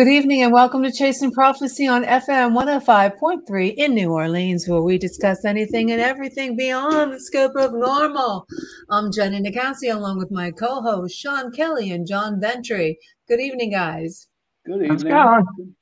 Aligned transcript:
Good 0.00 0.08
evening 0.08 0.42
and 0.44 0.50
welcome 0.50 0.82
to 0.82 0.90
Chasing 0.90 1.30
Prophecy 1.30 1.86
on 1.86 2.04
FM 2.04 2.58
105.3 2.58 3.74
in 3.74 3.92
New 3.92 4.10
Orleans, 4.10 4.66
where 4.66 4.80
we 4.80 4.96
discuss 4.96 5.44
anything 5.44 5.92
and 5.92 6.00
everything 6.00 6.56
beyond 6.56 7.12
the 7.12 7.20
scope 7.20 7.54
of 7.54 7.74
normal. 7.74 8.46
I'm 8.88 9.12
Jenny 9.12 9.42
Nicasio 9.42 9.94
along 9.96 10.16
with 10.16 10.30
my 10.30 10.52
co 10.52 10.80
hosts 10.80 11.18
Sean 11.18 11.52
Kelly 11.52 11.90
and 11.90 12.06
John 12.06 12.40
Ventry. 12.40 12.98
Good 13.28 13.40
evening, 13.40 13.72
guys. 13.72 14.28
Good 14.64 14.90
evening. 14.90 15.74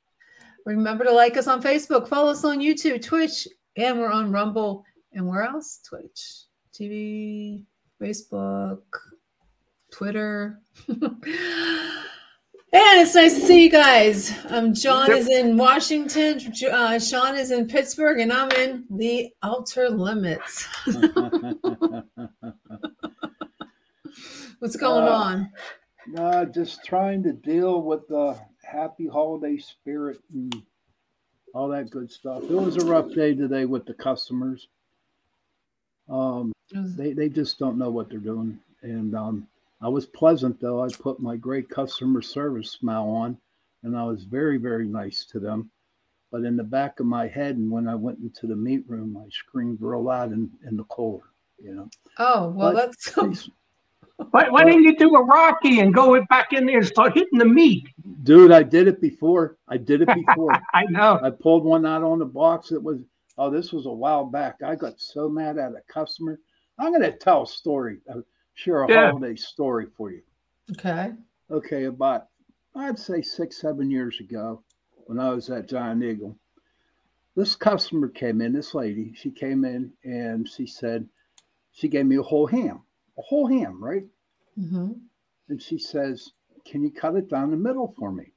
Remember 0.65 1.05
to 1.05 1.13
like 1.13 1.37
us 1.37 1.47
on 1.47 1.63
Facebook, 1.63 2.09
follow 2.09 2.31
us 2.31 2.43
on 2.43 2.59
YouTube, 2.59 3.01
Twitch, 3.01 3.47
and 3.77 3.99
we're 3.99 4.11
on 4.11 4.33
Rumble. 4.33 4.83
And 5.13 5.29
where 5.29 5.43
else? 5.43 5.79
Twitch, 5.87 6.43
TV, 6.77 7.63
Facebook, 8.01 8.81
Twitter. 9.93 10.59
And 12.71 13.01
it's 13.01 13.15
nice 13.15 13.33
to 13.33 13.41
see 13.41 13.63
you 13.63 13.71
guys. 13.71 14.31
Um, 14.49 14.75
John 14.75 15.11
is 15.11 15.27
in 15.27 15.57
Washington, 15.57 16.39
uh, 16.71 16.99
Sean 16.99 17.35
is 17.35 17.49
in 17.49 17.67
Pittsburgh, 17.67 18.19
and 18.19 18.31
I'm 18.31 18.51
in 18.51 18.85
the 18.91 19.33
outer 19.41 19.89
limits. 19.89 20.67
What's 24.59 24.75
going 24.77 25.07
uh, 25.07 25.11
on? 25.11 25.51
Uh, 26.15 26.45
just 26.45 26.85
trying 26.85 27.23
to 27.23 27.33
deal 27.33 27.81
with 27.81 28.07
the 28.07 28.39
happy 28.63 29.07
holiday 29.07 29.57
spirit 29.57 30.19
and 30.31 30.61
all 31.55 31.69
that 31.69 31.89
good 31.89 32.11
stuff. 32.11 32.43
It 32.43 32.51
was 32.51 32.77
a 32.77 32.85
rough 32.85 33.11
day 33.13 33.33
today 33.33 33.65
with 33.65 33.87
the 33.87 33.95
customers. 33.95 34.67
Um, 36.07 36.53
they, 36.71 37.13
they 37.13 37.29
just 37.29 37.57
don't 37.57 37.79
know 37.79 37.89
what 37.89 38.11
they're 38.11 38.19
doing. 38.19 38.59
And 38.83 39.15
um, 39.15 39.47
I 39.81 39.87
was 39.87 40.05
pleasant 40.05 40.59
though. 40.59 40.83
I 40.83 40.89
put 40.89 41.19
my 41.19 41.35
great 41.35 41.69
customer 41.69 42.21
service 42.21 42.71
smile 42.71 43.09
on 43.09 43.37
and 43.83 43.97
I 43.97 44.03
was 44.03 44.23
very, 44.23 44.57
very 44.57 44.87
nice 44.87 45.25
to 45.31 45.39
them. 45.39 45.71
But 46.31 46.43
in 46.43 46.55
the 46.55 46.63
back 46.63 46.99
of 46.99 47.05
my 47.05 47.27
head, 47.27 47.57
and 47.57 47.71
when 47.71 47.87
I 47.87 47.95
went 47.95 48.19
into 48.19 48.45
the 48.45 48.55
meat 48.55 48.83
room, 48.87 49.17
I 49.17 49.27
screamed 49.31 49.79
real 49.81 50.03
loud 50.03 50.31
in, 50.31 50.49
in 50.67 50.77
the 50.77 50.83
cooler, 50.83 51.23
you 51.57 51.73
know. 51.73 51.89
Oh, 52.19 52.49
well, 52.49 52.73
but 52.73 52.95
that's. 53.15 53.49
why, 54.29 54.47
why 54.49 54.63
didn't 54.63 54.83
you 54.83 54.95
do 54.95 55.15
a 55.15 55.23
Rocky 55.23 55.79
and 55.79 55.91
go 55.91 56.23
back 56.25 56.53
in 56.53 56.67
there 56.67 56.77
and 56.77 56.85
start 56.85 57.15
hitting 57.15 57.39
the 57.39 57.45
meat? 57.45 57.87
Dude, 58.23 58.51
I 58.51 58.61
did 58.61 58.87
it 58.87 59.01
before. 59.01 59.57
I 59.67 59.77
did 59.77 60.01
it 60.01 60.09
before. 60.13 60.51
I 60.73 60.83
know. 60.83 61.19
I 61.23 61.31
pulled 61.31 61.63
one 61.63 61.85
out 61.85 62.03
on 62.03 62.19
the 62.19 62.25
box. 62.25 62.71
It 62.71 62.83
was, 62.83 63.01
oh, 63.39 63.49
this 63.49 63.73
was 63.73 63.87
a 63.87 63.91
while 63.91 64.25
back. 64.25 64.57
I 64.63 64.75
got 64.75 64.99
so 64.99 65.29
mad 65.29 65.57
at 65.57 65.71
a 65.71 65.81
customer. 65.91 66.39
I'm 66.77 66.91
going 66.91 67.01
to 67.01 67.17
tell 67.17 67.43
a 67.43 67.47
story 67.47 68.01
share 68.59 68.83
a 68.83 68.91
yeah. 68.91 69.11
holiday 69.11 69.35
story 69.35 69.87
for 69.95 70.11
you. 70.11 70.21
Okay. 70.71 71.13
Okay, 71.49 71.85
about 71.85 72.27
I'd 72.75 72.99
say 72.99 73.21
six, 73.21 73.59
seven 73.59 73.89
years 73.89 74.19
ago, 74.19 74.63
when 75.05 75.19
I 75.19 75.29
was 75.29 75.49
at 75.49 75.69
Giant 75.69 76.03
Eagle, 76.03 76.37
this 77.35 77.55
customer 77.55 78.09
came 78.09 78.41
in. 78.41 78.53
This 78.53 78.75
lady, 78.75 79.13
she 79.15 79.31
came 79.31 79.63
in 79.63 79.93
and 80.03 80.47
she 80.47 80.67
said, 80.67 81.07
she 81.71 81.87
gave 81.87 82.05
me 82.05 82.17
a 82.17 82.21
whole 82.21 82.47
ham, 82.47 82.81
a 83.17 83.21
whole 83.21 83.47
ham, 83.47 83.81
right? 83.81 84.05
Mm-hmm. 84.59 84.91
And 85.47 85.61
she 85.61 85.77
says, 85.79 86.31
"Can 86.65 86.83
you 86.83 86.91
cut 86.91 87.15
it 87.15 87.29
down 87.29 87.51
the 87.51 87.57
middle 87.57 87.93
for 87.97 88.11
me?" 88.11 88.33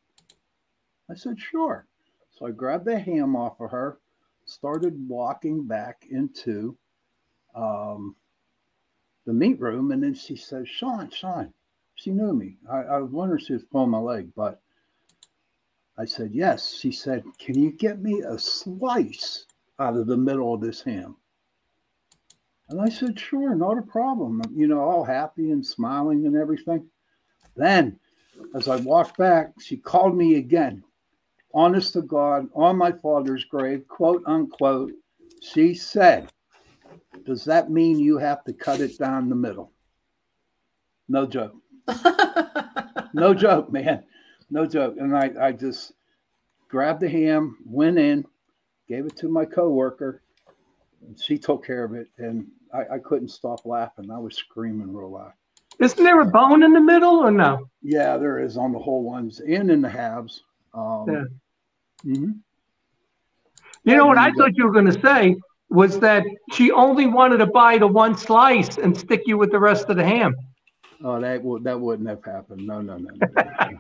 I 1.11 1.15
said, 1.15 1.41
"Sure." 1.41 1.87
So 2.31 2.47
I 2.47 2.53
grabbed 2.53 2.85
the 2.85 2.99
ham 2.99 3.35
off 3.35 3.61
of 3.61 3.71
her, 3.71 3.99
started 4.45 5.09
walking 5.09 5.67
back 5.67 6.07
into 6.09 6.77
um, 7.55 8.15
the 9.25 9.33
meat 9.33 9.61
room, 9.61 9.93
and 9.93 10.03
then 10.03 10.15
she 10.15 10.37
says, 10.37 10.69
"Sean, 10.69 11.11
Sean." 11.11 11.53
She 11.95 12.11
knew 12.11 12.33
me. 12.33 12.59
I, 12.71 12.79
I 12.83 12.99
was 12.99 13.11
wondering 13.11 13.41
if 13.41 13.47
she 13.47 13.53
was 13.53 13.65
pulling 13.65 13.91
my 13.91 13.99
leg, 13.99 14.33
but 14.35 14.61
I 15.97 16.05
said, 16.05 16.33
"Yes." 16.33 16.75
She 16.75 16.91
said, 16.91 17.25
"Can 17.39 17.59
you 17.59 17.71
get 17.73 18.01
me 18.01 18.23
a 18.23 18.39
slice 18.39 19.47
out 19.79 19.97
of 19.97 20.07
the 20.07 20.17
middle 20.17 20.55
of 20.55 20.61
this 20.61 20.83
ham?" 20.83 21.17
And 22.69 22.81
I 22.81 22.89
said, 22.89 23.19
"Sure, 23.19 23.55
not 23.55 23.79
a 23.79 23.83
problem." 23.83 24.43
You 24.55 24.67
know, 24.67 24.81
all 24.81 25.05
happy 25.05 25.51
and 25.51 25.65
smiling 25.65 26.27
and 26.27 26.37
everything. 26.37 26.89
Then, 27.55 28.01
as 28.55 28.69
I 28.69 28.77
walked 28.77 29.19
back, 29.19 29.53
she 29.61 29.77
called 29.77 30.17
me 30.17 30.37
again. 30.37 30.83
Honest 31.55 31.93
to 31.93 32.03
God, 32.03 32.49
on 32.55 32.79
my 32.79 32.93
father's 32.93 33.45
grave, 33.45 33.87
quote 33.87 34.23
unquote, 34.27 34.93
she 35.43 35.75
said, 35.75 36.33
does 37.25 37.45
that 37.45 37.71
mean 37.71 37.99
you 37.99 38.19
have 38.19 38.45
to 38.45 38.53
cut 38.53 38.81
it 38.81 38.99
down 38.99 39.29
the 39.29 39.35
middle? 39.35 39.73
No 41.09 41.27
joke. 41.27 41.55
no 43.15 43.35
joke, 43.35 43.71
man. 43.73 44.05
No 44.51 44.67
joke. 44.67 44.97
And 44.99 45.17
I, 45.17 45.31
I 45.41 45.53
just 45.53 45.93
grabbed 46.69 47.01
the 47.01 47.09
ham, 47.09 47.59
went 47.67 47.99
in, 47.99 48.25
gave 48.89 49.07
it 49.07 49.17
to 49.17 49.29
my 49.29 49.45
coworker, 49.45 50.23
and 51.07 51.19
she 51.21 51.39
took 51.39 51.65
care 51.67 51.85
of 51.85 51.95
it. 51.95 52.09
And 52.19 52.47
I, 52.73 52.95
I 52.95 52.99
couldn't 52.99 53.29
stop 53.29 53.65
laughing. 53.65 54.11
I 54.11 54.19
was 54.19 54.37
screaming 54.37 54.93
real 54.93 55.13
loud. 55.13 55.33
Isn't 55.79 56.05
there 56.05 56.21
a 56.21 56.27
bone 56.27 56.63
in 56.63 56.73
the 56.73 56.81
middle 56.81 57.17
or 57.17 57.31
no? 57.31 57.69
Yeah, 57.83 58.17
there 58.17 58.41
is 58.41 58.57
on 58.57 58.73
the 58.73 58.79
whole 58.79 59.03
ones 59.03 59.41
and 59.41 59.71
in 59.71 59.81
the 59.81 59.89
halves. 59.89 60.43
Um, 60.75 61.05
yeah. 61.09 61.25
Mm-hmm. 62.05 62.31
You 63.85 63.97
know 63.97 64.07
what 64.07 64.19
I 64.19 64.33
thought 64.33 64.57
you 64.57 64.65
were 64.65 64.73
going 64.73 64.91
to 64.91 65.01
say? 65.01 65.37
Was 65.73 65.99
that 66.01 66.25
she 66.53 66.71
only 66.71 67.07
wanted 67.07 67.39
to 67.39 67.47
buy 67.47 67.79
the 67.79 67.87
one 67.87 68.17
slice 68.17 68.77
and 68.79 68.97
stick 68.97 69.23
you 69.27 69.39
with 69.39 69.51
the 69.51 69.59
rest 69.59 69.89
of 69.89 69.97
the 69.97 70.05
ham. 70.05 70.37
Oh, 71.03 71.21
that 71.21 71.43
would 71.43 71.65
that 71.65 71.81
wouldn't 71.81 72.09
have 72.09 72.25
happened. 72.25 72.67
No, 72.67 72.81
no, 72.81 72.97
no. 72.97 73.11
no. 73.15 73.79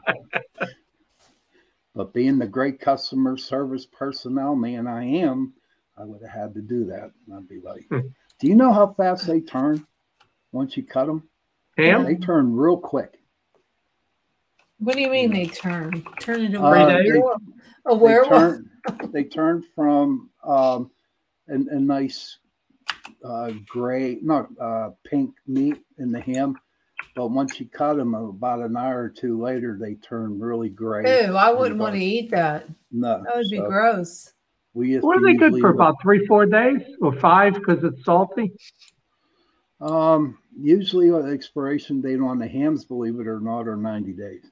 but 1.94 2.12
being 2.12 2.38
the 2.38 2.47
great 2.47 2.81
customer 2.81 3.36
service 3.36 3.86
personnel 3.86 4.56
man 4.56 4.86
I 4.86 5.04
am, 5.04 5.52
I 5.97 6.04
would 6.04 6.22
have 6.22 6.31
had 6.31 6.54
to 6.54 6.62
do 6.62 6.86
that. 6.86 7.12
I'd 7.32 7.48
be 7.48 7.60
like, 7.60 7.86
hmm. 7.88 8.08
"Do 8.41 8.48
you 8.48 8.56
know 8.56 8.72
how 8.72 8.94
fast 8.94 9.26
they 9.26 9.41
turn 9.41 9.86
once 10.50 10.76
you 10.76 10.82
cut 10.82 11.06
them? 11.06 11.28
Ham? 11.76 12.04
They 12.04 12.16
turn 12.16 12.56
real 12.56 12.78
quick." 12.78 13.19
What 14.78 14.97
do 14.97 15.00
you 15.00 15.10
mean 15.10 15.32
they 15.32 15.47
turn? 15.47 16.02
Turn 16.19 16.41
into 16.41 16.60
uh, 16.60 16.86
they, 16.86 17.20
a 17.86 17.94
werewolf? 17.94 18.31
They 18.32 18.38
turn, 18.38 18.70
they 19.12 19.25
turn 19.25 19.64
from 19.76 20.31
um, 20.42 20.91
a, 21.48 21.54
a 21.54 21.80
nice 21.80 22.38
uh, 23.25 23.53
gray, 23.69 24.19
not 24.22 24.48
uh, 24.60 24.91
pink 25.04 25.34
meat 25.47 25.78
in 25.98 26.12
the 26.12 26.20
ham. 26.20 26.56
But 27.14 27.28
once 27.28 27.60
you 27.60 27.69
cut 27.69 27.97
them, 27.97 28.14
about 28.14 28.60
an 28.60 28.76
hour 28.76 29.03
or 29.03 29.08
two 29.10 29.41
later, 29.41 29.76
they 29.78 29.94
turn 29.94 30.41
really 30.41 30.70
gray. 30.70 31.26
Ew, 31.26 31.36
I 31.36 31.50
wouldn't 31.50 31.78
want 31.78 31.94
to 31.94 32.00
eat 32.00 32.31
that. 32.31 32.66
No, 32.91 33.22
that 33.22 33.36
would 33.36 33.47
so 33.47 33.50
be 33.50 33.58
gross. 33.58 34.32
We 34.75 34.97
what 34.97 35.19
are 35.19 35.22
they 35.22 35.34
good 35.34 35.60
for? 35.60 35.69
About 35.69 36.00
three, 36.00 36.26
four 36.26 36.47
days 36.47 36.81
or 37.02 37.12
five 37.12 37.55
because 37.55 37.84
it's 37.84 38.02
salty. 38.05 38.52
Um, 39.81 40.38
usually 40.58 41.11
the 41.11 41.28
expiration 41.28 42.00
date 42.00 42.20
on 42.20 42.38
the 42.38 42.49
hams, 42.49 42.84
believe 42.84 43.20
it 43.20 43.26
or 43.26 43.40
not, 43.40 43.69
are 43.69 43.76
ninety 43.76 44.12
days. 44.12 44.44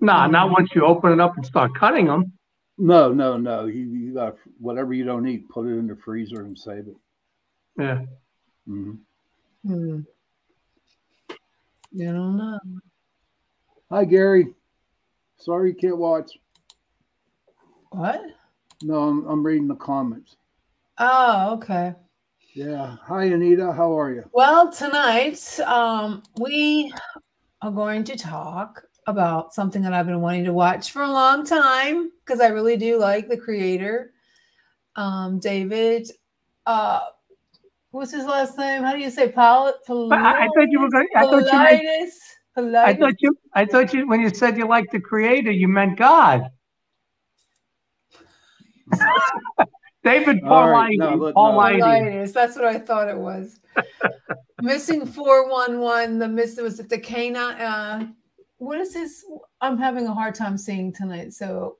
Nah, 0.00 0.26
not 0.26 0.50
once 0.50 0.70
you 0.74 0.84
open 0.84 1.12
it 1.12 1.20
up 1.20 1.36
and 1.36 1.46
start 1.46 1.74
cutting 1.74 2.06
them. 2.06 2.32
No, 2.76 3.12
no, 3.12 3.36
no. 3.36 3.66
You, 3.66 3.82
you 3.82 4.14
got 4.14 4.36
whatever 4.58 4.92
you 4.92 5.04
don't 5.04 5.28
eat, 5.28 5.48
put 5.48 5.66
it 5.66 5.78
in 5.78 5.86
the 5.86 5.96
freezer 5.96 6.42
and 6.42 6.58
save 6.58 6.88
it. 6.88 6.96
Yeah. 7.78 8.02
Mm-hmm. 8.68 8.92
Hmm. 9.66 10.00
You 11.92 12.06
don't 12.12 12.36
know. 12.36 12.58
Hi, 13.90 14.04
Gary. 14.04 14.54
Sorry 15.38 15.70
you 15.70 15.76
can't 15.76 15.98
watch. 15.98 16.32
What? 17.90 18.20
No, 18.82 19.08
I'm, 19.08 19.26
I'm 19.26 19.46
reading 19.46 19.68
the 19.68 19.76
comments. 19.76 20.36
Oh, 20.98 21.54
okay. 21.54 21.94
Yeah. 22.54 22.96
Hi, 23.02 23.24
Anita. 23.24 23.72
How 23.72 23.96
are 23.96 24.12
you? 24.12 24.24
Well, 24.32 24.72
tonight 24.72 25.60
um, 25.60 26.22
we 26.40 26.92
are 27.62 27.70
going 27.70 28.02
to 28.04 28.16
talk 28.16 28.82
about 29.06 29.54
something 29.54 29.82
that 29.82 29.92
I've 29.92 30.06
been 30.06 30.20
wanting 30.20 30.44
to 30.44 30.52
watch 30.52 30.90
for 30.90 31.02
a 31.02 31.10
long 31.10 31.44
time 31.44 32.10
because 32.24 32.40
I 32.40 32.48
really 32.48 32.76
do 32.76 32.98
like 32.98 33.28
the 33.28 33.36
creator, 33.36 34.12
um, 34.96 35.38
David. 35.38 36.10
Uh, 36.66 37.00
what's 37.90 38.12
his 38.12 38.24
last 38.24 38.56
name? 38.58 38.82
How 38.82 38.92
do 38.92 38.98
you 38.98 39.10
say 39.10 39.28
Paul? 39.30 39.74
I, 39.88 40.44
I 40.44 40.48
thought 40.54 40.68
you 40.70 40.80
were 40.80 40.90
going. 40.90 41.08
I 41.14 41.22
thought 41.22 41.52
you. 41.52 41.58
Meant, 41.58 42.76
I 42.76 42.94
thought 42.94 43.14
you. 43.20 43.36
I 43.54 43.64
thought 43.64 43.92
you. 43.92 44.08
When 44.08 44.20
you 44.20 44.30
said 44.32 44.56
you 44.56 44.66
like 44.66 44.90
the 44.90 45.00
creator, 45.00 45.50
you 45.50 45.68
meant 45.68 45.98
God. 45.98 46.50
David 50.04 50.42
Paulides. 50.42 50.98
Right, 50.98 50.98
no, 50.98 51.32
That's 52.32 52.56
what 52.56 52.66
I 52.66 52.78
thought 52.78 53.08
it 53.08 53.16
was. 53.16 53.58
missing 54.62 55.06
four 55.06 55.48
one 55.48 55.80
one. 55.80 56.18
The 56.18 56.28
miss 56.28 56.56
was 56.60 56.80
it 56.80 56.88
the 56.88 56.98
canine? 56.98 57.60
Uh, 57.60 58.06
what 58.64 58.80
is 58.80 58.94
his? 58.94 59.24
I'm 59.60 59.78
having 59.78 60.06
a 60.06 60.14
hard 60.14 60.34
time 60.34 60.56
seeing 60.58 60.92
tonight. 60.92 61.32
So, 61.32 61.78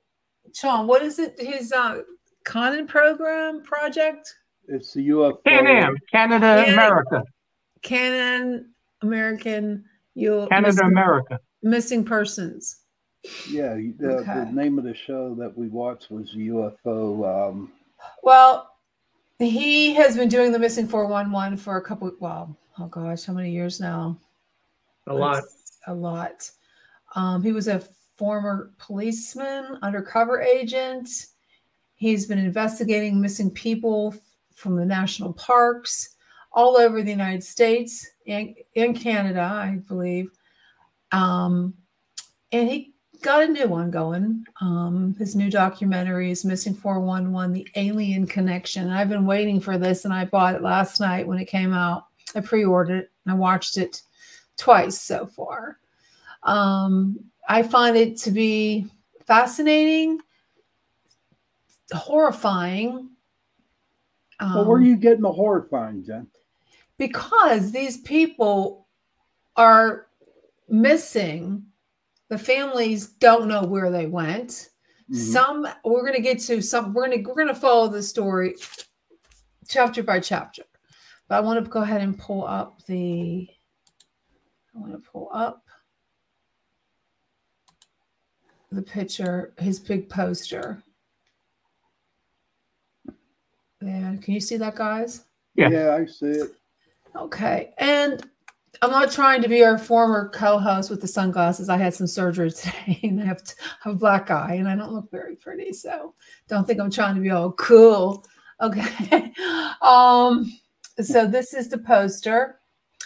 Sean, 0.53 0.87
what 0.87 1.01
is 1.01 1.19
it? 1.19 1.35
His 1.39 1.71
uh, 1.71 2.01
CanAm 2.45 2.87
program 2.87 3.63
project? 3.63 4.33
It's 4.67 4.93
the 4.93 5.09
UFO. 5.09 5.37
Can 5.45 5.65
Canada, 5.65 5.95
Canada, 6.11 6.73
America. 6.73 7.23
Canon, 7.81 8.73
American, 9.01 9.85
you 10.15 10.47
Canada, 10.49 10.67
missing, 10.67 10.87
America. 10.87 11.39
Missing 11.61 12.05
persons. 12.05 12.81
Yeah, 13.49 13.75
the, 13.97 14.17
okay. 14.19 14.33
the 14.33 14.51
name 14.51 14.77
of 14.77 14.85
the 14.85 14.95
show 14.95 15.35
that 15.35 15.55
we 15.57 15.67
watched 15.67 16.11
was 16.11 16.33
UFO. 16.35 17.49
Um, 17.49 17.71
well, 18.23 18.71
he 19.39 19.93
has 19.95 20.15
been 20.15 20.29
doing 20.29 20.51
the 20.51 20.59
missing 20.59 20.87
411 20.87 21.57
for 21.57 21.77
a 21.77 21.81
couple, 21.81 22.11
well, 22.19 22.55
oh 22.79 22.87
gosh, 22.87 23.25
how 23.25 23.33
many 23.33 23.51
years 23.51 23.79
now? 23.79 24.17
A 25.07 25.13
lot. 25.13 25.43
a 25.87 25.93
lot. 25.93 26.49
Um, 27.15 27.41
he 27.41 27.51
was 27.51 27.67
a 27.67 27.83
former 28.15 28.71
policeman, 28.77 29.79
undercover 29.81 30.41
agent. 30.41 31.09
He's 31.95 32.25
been 32.25 32.37
investigating 32.37 33.19
missing 33.19 33.49
people 33.49 34.13
from 34.53 34.75
the 34.75 34.85
national 34.85 35.33
parks 35.33 36.15
all 36.51 36.77
over 36.77 37.01
the 37.01 37.11
United 37.11 37.43
States 37.43 38.09
and 38.27 38.55
in 38.75 38.93
Canada, 38.93 39.41
I 39.41 39.79
believe. 39.87 40.29
Um, 41.11 41.73
and 42.51 42.69
he 42.69 42.93
got 43.21 43.43
a 43.43 43.47
new 43.47 43.67
one 43.67 43.91
going. 43.91 44.45
Um, 44.61 45.15
his 45.17 45.35
new 45.35 45.49
documentary 45.49 46.31
is 46.31 46.45
Missing 46.45 46.75
411 46.75 47.53
The 47.53 47.67
Alien 47.75 48.25
Connection. 48.25 48.89
I've 48.89 49.09
been 49.09 49.25
waiting 49.25 49.59
for 49.59 49.77
this 49.77 50.05
and 50.05 50.13
I 50.13 50.25
bought 50.25 50.55
it 50.55 50.61
last 50.61 50.99
night 50.99 51.27
when 51.27 51.39
it 51.39 51.45
came 51.45 51.73
out. 51.73 52.05
I 52.35 52.39
pre 52.41 52.63
ordered 52.63 52.99
it 52.99 53.11
and 53.25 53.33
I 53.33 53.37
watched 53.37 53.77
it 53.77 54.01
twice 54.57 54.99
so 54.99 55.25
far. 55.25 55.79
Um, 56.45 57.19
I 57.47 57.63
find 57.63 57.97
it 57.97 58.17
to 58.19 58.31
be 58.31 58.87
fascinating, 59.25 60.19
horrifying. 61.91 63.09
well, 64.39 64.65
where 64.65 64.77
are 64.77 64.79
um, 64.79 64.85
you 64.85 64.95
getting 64.95 65.21
the 65.21 65.31
horrifying, 65.31 66.03
Jen? 66.05 66.27
Because 66.97 67.71
these 67.71 67.97
people 67.97 68.87
are 69.55 70.07
missing. 70.69 71.65
The 72.29 72.37
families 72.37 73.07
don't 73.07 73.47
know 73.47 73.63
where 73.63 73.91
they 73.91 74.05
went. 74.05 74.69
Mm-hmm. 75.11 75.15
Some 75.15 75.67
we're 75.83 76.01
going 76.01 76.15
to 76.15 76.21
get 76.21 76.39
to 76.41 76.61
some. 76.61 76.93
We're 76.93 77.07
going 77.07 77.23
to 77.23 77.29
we're 77.29 77.35
going 77.35 77.47
to 77.47 77.55
follow 77.55 77.87
the 77.87 78.01
story 78.01 78.55
chapter 79.67 80.01
by 80.01 80.19
chapter. 80.19 80.63
But 81.27 81.35
I 81.35 81.39
want 81.41 81.63
to 81.63 81.69
go 81.69 81.81
ahead 81.81 82.01
and 82.01 82.17
pull 82.17 82.45
up 82.45 82.83
the. 82.85 83.47
I 84.75 84.79
want 84.79 84.93
to 84.93 85.09
pull 85.11 85.29
up 85.31 85.63
the 88.75 88.81
picture, 88.81 89.53
his 89.57 89.79
big 89.79 90.09
poster. 90.09 90.83
And 93.81 94.21
can 94.21 94.33
you 94.33 94.39
see 94.39 94.57
that, 94.57 94.75
guys? 94.75 95.23
Yeah. 95.55 95.69
Yeah, 95.69 95.95
I 95.95 96.05
see 96.05 96.27
it. 96.27 96.55
Okay. 97.15 97.73
And 97.77 98.27
I'm 98.81 98.91
not 98.91 99.11
trying 99.11 99.41
to 99.41 99.49
be 99.49 99.63
our 99.63 99.77
former 99.77 100.29
co-host 100.29 100.89
with 100.89 101.01
the 101.01 101.07
sunglasses. 101.07 101.69
I 101.69 101.77
had 101.77 101.93
some 101.93 102.07
surgery 102.07 102.51
today 102.51 102.99
and 103.03 103.21
I 103.21 103.25
have, 103.25 103.43
to, 103.43 103.55
have 103.81 103.93
a 103.93 103.97
black 103.97 104.31
eye 104.31 104.55
and 104.55 104.67
I 104.67 104.75
don't 104.75 104.93
look 104.93 105.09
very 105.11 105.35
pretty. 105.35 105.73
So 105.73 106.13
don't 106.47 106.67
think 106.67 106.79
I'm 106.79 106.91
trying 106.91 107.15
to 107.15 107.21
be 107.21 107.29
all 107.29 107.51
cool. 107.53 108.25
Okay. 108.61 109.33
um, 109.81 110.51
so 111.01 111.27
this 111.27 111.53
is 111.53 111.69
the 111.69 111.77
poster. 111.77 112.59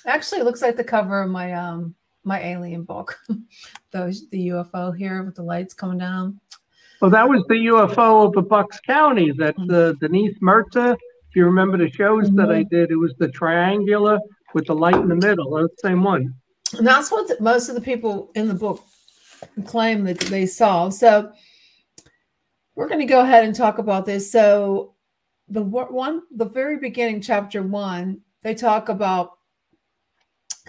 Actually, 0.06 0.42
it 0.42 0.46
looks 0.46 0.62
like 0.62 0.76
the 0.76 0.84
cover 0.84 1.22
of 1.22 1.30
my 1.30 1.54
um 1.54 1.96
my 2.30 2.42
alien 2.42 2.84
book. 2.84 3.20
Those 3.92 4.30
the 4.30 4.50
UFO 4.50 4.96
here 4.96 5.24
with 5.24 5.36
the 5.36 5.44
lights 5.44 5.74
coming 5.74 5.98
down. 5.98 6.40
Well, 7.02 7.12
that 7.12 7.28
was 7.28 7.44
the 7.50 7.56
UFO 7.56 8.28
over 8.28 8.42
Bucks 8.42 8.80
County 8.82 9.32
that 9.34 9.58
mm-hmm. 9.58 9.68
the 9.68 9.98
Denise 10.00 10.38
Merta. 10.40 10.94
If 10.94 11.36
you 11.36 11.46
remember 11.46 11.78
the 11.78 11.92
shows 11.92 12.28
mm-hmm. 12.28 12.38
that 12.38 12.52
I 12.52 12.62
mm-hmm. 12.64 12.76
did, 12.76 12.92
it 12.92 12.96
was 12.96 13.14
the 13.18 13.30
triangular 13.30 14.20
with 14.54 14.68
the 14.68 14.76
light 14.76 14.96
in 14.96 15.10
the 15.10 15.16
middle. 15.16 15.52
That's 15.52 15.74
the 15.82 15.90
same 15.90 16.04
one. 16.04 16.34
And 16.78 16.86
that's 16.86 17.12
what 17.12 17.28
the, 17.28 17.38
most 17.42 17.68
of 17.68 17.76
the 17.76 17.82
people 17.82 18.32
in 18.36 18.48
the 18.48 18.54
book 18.54 18.84
claim 19.66 20.04
that 20.04 20.20
they 20.20 20.46
saw. 20.46 20.90
So 20.90 21.32
we're 22.76 22.88
going 22.88 23.00
to 23.00 23.06
go 23.06 23.22
ahead 23.22 23.44
and 23.44 23.56
talk 23.56 23.80
about 23.80 24.06
this. 24.06 24.32
So 24.32 24.94
the 25.48 25.64
one, 25.64 26.22
the 26.36 26.46
very 26.46 26.78
beginning, 26.78 27.22
chapter 27.22 27.64
one, 27.64 28.22
they 28.44 28.54
talk 28.54 28.90
about 28.90 29.32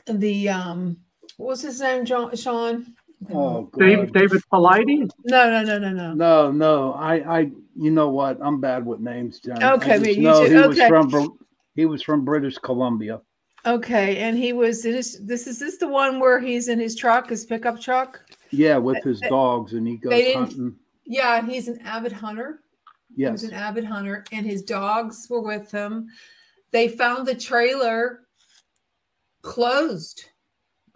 the 0.07 0.49
um 0.49 0.97
what 1.41 1.49
was 1.49 1.63
his 1.63 1.81
name, 1.81 2.05
John, 2.05 2.37
Sean? 2.37 2.87
Oh, 3.33 3.63
God. 3.63 3.81
David, 3.81 4.13
David 4.13 4.43
Paulides? 4.53 5.11
No, 5.25 5.51
no, 5.51 5.63
no, 5.63 5.79
no, 5.79 5.91
no. 5.91 6.13
No, 6.13 6.53
no. 6.53 6.93
I, 6.93 7.39
I, 7.39 7.51
you 7.75 7.91
know 7.91 8.11
what? 8.11 8.39
I'm 8.43 8.61
bad 8.61 8.85
with 8.85 9.01
names, 9.01 9.41
John. 9.41 9.63
Okay, 9.63 9.99
me, 9.99 10.13
you 10.13 10.23
no, 10.23 10.45
he 10.45 10.55
okay. 10.55 10.91
was 10.91 11.11
from 11.11 11.39
he 11.75 11.87
was 11.87 12.03
from 12.03 12.27
British 12.27 12.59
Columbia. 12.59 13.23
Okay, 13.65 14.19
and 14.19 14.37
he 14.37 14.53
was 14.53 14.83
this. 14.83 15.19
This 15.23 15.47
is 15.47 15.59
this 15.59 15.79
the 15.79 15.89
one 15.89 16.21
where 16.21 16.41
he's 16.41 16.69
in 16.69 16.79
his 16.79 16.95
truck, 16.95 17.31
his 17.31 17.47
pickup 17.47 17.81
truck. 17.81 18.21
Yeah, 18.51 18.77
with 18.77 19.03
his 19.03 19.21
dogs, 19.21 19.73
and 19.73 19.87
he 19.87 19.97
goes 19.97 20.35
hunting. 20.35 20.77
Yeah, 21.07 21.39
and 21.39 21.51
he's 21.51 21.69
an 21.69 21.81
avid 21.81 22.13
hunter. 22.13 22.61
Yes, 23.17 23.29
he 23.29 23.33
was 23.33 23.45
an 23.45 23.55
avid 23.55 23.85
hunter, 23.85 24.25
and 24.33 24.45
his 24.45 24.63
dogs 24.63 25.27
were 25.31 25.41
with 25.41 25.71
him. 25.71 26.09
They 26.71 26.89
found 26.89 27.27
the 27.27 27.35
trailer 27.35 28.21
closed 29.43 30.27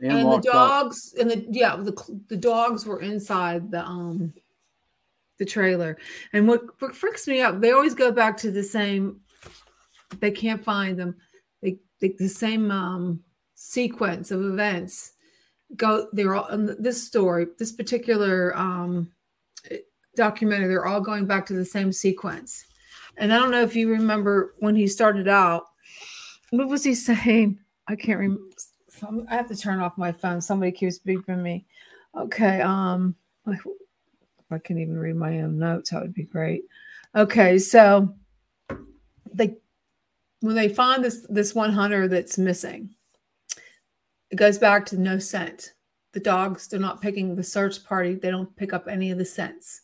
and, 0.03 0.13
and 0.13 0.33
the 0.33 0.41
dogs 0.41 1.15
up. 1.15 1.23
and 1.23 1.31
the 1.31 1.47
yeah 1.51 1.77
the 1.77 2.21
the 2.29 2.37
dogs 2.37 2.87
were 2.87 3.01
inside 3.01 3.71
the 3.71 3.85
um 3.85 4.33
the 5.39 5.45
trailer. 5.45 5.99
And 6.33 6.47
what, 6.47 6.63
what 6.81 6.95
freaks 6.95 7.27
me 7.27 7.41
out 7.41 7.61
they 7.61 7.73
always 7.73 7.95
go 7.95 8.13
back 8.13 8.37
to 8.39 8.51
the 8.51 8.63
same 8.63 9.21
they 10.21 10.31
can't 10.31 10.65
find 10.65 10.99
them. 10.99 11.17
They, 11.63 11.79
they 12.01 12.15
the 12.19 12.29
same 12.29 12.71
um 12.71 13.23
sequence 13.55 14.31
of 14.31 14.45
events 14.45 15.13
go 15.77 16.09
they're 16.13 16.35
all 16.35 16.49
in 16.49 16.77
this 16.81 17.05
story 17.05 17.47
this 17.59 17.73
particular 17.73 18.57
um 18.57 19.11
documentary 20.15 20.69
they're 20.69 20.87
all 20.87 21.01
going 21.01 21.27
back 21.27 21.47
to 21.47 21.55
the 21.55 21.65
same 21.65 21.93
sequence. 21.93 22.65
And 23.17 23.33
i 23.33 23.39
don't 23.39 23.51
know 23.51 23.63
if 23.63 23.77
you 23.77 23.91
remember 23.91 24.55
when 24.59 24.77
he 24.77 24.87
started 24.87 25.29
out 25.29 25.65
what 26.51 26.69
was 26.69 26.85
he 26.85 26.95
saying? 27.11 27.59
I 27.87 27.97
can't 27.97 28.19
remember 28.19 28.43
I 29.03 29.35
have 29.35 29.49
to 29.49 29.57
turn 29.57 29.81
off 29.81 29.99
my 29.99 30.13
phone. 30.13 30.41
Somebody 30.41 30.73
keeps 30.73 30.99
beeping 30.99 31.41
me. 31.41 31.67
Okay. 32.17 32.61
Um, 32.61 33.15
if 33.47 34.53
I 34.53 34.59
can 34.59 34.79
even 34.79 34.99
read 34.99 35.17
my 35.17 35.41
own 35.41 35.59
notes, 35.59 35.91
that 35.91 36.03
would 36.03 36.15
be 36.15 36.25
great. 36.25 36.65
Okay, 37.17 37.59
so 37.59 38.15
they 39.33 39.57
when 40.41 40.55
they 40.55 40.69
find 40.69 41.03
this 41.03 41.27
this 41.29 41.55
one 41.55 41.73
hunter 41.73 42.09
that's 42.09 42.39
missing, 42.39 42.91
it 44.31 44.37
goes 44.37 44.59
back 44.59 44.85
to 44.87 45.01
no 45.01 45.19
scent. 45.19 45.75
The 46.13 46.21
dogs 46.21 46.69
they're 46.69 46.81
not 46.81 47.01
picking 47.01 47.35
the 47.35 47.43
search 47.43 47.85
party. 47.85 48.15
They 48.15 48.31
don't 48.31 48.55
pick 48.57 48.73
up 48.73 48.89
any 48.89 49.11
of 49.11 49.19
the 49.19 49.25
scents. 49.25 49.83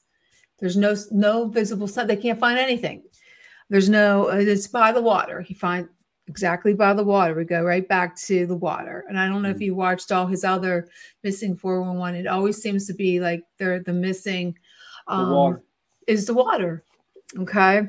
There's 0.58 0.76
no 0.76 0.94
no 1.10 1.46
visible 1.48 1.88
scent. 1.88 2.08
They 2.08 2.16
can't 2.16 2.38
find 2.38 2.58
anything. 2.58 3.02
There's 3.68 3.88
no. 3.88 4.28
It's 4.28 4.66
by 4.66 4.92
the 4.92 5.02
water. 5.02 5.40
He 5.40 5.54
find 5.54 5.88
exactly 6.30 6.72
by 6.72 6.94
the 6.94 7.02
water. 7.02 7.34
We 7.34 7.44
go 7.44 7.62
right 7.62 7.86
back 7.86 8.16
to 8.22 8.46
the 8.46 8.56
water. 8.56 9.04
And 9.08 9.18
I 9.18 9.26
don't 9.26 9.42
know 9.42 9.48
mm-hmm. 9.48 9.56
if 9.56 9.62
you 9.62 9.74
watched 9.74 10.12
all 10.12 10.26
his 10.26 10.44
other 10.44 10.88
missing 11.24 11.56
411. 11.56 12.20
It 12.20 12.26
always 12.28 12.62
seems 12.62 12.86
to 12.86 12.94
be 12.94 13.18
like 13.20 13.42
they're 13.58 13.82
the 13.82 13.92
missing 13.92 14.56
um, 15.08 15.28
the 15.28 15.62
is 16.12 16.26
the 16.26 16.34
water. 16.34 16.84
Okay. 17.36 17.88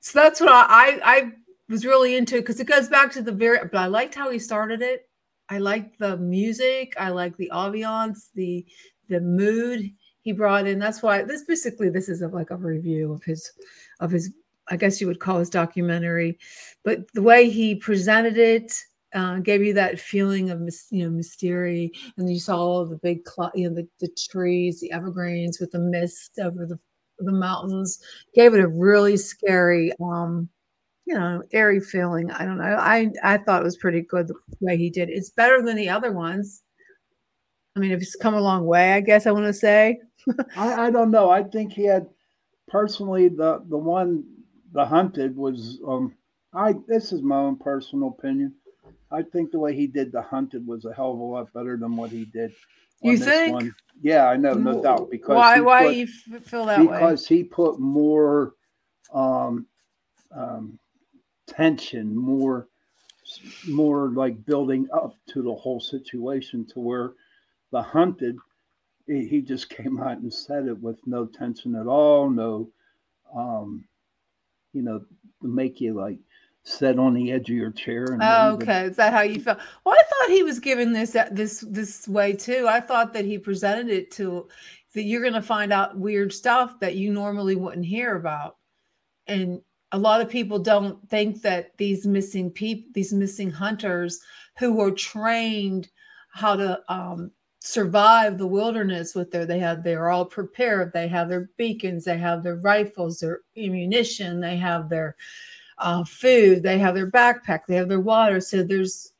So 0.00 0.20
that's 0.20 0.40
what 0.40 0.50
I, 0.50 0.66
I, 0.68 1.00
I 1.04 1.32
was 1.68 1.86
really 1.86 2.16
into 2.16 2.36
because 2.36 2.58
it 2.60 2.66
goes 2.66 2.88
back 2.88 3.12
to 3.12 3.22
the 3.22 3.32
very, 3.32 3.58
but 3.58 3.76
I 3.76 3.86
liked 3.86 4.14
how 4.14 4.30
he 4.30 4.38
started 4.38 4.82
it. 4.82 5.08
I 5.48 5.58
liked 5.58 5.98
the 6.00 6.16
music. 6.16 6.94
I 6.98 7.10
like 7.10 7.36
the 7.36 7.50
ambiance, 7.54 8.30
the, 8.34 8.66
the 9.08 9.20
mood 9.20 9.88
he 10.22 10.32
brought 10.32 10.66
in. 10.66 10.80
That's 10.80 11.02
why 11.02 11.22
this 11.22 11.44
basically, 11.44 11.88
this 11.88 12.08
is 12.08 12.22
a, 12.22 12.28
like 12.28 12.50
a 12.50 12.56
review 12.56 13.12
of 13.12 13.22
his, 13.22 13.52
of 14.00 14.10
his 14.10 14.32
I 14.68 14.76
guess 14.76 15.00
you 15.00 15.06
would 15.06 15.20
call 15.20 15.38
his 15.38 15.50
documentary, 15.50 16.38
but 16.84 17.12
the 17.12 17.22
way 17.22 17.48
he 17.48 17.74
presented 17.74 18.36
it 18.36 18.72
uh, 19.14 19.38
gave 19.38 19.62
you 19.62 19.72
that 19.74 19.98
feeling 20.00 20.50
of 20.50 20.60
you 20.90 21.04
know 21.04 21.10
mystery, 21.10 21.92
and 22.16 22.30
you 22.30 22.38
saw 22.38 22.56
all 22.56 22.84
the 22.84 22.98
big 22.98 23.20
you 23.54 23.68
know 23.68 23.74
the, 23.74 23.88
the 24.00 24.08
trees, 24.30 24.80
the 24.80 24.92
evergreens 24.92 25.60
with 25.60 25.70
the 25.72 25.78
mist 25.78 26.38
over 26.42 26.66
the 26.66 26.78
the 27.18 27.32
mountains, 27.32 27.98
gave 28.34 28.52
it 28.52 28.60
a 28.60 28.68
really 28.68 29.16
scary, 29.16 29.90
um, 30.04 30.48
you 31.06 31.14
know, 31.14 31.42
airy 31.52 31.80
feeling. 31.80 32.30
I 32.30 32.44
don't 32.44 32.58
know. 32.58 32.64
I 32.64 33.10
I 33.22 33.38
thought 33.38 33.62
it 33.62 33.64
was 33.64 33.76
pretty 33.76 34.02
good 34.02 34.28
the 34.28 34.34
way 34.60 34.76
he 34.76 34.90
did. 34.90 35.08
It's 35.08 35.30
better 35.30 35.62
than 35.62 35.76
the 35.76 35.88
other 35.88 36.12
ones. 36.12 36.62
I 37.74 37.80
mean, 37.80 37.92
if 37.92 38.02
it's 38.02 38.16
come 38.16 38.34
a 38.34 38.40
long 38.40 38.66
way, 38.66 38.92
I 38.92 39.00
guess 39.00 39.26
I 39.26 39.30
want 39.30 39.46
to 39.46 39.52
say. 39.52 40.00
I, 40.56 40.86
I 40.86 40.90
don't 40.90 41.10
know. 41.10 41.30
I 41.30 41.42
think 41.42 41.72
he 41.72 41.84
had 41.84 42.06
personally 42.68 43.28
the 43.28 43.62
the 43.68 43.78
one 43.78 44.24
the 44.76 44.84
hunted 44.84 45.34
was 45.34 45.80
um 45.88 46.14
I 46.52 46.74
this 46.86 47.12
is 47.12 47.22
my 47.22 47.36
own 47.36 47.56
personal 47.56 48.08
opinion. 48.08 48.54
I 49.10 49.22
think 49.22 49.50
the 49.50 49.58
way 49.58 49.74
he 49.74 49.86
did 49.86 50.12
the 50.12 50.20
hunted 50.20 50.66
was 50.66 50.84
a 50.84 50.92
hell 50.92 51.12
of 51.12 51.18
a 51.18 51.22
lot 51.22 51.52
better 51.54 51.78
than 51.78 51.96
what 51.96 52.10
he 52.10 52.26
did. 52.26 52.52
You 53.02 53.16
think? 53.16 53.54
One. 53.54 53.74
Yeah, 54.02 54.26
I 54.26 54.36
know, 54.36 54.52
no 54.52 54.82
doubt. 54.82 55.10
Because 55.10 55.36
why? 55.36 55.60
Why 55.60 55.84
put, 55.84 55.94
you 55.94 56.06
feel 56.06 56.66
that 56.66 56.78
because 56.78 56.90
way? 56.90 56.98
Because 56.98 57.26
he 57.26 57.44
put 57.44 57.80
more 57.80 58.54
um, 59.14 59.66
um, 60.30 60.78
tension, 61.46 62.14
more, 62.14 62.68
more 63.68 64.10
like 64.10 64.44
building 64.44 64.88
up 64.92 65.14
to 65.28 65.42
the 65.42 65.54
whole 65.54 65.80
situation, 65.80 66.66
to 66.74 66.80
where 66.80 67.12
the 67.70 67.80
hunted 67.80 68.36
he, 69.06 69.26
he 69.26 69.40
just 69.40 69.70
came 69.70 70.00
out 70.00 70.18
and 70.18 70.32
said 70.32 70.66
it 70.66 70.78
with 70.78 70.98
no 71.06 71.24
tension 71.24 71.74
at 71.76 71.86
all, 71.86 72.28
no, 72.28 72.68
um, 73.34 73.84
you 74.76 74.82
know, 74.82 75.00
to 75.40 75.48
make 75.48 75.80
you 75.80 75.94
like 75.94 76.18
sit 76.64 76.98
on 76.98 77.14
the 77.14 77.32
edge 77.32 77.48
of 77.48 77.56
your 77.56 77.70
chair. 77.70 78.04
And 78.04 78.22
oh, 78.22 78.54
okay, 78.54 78.82
is 78.82 78.96
that 78.96 79.12
how 79.12 79.22
you 79.22 79.40
felt? 79.40 79.58
Well, 79.84 79.94
I 79.94 80.02
thought 80.04 80.34
he 80.34 80.42
was 80.42 80.58
giving 80.60 80.92
this 80.92 81.16
uh, 81.16 81.28
this 81.32 81.64
this 81.68 82.06
way 82.06 82.34
too. 82.34 82.66
I 82.68 82.80
thought 82.80 83.14
that 83.14 83.24
he 83.24 83.38
presented 83.38 83.88
it 83.88 84.10
to 84.12 84.48
that 84.94 85.02
you're 85.02 85.22
going 85.22 85.32
to 85.34 85.42
find 85.42 85.72
out 85.72 85.98
weird 85.98 86.32
stuff 86.32 86.78
that 86.80 86.96
you 86.96 87.12
normally 87.12 87.56
wouldn't 87.56 87.86
hear 87.86 88.16
about, 88.16 88.56
and 89.26 89.60
a 89.92 89.98
lot 89.98 90.20
of 90.20 90.28
people 90.28 90.58
don't 90.58 91.08
think 91.08 91.42
that 91.42 91.76
these 91.78 92.06
missing 92.06 92.50
people, 92.50 92.90
these 92.92 93.12
missing 93.12 93.50
hunters 93.50 94.20
who 94.58 94.74
were 94.74 94.90
trained 94.90 95.88
how 96.32 96.54
to 96.54 96.80
um, 96.92 97.30
survive 97.66 98.38
the 98.38 98.46
wilderness 98.46 99.14
with 99.14 99.30
their 99.30 99.44
they 99.44 99.58
have 99.58 99.82
they're 99.82 100.08
all 100.08 100.24
prepared. 100.24 100.92
They 100.92 101.08
have 101.08 101.28
their 101.28 101.50
beacons. 101.56 102.04
They 102.04 102.18
have 102.18 102.42
their 102.42 102.56
rifles 102.56 103.18
their 103.18 103.40
ammunition. 103.56 104.40
They 104.40 104.56
have 104.56 104.88
their 104.88 105.16
uh, 105.78 106.04
food. 106.04 106.62
They 106.62 106.78
have 106.78 106.94
their 106.94 107.10
backpack. 107.10 107.66
They 107.66 107.76
have 107.76 107.88
their 107.88 108.00
water. 108.00 108.40
So 108.40 108.62
there's 108.62 109.12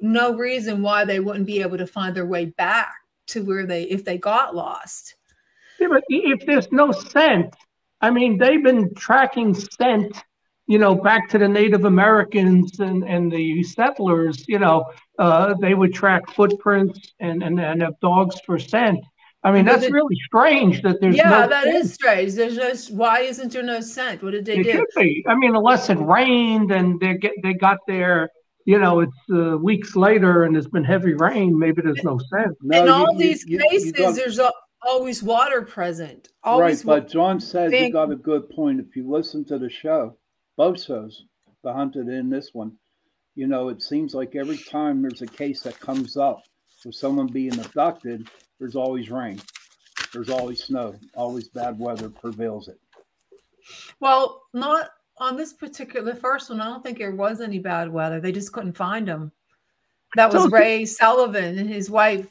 no 0.00 0.34
reason 0.34 0.82
why 0.82 1.04
they 1.04 1.20
wouldn't 1.20 1.46
be 1.46 1.60
able 1.62 1.78
to 1.78 1.86
find 1.86 2.14
their 2.14 2.26
way 2.26 2.46
back 2.46 2.94
to 3.26 3.44
where 3.44 3.66
they 3.66 3.84
if 3.84 4.04
they 4.04 4.18
got 4.18 4.54
lost. 4.54 5.16
Yeah, 5.80 5.88
but 5.90 6.04
if 6.08 6.46
there's 6.46 6.70
no 6.70 6.92
scent 6.92 7.54
i 8.00 8.10
mean 8.10 8.38
they've 8.38 8.62
been 8.62 8.94
tracking 8.94 9.54
scent 9.54 10.22
you 10.66 10.78
know, 10.78 10.94
back 10.94 11.28
to 11.28 11.38
the 11.38 11.48
Native 11.48 11.84
Americans 11.84 12.80
and, 12.80 13.04
and 13.04 13.30
the 13.30 13.62
settlers, 13.62 14.44
you 14.48 14.58
know, 14.58 14.86
uh, 15.18 15.54
they 15.60 15.74
would 15.74 15.94
track 15.94 16.30
footprints 16.30 17.12
and, 17.20 17.42
and, 17.42 17.60
and 17.60 17.82
have 17.82 17.98
dogs 18.00 18.40
for 18.44 18.58
scent. 18.58 19.00
I 19.44 19.52
mean, 19.52 19.66
that's 19.66 19.84
it, 19.84 19.92
really 19.92 20.16
strange 20.24 20.80
that 20.82 21.02
there's 21.02 21.16
yeah, 21.16 21.28
no 21.28 21.48
that 21.48 21.64
scent. 21.64 21.76
is 21.76 21.92
strange. 21.92 22.32
There's 22.32 22.56
no 22.56 22.96
why 22.96 23.20
isn't 23.20 23.52
there 23.52 23.62
no 23.62 23.80
scent? 23.80 24.22
What 24.22 24.30
did 24.30 24.46
they 24.46 24.56
it 24.56 24.64
do? 24.64 24.72
Should 24.72 24.86
be. 24.96 25.24
I 25.28 25.34
mean, 25.34 25.54
unless 25.54 25.90
it 25.90 25.98
rained 25.98 26.72
and 26.72 26.98
they 26.98 27.18
get 27.18 27.32
they 27.42 27.52
got 27.52 27.76
there, 27.86 28.30
you 28.64 28.78
know, 28.78 29.00
it's 29.00 29.12
uh, 29.30 29.58
weeks 29.58 29.96
later 29.96 30.44
and 30.44 30.54
there's 30.54 30.66
been 30.66 30.84
heavy 30.84 31.12
rain. 31.12 31.58
Maybe 31.58 31.82
there's 31.82 32.02
no 32.02 32.18
scent. 32.30 32.56
No, 32.62 32.80
In 32.80 32.86
you, 32.86 32.92
all 32.92 33.12
you, 33.12 33.18
these 33.18 33.44
you, 33.46 33.58
cases, 33.58 34.16
there's 34.16 34.38
a, 34.38 34.50
always 34.86 35.22
water 35.22 35.60
present. 35.60 36.30
Always 36.42 36.82
right, 36.82 37.02
but 37.02 37.12
John 37.12 37.38
said 37.38 37.70
you 37.70 37.92
got 37.92 38.10
a 38.10 38.16
good 38.16 38.48
point. 38.48 38.80
If 38.80 38.96
you 38.96 39.10
listen 39.10 39.44
to 39.46 39.58
the 39.58 39.68
show, 39.68 40.16
both 40.56 40.82
shows, 40.82 41.24
the 41.62 41.72
hunted 41.72 42.08
in 42.08 42.30
this 42.30 42.50
one. 42.54 42.72
You 43.34 43.48
know, 43.48 43.68
it 43.68 43.82
seems 43.82 44.14
like 44.14 44.36
every 44.36 44.58
time 44.58 45.02
there's 45.02 45.22
a 45.22 45.26
case 45.26 45.60
that 45.62 45.80
comes 45.80 46.16
up 46.16 46.42
with 46.84 46.94
someone 46.94 47.26
being 47.26 47.58
abducted, 47.58 48.28
there's 48.60 48.76
always 48.76 49.10
rain, 49.10 49.40
there's 50.12 50.30
always 50.30 50.62
snow, 50.62 50.94
always 51.14 51.48
bad 51.48 51.78
weather 51.78 52.08
prevails 52.08 52.68
it. 52.68 52.78
Well, 53.98 54.42
not 54.52 54.90
on 55.18 55.36
this 55.36 55.52
particular 55.52 56.14
first 56.14 56.50
one. 56.50 56.60
I 56.60 56.66
don't 56.66 56.82
think 56.82 56.98
there 56.98 57.10
was 57.12 57.40
any 57.40 57.58
bad 57.58 57.92
weather. 57.92 58.20
They 58.20 58.32
just 58.32 58.52
couldn't 58.52 58.76
find 58.76 59.08
him. 59.08 59.32
That 60.16 60.32
was 60.32 60.42
so, 60.44 60.48
Ray 60.48 60.84
Sullivan 60.84 61.58
and 61.58 61.68
his 61.68 61.90
wife. 61.90 62.28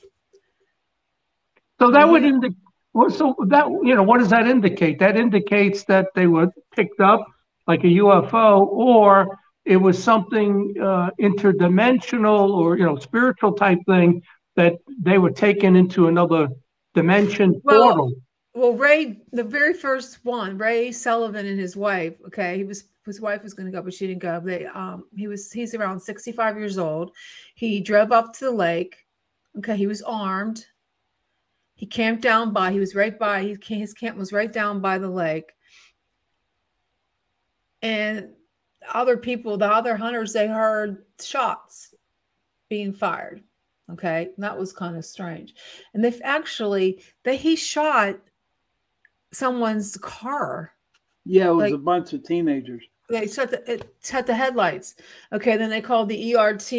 So 1.79 1.91
that 1.91 2.07
would 2.07 2.23
indicate. 2.23 2.57
Well, 2.93 3.09
so 3.09 3.35
that 3.47 3.67
you 3.83 3.95
know, 3.95 4.03
what 4.03 4.19
does 4.19 4.29
that 4.29 4.47
indicate? 4.47 4.99
That 4.99 5.17
indicates 5.17 5.83
that 5.85 6.07
they 6.15 6.27
were 6.27 6.51
picked 6.75 7.01
up 7.01 7.25
like 7.67 7.83
a 7.83 7.87
UFO, 7.87 8.67
or 8.67 9.39
it 9.65 9.77
was 9.77 10.01
something 10.01 10.73
uh, 10.81 11.09
interdimensional 11.19 12.49
or 12.49 12.77
you 12.77 12.85
know 12.85 12.97
spiritual 12.97 13.53
type 13.53 13.79
thing 13.87 14.21
that 14.55 14.75
they 15.01 15.17
were 15.17 15.31
taken 15.31 15.75
into 15.75 16.07
another 16.07 16.47
dimension 16.93 17.59
well, 17.63 17.83
portal. 17.83 18.13
Well, 18.53 18.73
Ray, 18.73 19.21
the 19.31 19.43
very 19.43 19.73
first 19.73 20.23
one, 20.23 20.57
Ray 20.57 20.91
Sullivan 20.91 21.45
and 21.45 21.59
his 21.59 21.75
wife. 21.75 22.13
Okay, 22.27 22.57
he 22.57 22.63
was 22.63 22.85
his 23.05 23.19
wife 23.19 23.43
was 23.43 23.53
going 23.53 23.65
to 23.65 23.71
go, 23.71 23.81
but 23.81 23.93
she 23.93 24.07
didn't 24.07 24.21
go. 24.21 24.39
They 24.39 24.65
um 24.65 25.05
he 25.15 25.27
was 25.27 25.51
he's 25.51 25.73
around 25.73 25.99
sixty 25.99 26.31
five 26.31 26.57
years 26.57 26.77
old. 26.77 27.11
He 27.55 27.79
drove 27.79 28.11
up 28.11 28.33
to 28.33 28.45
the 28.45 28.51
lake. 28.51 28.97
Okay, 29.57 29.77
he 29.77 29.87
was 29.87 30.01
armed. 30.01 30.65
He 31.75 31.85
camped 31.85 32.21
down 32.21 32.53
by. 32.53 32.71
He 32.71 32.79
was 32.79 32.95
right 32.95 33.17
by. 33.17 33.41
He, 33.43 33.75
his 33.75 33.93
camp 33.93 34.17
was 34.17 34.31
right 34.31 34.51
down 34.51 34.79
by 34.79 34.99
the 34.99 35.09
lake 35.09 35.51
and 37.83 38.29
other 38.93 39.17
people, 39.17 39.57
the 39.57 39.69
other 39.69 39.95
hunters, 39.95 40.33
they 40.33 40.47
heard 40.47 41.05
shots 41.21 41.93
being 42.69 42.93
fired. 42.93 43.43
Okay, 43.91 44.29
and 44.35 44.43
that 44.43 44.57
was 44.57 44.71
kind 44.71 44.95
of 44.95 45.05
strange. 45.05 45.55
And 45.93 46.03
they've 46.03 46.21
actually 46.23 47.03
that 47.23 47.35
he 47.35 47.55
shot 47.55 48.17
someone's 49.33 49.97
car. 49.97 50.73
Yeah, 51.25 51.49
it 51.49 51.53
was 51.53 51.63
like, 51.63 51.73
a 51.73 51.77
bunch 51.77 52.13
of 52.13 52.23
teenagers. 52.23 52.83
They 53.09 53.27
shut 53.27 53.51
the 53.51 53.71
it 53.71 53.93
shut 54.01 54.25
the 54.25 54.33
headlights. 54.33 54.95
Okay, 55.33 55.57
then 55.57 55.69
they 55.69 55.81
called 55.81 56.07
the 56.07 56.35
ERT 56.35 56.71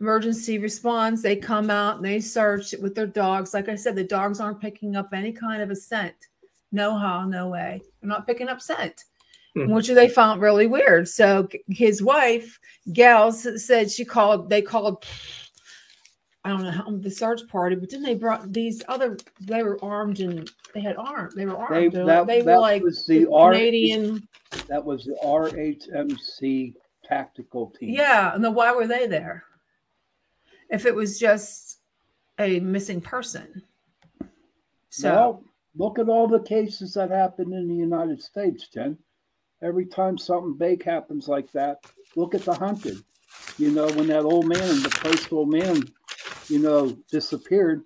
emergency 0.00 0.58
response. 0.58 1.22
They 1.22 1.36
come 1.36 1.70
out 1.70 1.96
and 1.96 2.04
they 2.04 2.20
search 2.20 2.74
with 2.80 2.94
their 2.94 3.06
dogs. 3.06 3.54
Like 3.54 3.70
I 3.70 3.74
said, 3.74 3.96
the 3.96 4.04
dogs 4.04 4.38
aren't 4.38 4.60
picking 4.60 4.94
up 4.94 5.08
any 5.14 5.32
kind 5.32 5.62
of 5.62 5.70
a 5.70 5.76
scent. 5.76 6.14
No 6.70 6.96
how, 6.96 7.24
no 7.26 7.48
way. 7.48 7.80
They're 8.00 8.08
not 8.08 8.26
picking 8.26 8.48
up 8.48 8.60
scent 8.60 9.04
mm-hmm. 9.56 9.72
which 9.72 9.88
they 9.88 10.08
found 10.08 10.40
really 10.40 10.66
weird. 10.66 11.08
So 11.08 11.48
his 11.68 12.02
wife, 12.02 12.58
Gals, 12.92 13.64
said 13.64 13.90
she 13.90 14.04
called, 14.04 14.48
they 14.48 14.62
called, 14.62 15.04
I 16.44 16.50
don't 16.50 16.62
know 16.62 16.98
the 16.98 17.10
search 17.10 17.46
party, 17.48 17.76
but 17.76 17.90
then 17.90 18.02
they 18.02 18.14
brought 18.14 18.52
these 18.52 18.82
other, 18.88 19.16
they 19.40 19.62
were 19.62 19.82
armed 19.82 20.20
and 20.20 20.50
they 20.74 20.80
had 20.80 20.96
armed, 20.96 21.32
they 21.36 21.46
were 21.46 21.56
armed. 21.56 21.92
They, 21.92 22.04
that, 22.04 22.26
they 22.26 22.42
were 22.42 22.58
like 22.58 22.82
the, 22.82 23.04
the 23.06 23.30
R- 23.30 23.52
Canadian. 23.52 24.26
That 24.68 24.84
was 24.84 25.04
the 25.04 25.16
RHMC 25.24 26.74
tactical 27.04 27.70
team. 27.70 27.90
Yeah. 27.90 28.34
And 28.34 28.44
then 28.44 28.54
why 28.54 28.72
were 28.72 28.86
they 28.86 29.06
there? 29.06 29.44
If 30.70 30.86
it 30.86 30.94
was 30.94 31.18
just 31.18 31.78
a 32.38 32.60
missing 32.60 33.00
person. 33.00 33.62
So 34.88 35.10
well, 35.10 35.44
look 35.76 35.98
at 35.98 36.08
all 36.08 36.26
the 36.26 36.42
cases 36.42 36.94
that 36.94 37.10
happened 37.10 37.52
in 37.52 37.68
the 37.68 37.74
United 37.74 38.22
States, 38.22 38.68
Jen 38.68 38.98
every 39.62 39.86
time 39.86 40.18
something 40.18 40.54
big 40.54 40.84
happens 40.84 41.28
like 41.28 41.50
that, 41.52 41.84
look 42.16 42.34
at 42.34 42.42
the 42.42 42.54
hunted. 42.54 43.02
You 43.58 43.70
know, 43.70 43.86
when 43.92 44.08
that 44.08 44.24
old 44.24 44.46
man, 44.46 44.82
the 44.82 44.94
postal 45.02 45.46
man, 45.46 45.84
you 46.48 46.58
know, 46.58 46.96
disappeared, 47.10 47.82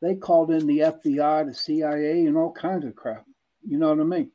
they 0.00 0.14
called 0.14 0.50
in 0.50 0.66
the 0.66 0.80
FBI, 0.80 1.46
the 1.46 1.54
CIA, 1.54 2.26
and 2.26 2.36
all 2.36 2.52
kinds 2.52 2.84
of 2.84 2.94
crap. 2.96 3.24
You 3.66 3.78
know 3.78 3.88
what 3.88 4.00
I 4.00 4.04
mean? 4.04 4.30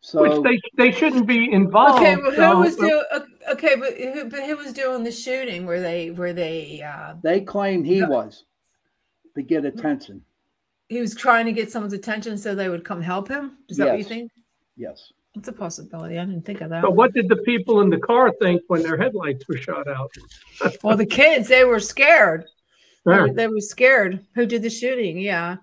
So 0.00 0.42
Which 0.42 0.60
they 0.76 0.90
they 0.90 0.96
shouldn't 0.96 1.26
be 1.26 1.50
involved. 1.50 2.02
Okay, 2.02 2.14
but 2.14 2.36
so, 2.36 2.54
who 2.54 2.58
was 2.60 2.76
doing? 2.76 3.02
Okay, 3.50 3.74
but 3.74 3.94
who, 3.94 4.24
but 4.26 4.44
who 4.44 4.56
was 4.56 4.72
doing 4.72 5.02
the 5.02 5.10
shooting? 5.10 5.66
Were 5.66 5.80
they 5.80 6.10
were 6.10 6.32
they? 6.32 6.82
Uh, 6.82 7.14
they 7.22 7.40
claim 7.40 7.82
he 7.82 8.04
was 8.04 8.44
to 9.34 9.42
get 9.42 9.64
attention. 9.64 10.22
He 10.88 11.00
was 11.00 11.16
trying 11.16 11.46
to 11.46 11.52
get 11.52 11.72
someone's 11.72 11.94
attention 11.94 12.38
so 12.38 12.54
they 12.54 12.68
would 12.68 12.84
come 12.84 13.02
help 13.02 13.28
him. 13.28 13.58
Is 13.68 13.76
that 13.78 13.86
yes. 13.86 13.92
what 13.92 13.98
you 13.98 14.04
think? 14.04 14.32
Yes. 14.76 15.12
It's 15.38 15.48
a 15.48 15.52
possibility. 15.52 16.18
I 16.18 16.24
didn't 16.24 16.44
think 16.44 16.60
of 16.60 16.70
that. 16.70 16.82
So, 16.82 16.90
what 16.90 17.14
did 17.14 17.28
the 17.28 17.36
people 17.36 17.80
in 17.80 17.90
the 17.90 17.98
car 17.98 18.32
think 18.40 18.62
when 18.66 18.82
their 18.82 18.96
headlights 18.96 19.46
were 19.46 19.56
shot 19.56 19.86
out? 19.86 20.10
well, 20.82 20.96
the 20.96 21.06
kids, 21.06 21.48
they 21.48 21.64
were 21.64 21.80
scared. 21.80 22.44
They, 23.04 23.12
were, 23.12 23.32
they 23.32 23.46
were 23.46 23.60
scared. 23.60 24.26
Who 24.34 24.46
did 24.46 24.62
the 24.62 24.70
shooting? 24.70 25.18
Yeah. 25.18 25.56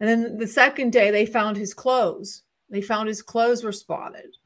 And 0.00 0.08
then 0.08 0.36
the 0.36 0.46
second 0.46 0.92
day, 0.92 1.10
they 1.10 1.26
found 1.26 1.56
his 1.56 1.72
clothes. 1.72 2.42
They 2.68 2.82
found 2.82 3.08
his 3.08 3.22
clothes 3.22 3.64
were 3.64 3.72
spotted. 3.72 4.36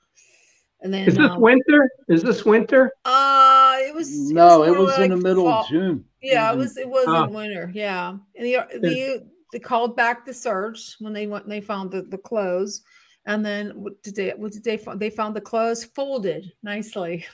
And 0.81 0.95
then 0.95 1.09
is 1.09 1.17
this 1.17 1.31
um, 1.31 1.41
winter? 1.41 1.91
Is 2.09 2.23
this 2.23 2.45
winter? 2.45 2.93
Uh, 3.05 3.77
it 3.81 3.95
was. 3.95 4.31
No, 4.31 4.63
it 4.63 4.71
was, 4.71 4.79
it 4.79 4.79
was 4.79 4.99
like 4.99 5.01
in 5.07 5.11
the 5.11 5.17
middle 5.17 5.45
fall. 5.45 5.63
of 5.63 5.69
June. 5.69 6.05
Yeah, 6.23 6.53
it 6.53 6.57
was. 6.57 6.77
It 6.77 6.89
was 6.89 7.07
in 7.07 7.35
winter. 7.35 7.71
Yeah, 7.75 8.11
and 8.11 8.47
the 8.47 8.59
the 8.81 9.27
they 9.53 9.59
called 9.59 9.97
back 9.97 10.27
the 10.27 10.35
search 10.35 10.97
when 11.01 11.13
they 11.13 11.27
went. 11.27 11.49
They 11.49 11.61
found 11.61 11.91
the 11.91 12.03
the 12.03 12.19
clothes 12.19 12.83
and 13.27 13.45
then 13.45 13.71
what 13.75 14.03
did 14.03 14.15
they 14.15 14.31
what 14.31 14.53
did 14.53 14.65
they 14.65 14.77
find 14.77 14.99
they 14.99 15.11
found 15.11 15.37
the 15.37 15.41
clothes 15.41 15.85
folded 15.85 16.53
nicely 16.63 17.27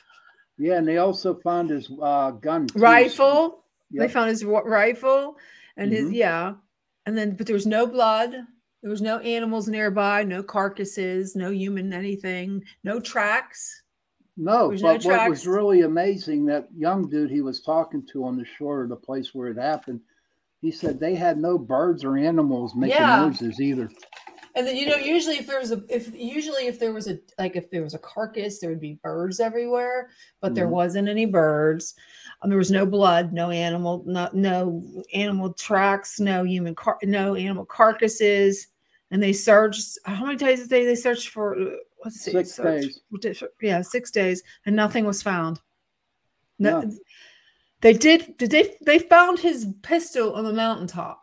yeah 0.59 0.77
and 0.77 0.89
they 0.89 0.99
also 0.99 1.35
found 1.35 1.71
his 1.71 1.91
uh 2.03 2.31
gun 2.33 2.67
too. 2.67 2.79
rifle 2.79 3.65
yep. 3.91 4.07
they 4.07 4.13
found 4.13 4.31
his 4.31 4.45
rifle 4.45 5.37
and 5.77 5.93
mm-hmm. 5.93 6.05
his 6.05 6.13
yeah 6.13 6.55
and 7.07 7.17
then 7.17 7.37
but 7.37 7.47
there 7.47 7.55
was 7.55 7.67
no 7.67 7.87
blood 7.87 8.33
there 8.83 8.91
was 8.91 9.03
no 9.03 9.19
animals 9.19 9.69
nearby 9.69 10.25
no 10.25 10.43
carcasses 10.43 11.37
no 11.37 11.51
human 11.51 11.93
anything 11.93 12.63
no 12.85 12.99
tracks 12.99 13.83
no 14.37 14.71
but 14.71 14.81
no 14.81 15.11
what 15.11 15.29
was 15.29 15.47
really 15.47 15.83
amazing 15.83 16.47
that 16.47 16.67
young 16.75 17.09
dude 17.09 17.31
he 17.31 17.43
was 17.43 17.61
talking 17.61 18.05
to 18.11 18.25
on 18.25 18.37
the 18.37 18.45
shore 18.45 18.83
of 18.83 18.89
the 18.89 18.97
place 18.97 19.35
where 19.35 19.49
it 19.49 19.59
happened 19.59 20.01
he 20.63 20.71
said 20.71 20.99
they 20.99 21.15
had 21.15 21.39
no 21.39 21.59
birds 21.59 22.05
or 22.05 22.17
animals 22.17 22.75
making 22.75 22.97
yeah. 22.97 23.27
noises 23.27 23.61
either 23.61 23.91
And 24.55 24.67
then 24.67 24.77
you 24.77 24.87
know, 24.87 24.97
usually 24.97 25.37
if 25.39 25.47
there 25.47 25.59
was 25.61 25.73
a 25.73 25.83
if 25.89 26.15
usually 26.15 26.67
if 26.67 26.79
there 26.79 26.93
was 26.93 27.09
a 27.09 27.19
like 27.39 27.57
if 27.57 27.71
there 27.71 27.83
was 27.83 27.95
a 27.95 27.99
carcass, 27.99 28.59
there 28.59 28.69
would 28.71 28.81
be 28.81 28.99
birds 29.03 29.41
everywhere, 29.41 30.11
but 30.41 30.55
there 30.55 30.67
Mhm. 30.67 30.71
wasn't 30.73 31.09
any 31.09 31.25
birds. 31.25 31.95
Um, 32.43 32.51
there 32.51 32.59
was 32.59 32.71
no 32.71 32.85
blood, 32.85 33.33
no 33.33 33.51
animal, 33.51 34.03
no 34.07 34.29
no 34.35 34.83
animal 35.15 35.55
tracks, 35.55 36.21
no 36.21 36.43
human 36.45 36.75
car, 36.75 36.99
no 37.03 37.35
animal 37.35 37.65
carcasses. 37.65 38.67
And 39.11 39.23
they 39.23 39.33
searched. 39.33 39.99
How 40.05 40.25
many 40.27 40.37
days 40.37 40.61
did 40.61 40.69
they 40.71 40.85
they 40.85 40.95
searched 40.97 41.29
for? 41.31 41.59
uh, 41.59 41.77
Let's 42.05 42.21
see, 42.21 42.33
Six 42.33 42.53
searched- 42.55 43.45
Yeah, 43.61 43.81
six 43.83 44.11
days, 44.11 44.43
and 44.67 44.75
nothing 44.75 45.05
was 45.05 45.23
found. 45.23 45.61
No, 46.59 46.81
No. 46.81 46.93
they 47.81 47.93
did. 47.93 48.37
Did 48.39 48.51
they? 48.51 48.77
They 48.83 48.99
found 48.99 49.39
his 49.39 49.69
pistol 49.83 50.33
on 50.35 50.45
the 50.45 50.53
mountaintop. 50.53 51.22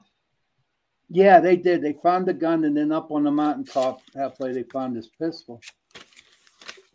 Yeah, 1.09 1.39
they 1.39 1.55
did. 1.55 1.81
They 1.81 1.93
found 1.93 2.27
the 2.27 2.33
gun, 2.33 2.63
and 2.65 2.77
then 2.77 2.91
up 2.91 3.11
on 3.11 3.23
the 3.23 3.31
mountaintop, 3.31 4.01
halfway, 4.15 4.53
they 4.53 4.63
found 4.63 4.95
his 4.95 5.07
pistol. 5.07 5.59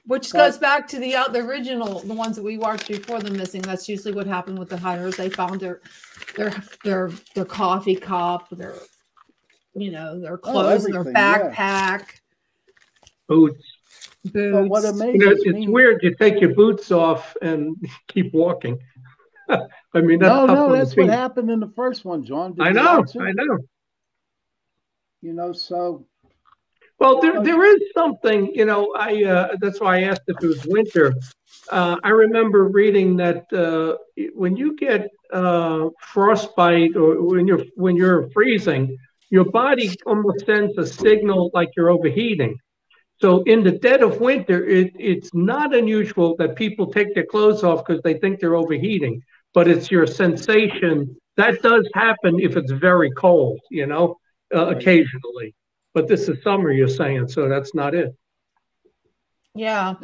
Which 0.07 0.31
But- 0.33 0.39
goes 0.39 0.59
back 0.59 0.87
to 0.89 0.99
the 0.99 1.15
uh, 1.17 1.29
the 1.29 1.41
original, 1.41 2.01
the 2.01 2.15
ones 2.15 2.37
that 2.37 2.43
we 2.43 2.59
watched 2.59 2.89
before 2.89 3.21
the 3.21 3.31
missing. 3.31 3.63
That's 3.63 3.89
usually 3.89 4.15
what 4.15 4.27
happened 4.27 4.59
with 4.59 4.69
the 4.69 4.77
hunters. 4.77 5.17
They 5.17 5.31
found 5.31 5.61
their 5.61 5.81
their 6.37 6.55
their 6.85 7.11
their 7.35 7.45
coffee 7.47 7.97
cup, 7.97 8.49
their 8.51 8.75
you 9.75 9.91
know 9.91 10.21
their 10.21 10.37
clothes, 10.39 10.85
their 10.85 10.97
Oh, 10.97 11.01
everything, 11.01 11.15
yeah. 11.17 11.51
backpack, 11.51 12.05
Boots. 13.27 13.57
boots. 14.25 14.33
But 14.53 14.69
what 14.69 14.83
You 14.85 14.91
amazes 14.91 15.21
know, 15.21 15.31
it's 15.33 15.45
me? 15.47 15.69
weird. 15.69 16.03
You 16.03 16.15
take 16.15 16.39
your 16.41 16.55
boots 16.55 16.93
off 16.93 17.35
and 17.43 17.75
keep 18.09 18.33
walking. 18.35 18.79
I 19.49 20.01
mean, 20.01 20.19
that's 20.21 20.31
No, 20.35 20.47
no, 20.47 20.73
that's 20.73 20.95
what 20.97 21.09
happened 21.09 21.51
in 21.51 21.61
the 21.61 21.73
first 21.75 22.05
one, 22.05 22.25
John. 22.25 22.55
Did 22.55 22.67
I 22.67 22.71
know. 22.73 23.05
I 23.21 23.33
know. 23.33 23.59
You 25.25 25.33
know, 25.33 25.53
so 25.53 26.07
Well, 27.01 27.21
there, 27.21 27.41
there 27.43 27.65
is 27.65 27.81
something, 27.95 28.53
you 28.55 28.67
know, 28.67 28.95
I, 28.97 29.25
uh, 29.25 29.49
that's 29.61 29.81
why 29.81 29.99
I 29.99 30.03
asked 30.03 30.25
if 30.29 30.37
it 30.43 30.47
was 30.47 30.65
winter. 30.67 31.15
Uh, 31.73 31.97
I 32.05 32.11
remember 32.11 32.65
reading 32.69 33.17
that, 33.17 33.45
uh, 33.53 33.97
when 34.35 34.55
you 34.57 34.77
get, 34.77 35.09
uh, 35.33 35.89
frostbite 36.13 36.95
or 36.97 37.23
when 37.23 37.47
you're, 37.49 37.65
when 37.77 37.97
you're 37.97 38.29
freezing, 38.31 38.97
your 39.31 39.47
body 39.47 39.97
almost 40.07 40.45
sends 40.45 40.77
a 40.79 40.87
signal 40.87 41.51
like 41.55 41.71
you're 41.77 41.91
overheating. 41.91 42.57
So 43.23 43.43
in 43.45 43.65
the 43.65 43.73
dead 43.73 44.03
of 44.03 44.21
winter, 44.21 44.67
it, 44.67 44.93
it's 44.99 45.31
not 45.35 45.75
unusual 45.75 46.37
that 46.39 46.55
people 46.57 46.93
take 46.93 47.15
their 47.15 47.27
clothes 47.27 47.65
off 47.65 47.85
because 47.85 48.03
they 48.03 48.15
think 48.19 48.41
they're 48.41 48.57
overheating, 48.57 49.23
but 49.55 49.69
it's 49.69 49.91
your 49.91 50.07
sensation. 50.07 51.17
That 51.37 51.63
does 51.63 51.89
happen 51.95 52.39
if 52.41 52.57
it's 52.59 52.73
very 52.73 53.11
cold, 53.13 53.61
you 53.71 53.87
know, 53.87 54.19
uh, 54.55 54.67
occasionally. 54.67 55.55
But 55.93 56.09
this 56.09 56.29
is 56.29 56.43
summer, 56.43 56.73
you're 56.73 56.89
saying, 56.89 57.29
so 57.29 57.49
that's 57.49 57.75
not 57.75 57.95
it. 57.95 58.15
Yeah, 59.55 59.95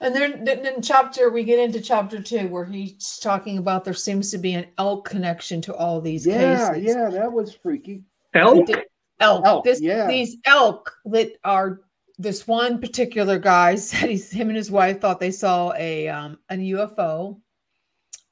and 0.00 0.14
then 0.14 0.42
then 0.42 0.66
in 0.66 0.82
chapter 0.82 1.30
we 1.30 1.44
get 1.44 1.60
into 1.60 1.80
chapter 1.80 2.20
two 2.20 2.48
where 2.48 2.64
he's 2.64 3.18
talking 3.18 3.56
about 3.56 3.84
there 3.84 3.94
seems 3.94 4.32
to 4.32 4.38
be 4.38 4.54
an 4.54 4.66
elk 4.78 5.08
connection 5.08 5.60
to 5.62 5.74
all 5.74 6.00
these 6.00 6.26
yeah, 6.26 6.70
cases. 6.70 6.84
yeah, 6.84 7.02
yeah, 7.02 7.10
that 7.10 7.32
was 7.32 7.54
freaky. 7.54 8.02
Elk? 8.34 8.66
did- 8.66 8.84
elk. 9.20 9.46
Elk, 9.46 9.64
this 9.64 9.80
yeah. 9.80 10.08
these 10.08 10.36
elk 10.44 10.92
that 11.04 11.32
are 11.44 11.82
this 12.18 12.46
one 12.46 12.80
particular 12.80 13.38
guy 13.38 13.74
said 13.76 14.10
he's 14.10 14.30
him 14.30 14.48
and 14.48 14.56
his 14.56 14.70
wife 14.70 15.00
thought 15.00 15.20
they 15.20 15.30
saw 15.30 15.72
a 15.76 16.08
um 16.08 16.38
a 16.50 16.56
UFO. 16.56 17.40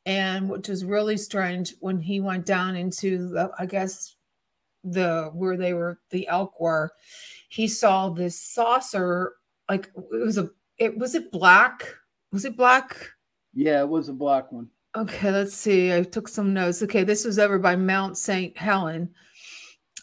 And 0.07 0.50
which 0.50 0.68
was 0.68 0.85
really 0.85 1.16
strange 1.16 1.74
when 1.81 1.98
he 1.98 2.20
went 2.20 2.44
down 2.44 2.77
into 2.77 3.29
the 3.29 3.50
I 3.59 3.64
guess 3.64 4.14
the 4.85 5.31
where 5.33 5.57
they 5.57 5.75
were 5.75 6.01
the 6.11 6.29
elk 6.29 6.61
were, 6.61 6.92
he 7.49 7.66
saw 7.66 8.11
this 8.11 8.40
saucer 8.40 9.33
like 9.68 9.90
it 9.97 10.25
was 10.25 10.38
a 10.38 10.51
it 10.79 10.97
was 10.97 11.14
it 11.14 11.31
black? 11.33 11.87
Was 12.33 12.44
it 12.44 12.57
black? 12.57 12.97
Yeah, 13.55 13.81
it 13.81 13.88
was 13.88 14.09
a 14.09 14.12
black 14.12 14.51
one. 14.53 14.68
Okay, 14.97 15.31
let's 15.31 15.55
see. 15.55 15.92
I 15.94 16.03
took 16.03 16.29
some 16.29 16.53
notes. 16.53 16.83
Okay, 16.83 17.03
this 17.03 17.25
was 17.25 17.38
over 17.38 17.59
by 17.59 17.75
Mount 17.75 18.16
St. 18.16 18.57
Helen. 18.57 19.12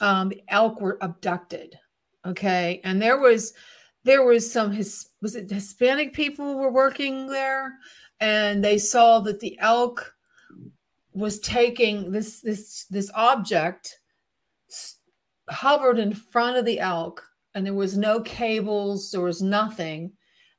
Um, 0.02 0.30
the 0.30 0.42
elk 0.50 0.82
were 0.82 0.98
abducted. 1.02 1.78
Okay, 2.26 2.82
and 2.84 3.02
there 3.02 3.20
was 3.20 3.54
there 4.04 4.24
was 4.24 4.52
some 4.52 4.72
his 4.72 5.10
was 5.22 5.36
it 5.36 5.50
Hispanic 5.50 6.14
people 6.14 6.56
were 6.56 6.72
working 6.72 7.28
there, 7.28 7.74
and 8.20 8.64
they 8.64 8.78
saw 8.78 9.20
that 9.22 9.40
the 9.40 9.58
elk 9.60 10.14
was 11.14 11.40
taking 11.40 12.12
this 12.12 12.42
this 12.42 12.86
this 12.86 13.12
object 13.16 14.00
hovered 15.52 16.00
in 16.00 16.14
front 16.14 16.58
of 16.58 16.66
the 16.66 16.80
elk, 16.80 17.24
and 17.54 17.66
there 17.66 17.74
was 17.74 17.98
no 17.98 18.22
cables, 18.22 19.12
there 19.12 19.22
was 19.22 19.42
nothing, 19.42 20.14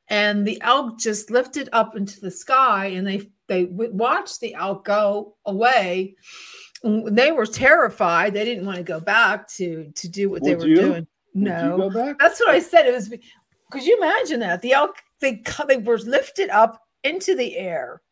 and 0.08 0.46
the 0.46 0.60
elk 0.62 0.98
just 0.98 1.30
lifted 1.30 1.68
up 1.72 1.96
into 1.96 2.20
the 2.20 2.30
sky, 2.30 2.86
and 2.86 3.06
they 3.06 3.30
they 3.48 3.64
watched 3.64 4.40
the 4.40 4.54
elk 4.54 4.84
go 4.84 5.36
away. 5.46 6.16
And 6.84 7.16
They 7.16 7.32
were 7.32 7.46
terrified. 7.46 8.34
They 8.34 8.44
didn't 8.44 8.66
want 8.66 8.78
to 8.78 8.82
go 8.82 9.00
back 9.00 9.48
to 9.54 9.90
to 9.94 10.08
do 10.08 10.30
what 10.30 10.42
they 10.42 10.54
were 10.54 10.66
you? 10.66 10.76
doing. 10.76 11.06
Would 11.34 11.44
No, 11.44 12.14
that's 12.18 12.40
what 12.40 12.50
I 12.50 12.58
said. 12.60 12.86
It 12.86 12.94
was. 12.94 13.08
be- 13.08 13.22
Could 13.70 13.84
you 13.84 13.96
imagine 13.96 14.40
that 14.40 14.62
the 14.62 14.72
elk 14.72 14.96
they 15.20 15.42
they 15.68 15.78
were 15.78 15.98
lifted 15.98 16.50
up 16.50 16.82
into 17.04 17.34
the 17.34 17.56
air. 17.56 18.02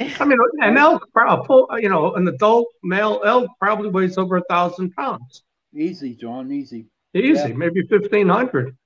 I 0.00 0.24
mean, 0.24 0.38
an 0.60 0.76
elk, 0.76 1.06
pro- 1.14 1.66
you 1.76 1.88
know, 1.88 2.14
an 2.14 2.26
adult 2.26 2.68
male 2.82 3.20
elk 3.24 3.50
probably 3.60 3.88
weighs 3.88 4.18
over 4.18 4.36
a 4.36 4.42
thousand 4.50 4.92
pounds. 4.94 5.42
Easy, 5.74 6.14
John, 6.14 6.50
easy. 6.52 6.86
Easy, 7.14 7.48
Yeah. 7.50 7.54
maybe 7.54 7.82
fifteen 7.88 8.28
hundred. 8.28 8.76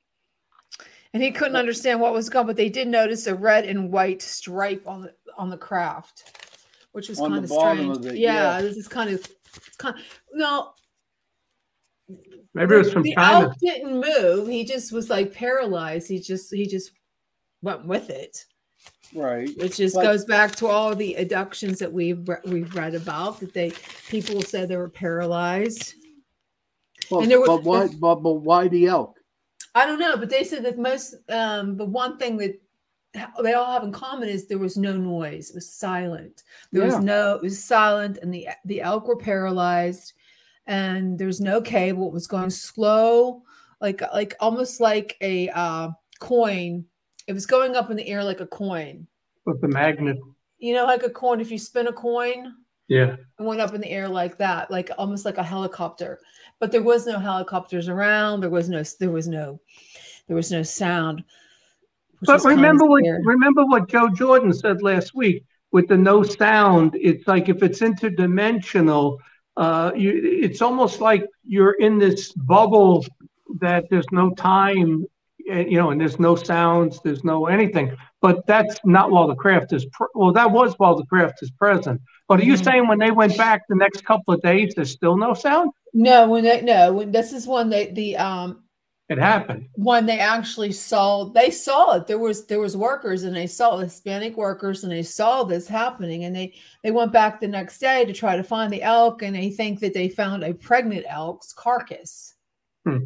And 1.15 1.23
he 1.23 1.31
couldn't 1.31 1.57
understand 1.57 2.01
what 2.01 2.13
was 2.13 2.29
going, 2.29 2.47
but 2.47 2.57
they 2.57 2.69
did 2.69 2.89
notice 2.89 3.27
a 3.27 3.35
red 3.35 3.65
and 3.65 3.91
white 3.91 4.21
stripe 4.21 4.83
on 4.87 5.03
the 5.03 5.15
on 5.39 5.49
the 5.49 5.57
craft, 5.57 6.37
which 6.93 7.09
was 7.09 7.19
On 7.21 7.31
the 7.31 7.37
kind 7.37 7.45
of 7.45 7.51
strange. 7.51 7.97
of 7.97 8.07
it, 8.15 8.19
yeah, 8.19 8.57
yeah. 8.57 8.63
this 8.63 8.77
is 8.77 8.89
kind 8.89 9.11
of 9.11 9.15
it's 9.57 9.77
kind. 9.79 9.97
No, 10.35 10.73
Maybe 12.55 12.75
it 12.75 12.79
was 12.79 12.87
the- 12.89 12.93
from 12.93 13.03
the 13.03 13.15
China. 13.15 13.47
elk 13.47 13.57
didn't 13.61 14.01
move. 14.01 14.49
He 14.49 14.65
just 14.65 14.93
was 14.93 15.09
like 15.09 15.33
paralyzed. 15.33 16.09
He 16.09 16.19
just 16.21 16.53
he 16.55 16.67
just 16.67 16.91
went 17.63 17.87
with 17.87 18.11
it. 18.11 18.45
Right. 19.15 19.51
It 19.59 19.73
just 19.75 19.95
But- 19.95 20.03
goes 20.03 20.25
back 20.25 20.55
to 20.57 20.67
all 20.67 20.95
the 20.95 21.15
abductions 21.15 21.79
that 21.79 21.93
we've 21.93 22.29
we've 22.45 22.75
read 22.75 22.95
about 22.95 23.41
that 23.41 23.53
they 23.55 23.73
people 24.09 24.43
said 24.43 24.69
they 24.69 24.77
were 24.77 24.89
paralyzed. 24.89 25.95
But, 27.11 27.21
And 27.21 27.31
there 27.31 27.41
was- 27.41 27.49
but 27.49 27.63
why? 27.65 27.89
But, 27.89 28.17
but 28.17 28.33
why 28.35 28.69
the 28.69 28.87
elk? 28.87 29.19
I 29.75 29.87
don't 29.87 29.99
know, 30.01 30.17
but 30.17 30.31
they 30.31 30.43
said 30.45 30.65
that 30.65 30.79
most 30.79 31.15
um 31.29 31.77
the 31.77 31.85
one 31.85 32.19
thing 32.19 32.37
that 32.39 32.61
they 33.43 33.55
all 33.55 33.73
have 33.73 33.83
in 33.85 33.93
common 33.93 34.29
is 34.29 34.47
there 34.47 34.59
was 34.59 34.77
no 34.77 34.97
noise. 34.97 35.51
It 35.51 35.55
was 35.55 35.71
silent. 35.73 36.43
There 36.73 36.83
Yeah. 36.87 36.97
was 36.97 37.05
no 37.05 37.37
it 37.37 37.43
was 37.43 37.63
silent 37.63 38.19
and 38.23 38.33
the 38.35 38.49
the 38.65 38.83
elk 38.83 39.07
were 39.09 39.17
paralyzed 39.17 40.13
and 40.67 41.19
there's 41.19 41.41
no 41.41 41.61
cable. 41.61 42.09
It 42.09 42.13
was 42.13 42.27
going 42.27 42.51
slow, 42.51 43.43
like 43.81 44.03
like 44.13 44.35
almost 44.41 44.81
like 44.81 45.17
a 45.21 45.49
uh 45.51 45.91
coin. 46.19 46.85
It 47.27 47.33
was 47.33 47.47
going 47.47 47.77
up 47.77 47.91
in 47.91 47.97
the 47.97 48.07
air 48.07 48.23
like 48.23 48.41
a 48.41 48.47
coin. 48.47 49.07
with 49.45 49.61
the 49.61 49.69
magnet. 49.69 50.19
You 50.59 50.75
know, 50.75 50.85
like 50.85 51.03
a 51.03 51.11
coin, 51.11 51.41
if 51.41 51.51
you 51.51 51.59
spin 51.59 51.87
a 51.87 51.93
coin, 51.93 52.55
Yeah, 52.89 53.17
it 53.39 53.43
went 53.43 53.61
up 53.61 53.75
in 53.75 53.81
the 53.81 53.91
air 53.91 54.09
like 54.09 54.37
that, 54.39 54.71
like 54.71 54.91
almost 54.97 55.25
like 55.25 55.39
a 55.39 55.43
helicopter. 55.43 56.19
But 56.61 56.73
there 56.73 56.83
was 56.83 57.07
no 57.07 57.19
helicopters 57.19 57.89
around. 57.89 58.41
There 58.41 58.51
was 58.51 58.69
no. 58.69 58.83
There 58.99 59.11
was 59.11 59.29
no. 59.29 59.61
There 60.27 60.37
was 60.37 60.51
no 60.51 60.63
sound. 60.63 61.25
but 62.23 62.43
remember 62.45 62.87
what 62.87 63.03
remember 63.25 63.65
what 63.67 63.89
Joe 63.89 64.09
Jordan 64.09 64.53
said 64.53 64.83
last 64.83 65.15
week 65.15 65.45
with 65.73 65.89
the 65.89 65.97
no 65.97 66.23
sound. 66.23 66.97
It's 67.01 67.27
like 67.27 67.49
if 67.49 67.63
it's 67.63 67.81
interdimensional, 67.81 69.19
uh, 69.57 69.93
you, 69.95 70.21
it's 70.25 70.63
almost 70.63 71.01
like 71.01 71.27
you're 71.45 71.75
in 71.75 71.99
this 71.99 72.33
bubble 72.33 73.05
that 73.61 73.85
there's 73.91 74.11
no 74.11 74.31
time, 74.31 75.05
eh, 75.49 75.65
you 75.69 75.79
know, 75.79 75.91
and 75.91 76.01
there's 76.01 76.19
no 76.19 76.35
sounds, 76.37 77.01
there's 77.05 77.25
no 77.25 77.47
anything. 77.47 77.97
But 78.21 78.47
that's 78.47 78.77
not 78.85 79.11
while 79.11 79.27
the 79.29 79.35
craft 79.35 79.73
is 79.73 79.85
pr- 79.93 80.05
well. 80.15 80.33
That 80.33 80.51
was 80.51 80.75
while 80.79 80.97
the 80.97 81.07
craft 81.07 81.43
is 81.43 81.51
present. 81.53 82.01
But 82.29 82.41
are 82.41 82.45
you 82.45 82.55
Mhm. 82.55 82.65
saying 82.65 82.89
when 82.89 82.99
they 82.99 83.11
went 83.13 83.37
back 83.37 83.63
the 83.69 83.77
next 83.77 84.05
couple 84.05 84.35
of 84.35 84.43
days, 84.43 84.75
there's 84.75 84.91
still 84.93 85.17
no 85.17 85.35
sound? 85.35 85.71
No, 85.95 86.29
when 86.29 86.45
they 86.45 86.63
no, 86.63 86.93
when 86.93 87.13
this 87.13 87.33
is 87.33 87.47
when 87.47 87.71
they 87.71 87.87
the 87.93 88.17
um 88.17 88.63
It 89.09 89.19
happened. 89.19 89.69
when 89.77 90.05
they 90.07 90.19
actually 90.19 90.73
saw 90.73 91.25
they 91.27 91.51
saw 91.51 91.95
it. 91.97 92.07
There 92.09 92.19
was 92.19 92.47
there 92.47 92.59
was 92.59 92.77
workers 92.77 93.23
and 93.23 93.37
they 93.37 93.47
saw 93.47 93.77
Hispanic 93.79 94.37
workers 94.37 94.83
and 94.83 94.91
they 94.93 95.05
saw 95.05 95.45
this 95.45 95.69
happening 95.69 96.25
and 96.25 96.35
they 96.35 96.55
they 96.83 96.91
went 96.91 97.13
back 97.13 97.39
the 97.41 97.47
next 97.47 97.79
day 97.79 98.05
to 98.05 98.13
try 98.13 98.37
to 98.37 98.43
find 98.43 98.73
the 98.73 98.83
elk 98.83 99.23
and 99.23 99.37
they 99.37 99.51
think 99.51 99.79
that 99.81 99.95
they 99.95 100.09
found 100.09 100.43
a 100.43 100.53
pregnant 100.55 101.05
elk's 101.09 101.53
carcass. 101.53 102.35
Hmm. 102.85 102.99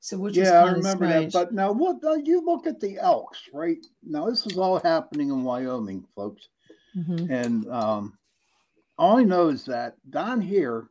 So 0.00 0.16
which 0.18 0.36
was 0.36 0.48
Yeah, 0.48 0.60
I 0.60 0.64
kind 0.64 0.70
of 0.70 0.76
remember 0.78 1.06
strange. 1.06 1.32
that. 1.34 1.38
But 1.46 1.54
now, 1.54 1.72
what? 1.72 2.02
Now 2.02 2.14
you 2.14 2.44
look 2.44 2.66
at 2.66 2.80
the 2.80 2.98
elks, 2.98 3.38
right? 3.52 3.84
Now 4.02 4.28
this 4.28 4.46
is 4.46 4.56
all 4.58 4.78
happening 4.80 5.28
in 5.28 5.44
Wyoming, 5.44 6.04
folks. 6.16 6.48
Mhm. 6.96 7.30
And 7.30 7.68
um, 7.68 8.18
all 8.98 9.18
I 9.18 9.22
know 9.24 9.48
is 9.48 9.64
that 9.66 9.96
down 10.10 10.40
here, 10.40 10.88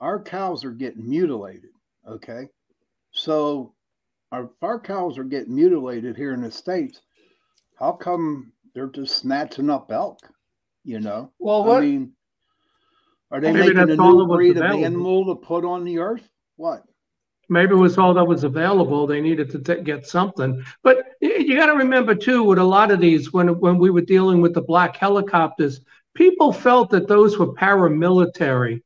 our 0.00 0.22
cows 0.22 0.64
are 0.64 0.70
getting 0.72 1.08
mutilated. 1.08 1.70
Okay, 2.06 2.48
So 3.12 3.74
our 4.30 4.50
our 4.62 4.78
cows 4.78 5.18
are 5.18 5.24
getting 5.24 5.54
mutilated 5.54 6.16
here 6.16 6.32
in 6.34 6.42
the 6.42 6.50
states. 6.50 7.00
How 7.76 7.92
come 7.92 8.52
they're 8.74 8.88
just 8.88 9.16
snatching 9.16 9.70
up 9.70 9.90
elk? 9.90 10.18
You 10.84 11.00
know. 11.00 11.32
Well, 11.38 11.64
what? 11.64 11.78
I 11.82 11.86
mean, 11.86 12.12
are 13.30 13.40
they 13.40 13.52
Maybe 13.52 13.68
making 13.68 13.78
a 13.82 13.86
that's 13.86 13.98
all 13.98 14.18
that 14.18 14.26
new 14.26 14.34
breed 14.34 14.56
of 14.56 14.62
animal 14.62 15.24
to 15.26 15.34
put 15.34 15.64
on 15.64 15.82
the 15.84 15.98
earth? 15.98 16.28
What? 16.56 16.84
Maybe 17.48 17.72
it 17.72 17.76
was 17.76 17.98
all 17.98 18.14
that 18.14 18.24
was 18.24 18.44
available. 18.44 19.06
They 19.06 19.20
needed 19.20 19.50
to 19.50 19.58
t- 19.58 19.82
get 19.82 20.06
something. 20.06 20.64
But 20.82 21.04
you 21.20 21.56
got 21.56 21.66
to 21.66 21.74
remember 21.74 22.14
too, 22.14 22.42
with 22.42 22.58
a 22.58 22.64
lot 22.64 22.90
of 22.90 23.00
these, 23.00 23.32
when 23.32 23.60
when 23.60 23.78
we 23.78 23.90
were 23.90 24.00
dealing 24.00 24.40
with 24.40 24.54
the 24.54 24.62
black 24.62 24.96
helicopters, 24.96 25.80
people 26.14 26.52
felt 26.52 26.90
that 26.90 27.08
those 27.08 27.38
were 27.38 27.52
paramilitary. 27.54 28.82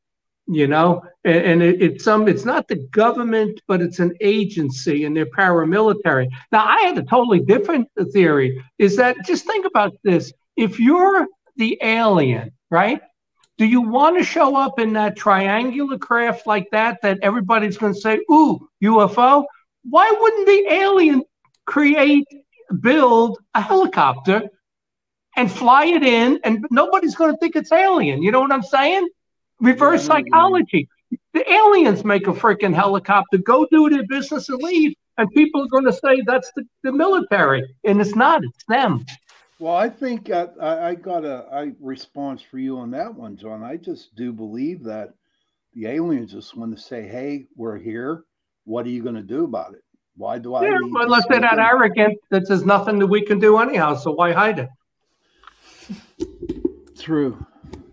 You 0.51 0.65
know, 0.67 1.03
and, 1.25 1.45
and 1.45 1.61
it, 1.61 1.79
it's 1.79 2.03
some, 2.03 2.27
it's 2.27 2.43
not 2.43 2.67
the 2.67 2.87
government, 2.91 3.61
but 3.67 3.81
it's 3.81 3.99
an 3.99 4.15
agency, 4.19 5.05
and 5.05 5.15
they're 5.15 5.27
paramilitary. 5.27 6.27
Now, 6.51 6.65
I 6.65 6.79
had 6.87 6.97
a 6.97 7.03
totally 7.03 7.39
different 7.39 7.87
theory. 8.11 8.59
Is 8.79 8.95
that 8.95 9.15
just 9.27 9.45
think 9.45 9.67
about 9.67 9.93
this? 10.03 10.33
If 10.55 10.79
you're 10.79 11.27
the 11.55 11.77
alien, 11.83 12.51
right? 12.71 12.99
Do 13.59 13.65
you 13.65 13.81
want 13.81 14.17
to 14.17 14.23
show 14.23 14.55
up 14.55 14.79
in 14.79 14.93
that 14.93 15.17
triangular 15.17 15.97
craft 15.97 16.47
like 16.47 16.69
that 16.71 16.99
that 17.01 17.19
everybody's 17.21 17.77
going 17.77 17.93
to 17.93 17.99
say, 17.99 18.21
"Ooh, 18.31 18.69
UFO"? 18.81 19.43
Why 19.83 20.15
wouldn't 20.17 20.47
the 20.47 20.73
alien 20.73 21.23
create, 21.65 22.25
build 22.79 23.37
a 23.53 23.61
helicopter 23.61 24.49
and 25.35 25.51
fly 25.51 25.85
it 25.87 26.03
in, 26.03 26.39
and 26.45 26.65
nobody's 26.71 27.15
going 27.15 27.33
to 27.33 27.37
think 27.37 27.57
it's 27.57 27.73
alien? 27.73 28.23
You 28.23 28.31
know 28.31 28.39
what 28.39 28.53
I'm 28.53 28.63
saying? 28.63 29.09
Reverse 29.59 30.07
Yeah, 30.07 30.13
I 30.13 30.21
know 30.21 30.21
what 30.21 30.25
you 30.25 30.31
mean. 30.31 30.31
psychology. 30.31 30.89
The 31.33 31.51
aliens 31.51 32.05
make 32.05 32.27
a 32.27 32.33
freaking 32.33 32.73
helicopter, 32.73 33.39
go 33.39 33.67
do 33.69 33.89
their 33.89 34.07
business 34.07 34.47
and 34.47 34.63
leave, 34.63 34.93
and 35.17 35.29
people 35.31 35.63
are 35.63 35.67
going 35.67 35.85
to 35.85 35.93
say 35.93 36.21
that's 36.25 36.49
the, 36.55 36.63
the 36.83 36.93
military, 36.93 37.75
and 37.83 37.99
it's 37.99 38.15
not. 38.15 38.41
It's 38.41 38.65
them. 38.69 39.05
Well, 39.59 39.75
I 39.75 39.89
think 39.89 40.29
uh, 40.29 40.47
I, 40.61 40.89
I 40.89 40.95
got 40.95 41.25
a 41.25 41.45
I 41.51 41.73
response 41.81 42.41
for 42.41 42.57
you 42.57 42.77
on 42.77 42.91
that 42.91 43.13
one, 43.13 43.35
John. 43.35 43.61
I 43.61 43.75
just 43.75 44.15
do 44.15 44.31
believe 44.31 44.83
that 44.85 45.13
the 45.73 45.87
aliens 45.87 46.31
just 46.31 46.55
want 46.55 46.75
to 46.75 46.81
say, 46.81 47.05
"Hey, 47.05 47.45
we're 47.57 47.77
here. 47.77 48.23
What 48.63 48.85
are 48.85 48.89
you 48.89 49.03
going 49.03 49.15
to 49.15 49.21
do 49.21 49.43
about 49.43 49.73
it? 49.73 49.83
Why 50.15 50.39
do 50.39 50.55
I?" 50.55 50.63
Yeah, 50.63 50.77
need 50.77 50.91
to 50.93 51.01
unless 51.01 51.25
they're 51.27 51.41
that 51.41 51.59
arrogant 51.59 52.17
that 52.31 52.47
there's 52.47 52.65
nothing 52.65 52.99
that 52.99 53.07
we 53.07 53.21
can 53.21 53.39
do 53.39 53.57
anyhow, 53.57 53.95
so 53.95 54.13
why 54.13 54.31
hide 54.31 54.59
it? 54.59 54.69
True. 56.97 57.45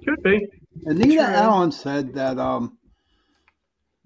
Could 0.04 0.22
be. 0.22 0.46
Anita 0.84 1.16
True. 1.16 1.24
Allen 1.24 1.72
said 1.72 2.14
that 2.14 2.38
um, 2.38 2.78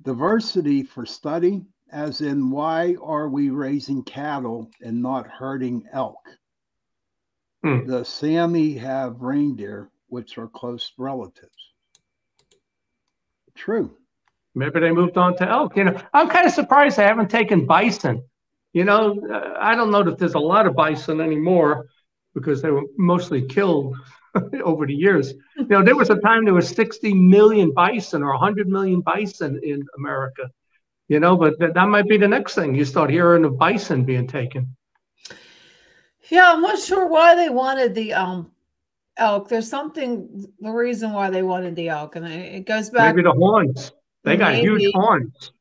diversity 0.03 0.83
for 0.83 1.05
study, 1.05 1.63
as 1.93 2.23
in 2.23 2.49
why 2.51 2.97
are 3.03 3.29
we 3.29 3.51
raising 3.51 4.03
cattle 4.03 4.71
and 4.81 5.03
not 5.03 5.27
herding 5.27 5.85
elk? 5.93 6.17
Hmm. 7.63 7.87
The 7.87 8.05
Sami 8.05 8.75
have 8.75 9.21
reindeer, 9.21 9.91
which 10.09 10.39
are 10.39 10.49
close 10.49 10.93
relatives. 10.97 11.73
True. 13.55 13.97
Maybe 14.55 14.81
they 14.81 14.91
moved 14.91 15.17
on 15.17 15.37
to 15.37 15.49
elk. 15.49 15.77
You 15.77 15.85
know, 15.85 16.01
I'm 16.13 16.29
kind 16.29 16.47
of 16.47 16.53
surprised 16.53 16.97
they 16.97 17.05
haven't 17.05 17.31
taken 17.31 17.67
bison. 17.67 18.23
You 18.73 18.85
know, 18.85 19.21
uh, 19.31 19.59
I 19.61 19.75
don't 19.75 19.91
know 19.91 20.03
that 20.03 20.19
there's 20.19 20.35
a 20.35 20.39
lot 20.39 20.67
of 20.67 20.75
bison 20.75 21.21
anymore 21.21 21.87
because 22.35 22.63
they 22.63 22.71
were 22.71 22.85
mostly 22.97 23.43
killed 23.43 23.97
over 24.65 24.87
the 24.87 24.95
years. 24.95 25.35
You 25.57 25.67
know, 25.69 25.85
there 25.85 25.97
was 25.97 26.11
a 26.11 26.17
time 26.17 26.45
there 26.45 26.55
was 26.55 26.69
60 26.69 27.13
million 27.15 27.73
bison 27.73 28.23
or 28.23 28.31
100 28.31 28.69
million 28.69 29.01
bison 29.01 29.61
in 29.63 29.85
America. 29.99 30.51
You 31.09 31.19
know, 31.19 31.37
but 31.37 31.59
that, 31.59 31.75
that 31.75 31.89
might 31.89 32.09
be 32.09 32.17
the 32.17 32.29
next 32.29 32.55
thing. 32.55 32.75
You 32.75 32.85
start 32.85 33.11
hearing 33.11 33.45
of 33.45 33.59
bison 33.59 34.05
being 34.05 34.29
taken. 34.29 34.77
Yeah, 36.31 36.53
I'm 36.53 36.63
not 36.63 36.79
sure 36.79 37.07
why 37.07 37.35
they 37.35 37.49
wanted 37.49 37.95
the 37.95 38.15
um 38.15 38.51
elk. 39.17 39.49
There's 39.49 39.69
something 39.69 40.47
the 40.61 40.71
reason 40.71 41.13
why 41.13 41.31
they 41.31 41.43
wanted 41.43 41.77
the 41.77 41.89
elk, 41.89 42.17
and 42.17 42.27
it 42.27 42.55
it 42.55 42.67
goes 42.67 42.91
back. 42.91 43.15
Maybe 43.15 43.25
the 43.25 43.33
horns. 43.33 43.93
They 44.25 44.37
got 44.37 44.55
huge 44.55 44.93
horns. 44.95 45.53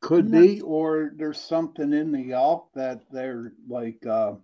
Could 0.00 0.30
be, 0.30 0.60
or 0.60 1.12
there's 1.16 1.40
something 1.40 1.92
in 1.92 2.12
the 2.12 2.32
elk 2.32 2.68
that 2.74 3.00
they're 3.10 3.52
like, 3.68 4.04
uh, 4.06 4.34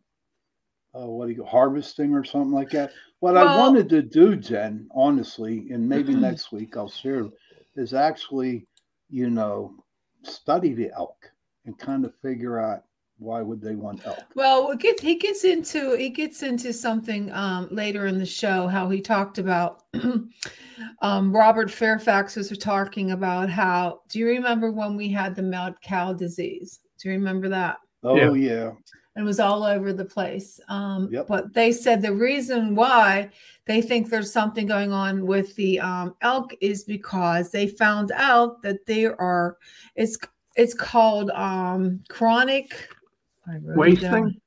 uh, 0.94 1.06
what 1.06 1.26
do 1.26 1.32
you 1.32 1.44
harvesting 1.44 2.14
or 2.14 2.24
something 2.24 2.52
like 2.52 2.70
that. 2.70 2.92
What 3.20 3.36
I 3.36 3.56
wanted 3.56 3.88
to 3.90 4.02
do, 4.02 4.34
Jen, 4.34 4.88
honestly, 4.94 5.68
and 5.70 5.88
maybe 5.88 6.14
next 6.16 6.52
week 6.52 6.76
I'll 6.76 6.88
share, 6.88 7.28
is 7.76 7.94
actually, 7.94 8.66
you 9.08 9.30
know, 9.30 9.74
study 10.24 10.74
the 10.74 10.90
elk 10.94 11.30
and 11.64 11.78
kind 11.78 12.04
of 12.04 12.12
figure 12.20 12.58
out 12.58 12.82
why 13.22 13.40
would 13.40 13.60
they 13.60 13.74
want 13.74 14.06
elk. 14.06 14.24
Well, 14.34 14.70
it 14.70 14.80
gets, 14.80 15.02
he 15.02 15.16
gets 15.16 15.44
into 15.44 15.96
he 15.96 16.08
gets 16.08 16.42
into 16.42 16.72
something 16.72 17.32
um, 17.32 17.68
later 17.70 18.06
in 18.06 18.18
the 18.18 18.26
show 18.26 18.66
how 18.66 18.88
he 18.88 19.00
talked 19.00 19.38
about 19.38 19.84
um, 21.02 21.34
Robert 21.34 21.70
Fairfax 21.70 22.36
was 22.36 22.50
talking 22.58 23.12
about 23.12 23.48
how. 23.48 24.00
Do 24.08 24.18
you 24.18 24.26
remember 24.26 24.70
when 24.70 24.96
we 24.96 25.08
had 25.08 25.34
the 25.34 25.42
mad 25.42 25.74
cow 25.82 26.12
disease? 26.12 26.80
Do 26.98 27.08
you 27.08 27.14
remember 27.14 27.48
that? 27.48 27.78
Oh 28.04 28.34
yeah, 28.34 28.72
and 29.14 29.24
It 29.24 29.26
was 29.26 29.40
all 29.40 29.64
over 29.64 29.92
the 29.92 30.04
place. 30.04 30.58
Um, 30.68 31.08
Yep. 31.12 31.26
But 31.26 31.52
they 31.52 31.72
said 31.72 32.02
the 32.02 32.14
reason 32.14 32.74
why 32.74 33.30
they 33.66 33.80
think 33.80 34.08
there's 34.08 34.32
something 34.32 34.66
going 34.66 34.92
on 34.92 35.26
with 35.26 35.54
the 35.56 35.78
um, 35.80 36.14
elk 36.20 36.54
is 36.60 36.84
because 36.84 37.50
they 37.50 37.66
found 37.66 38.10
out 38.12 38.62
that 38.62 38.84
there 38.86 39.20
are 39.20 39.58
it's 39.94 40.18
it's 40.56 40.74
called 40.74 41.30
um, 41.30 42.02
chronic 42.08 42.88
I 43.46 43.56
wrote 43.62 43.88
it 43.88 44.00
down. 44.00 44.12
Wasting? 44.22 44.40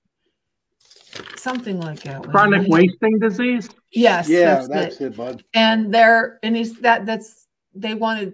something 1.38 1.80
like 1.80 2.02
that. 2.04 2.22
Wait 2.22 2.28
a 2.28 2.32
Chronic 2.32 2.62
minute. 2.62 2.72
wasting 2.72 3.20
disease. 3.20 3.70
Yes, 3.92 4.28
yeah, 4.28 4.56
that's, 4.56 4.68
that's 4.68 5.02
it. 5.02 5.06
it, 5.08 5.18
bud. 5.18 5.44
And 5.54 5.94
they're 5.94 6.40
and 6.44 6.56
he's 6.56 6.80
that 6.80 7.06
that's 7.06 7.48
they 7.74 7.94
wanted 7.94 8.34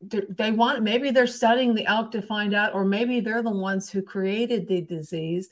they 0.00 0.22
they 0.28 0.50
want 0.50 0.82
maybe 0.82 1.10
they're 1.10 1.26
studying 1.26 1.74
the 1.74 1.86
elk 1.86 2.10
to 2.12 2.22
find 2.22 2.54
out, 2.54 2.74
or 2.74 2.84
maybe 2.84 3.20
they're 3.20 3.42
the 3.42 3.50
ones 3.50 3.90
who 3.90 4.02
created 4.02 4.68
the 4.68 4.82
disease. 4.82 5.48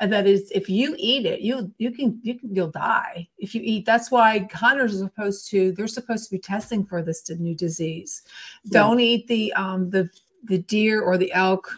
And 0.00 0.12
that 0.12 0.26
is, 0.26 0.50
if 0.52 0.68
you 0.68 0.94
eat 0.98 1.26
it, 1.26 1.40
you 1.40 1.72
you 1.78 1.90
can 1.90 2.18
you 2.22 2.38
can 2.38 2.54
you'll 2.54 2.70
die 2.70 3.28
if 3.38 3.54
you 3.54 3.62
eat. 3.64 3.84
That's 3.84 4.10
why 4.10 4.48
hunters 4.52 4.94
are 4.94 5.04
supposed 5.04 5.48
to 5.50 5.72
they're 5.72 5.86
supposed 5.86 6.24
to 6.24 6.30
be 6.30 6.38
testing 6.38 6.84
for 6.84 7.02
this 7.02 7.28
new 7.30 7.54
disease. 7.54 8.22
Don't 8.68 9.00
eat 9.00 9.26
the 9.26 9.52
um 9.54 9.90
the 9.90 10.08
the 10.44 10.58
deer 10.58 11.02
or 11.02 11.18
the 11.18 11.32
elk 11.32 11.70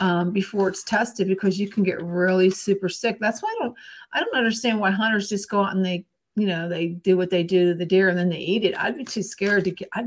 um, 0.00 0.30
before 0.30 0.68
it's 0.68 0.84
tested 0.84 1.28
because 1.28 1.58
you 1.58 1.68
can 1.68 1.82
get 1.82 2.02
really 2.02 2.50
super 2.50 2.88
sick. 2.88 3.18
That's 3.20 3.42
why 3.42 3.54
I 3.60 3.64
don't 3.64 3.76
I 4.12 4.20
don't 4.20 4.34
understand 4.34 4.80
why 4.80 4.90
hunters 4.90 5.28
just 5.28 5.50
go 5.50 5.62
out 5.62 5.74
and 5.74 5.84
they 5.84 6.06
you 6.36 6.46
know 6.46 6.68
they 6.68 6.88
do 6.88 7.16
what 7.16 7.30
they 7.30 7.42
do 7.42 7.70
to 7.72 7.74
the 7.74 7.86
deer 7.86 8.08
and 8.08 8.18
then 8.18 8.30
they 8.30 8.38
eat 8.38 8.64
it. 8.64 8.78
I'd 8.78 8.96
be 8.96 9.04
too 9.04 9.22
scared 9.22 9.64
to 9.64 9.70
get. 9.70 9.88
I 9.92 10.06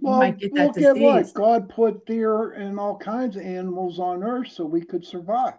Well, 0.00 0.18
might 0.18 0.38
get 0.38 0.54
that 0.54 0.68
look 0.68 0.78
at 0.78 0.96
what 0.96 1.18
disease. 1.18 1.32
God 1.32 1.68
put 1.68 2.06
deer 2.06 2.52
and 2.52 2.80
all 2.80 2.96
kinds 2.96 3.36
of 3.36 3.42
animals 3.42 3.98
on 3.98 4.22
earth 4.22 4.48
so 4.52 4.64
we 4.64 4.82
could 4.82 5.04
survive. 5.04 5.54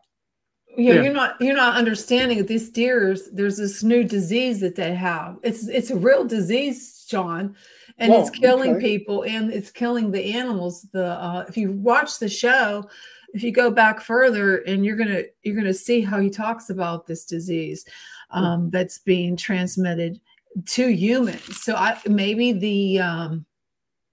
Yeah, 0.78 0.96
Yeah. 0.96 1.02
you're 1.04 1.14
not 1.14 1.40
you're 1.42 1.56
not 1.56 1.78
understanding 1.78 2.38
that 2.40 2.48
these 2.48 2.70
deers. 2.70 3.30
There's 3.32 3.58
this 3.58 3.84
new 3.84 4.04
disease 4.04 4.60
that 4.62 4.76
they 4.76 4.96
have. 4.96 5.38
It's 5.44 5.68
it's 5.68 5.92
a 5.92 5.98
real 5.98 6.24
disease, 6.24 7.06
John, 7.10 7.56
and 7.98 8.14
it's 8.14 8.30
killing 8.30 8.78
okay. 8.78 8.98
people 8.98 9.24
and 9.24 9.52
it's 9.52 9.70
killing 9.70 10.12
the 10.12 10.34
animals. 10.34 10.88
The 10.94 11.06
uh, 11.06 11.46
if 11.48 11.58
you 11.58 11.74
watch 11.74 12.20
the 12.20 12.30
show, 12.30 12.90
if 13.34 13.44
you 13.44 13.52
go 13.52 13.72
back 13.72 14.02
further, 14.02 14.58
and 14.60 14.86
you're 14.86 14.96
gonna 14.98 15.24
you're 15.44 15.56
gonna 15.56 15.74
see 15.74 16.02
how 16.02 16.20
he 16.20 16.30
talks 16.30 16.70
about 16.70 17.08
this 17.08 17.26
disease 17.26 17.86
um, 18.32 18.70
that's 18.70 19.00
being 19.00 19.36
transmitted 19.36 20.20
to 20.68 20.88
humans. 20.88 21.62
So 21.62 21.76
I 21.76 21.98
maybe 22.08 22.52
the 22.54 23.00
um, 23.00 23.46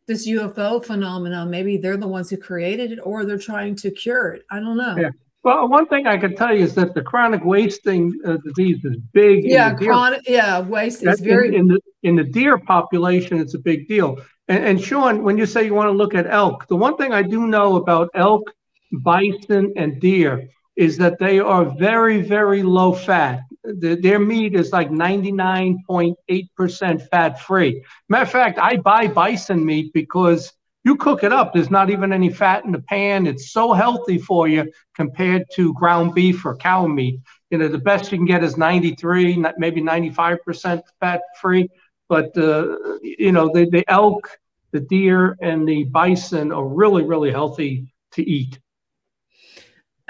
this 0.07 0.27
UFO 0.29 0.85
phenomenon, 0.85 1.51
maybe 1.51 1.77
they're 1.77 1.97
the 1.97 2.09
ones 2.09 2.31
who 2.31 2.37
created 2.37 2.93
it, 2.93 2.99
or 3.03 3.25
they're 3.25 3.39
trying 3.39 3.77
to 3.77 3.91
cure 3.91 4.29
it. 4.35 4.45
I 4.51 4.61
don't 4.61 4.77
know. 4.77 4.97
Yeah. 4.97 5.11
Well, 5.45 5.69
one 5.69 5.87
thing 5.87 6.07
I 6.07 6.17
can 6.19 6.35
tell 6.35 6.55
you 6.55 6.65
is 6.65 6.75
that 6.75 6.95
the 6.95 7.03
chronic 7.03 7.45
wasting 7.45 8.13
uh, 8.27 8.39
disease 8.45 8.85
is 8.85 8.97
big. 9.13 9.45
Yeah, 9.45 9.73
chronic. 9.75 10.23
Yeah, 10.29 10.61
waste 10.61 10.99
is 10.99 11.05
That- 11.05 11.19
in- 11.21 11.25
very. 11.25 11.57
in, 11.57 11.69
the 11.69 11.81
in 12.03 12.17
the 12.17 12.25
deer 12.25 12.59
population, 12.59 13.39
it's 13.39 13.55
a 13.55 13.59
big 13.59 13.87
deal. 13.89 14.19
And, 14.49 14.65
and 14.65 14.81
Sean, 14.83 15.23
when 15.23 15.39
you 15.39 15.47
say 15.47 15.65
you 15.65 15.75
want 15.75 15.89
to 15.89 15.93
look 15.93 16.15
at 16.15 16.27
elk, 16.27 16.67
the 16.69 16.77
one 16.77 16.97
thing 16.97 17.13
I 17.13 17.23
do 17.23 17.47
know 17.47 17.77
about 17.77 18.11
elk, 18.15 18.53
bison, 18.93 19.73
and 19.77 20.01
deer 20.01 20.49
is 20.77 20.97
that 20.99 21.19
they 21.19 21.41
are 21.41 21.65
very, 21.65 22.23
very 22.23 22.63
low 22.63 22.93
fat. 22.93 23.41
The, 23.65 23.99
their 24.01 24.19
meat 24.19 24.55
is 24.55 24.73
like 24.73 24.91
99.8% 24.91 27.09
fat 27.11 27.41
free. 27.41 27.85
Matter 28.09 28.23
of 28.23 28.31
fact, 28.31 28.59
I 28.61 28.77
buy 28.77 29.09
bison 29.09 29.65
meat 29.65 29.93
because 29.93 30.53
you 30.85 30.97
cook 30.97 31.25
it 31.25 31.33
up. 31.33 31.53
There's 31.53 31.71
not 31.71 31.91
even 31.91 32.13
any 32.13 32.31
fat 32.31 32.65
in 32.65 32.71
the 32.73 32.81
pan. 32.81 33.27
It's 33.27 33.51
so 33.51 33.73
healthy 33.73 34.19
for 34.19 34.47
you 34.47 34.71
compared 34.95 35.47
to 35.55 35.75
ground 35.75 36.15
beef 36.15 36.47
or 36.47 36.57
cow 36.57 36.87
meat 36.87 37.19
you 37.51 37.59
know 37.59 37.69
the 37.69 37.79
best 37.79 38.13
you 38.13 38.19
can 38.19 38.27
get 38.27 38.45
is 38.45 38.57
93 38.57 39.43
maybe 39.57 39.81
95% 39.81 40.83
fat 41.01 41.21
free 41.41 41.69
but 42.09 42.37
uh, 42.37 42.77
you 43.03 43.33
know 43.33 43.51
the, 43.53 43.69
the 43.71 43.85
elk 43.89 44.39
the 44.73 44.81
deer 44.81 45.37
and 45.41 45.67
the 45.67 45.85
bison 45.85 46.53
are 46.53 46.67
really 46.67 47.05
really 47.05 47.31
healthy 47.31 47.93
to 48.13 48.29
eat 48.29 48.59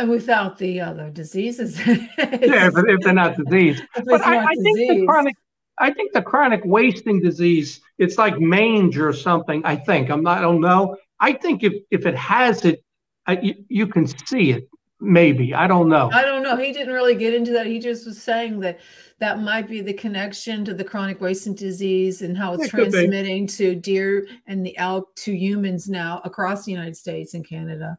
without 0.06 0.58
the 0.58 0.80
other 0.80 1.10
diseases. 1.10 1.78
yeah, 1.86 2.70
but 2.70 2.88
if 2.88 3.00
they're 3.00 3.12
not 3.12 3.36
disease. 3.36 3.80
but 4.04 4.20
I, 4.20 4.44
I 4.44 4.54
think 4.54 4.78
the 4.78 5.06
chronic 5.06 5.34
I 5.80 5.92
think 5.92 6.12
the 6.12 6.22
chronic 6.22 6.62
wasting 6.64 7.20
disease, 7.20 7.80
it's 7.98 8.18
like 8.18 8.38
mange 8.38 8.98
or 8.98 9.12
something. 9.12 9.62
I 9.64 9.76
think 9.76 10.10
I'm 10.10 10.22
not. 10.22 10.38
I 10.38 10.40
don't 10.42 10.60
know. 10.60 10.96
I 11.20 11.32
think 11.32 11.62
if 11.62 11.74
if 11.90 12.06
it 12.06 12.16
has 12.16 12.64
it, 12.64 12.82
uh, 13.26 13.36
you, 13.42 13.54
you 13.68 13.86
can 13.86 14.06
see 14.06 14.52
it. 14.52 14.68
Maybe 15.00 15.54
I 15.54 15.68
don't 15.68 15.88
know. 15.88 16.10
I 16.12 16.22
don't 16.22 16.42
know. 16.42 16.56
He 16.56 16.72
didn't 16.72 16.92
really 16.92 17.14
get 17.14 17.32
into 17.32 17.52
that. 17.52 17.66
He 17.66 17.78
just 17.78 18.04
was 18.04 18.20
saying 18.20 18.58
that 18.60 18.80
that 19.20 19.40
might 19.40 19.68
be 19.68 19.80
the 19.80 19.92
connection 19.92 20.64
to 20.64 20.74
the 20.74 20.84
chronic 20.84 21.20
wasting 21.20 21.54
disease 21.54 22.22
and 22.22 22.36
how 22.36 22.54
it's 22.54 22.64
it 22.64 22.70
transmitting 22.70 23.46
to 23.46 23.76
deer 23.76 24.26
and 24.46 24.66
the 24.66 24.76
elk 24.76 25.14
to 25.16 25.36
humans 25.36 25.88
now 25.88 26.20
across 26.24 26.64
the 26.64 26.72
United 26.72 26.96
States 26.96 27.34
and 27.34 27.46
Canada. 27.46 27.96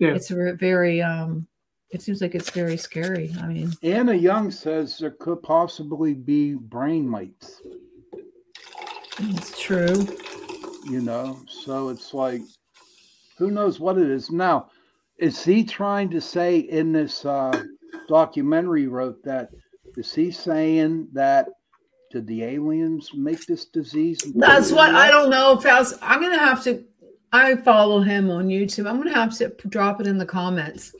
Yeah. 0.00 0.14
It's 0.14 0.28
very 0.28 1.02
um 1.02 1.46
it 1.90 2.02
seems 2.02 2.20
like 2.20 2.34
it's 2.34 2.50
very 2.50 2.76
scary. 2.76 3.34
I 3.40 3.46
mean, 3.46 3.72
Anna 3.82 4.14
Young 4.14 4.50
says 4.50 4.98
there 4.98 5.10
could 5.10 5.42
possibly 5.42 6.14
be 6.14 6.54
brain 6.54 7.08
mites. 7.08 7.60
It's 9.18 9.60
true. 9.60 10.06
You 10.88 11.02
know, 11.02 11.40
so 11.46 11.88
it's 11.90 12.14
like, 12.14 12.40
who 13.36 13.50
knows 13.50 13.80
what 13.80 13.98
it 13.98 14.08
is 14.08 14.30
now? 14.30 14.70
Is 15.18 15.44
he 15.44 15.64
trying 15.64 16.08
to 16.10 16.20
say 16.20 16.58
in 16.58 16.92
this 16.92 17.26
uh, 17.26 17.62
documentary 18.08 18.86
wrote 18.86 19.22
that? 19.24 19.50
Is 19.96 20.14
he 20.14 20.30
saying 20.30 21.08
that 21.12 21.48
did 22.12 22.26
the 22.26 22.44
aliens 22.44 23.10
make 23.14 23.44
this 23.46 23.66
disease? 23.66 24.18
That's 24.34 24.72
what 24.72 24.94
I 24.94 25.10
don't 25.10 25.28
know. 25.28 25.58
If 25.58 25.98
I'm 26.00 26.20
gonna 26.20 26.38
have 26.38 26.62
to. 26.64 26.84
I 27.32 27.56
follow 27.56 28.00
him 28.00 28.30
on 28.30 28.48
YouTube. 28.48 28.88
I'm 28.88 28.98
gonna 28.98 29.14
have 29.14 29.36
to 29.38 29.48
drop 29.68 30.00
it 30.00 30.06
in 30.06 30.18
the 30.18 30.26
comments 30.26 30.94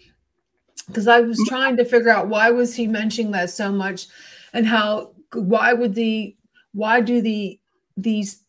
because 0.86 1.08
I 1.08 1.20
was 1.20 1.40
trying 1.48 1.76
to 1.76 1.84
figure 1.84 2.10
out 2.10 2.28
why 2.28 2.50
was 2.50 2.74
he 2.74 2.86
mentioning 2.86 3.32
that 3.32 3.50
so 3.50 3.72
much 3.72 4.06
and 4.52 4.66
how 4.66 5.12
why 5.34 5.72
would 5.72 5.94
the 5.94 6.36
why 6.72 7.00
do 7.00 7.20
the 7.20 7.58
these 7.96 8.44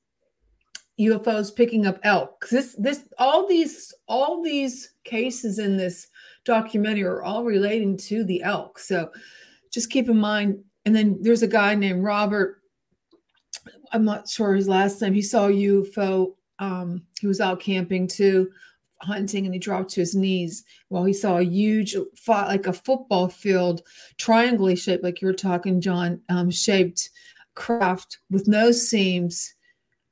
UFOs 1.00 1.56
picking 1.56 1.86
up 1.88 2.00
elk? 2.04 2.48
This 2.50 2.76
this 2.78 3.04
all 3.18 3.48
these 3.48 3.94
all 4.08 4.44
these 4.44 4.94
cases 5.04 5.60
in 5.60 5.78
this 5.78 6.08
documentary 6.46 7.04
are 7.04 7.24
all 7.24 7.44
relating 7.44 7.98
to 7.98 8.24
the 8.24 8.44
elk. 8.44 8.80
So 8.80 9.12
just 9.72 9.90
keep 9.90 10.10
in 10.10 10.18
mind. 10.18 10.64
And 10.86 10.96
then 10.96 11.18
there's 11.22 11.44
a 11.44 11.48
guy 11.48 11.76
named 11.76 12.04
Robert. 12.04 12.62
I'm 13.92 14.06
not 14.06 14.28
sure 14.28 14.54
his 14.54 14.68
last 14.68 15.02
name. 15.02 15.14
He 15.14 15.22
saw 15.22 15.48
UFO. 15.48 16.34
Um, 16.62 17.04
he 17.20 17.28
was 17.28 17.42
out 17.42 17.60
camping 17.60 18.08
too 18.08 18.50
hunting 19.02 19.46
and 19.46 19.54
he 19.54 19.60
dropped 19.60 19.90
to 19.92 20.00
his 20.00 20.16
knees. 20.16 20.64
While 20.88 21.04
he 21.04 21.14
saw 21.14 21.38
a 21.38 21.44
huge 21.44 21.96
like 22.28 22.68
a 22.68 22.74
football 22.74 23.28
field 23.28 23.82
triangular 24.18 24.76
shaped 24.76 25.04
like 25.04 25.22
you 25.22 25.28
were 25.28 25.34
talking 25.34 25.82
john 25.82 26.22
um, 26.30 26.50
shaped 26.50 27.10
craft 27.56 28.20
with 28.30 28.48
no 28.48 28.72
seams 28.72 29.54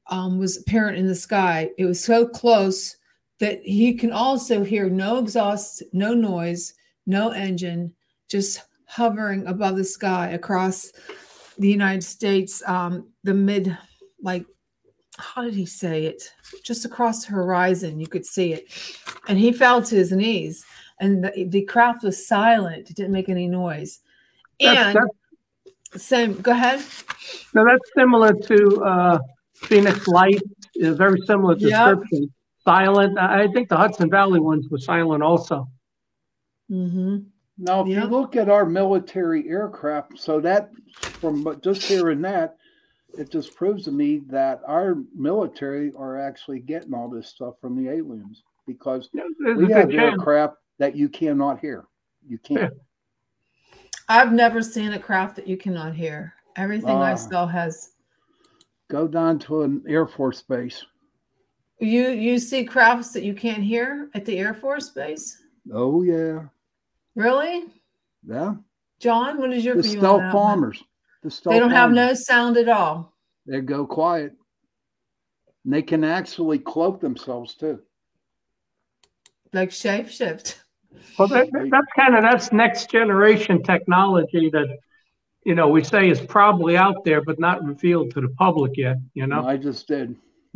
um, 0.08 0.40
was 0.40 0.58
apparent 0.58 0.98
in 0.98 1.08
the 1.08 1.16
sky. 1.16 1.70
It 1.78 1.86
was 1.86 2.04
so 2.04 2.28
close 2.28 2.98
that 3.40 3.62
he 3.64 3.94
can 3.94 4.12
also 4.12 4.64
hear 4.64 4.90
no 4.90 5.18
exhaust 5.20 5.84
no 5.94 6.14
noise 6.14 6.74
no 7.06 7.30
engine 7.30 7.94
just 8.30 8.62
hovering 8.86 9.46
above 9.48 9.78
the 9.78 9.84
sky 9.84 10.30
across 10.30 10.92
the 11.58 11.70
united 11.70 12.04
states 12.04 12.62
um, 12.68 13.08
the 13.24 13.34
mid 13.34 13.78
like 14.22 14.46
how 15.20 15.44
did 15.44 15.54
he 15.54 15.66
say 15.66 16.06
it? 16.06 16.32
Just 16.64 16.86
across 16.86 17.26
the 17.26 17.34
horizon, 17.34 18.00
you 18.00 18.08
could 18.08 18.26
see 18.26 18.54
it. 18.54 18.72
And 19.28 19.38
he 19.38 19.52
fell 19.52 19.82
to 19.82 19.96
his 19.96 20.12
knees, 20.12 20.66
and 21.00 21.24
the, 21.24 21.46
the 21.50 21.64
craft 21.64 22.04
was 22.04 22.26
silent. 22.26 22.90
It 22.90 22.96
didn't 22.96 23.12
make 23.12 23.30
any 23.30 23.48
noise. 23.48 24.00
And 24.60 24.96
that's, 24.96 25.08
that's, 25.92 26.06
same, 26.06 26.34
go 26.42 26.52
ahead. 26.52 26.84
Now 27.54 27.64
that's 27.66 27.90
similar 27.96 28.34
to 28.34 28.84
uh, 28.84 29.20
Phoenix 29.56 30.08
Light, 30.08 30.42
a 30.82 30.94
very 30.94 31.20
similar 31.28 31.56
description. 31.56 32.24
Yep. 32.24 32.30
Silent. 32.66 33.18
I 33.18 33.48
think 33.48 33.70
the 33.70 33.78
Hudson 33.78 34.10
Valley 34.10 34.40
ones 34.40 34.68
were 34.70 34.78
silent 34.78 35.24
also. 35.24 35.68
Mm-hmm. 36.70 37.20
Now, 37.58 37.82
if 37.82 37.88
yep. 37.88 38.04
you 38.04 38.10
look 38.10 38.36
at 38.36 38.50
our 38.50 38.66
military 38.66 39.50
aircraft, 39.50 40.20
so 40.20 40.40
that 40.42 40.70
from 40.96 41.60
just 41.62 41.82
hearing 41.82 42.22
that, 42.22 42.58
it 43.18 43.32
just 43.32 43.56
proves 43.56 43.84
to 43.86 43.92
me 43.92 44.22
that 44.28 44.62
our 44.68 44.98
military 45.16 45.92
are 45.98 46.20
actually 46.20 46.60
getting 46.60 46.94
all 46.94 47.10
this 47.10 47.28
stuff 47.28 47.56
from 47.60 47.76
the 47.76 47.90
aliens 47.90 48.44
because 48.68 49.10
we 49.58 49.72
have 49.72 49.92
aircraft 49.92 50.56
that 50.78 50.96
you 50.96 51.10
cannot 51.10 51.60
hear. 51.60 51.86
You 52.28 52.38
can't. 52.38 52.74
I've 54.10 54.32
never 54.32 54.62
seen 54.62 54.94
a 54.94 55.00
craft 55.00 55.36
that 55.38 55.48
you 55.48 55.58
cannot 55.58 55.94
hear. 55.94 56.34
Everything 56.56 56.90
uh, 56.90 57.00
I 57.00 57.12
ah. 57.14 57.16
saw 57.16 57.48
has. 57.48 57.92
Go 58.90 59.08
down 59.08 59.40
to 59.40 59.62
an 59.64 59.84
Air 59.88 60.08
Force 60.08 60.42
base. 60.42 60.84
You 61.80 62.10
you 62.10 62.40
see 62.40 62.66
crafts 62.66 63.14
that 63.14 63.24
you 63.24 63.34
can't 63.34 63.64
hear 63.64 64.10
at 64.14 64.26
the 64.26 64.38
Air 64.38 64.54
Force 64.54 64.90
base? 64.90 65.42
Oh 65.72 66.04
yeah. 66.04 66.44
Really? 67.16 67.66
Yeah. 68.28 68.56
John, 69.00 69.38
what 69.38 69.54
is 69.54 69.64
your 69.64 69.76
the 69.76 69.84
view 69.84 70.00
stealth 70.00 70.34
bombers? 70.34 70.84
The 71.22 71.42
they 71.46 71.60
don't 71.60 71.72
have 71.72 71.92
no 71.92 72.14
sound 72.14 72.58
at 72.58 72.70
all. 72.70 73.14
They 73.46 73.60
go 73.62 73.86
quiet. 73.86 74.34
And 75.66 75.74
they 75.74 75.82
can 75.82 76.04
actually 76.04 76.60
cloak 76.60 77.02
themselves 77.02 77.56
too. 77.56 77.80
Like 79.52 79.72
shapeshift. 79.72 80.56
Well, 81.18 81.28
that, 81.30 81.50
that's 81.52 81.88
kind 81.96 82.16
of 82.16 82.24
that's 82.24 82.52
next 82.52 82.90
generation 82.90 83.62
technology 83.62 84.50
that 84.52 84.68
you 85.46 85.56
know 85.56 85.68
we 85.68 85.84
say 85.84 86.10
is 86.10 86.22
probably 86.22 86.78
out 86.78 87.04
there, 87.04 87.22
but 87.22 87.40
not 87.40 87.64
revealed 87.64 88.12
to 88.12 88.22
the 88.22 88.30
public 88.30 88.78
yet. 88.78 88.98
You 89.14 89.28
know, 89.28 89.46
I 89.46 89.58
just 89.58 89.88
did. 89.88 90.16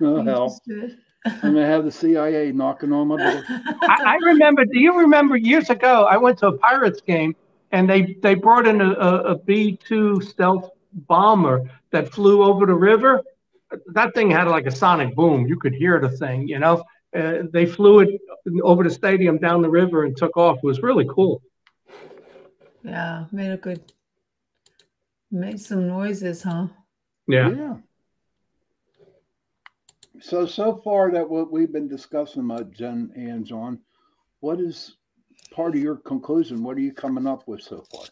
oh 0.00 0.24
hell. 0.24 0.60
I'm 1.24 1.54
gonna 1.54 1.66
have 1.66 1.84
the 1.84 1.90
CIA 1.90 2.52
knocking 2.52 2.92
on 2.92 3.08
my 3.08 3.16
door. 3.16 3.44
I, 3.48 3.96
I, 4.06 4.16
remember. 4.26 4.64
Do 4.64 4.78
you 4.78 5.00
remember 5.00 5.36
years 5.36 5.70
ago? 5.70 6.04
I 6.04 6.16
went 6.16 6.38
to 6.38 6.48
a 6.48 6.58
Pirates 6.58 7.00
game 7.00 7.34
and 7.72 7.88
they 7.88 8.16
they 8.22 8.34
brought 8.34 8.66
in 8.66 8.80
a, 8.80 8.90
a 8.90 9.38
B 9.38 9.76
two 9.76 10.20
stealth 10.20 10.70
bomber 10.92 11.68
that 11.90 12.12
flew 12.12 12.42
over 12.42 12.66
the 12.66 12.74
river. 12.74 13.22
That 13.88 14.14
thing 14.14 14.30
had 14.30 14.48
like 14.48 14.66
a 14.66 14.70
sonic 14.70 15.14
boom. 15.14 15.46
You 15.46 15.58
could 15.58 15.74
hear 15.74 16.00
the 16.00 16.10
thing. 16.10 16.48
You 16.48 16.58
know, 16.58 16.84
uh, 17.14 17.42
they 17.50 17.66
flew 17.66 18.00
it 18.00 18.20
over 18.62 18.84
the 18.84 18.90
stadium 18.90 19.38
down 19.38 19.62
the 19.62 19.70
river 19.70 20.04
and 20.04 20.16
took 20.16 20.36
off. 20.36 20.58
It 20.58 20.64
was 20.64 20.82
really 20.82 21.06
cool. 21.08 21.42
Yeah, 22.82 23.24
made 23.32 23.50
a 23.50 23.56
good, 23.56 23.92
made 25.30 25.60
some 25.60 25.88
noises, 25.88 26.42
huh? 26.42 26.68
Yeah. 27.26 27.50
Yeah. 27.50 27.76
So 30.20 30.46
so 30.46 30.76
far 30.76 31.10
that 31.10 31.28
what 31.28 31.52
we've 31.52 31.72
been 31.72 31.88
discussing, 31.88 32.44
about 32.44 32.70
Jen 32.70 33.12
and 33.16 33.44
John, 33.44 33.80
what 34.40 34.60
is 34.60 34.96
part 35.46 35.74
of 35.74 35.80
your 35.80 35.96
conclusion. 35.96 36.62
What 36.62 36.76
are 36.76 36.80
you 36.80 36.92
coming 36.92 37.26
up 37.26 37.46
with 37.46 37.62
so 37.62 37.84
far? 37.92 38.04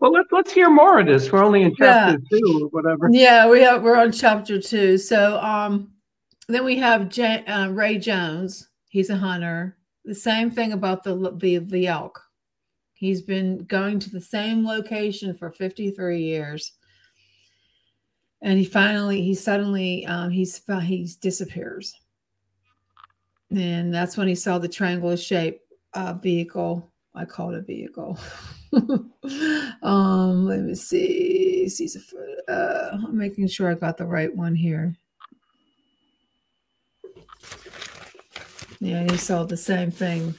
Well, 0.00 0.12
let's 0.12 0.28
let's 0.30 0.52
hear 0.52 0.70
more 0.70 1.00
of 1.00 1.06
this. 1.06 1.30
We're 1.32 1.44
only 1.44 1.62
in 1.62 1.74
chapter 1.76 2.20
yeah. 2.30 2.38
two 2.38 2.60
or 2.62 2.68
whatever. 2.68 3.08
Yeah, 3.10 3.48
we 3.48 3.60
have 3.62 3.82
we're 3.82 3.96
on 3.96 4.12
chapter 4.12 4.60
two. 4.60 4.96
So 4.96 5.38
um, 5.40 5.92
then 6.48 6.64
we 6.64 6.76
have 6.76 7.08
J- 7.08 7.44
uh, 7.46 7.68
Ray 7.68 7.98
Jones. 7.98 8.68
He's 8.88 9.10
a 9.10 9.16
hunter. 9.16 9.76
The 10.04 10.14
same 10.14 10.50
thing 10.50 10.72
about 10.72 11.02
the 11.02 11.34
the 11.36 11.58
the 11.58 11.86
elk. 11.88 12.22
He's 12.98 13.22
been 13.22 13.58
going 13.64 14.00
to 14.00 14.10
the 14.10 14.20
same 14.20 14.66
location 14.66 15.32
for 15.32 15.52
53 15.52 16.20
years. 16.20 16.72
And 18.42 18.58
he 18.58 18.64
finally, 18.64 19.22
he 19.22 19.34
suddenly, 19.34 20.04
um, 20.06 20.30
he's 20.30 20.60
he 20.82 21.08
disappears 21.20 21.94
and 23.50 23.92
that's 23.92 24.16
when 24.16 24.28
he 24.28 24.34
saw 24.34 24.58
the 24.58 24.68
triangular 24.68 25.16
shape 25.16 25.60
uh, 25.94 26.14
vehicle. 26.14 26.92
I 27.14 27.24
call 27.24 27.54
it 27.54 27.58
a 27.58 27.62
vehicle. 27.62 28.18
um, 29.82 30.46
let 30.46 30.60
me 30.60 30.74
see. 30.74 31.68
See, 31.68 31.88
uh, 32.48 32.88
I'm 32.92 33.16
making 33.16 33.48
sure 33.48 33.70
I 33.70 33.74
got 33.74 33.96
the 33.96 34.06
right 34.06 34.34
one 34.34 34.54
here. 34.54 34.96
Yeah, 38.80 39.04
he 39.10 39.16
saw 39.16 39.44
the 39.44 39.56
same 39.56 39.90
thing 39.90 40.34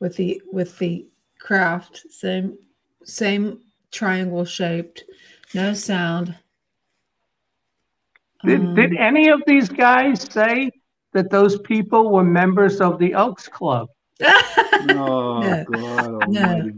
with 0.00 0.16
the 0.16 0.42
with 0.52 0.78
the 0.78 1.06
craft, 1.38 2.06
same 2.10 2.58
same 3.04 3.60
triangle 3.92 4.44
shaped, 4.44 5.04
no 5.54 5.72
sound. 5.72 6.34
Did, 8.44 8.60
um, 8.60 8.74
did 8.74 8.96
any 8.96 9.28
of 9.28 9.42
these 9.46 9.68
guys 9.68 10.22
say 10.32 10.70
that 11.18 11.30
those 11.30 11.58
people 11.58 12.12
were 12.12 12.22
members 12.22 12.80
of 12.80 13.00
the 13.00 13.12
Elks 13.12 13.48
Club. 13.48 13.88
oh, 14.22 15.40
no. 15.40 15.64
God 15.68 16.28
no. 16.28 16.72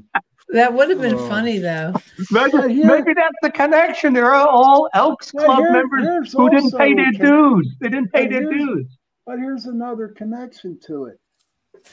That 0.52 0.72
would 0.72 0.88
have 0.88 1.00
been 1.00 1.14
oh. 1.14 1.28
funny, 1.28 1.58
though. 1.58 1.92
Maybe, 2.30 2.74
yeah. 2.74 2.86
maybe, 2.86 3.12
that's 3.14 3.36
the 3.42 3.50
connection. 3.50 4.14
They're 4.14 4.34
all 4.34 4.88
Elks 4.94 5.30
Club 5.30 5.58
here, 5.58 5.72
members 5.72 6.32
who 6.32 6.48
didn't 6.48 6.72
pay 6.72 6.94
their 6.94 7.12
dues. 7.12 7.76
They 7.80 7.88
didn't 7.90 8.12
pay 8.12 8.26
their 8.26 8.50
dues. 8.50 8.86
But 9.26 9.38
here's 9.38 9.66
another 9.66 10.08
connection 10.08 10.80
to 10.86 11.04
it. 11.04 11.20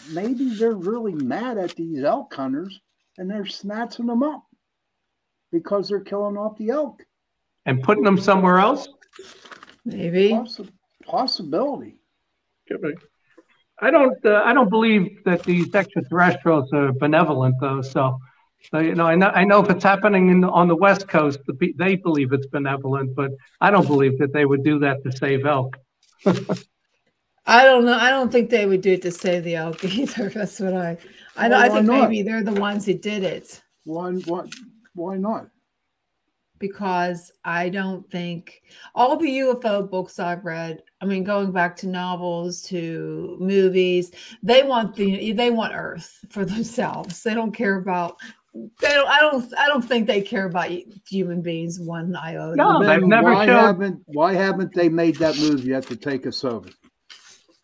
Maybe 0.10 0.50
they're 0.56 0.72
really 0.72 1.14
mad 1.14 1.58
at 1.58 1.76
these 1.76 2.04
elk 2.04 2.34
hunters 2.34 2.80
and 3.18 3.30
they're 3.30 3.46
snatching 3.46 4.08
them 4.08 4.24
up 4.24 4.44
because 5.52 5.90
they're 5.90 6.00
killing 6.00 6.38
off 6.38 6.58
the 6.58 6.70
elk. 6.70 7.04
And 7.66 7.84
putting 7.84 8.04
them 8.04 8.18
somewhere 8.18 8.58
else? 8.58 8.88
Maybe. 9.86 10.30
Possi- 10.30 10.72
possibility. 11.06 12.00
Could 12.68 12.82
be. 12.82 12.94
I 13.80 13.92
don't. 13.92 14.18
Uh, 14.26 14.42
I 14.44 14.54
don't 14.54 14.70
believe 14.70 15.24
that 15.26 15.44
these 15.44 15.74
extraterrestrials 15.74 16.72
are 16.74 16.92
benevolent, 16.94 17.56
though. 17.62 17.82
So, 17.82 18.20
so 18.72 18.80
you 18.80 18.96
know, 18.96 19.06
I 19.06 19.16
know. 19.16 19.28
I 19.28 19.44
know 19.44 19.64
if 19.64 19.70
it's 19.70 19.84
happening 19.84 20.30
in, 20.30 20.44
on 20.44 20.68
the 20.68 20.76
West 20.76 21.08
Coast, 21.08 21.40
the, 21.46 21.74
they 21.78 21.96
believe 21.96 22.34
it's 22.34 22.48
benevolent, 22.48 23.16
but 23.16 23.32
I 23.62 23.70
don't 23.70 23.88
believe 23.88 24.18
that 24.20 24.34
they 24.34 24.46
would 24.46 24.64
do 24.64 24.80
that 24.80 25.04
to 25.04 25.12
save 25.16 25.46
elk. 25.46 25.78
I 27.46 27.64
don't 27.64 27.86
know. 27.86 27.98
I 27.98 28.10
don't 28.10 28.32
think 28.32 28.50
they 28.50 28.66
would 28.66 28.82
do 28.82 28.94
it 28.94 29.04
to 29.04 29.12
save 29.12 29.46
the 29.46 29.56
elk 29.56 29.84
either. 29.86 30.30
That's 30.30 30.60
what 30.60 30.74
I. 30.74 30.98
I, 31.38 31.50
Well, 31.50 31.62
I 31.62 31.70
think 31.70 31.86
not? 31.86 32.10
maybe 32.10 32.24
they're 32.24 32.44
the 32.44 32.60
ones 32.60 32.86
who 32.88 32.96
did 32.96 33.24
it 33.24 33.62
Why, 33.84 34.12
why, 34.12 34.46
why 34.96 35.18
not? 35.18 35.50
Because 36.60 37.32
I 37.44 37.70
don't 37.70 38.10
think 38.10 38.62
all 38.96 39.18
the 39.18 39.40
UFO 39.40 39.90
books 39.90 40.20
I've 40.20 40.46
read. 40.46 40.82
I 41.02 41.06
mean, 41.06 41.24
going 41.24 41.52
back 41.52 41.76
to 41.78 41.88
novels 41.88 42.62
to 42.64 43.38
movies, 43.40 44.12
they 44.44 44.64
want 44.64 44.96
the 44.96 45.34
they 45.34 45.52
want 45.52 45.74
Earth 45.76 46.26
for 46.30 46.46
themselves. 46.54 47.24
They 47.24 47.34
don't 47.34 47.52
care 47.54 47.76
about. 47.78 48.18
They 48.54 48.88
don't. 48.90 49.08
I 49.08 49.20
don't. 49.20 49.54
I 49.58 49.68
don't 49.68 49.84
think 49.84 50.08
they 50.08 50.22
care 50.22 50.46
about 50.48 50.72
human 51.08 51.42
beings 51.42 51.80
one 51.80 52.16
iota. 52.16 52.56
No. 52.56 52.84
They've 52.84 53.04
never 53.04 53.34
why 53.34 53.46
showed- 53.46 53.56
haven't 53.56 54.02
why 54.06 54.34
haven't 54.34 54.74
they 54.74 54.90
made 54.90 55.18
that 55.18 55.38
move 55.38 55.64
yet 55.66 55.84
to 55.88 55.96
take 55.96 56.26
us 56.26 56.44
over? 56.44 56.70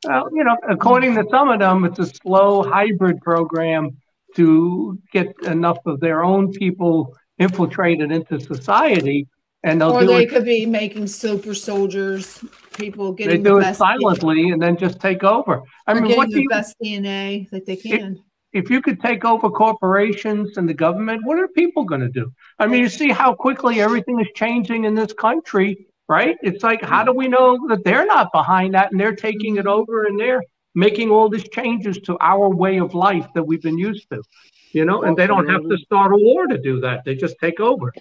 Well, 0.05 0.29
you 0.33 0.43
know, 0.43 0.57
according 0.69 1.15
to 1.15 1.25
some 1.31 1.49
of 1.49 1.59
them, 1.59 1.85
it's 1.85 1.97
a 1.99 2.05
slow 2.05 2.61
hybrid 2.61 3.21
program 3.21 3.97
to 4.35 4.99
get 5.11 5.33
enough 5.45 5.77
of 5.85 5.99
their 5.99 6.23
own 6.23 6.51
people 6.51 7.15
infiltrated 7.43 8.11
into 8.11 8.39
society, 8.39 9.27
and 9.63 9.79
they'll 9.79 9.91
or 9.91 10.05
they 10.05 10.23
it. 10.23 10.29
could 10.29 10.45
be 10.45 10.65
making 10.65 11.07
super 11.07 11.53
soldiers. 11.53 12.43
People 12.77 13.13
getting 13.13 13.43
They 13.43 13.49
do 13.49 13.55
the 13.55 13.59
it 13.59 13.61
best, 13.61 13.79
silently 13.79 14.49
and 14.49 14.61
then 14.61 14.77
just 14.77 14.99
take 14.99 15.23
over. 15.23 15.61
I 15.87 15.93
or 15.93 16.01
mean, 16.01 16.15
what 16.15 16.29
do 16.29 16.41
you, 16.41 16.49
best 16.49 16.75
DNA 16.83 17.49
that 17.51 17.65
they 17.65 17.75
can. 17.75 18.19
if 18.51 18.69
you 18.69 18.81
could 18.81 18.99
take 18.99 19.25
over 19.25 19.49
corporations 19.49 20.57
and 20.57 20.67
the 20.67 20.73
government, 20.73 21.21
what 21.25 21.37
are 21.39 21.47
people 21.49 21.83
going 21.83 22.01
to 22.01 22.09
do? 22.09 22.31
I 22.59 22.67
mean, 22.67 22.81
you 22.81 22.89
see 22.89 23.11
how 23.11 23.33
quickly 23.33 23.81
everything 23.81 24.19
is 24.19 24.27
changing 24.35 24.85
in 24.85 24.95
this 24.95 25.13
country, 25.13 25.87
right? 26.07 26.35
It's 26.41 26.63
like, 26.63 26.81
how 26.83 27.03
do 27.03 27.13
we 27.13 27.27
know 27.27 27.59
that 27.69 27.83
they're 27.83 28.05
not 28.05 28.31
behind 28.33 28.73
that 28.73 28.91
and 28.91 28.99
they're 28.99 29.15
taking 29.15 29.57
it 29.57 29.65
mm-hmm. 29.65 29.79
over 29.79 30.05
and 30.05 30.19
they're 30.19 30.43
making 30.75 31.09
all 31.11 31.29
these 31.29 31.47
changes 31.49 31.97
to 31.99 32.17
our 32.21 32.49
way 32.49 32.79
of 32.79 32.93
life 32.93 33.27
that 33.35 33.43
we've 33.43 33.61
been 33.61 33.77
used 33.77 34.09
to? 34.11 34.21
You 34.71 34.85
know, 34.85 35.03
and 35.03 35.15
they 35.15 35.27
don't 35.27 35.47
have 35.47 35.61
to 35.69 35.77
start 35.77 36.11
a 36.13 36.17
war 36.17 36.47
to 36.47 36.57
do 36.57 36.79
that. 36.81 37.05
They 37.05 37.15
just 37.15 37.35
take 37.39 37.59
over. 37.59 37.93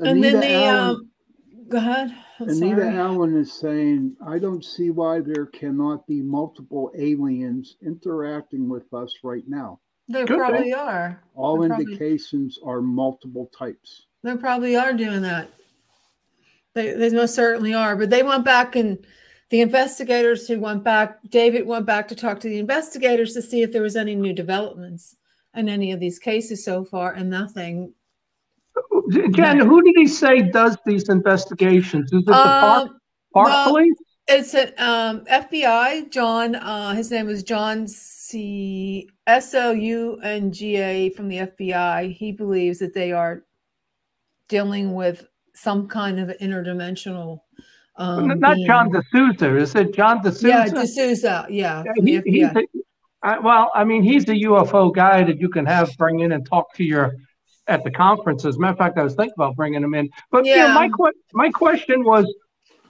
and 0.00 0.22
then 0.22 0.36
Anita 0.36 0.38
the 0.46 0.54
Allen, 0.54 0.90
um, 0.96 1.10
go 1.68 1.78
ahead. 1.78 2.14
I'm 2.40 2.48
Anita 2.48 2.80
sorry. 2.82 2.96
Allen 2.96 3.36
is 3.36 3.52
saying, 3.52 4.16
I 4.26 4.38
don't 4.38 4.64
see 4.64 4.90
why 4.90 5.20
there 5.20 5.46
cannot 5.46 6.06
be 6.06 6.20
multiple 6.22 6.90
aliens 6.96 7.76
interacting 7.84 8.68
with 8.68 8.92
us 8.94 9.12
right 9.22 9.44
now. 9.46 9.80
They 10.08 10.20
Could 10.24 10.34
be. 10.34 10.38
probably 10.38 10.74
are. 10.74 11.22
All 11.34 11.58
They're 11.58 11.68
probably- 11.70 11.84
indications 11.86 12.58
are 12.64 12.80
multiple 12.80 13.50
types. 13.56 14.06
They 14.22 14.36
probably 14.36 14.76
are 14.76 14.92
doing 14.92 15.22
that. 15.22 15.50
They, 16.74 16.92
they 16.94 17.10
most 17.10 17.34
certainly 17.34 17.74
are. 17.74 17.94
But 17.96 18.10
they 18.10 18.22
went 18.22 18.44
back 18.44 18.74
and 18.76 19.04
the 19.50 19.60
investigators 19.60 20.48
who 20.48 20.58
went 20.58 20.84
back, 20.84 21.18
David 21.28 21.66
went 21.66 21.86
back 21.86 22.08
to 22.08 22.14
talk 22.14 22.40
to 22.40 22.48
the 22.48 22.58
investigators 22.58 23.34
to 23.34 23.42
see 23.42 23.62
if 23.62 23.72
there 23.72 23.82
was 23.82 23.96
any 23.96 24.14
new 24.14 24.32
developments 24.32 25.16
in 25.54 25.68
any 25.68 25.92
of 25.92 26.00
these 26.00 26.18
cases 26.18 26.64
so 26.64 26.84
far, 26.84 27.12
and 27.12 27.30
nothing. 27.30 27.92
Jen, 29.30 29.60
who 29.60 29.82
did 29.82 29.94
he 29.96 30.06
say 30.06 30.42
does 30.42 30.76
these 30.84 31.08
investigations? 31.08 32.12
Is 32.12 32.22
it 32.22 32.26
the 32.26 32.32
park, 32.32 32.88
Um, 32.88 33.00
park 33.32 33.46
well, 33.48 33.68
police? 33.68 33.94
It's 34.26 34.54
an 34.54 34.72
um, 34.78 35.24
FBI. 35.26 36.10
John, 36.10 36.54
uh, 36.54 36.94
his 36.94 37.10
name 37.10 37.26
was 37.26 37.42
John 37.42 37.86
C. 37.86 39.08
S 39.26 39.54
O 39.54 39.72
U 39.72 40.18
N 40.22 40.50
G 40.50 40.76
A 40.76 41.10
from 41.10 41.28
the 41.28 41.38
FBI. 41.38 42.12
He 42.12 42.32
believes 42.32 42.78
that 42.78 42.94
they 42.94 43.12
are 43.12 43.44
dealing 44.48 44.94
with 44.94 45.26
some 45.54 45.86
kind 45.88 46.18
of 46.18 46.28
interdimensional. 46.38 47.40
Um, 47.96 48.38
Not 48.40 48.54
being. 48.56 48.66
John 48.66 48.90
D'Souza. 48.90 49.56
Is 49.56 49.74
it 49.74 49.94
John 49.94 50.20
D'Souza? 50.20 50.48
Yeah, 50.48 50.64
D'Souza. 50.66 51.46
Yeah, 51.48 51.84
Yeah, 51.86 51.92
he- 52.04 52.22
he's 52.30 52.44
a- 52.48 52.66
I- 53.22 53.38
well, 53.38 53.70
I 53.74 53.84
mean, 53.84 54.02
he's 54.02 54.28
a 54.28 54.34
UFO 54.34 54.92
guy 54.92 55.22
that 55.24 55.38
you 55.40 55.48
can 55.48 55.64
have 55.66 55.96
bring 55.96 56.20
in 56.20 56.32
and 56.32 56.44
talk 56.46 56.74
to 56.74 56.84
your 56.84 57.14
at 57.66 57.82
the 57.82 57.90
conferences. 57.90 58.58
Matter 58.58 58.72
of 58.72 58.78
fact, 58.78 58.98
I 58.98 59.02
was 59.04 59.14
thinking 59.14 59.32
about 59.38 59.56
bringing 59.56 59.82
him 59.82 59.94
in. 59.94 60.10
But 60.30 60.44
you 60.44 60.54
know, 60.56 60.68
my 60.74 60.84
Yeah. 60.84 60.90
que- 60.94 61.20
my 61.32 61.48
question 61.50 62.04
was, 62.04 62.26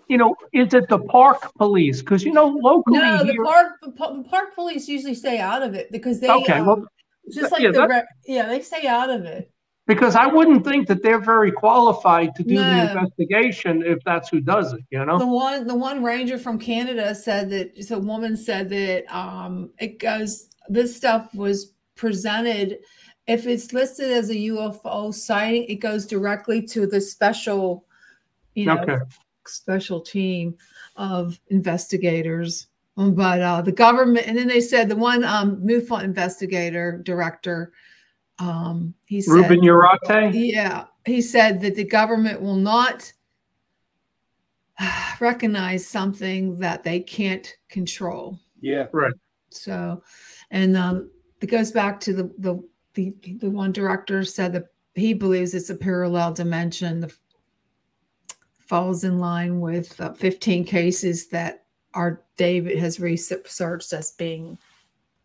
you 0.08 0.18
know, 0.18 0.34
is 0.52 0.74
it 0.74 0.88
the 0.88 0.98
park 0.98 1.52
police? 1.56 2.00
Because 2.00 2.24
you 2.24 2.32
know, 2.32 2.46
locally 2.48 2.98
No, 2.98 3.18
the 3.18 3.32
here, 3.32 3.44
park 3.44 3.72
the 3.82 3.92
pa- 3.92 4.12
the 4.14 4.24
park 4.24 4.54
police 4.56 4.88
usually 4.88 5.14
stay 5.14 5.38
out 5.38 5.62
of 5.62 5.74
it 5.74 5.92
because 5.92 6.18
they 6.18 6.28
Okay, 6.28 6.54
um, 6.54 6.66
well, 6.66 6.84
just 7.32 7.52
like 7.52 7.60
yeah, 7.62 7.70
the 7.70 7.86
re- 7.86 8.02
yeah 8.26 8.46
they 8.48 8.60
stay 8.62 8.86
out 8.88 9.10
of 9.10 9.24
it. 9.26 9.48
Because 9.86 10.16
I 10.16 10.26
wouldn't 10.26 10.64
think 10.64 10.88
that 10.88 11.02
they're 11.02 11.20
very 11.20 11.52
qualified 11.52 12.34
to 12.36 12.42
do 12.42 12.56
the 12.56 12.80
investigation 12.90 13.82
if 13.84 13.98
that's 14.04 14.28
who 14.28 14.40
does 14.40 14.72
it. 14.72 14.80
You 14.90 15.04
know. 15.04 15.18
The 15.18 15.26
one 15.26 15.66
the 15.66 15.74
one 15.74 16.02
ranger 16.02 16.38
from 16.38 16.58
Canada 16.58 17.14
said 17.14 17.50
that 17.50 17.90
a 17.90 17.98
woman 17.98 18.36
said 18.36 18.68
that 18.70 19.04
um 19.14 19.70
it 19.78 19.98
goes 19.98 20.48
this 20.68 20.96
stuff 20.96 21.34
was 21.34 21.72
presented 21.94 22.78
if 23.26 23.46
it's 23.46 23.72
listed 23.72 24.10
as 24.10 24.30
a 24.30 24.34
UFO 24.34 25.12
sighting, 25.12 25.64
it 25.64 25.76
goes 25.76 26.06
directly 26.06 26.60
to 26.66 26.86
the 26.86 27.00
special, 27.00 27.86
you 28.54 28.66
know, 28.66 28.78
Okay. 28.80 28.96
special 29.46 30.00
team 30.00 30.56
of 30.96 31.40
investigators. 31.48 32.66
But 32.96 33.40
uh, 33.40 33.62
the 33.62 33.72
government, 33.72 34.26
and 34.26 34.36
then 34.36 34.46
they 34.46 34.60
said 34.60 34.88
the 34.88 34.96
one 34.96 35.24
um, 35.24 35.56
MUFON 35.64 36.04
investigator 36.04 37.00
director, 37.02 37.72
um, 38.38 38.94
he 39.06 39.20
said, 39.20 39.32
Ruben 39.32 39.60
Uriarte. 39.60 40.32
yeah, 40.34 40.86
he 41.06 41.20
said 41.20 41.60
that 41.60 41.76
the 41.76 41.84
government 41.84 42.40
will 42.40 42.56
not 42.56 43.12
recognize 45.20 45.86
something 45.86 46.58
that 46.58 46.82
they 46.82 47.00
can't 47.00 47.54
control. 47.68 48.38
Yeah. 48.60 48.86
Right. 48.92 49.12
So, 49.50 50.02
and 50.50 50.76
um, 50.76 51.10
it 51.40 51.46
goes 51.46 51.70
back 51.70 52.00
to 52.00 52.12
the 52.12 52.34
the 52.38 52.68
the, 52.94 53.14
the 53.40 53.50
one 53.50 53.72
director 53.72 54.24
said 54.24 54.52
that 54.52 54.66
he 54.94 55.14
believes 55.14 55.54
it's 55.54 55.70
a 55.70 55.74
parallel 55.74 56.32
dimension. 56.32 57.00
The, 57.00 57.14
falls 58.66 59.04
in 59.04 59.18
line 59.18 59.60
with 59.60 60.00
uh, 60.00 60.12
15 60.14 60.64
cases 60.64 61.28
that 61.28 61.64
our 61.92 62.22
David 62.36 62.78
has 62.78 62.98
researched 62.98 63.92
as 63.92 64.12
being 64.12 64.58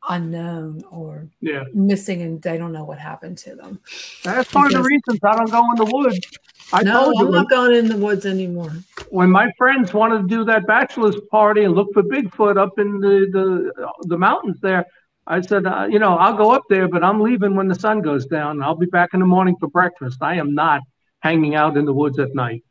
unknown 0.08 0.84
or 0.92 1.28
Yeah, 1.42 1.64
missing, 1.74 2.22
and 2.22 2.42
they 2.42 2.58
don't 2.58 2.72
know 2.72 2.84
what 2.84 3.00
happened 3.00 3.38
to 3.40 3.56
them. 3.56 3.80
that's 4.24 4.54
one 4.54 4.68
of 4.68 4.74
the 4.74 4.84
reasons 4.84 5.20
I 5.24 5.36
don't 5.36 5.52
go 5.52 5.72
in 5.72 5.78
the 5.78 5.86
woods. 5.86 6.28
I 6.72 6.84
no, 6.84 7.06
told 7.06 7.16
you 7.18 7.26
I'm 7.26 7.32
not 7.32 7.50
going 7.50 7.76
in 7.76 7.88
the 7.90 7.98
woods 7.98 8.26
anymore. 8.26 8.74
when 9.10 9.30
my 9.32 9.52
friends 9.58 9.94
wanted 9.94 10.22
to 10.22 10.28
do 10.28 10.44
that 10.46 10.68
bachelor's 10.68 11.18
party 11.32 11.64
and 11.64 11.74
look 11.74 11.88
for 11.94 12.04
Bigfoot 12.04 12.58
up 12.58 12.78
in 12.78 13.00
the 13.00 13.28
the, 13.32 13.92
the 14.08 14.18
mountains 14.18 14.60
there, 14.62 14.86
I 15.26 15.42
said, 15.42 15.66
uh, 15.66 15.88
you 15.90 16.00
know, 16.00 16.16
I'll 16.16 16.36
go 16.38 16.52
up 16.52 16.64
there, 16.70 16.88
but 16.88 17.04
I'm 17.04 17.20
leaving 17.22 17.56
when 17.56 17.68
the 17.68 17.76
sun 17.76 18.02
goes 18.02 18.26
down. 18.26 18.62
I'll 18.64 18.76
be 18.76 18.88
back 18.88 19.10
in 19.14 19.20
the 19.20 19.26
morning 19.26 19.56
for 19.60 19.68
breakfast. 19.68 20.18
I 20.22 20.36
am 20.36 20.54
not 20.54 20.82
hanging 21.22 21.56
out 21.56 21.78
in 21.78 21.86
the 21.86 21.94
woods 21.94 22.18
at 22.20 22.34
night 22.34 22.64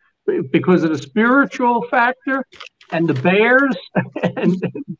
because 0.51 0.85
of 0.85 0.91
the 0.91 0.99
spiritual 0.99 1.83
factor 1.91 2.45
and 2.93 3.09
the 3.09 3.15
bears 3.15 3.77
and 4.37 4.55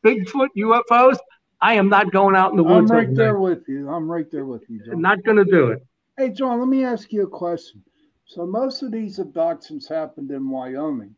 Bigfoot 0.05 0.47
UFOs. 0.57 1.17
I 1.61 1.73
am 1.73 1.89
not 1.89 2.11
going 2.11 2.35
out 2.35 2.51
in 2.51 2.57
the 2.57 2.63
woods. 2.63 2.89
I'm 2.91 2.97
right 2.97 3.15
there 3.15 3.33
night. 3.33 3.41
with 3.41 3.67
you. 3.67 3.89
I'm 3.89 4.09
right 4.09 4.29
there 4.31 4.45
with 4.45 4.63
you, 4.69 4.79
I'm 4.85 4.91
John. 4.91 5.01
not 5.01 5.23
going 5.23 5.37
to 5.37 5.45
do 5.45 5.67
it. 5.71 5.85
Hey, 6.17 6.29
John, 6.29 6.59
let 6.59 6.67
me 6.67 6.83
ask 6.83 7.11
you 7.11 7.23
a 7.23 7.27
question. 7.27 7.83
So 8.25 8.45
most 8.45 8.83
of 8.83 8.91
these 8.91 9.19
abductions 9.19 9.87
happened 9.87 10.31
in 10.31 10.49
Wyoming. 10.49 11.15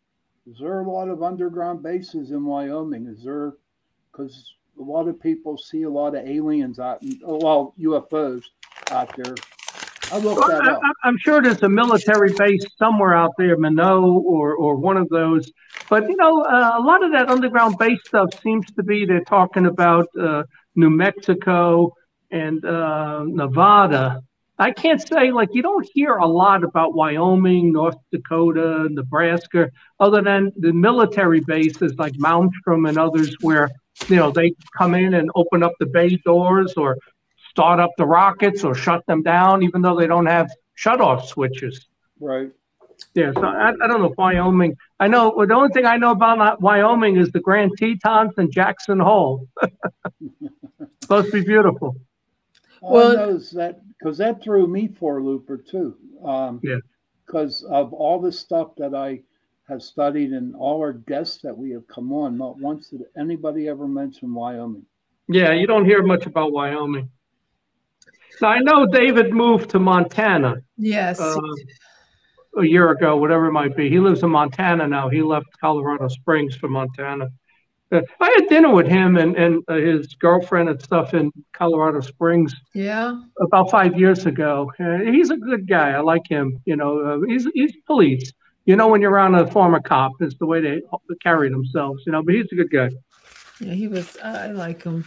Is 0.49 0.57
there 0.59 0.79
a 0.79 0.89
lot 0.89 1.09
of 1.09 1.21
underground 1.21 1.83
bases 1.83 2.31
in 2.31 2.45
Wyoming? 2.45 3.07
Is 3.07 3.23
there, 3.23 3.53
because 4.11 4.55
a 4.79 4.81
lot 4.81 5.07
of 5.07 5.19
people 5.19 5.57
see 5.57 5.83
a 5.83 5.89
lot 5.89 6.15
of 6.15 6.27
aliens 6.27 6.79
out, 6.79 7.03
well, 7.21 7.75
UFOs 7.79 8.43
out 8.89 9.15
there. 9.15 9.35
I 10.11 10.17
looked 10.17 10.39
Well, 10.39 10.49
that 10.49 10.67
up. 10.67 10.81
I- 10.83 11.07
I'm 11.07 11.17
sure 11.17 11.41
there's 11.41 11.63
a 11.63 11.69
military 11.69 12.33
base 12.33 12.65
somewhere 12.77 13.13
out 13.13 13.31
there, 13.37 13.55
Minot 13.57 14.03
or 14.03 14.55
or 14.55 14.75
one 14.75 14.97
of 14.97 15.07
those. 15.09 15.49
But 15.89 16.09
you 16.09 16.15
know, 16.17 16.41
uh, 16.43 16.73
a 16.77 16.81
lot 16.81 17.03
of 17.03 17.11
that 17.13 17.29
underground 17.29 17.77
base 17.77 17.99
stuff 18.05 18.29
seems 18.41 18.65
to 18.73 18.83
be 18.83 19.05
they're 19.05 19.23
talking 19.23 19.65
about 19.67 20.07
uh, 20.19 20.43
New 20.75 20.89
Mexico 20.89 21.93
and 22.29 22.63
uh, 22.65 23.23
Nevada. 23.25 24.21
I 24.59 24.71
can't 24.71 25.01
say 25.01 25.31
like 25.31 25.49
you 25.53 25.61
don't 25.63 25.87
hear 25.93 26.17
a 26.17 26.27
lot 26.27 26.63
about 26.63 26.93
Wyoming, 26.93 27.71
North 27.71 27.95
Dakota, 28.11 28.89
Nebraska, 28.91 29.69
other 29.99 30.21
than 30.21 30.51
the 30.57 30.71
military 30.73 31.39
bases 31.39 31.93
like 31.97 32.13
Malmstrom 32.13 32.87
and 32.87 32.97
others, 32.97 33.35
where 33.41 33.69
you 34.07 34.15
know, 34.17 34.31
they 34.31 34.53
come 34.77 34.93
in 34.95 35.13
and 35.15 35.29
open 35.35 35.63
up 35.63 35.73
the 35.79 35.85
bay 35.85 36.17
doors 36.25 36.73
or 36.75 36.97
start 37.51 37.81
up 37.81 37.91
the 37.97 38.05
rockets 38.05 38.63
or 38.63 38.73
shut 38.73 39.05
them 39.07 39.21
down, 39.21 39.61
even 39.61 39.81
though 39.81 39.97
they 39.99 40.07
don't 40.07 40.25
have 40.25 40.49
shut-off 40.73 41.27
switches. 41.27 41.87
Right. 42.19 42.49
Yeah, 43.13 43.33
so 43.33 43.43
I, 43.43 43.69
I 43.69 43.87
don't 43.87 43.99
know 43.99 44.11
if 44.11 44.17
Wyoming. 44.17 44.77
I 44.99 45.07
know 45.07 45.33
well, 45.35 45.45
the 45.45 45.53
only 45.53 45.73
thing 45.73 45.85
I 45.85 45.97
know 45.97 46.11
about 46.11 46.61
Wyoming 46.61 47.17
is 47.17 47.29
the 47.31 47.41
Grand 47.41 47.71
Tetons 47.77 48.33
and 48.37 48.51
Jackson 48.51 48.99
Hole. 48.99 49.49
Supposed 51.01 51.31
to 51.31 51.33
be 51.33 51.43
beautiful. 51.43 51.97
All 52.81 52.93
well, 52.93 53.11
I 53.11 53.25
know 53.25 53.37
that 53.37 53.81
because 53.97 54.17
that 54.19 54.41
threw 54.41 54.65
me 54.65 54.87
for 54.87 55.17
a 55.17 55.23
looper 55.23 55.57
too. 55.57 55.97
Um, 56.23 56.61
yeah. 56.63 56.77
Because 57.25 57.63
of 57.63 57.91
all 57.91 58.21
the 58.21 58.31
stuff 58.31 58.75
that 58.77 58.93
I 58.95 59.23
have 59.67 59.81
studied 59.81 60.31
and 60.31 60.55
all 60.55 60.79
our 60.79 60.93
guests 60.93 61.41
that 61.41 61.57
we 61.57 61.71
have 61.71 61.87
come 61.87 62.13
on, 62.13 62.37
not 62.37 62.59
once 62.59 62.89
did 62.89 63.01
anybody 63.17 63.67
ever 63.67 63.87
mention 63.87 64.33
Wyoming. 64.33 64.85
Yeah, 65.27 65.53
you 65.53 65.67
don't 65.67 65.85
hear 65.85 66.03
much 66.03 66.27
about 66.27 66.51
Wyoming. 66.53 67.09
So 68.37 68.47
I 68.47 68.59
know 68.59 68.85
David 68.85 69.33
moved 69.33 69.69
to 69.71 69.79
Montana. 69.79 70.55
Yes. 70.77 71.19
Uh, 71.19 71.39
a 72.57 72.63
year 72.63 72.89
ago, 72.91 73.15
whatever 73.17 73.47
it 73.47 73.53
might 73.53 73.75
be. 73.75 73.89
He 73.89 73.99
lives 73.99 74.23
in 74.23 74.29
Montana 74.29 74.87
now. 74.87 75.09
He 75.09 75.21
left 75.21 75.47
Colorado 75.59 76.07
Springs 76.07 76.55
for 76.55 76.67
Montana. 76.67 77.29
Uh, 77.91 78.01
I 78.19 78.29
had 78.37 78.47
dinner 78.47 78.73
with 78.73 78.87
him 78.87 79.17
and, 79.17 79.35
and 79.35 79.63
uh, 79.67 79.75
his 79.75 80.15
girlfriend 80.15 80.69
and 80.69 80.81
stuff 80.81 81.13
in 81.13 81.31
Colorado 81.53 82.01
Springs. 82.01 82.53
Yeah. 82.73 83.21
About 83.39 83.69
five 83.69 83.97
years 83.97 84.25
ago. 84.25 84.71
Uh, 84.79 84.99
he's 84.99 85.29
a 85.29 85.37
good 85.37 85.67
guy. 85.67 85.91
I 85.91 85.99
like 85.99 86.27
him. 86.27 86.59
You 86.65 86.75
know, 86.75 86.99
uh, 86.99 87.19
he's 87.27 87.47
he's 87.53 87.73
police. 87.85 88.31
You 88.65 88.75
know, 88.75 88.87
when 88.87 89.01
you're 89.01 89.11
around 89.11 89.35
a 89.35 89.47
former 89.47 89.79
cop, 89.79 90.13
it's 90.19 90.35
the 90.37 90.45
way 90.45 90.61
they 90.61 90.81
carry 91.21 91.49
themselves. 91.49 92.03
You 92.05 92.11
know, 92.11 92.23
but 92.23 92.35
he's 92.35 92.47
a 92.51 92.55
good 92.55 92.71
guy. 92.71 92.89
Yeah, 93.59 93.73
he 93.73 93.87
was. 93.87 94.17
I 94.23 94.47
like 94.47 94.83
him. 94.83 95.05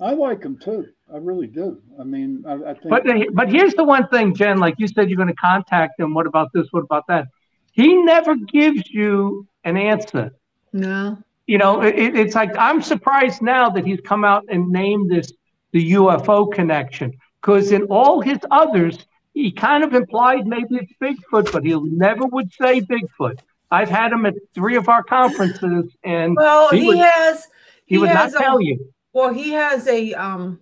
I 0.00 0.12
like 0.12 0.42
him 0.42 0.58
too. 0.58 0.86
I 1.12 1.16
really 1.18 1.46
do. 1.46 1.80
I 1.98 2.04
mean, 2.04 2.44
I, 2.46 2.54
I 2.54 2.74
think. 2.74 2.88
But 2.88 3.04
but 3.32 3.48
here's 3.48 3.74
the 3.74 3.84
one 3.84 4.08
thing, 4.08 4.34
Jen. 4.34 4.58
Like 4.58 4.74
you 4.78 4.86
said, 4.88 5.10
you're 5.10 5.16
going 5.16 5.28
to 5.28 5.34
contact 5.34 5.98
him. 5.98 6.14
What 6.14 6.26
about 6.26 6.52
this? 6.52 6.66
What 6.70 6.84
about 6.84 7.06
that? 7.08 7.26
He 7.72 7.94
never 7.94 8.36
gives 8.36 8.88
you 8.90 9.46
an 9.64 9.76
answer. 9.76 10.32
No. 10.72 11.18
You 11.46 11.58
know, 11.58 11.82
it, 11.82 12.16
it's 12.16 12.34
like 12.34 12.56
I'm 12.56 12.80
surprised 12.80 13.42
now 13.42 13.70
that 13.70 13.84
he's 13.84 14.00
come 14.00 14.24
out 14.24 14.44
and 14.48 14.68
named 14.68 15.10
this 15.10 15.32
the 15.72 15.92
UFO 15.92 16.52
connection 16.52 17.12
because 17.40 17.72
in 17.72 17.84
all 17.84 18.20
his 18.20 18.38
others, 18.50 18.98
he 19.34 19.50
kind 19.50 19.84
of 19.84 19.94
implied 19.94 20.46
maybe 20.46 20.76
it's 20.76 20.92
Bigfoot, 21.00 21.52
but 21.52 21.64
he 21.64 21.74
never 21.80 22.26
would 22.26 22.52
say 22.52 22.80
Bigfoot. 22.80 23.38
I've 23.70 23.88
had 23.88 24.12
him 24.12 24.26
at 24.26 24.34
three 24.54 24.76
of 24.76 24.88
our 24.88 25.02
conferences, 25.02 25.94
and 26.02 26.36
well, 26.36 26.68
he, 26.70 26.80
he 26.80 26.86
would, 26.88 26.98
has. 26.98 27.44
He, 27.86 27.94
he 27.94 27.98
would 27.98 28.08
has 28.08 28.32
not 28.32 28.42
a, 28.42 28.44
tell 28.44 28.60
you. 28.60 28.92
Well, 29.12 29.32
he 29.32 29.50
has 29.50 29.86
a 29.86 30.12
um 30.14 30.60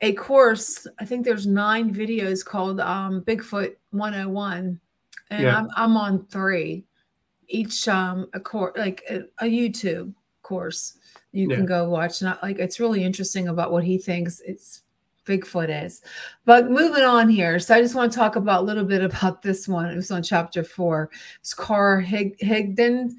a 0.00 0.12
course. 0.14 0.86
I 0.98 1.04
think 1.04 1.24
there's 1.24 1.46
nine 1.46 1.92
videos 1.94 2.44
called 2.44 2.80
um, 2.80 3.22
Bigfoot 3.22 3.76
101, 3.90 4.80
and 5.30 5.42
yeah. 5.42 5.56
I'm 5.56 5.68
I'm 5.76 5.96
on 5.96 6.26
three. 6.26 6.84
Each 7.48 7.88
um 7.88 8.28
a 8.32 8.40
course 8.40 8.74
like 8.76 9.02
a, 9.10 9.22
a, 9.38 9.44
YouTube 9.44 10.14
course 10.42 10.98
you 11.32 11.48
yeah. 11.48 11.56
can 11.56 11.66
go 11.66 11.88
watch. 11.88 12.22
Not 12.22 12.42
like 12.42 12.58
it's 12.58 12.80
really 12.80 13.02
interesting 13.02 13.48
about 13.48 13.72
what 13.72 13.84
he 13.84 13.98
thinks 13.98 14.40
it's 14.40 14.82
Bigfoot 15.26 15.84
is. 15.84 16.02
But 16.44 16.70
moving 16.70 17.02
on 17.02 17.28
here, 17.28 17.58
so 17.58 17.74
I 17.74 17.82
just 17.82 17.94
want 17.94 18.12
to 18.12 18.18
talk 18.18 18.36
about 18.36 18.62
a 18.62 18.66
little 18.66 18.84
bit 18.84 19.02
about 19.02 19.42
this 19.42 19.68
one. 19.68 19.86
It 19.86 19.96
was 19.96 20.10
on 20.10 20.22
chapter 20.22 20.64
four. 20.64 21.10
It's 21.40 21.54
Carl 21.54 22.00
Hig- 22.00 22.38
Higdon. 22.38 23.12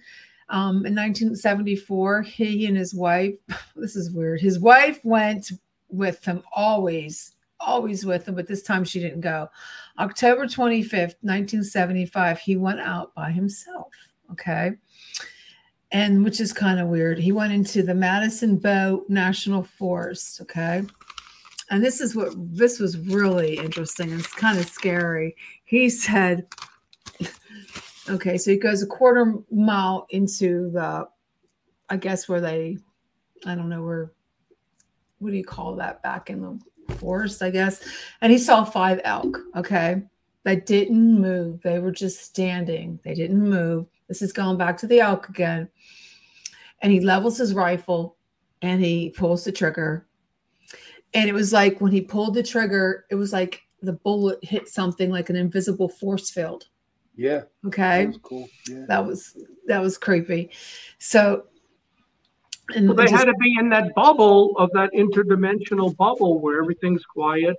Um, 0.50 0.86
in 0.86 0.94
1974, 0.94 2.24
he 2.24 2.66
and 2.66 2.76
his 2.76 2.94
wife, 2.94 3.36
this 3.76 3.96
is 3.96 4.12
weird, 4.12 4.42
his 4.42 4.60
wife 4.60 5.00
went 5.06 5.52
with 5.92 6.22
them 6.22 6.44
always, 6.56 7.36
always 7.60 8.06
with 8.06 8.26
them. 8.26 8.36
but 8.36 8.48
this 8.48 8.64
time 8.64 8.84
she 8.84 9.00
didn't 9.00 9.22
go. 9.22 9.50
October 10.00 10.46
25th, 10.46 11.16
1975, 11.22 12.40
he 12.40 12.56
went 12.56 12.80
out 12.80 13.14
by 13.14 13.32
himself. 13.32 13.94
Okay. 14.32 14.72
And 15.92 16.24
which 16.24 16.40
is 16.40 16.54
kind 16.54 16.80
of 16.80 16.88
weird. 16.88 17.20
He 17.20 17.34
went 17.34 17.52
into 17.52 17.84
the 17.84 17.94
Medicine 17.94 18.58
Bow 18.58 19.04
National 19.10 19.64
Forest. 19.64 20.42
Okay. 20.42 20.84
And 21.70 21.84
this 21.84 22.02
is 22.02 22.16
what 22.16 22.34
this 22.36 22.80
was 22.80 22.98
really 22.98 23.58
interesting. 23.58 24.12
It's 24.12 24.34
kind 24.34 24.60
of 24.60 24.68
scary. 24.68 25.36
He 25.64 25.90
said, 25.90 26.48
okay, 28.10 28.38
so 28.38 28.52
he 28.52 28.58
goes 28.58 28.82
a 28.82 28.88
quarter 28.88 29.36
mile 29.52 30.06
into 30.10 30.70
the, 30.72 31.08
I 31.90 31.98
guess 31.98 32.28
where 32.28 32.42
they, 32.42 32.78
I 33.46 33.56
don't 33.56 33.70
know 33.70 33.84
where 33.84 34.12
what 35.22 35.32
do 35.32 35.38
you 35.38 35.44
call 35.44 35.76
that 35.76 36.02
back 36.02 36.30
in 36.30 36.42
the 36.42 36.96
forest, 36.96 37.42
I 37.42 37.52
guess. 37.52 37.82
And 38.22 38.32
he 38.32 38.38
saw 38.38 38.64
five 38.64 39.00
elk, 39.04 39.38
okay, 39.56 40.02
that 40.44 40.66
didn't 40.66 41.22
move. 41.22 41.62
They 41.62 41.80
were 41.80 41.92
just 41.92 42.22
standing, 42.22 43.00
they 43.04 43.14
didn't 43.14 43.42
move. 43.42 43.86
This 44.08 44.22
is 44.22 44.34
going 44.34 44.58
back 44.58 44.78
to 44.78 44.88
the 44.88 45.00
elk 45.00 45.30
again. 45.30 45.70
And 46.82 46.92
he 46.92 47.00
levels 47.00 47.38
his 47.38 47.54
rifle 47.54 48.18
and 48.62 48.84
he 48.84 49.12
pulls 49.12 49.44
the 49.44 49.52
trigger. 49.52 50.08
And 51.14 51.30
it 51.30 51.34
was 51.34 51.54
like 51.54 51.80
when 51.80 51.92
he 51.92 52.02
pulled 52.02 52.34
the 52.34 52.44
trigger, 52.44 53.06
it 53.12 53.16
was 53.16 53.32
like 53.32 53.62
the 53.82 53.94
bullet 53.94 54.44
hit 54.44 54.68
something 54.68 55.12
like 55.12 55.30
an 55.30 55.36
invisible 55.36 55.90
force 55.90 56.30
field. 56.30 56.66
Yeah. 57.16 57.44
Okay. 57.68 58.06
That 58.06 58.08
was 58.08 58.20
cool. 58.24 58.50
Yeah. 58.68 58.86
That 58.88 59.06
was 59.06 59.38
that 59.68 59.82
was 59.82 59.98
creepy. 59.98 60.50
So 60.98 61.46
and 62.76 62.88
well, 62.88 62.96
they 62.96 63.04
just, 63.06 63.16
had 63.16 63.26
to 63.26 63.34
be 63.40 63.56
in 63.60 63.70
that 63.70 63.94
bubble 63.96 64.58
of 64.58 64.70
that 64.74 64.92
interdimensional 64.94 65.96
bubble 65.96 66.40
where 66.40 66.62
everything's 66.62 67.06
quiet, 67.06 67.56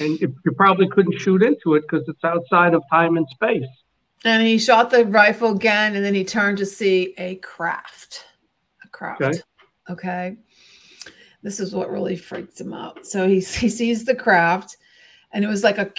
and 0.00 0.18
you, 0.20 0.34
you 0.44 0.52
probably 0.52 0.88
couldn't 0.88 1.18
shoot 1.18 1.42
into 1.42 1.74
it 1.74 1.82
because 1.82 2.08
it's 2.08 2.24
outside 2.24 2.74
of 2.74 2.82
time 2.90 3.16
and 3.16 3.26
space. 3.28 3.66
And 4.24 4.42
he 4.46 4.58
shot 4.58 4.90
the 4.90 5.04
rifle 5.04 5.54
again, 5.54 5.96
and 5.96 6.04
then 6.04 6.14
he 6.14 6.24
turned 6.24 6.58
to 6.58 6.66
see 6.66 7.14
a 7.18 7.36
craft. 7.36 8.24
A 8.84 8.88
craft. 8.88 9.22
Okay. 9.22 9.40
okay. 9.90 10.36
This 11.42 11.60
is 11.60 11.74
what 11.74 11.90
really 11.90 12.16
freaked 12.16 12.58
him 12.58 12.72
out. 12.72 13.06
So 13.06 13.28
he, 13.28 13.34
he 13.40 13.68
sees 13.68 14.04
the 14.04 14.14
craft, 14.14 14.76
and 15.32 15.44
it 15.44 15.48
was 15.48 15.62
like 15.62 15.78
a 15.78 15.92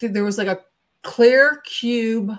there 0.00 0.24
was 0.24 0.38
like 0.38 0.48
a 0.48 0.60
clear 1.02 1.60
cube, 1.64 2.36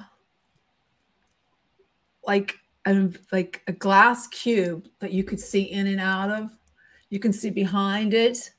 like 2.26 2.56
a, 2.86 3.10
like 3.32 3.62
a 3.68 3.72
glass 3.72 4.28
cube 4.28 4.88
that 5.00 5.12
you 5.14 5.24
could 5.24 5.40
see 5.40 5.64
in 5.64 5.88
and 5.88 6.00
out 6.00 6.30
of. 6.32 6.50
You 7.10 7.20
can 7.20 7.34
see 7.34 7.50
behind 7.50 8.14
it, 8.14 8.52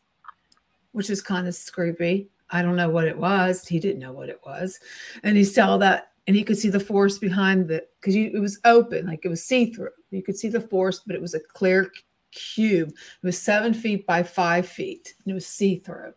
which 0.93 1.11
is 1.11 1.21
kind 1.21 1.49
of 1.49 1.57
creepy. 1.73 2.29
I 2.51 2.63
don't 2.63 2.77
know 2.77 2.89
what 2.89 3.09
it 3.09 3.19
was. 3.19 3.67
He 3.67 3.81
didn't 3.81 4.01
know 4.01 4.13
what 4.13 4.29
it 4.29 4.41
was, 4.47 4.79
and 5.23 5.37
he 5.37 5.45
saw 5.45 5.77
that, 5.79 6.13
and 6.27 6.37
he 6.37 6.45
could 6.45 6.59
see 6.59 6.69
the 6.69 6.79
force 6.79 7.19
behind 7.19 7.67
the 7.67 7.85
because 8.01 8.15
it 8.15 8.41
was 8.41 8.61
open, 8.65 9.07
like 9.07 9.25
it 9.25 9.29
was 9.29 9.45
see 9.45 9.73
through. 9.73 9.91
You 10.11 10.23
could 10.23 10.37
see 10.37 10.49
the 10.49 10.61
force, 10.61 11.01
but 11.05 11.17
it 11.17 11.23
was 11.23 11.35
a 11.35 11.41
clear 11.41 11.91
cube. 12.31 12.91
It 12.91 13.27
was 13.27 13.41
seven 13.41 13.75
feet 13.75 14.07
by 14.07 14.23
five 14.23 14.69
feet, 14.69 15.15
and 15.25 15.33
it 15.33 15.35
was 15.35 15.47
see 15.47 15.79
through. 15.79 16.15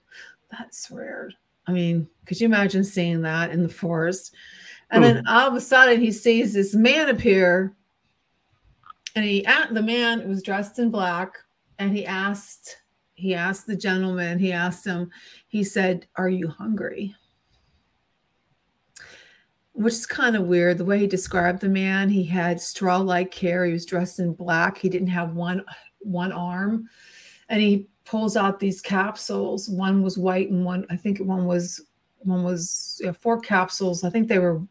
That's 0.52 0.92
weird. 0.92 1.34
I 1.66 1.72
mean, 1.72 2.08
could 2.26 2.40
you 2.40 2.46
imagine 2.46 2.84
seeing 2.84 3.22
that 3.24 3.52
in 3.52 3.64
the 3.64 3.70
forest? 3.70 4.34
And 4.90 5.04
then 5.04 5.28
all 5.28 5.50
of 5.50 5.54
a 5.54 5.62
sudden, 5.62 6.00
he 6.00 6.12
sees 6.12 6.54
this 6.54 6.74
man 6.74 7.10
appear 7.10 7.76
and 9.18 9.26
he 9.26 9.46
the 9.72 9.82
man 9.82 10.28
was 10.30 10.44
dressed 10.44 10.78
in 10.78 10.92
black 10.92 11.34
and 11.80 11.92
he 11.92 12.06
asked 12.06 12.78
he 13.16 13.34
asked 13.34 13.66
the 13.66 13.76
gentleman 13.76 14.38
he 14.38 14.54
asked 14.54 14.86
him 14.86 15.10
he 15.48 15.64
said 15.64 16.08
are 16.16 16.30
you 16.30 16.48
hungry? 16.48 17.16
Which 19.74 19.94
is 19.94 20.06
kind 20.06 20.36
of 20.36 20.48
weird 20.48 20.78
the 20.78 20.86
way 20.86 21.00
he 21.00 21.08
described 21.08 21.62
the 21.62 21.70
man 21.70 22.10
he 22.10 22.24
had 22.24 22.62
straw 22.62 22.98
like 22.98 23.34
hair 23.34 23.66
he 23.66 23.74
was 23.74 23.86
dressed 23.86 24.20
in 24.20 24.34
black 24.34 24.78
he 24.78 24.88
didn't 24.88 25.08
have 25.08 25.36
one 25.36 25.66
one 26.00 26.32
arm 26.32 26.88
and 27.50 27.60
he 27.60 27.88
pulls 28.06 28.38
out 28.38 28.60
these 28.60 28.82
capsules 28.82 29.68
one 29.68 30.04
was 30.04 30.18
white 30.18 30.52
and 30.52 30.64
one 30.64 30.86
i 30.92 30.96
think 30.96 31.18
one 31.20 31.46
was 31.46 31.82
one 32.20 32.44
was 32.44 33.02
yeah, 33.04 33.12
four 33.12 33.40
capsules 33.40 34.04
i 34.04 34.10
think 34.10 34.28
they 34.28 34.40
were 34.40 34.62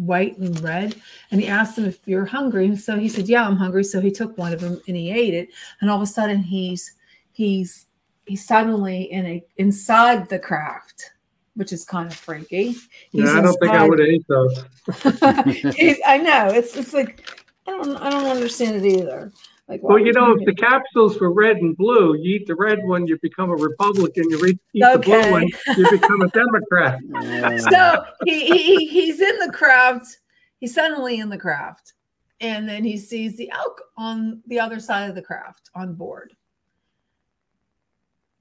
white 0.00 0.38
and 0.38 0.58
red. 0.60 0.96
And 1.30 1.40
he 1.40 1.46
asked 1.46 1.78
him 1.78 1.84
if 1.84 2.00
you're 2.06 2.24
hungry. 2.24 2.74
So 2.76 2.98
he 2.98 3.08
said, 3.08 3.28
Yeah, 3.28 3.46
I'm 3.46 3.56
hungry. 3.56 3.84
So 3.84 4.00
he 4.00 4.10
took 4.10 4.36
one 4.36 4.52
of 4.52 4.60
them 4.60 4.80
and 4.88 4.96
he 4.96 5.10
ate 5.10 5.34
it. 5.34 5.50
And 5.80 5.90
all 5.90 5.96
of 5.96 6.02
a 6.02 6.06
sudden 6.06 6.42
he's 6.42 6.94
he's 7.32 7.86
he's 8.26 8.44
suddenly 8.44 9.02
in 9.04 9.26
a 9.26 9.44
inside 9.58 10.28
the 10.28 10.38
craft, 10.38 11.12
which 11.54 11.72
is 11.72 11.84
kind 11.84 12.08
of 12.08 12.14
freaky. 12.14 12.72
He's 13.10 13.24
yeah, 13.24 13.38
I 13.38 13.40
don't 13.42 13.56
think 13.60 13.72
I 13.72 13.88
would 13.88 14.00
eat 14.00 14.26
those. 14.28 14.64
I 15.22 16.18
know. 16.18 16.48
It's 16.48 16.76
it's 16.76 16.94
like 16.94 17.44
I 17.66 17.72
don't 17.72 17.96
I 17.96 18.10
don't 18.10 18.26
understand 18.26 18.84
it 18.84 18.88
either. 18.88 19.32
Like, 19.70 19.84
well, 19.84 20.00
you 20.00 20.12
know, 20.12 20.32
if 20.32 20.44
the 20.44 20.54
capsules 20.54 21.20
were 21.20 21.32
red 21.32 21.58
and 21.58 21.76
blue, 21.76 22.16
you 22.16 22.34
eat 22.34 22.48
the 22.48 22.56
red 22.56 22.82
one, 22.82 23.06
you 23.06 23.16
become 23.22 23.50
a 23.50 23.54
Republican. 23.54 24.28
You 24.28 24.44
eat, 24.46 24.58
eat 24.72 24.82
okay. 24.82 24.96
the 24.96 25.22
blue 25.22 25.30
one, 25.30 25.48
you 25.76 25.90
become 25.92 26.22
a 26.22 26.28
Democrat. 26.30 26.98
so 27.70 28.04
he, 28.24 28.46
he 28.46 28.88
he's 28.88 29.20
in 29.20 29.38
the 29.38 29.52
craft. 29.52 30.18
He's 30.58 30.74
suddenly 30.74 31.20
in 31.20 31.28
the 31.28 31.38
craft, 31.38 31.92
and 32.40 32.68
then 32.68 32.82
he 32.82 32.98
sees 32.98 33.36
the 33.36 33.48
elk 33.52 33.80
on 33.96 34.42
the 34.48 34.58
other 34.58 34.80
side 34.80 35.08
of 35.08 35.14
the 35.14 35.22
craft 35.22 35.70
on 35.72 35.94
board. 35.94 36.34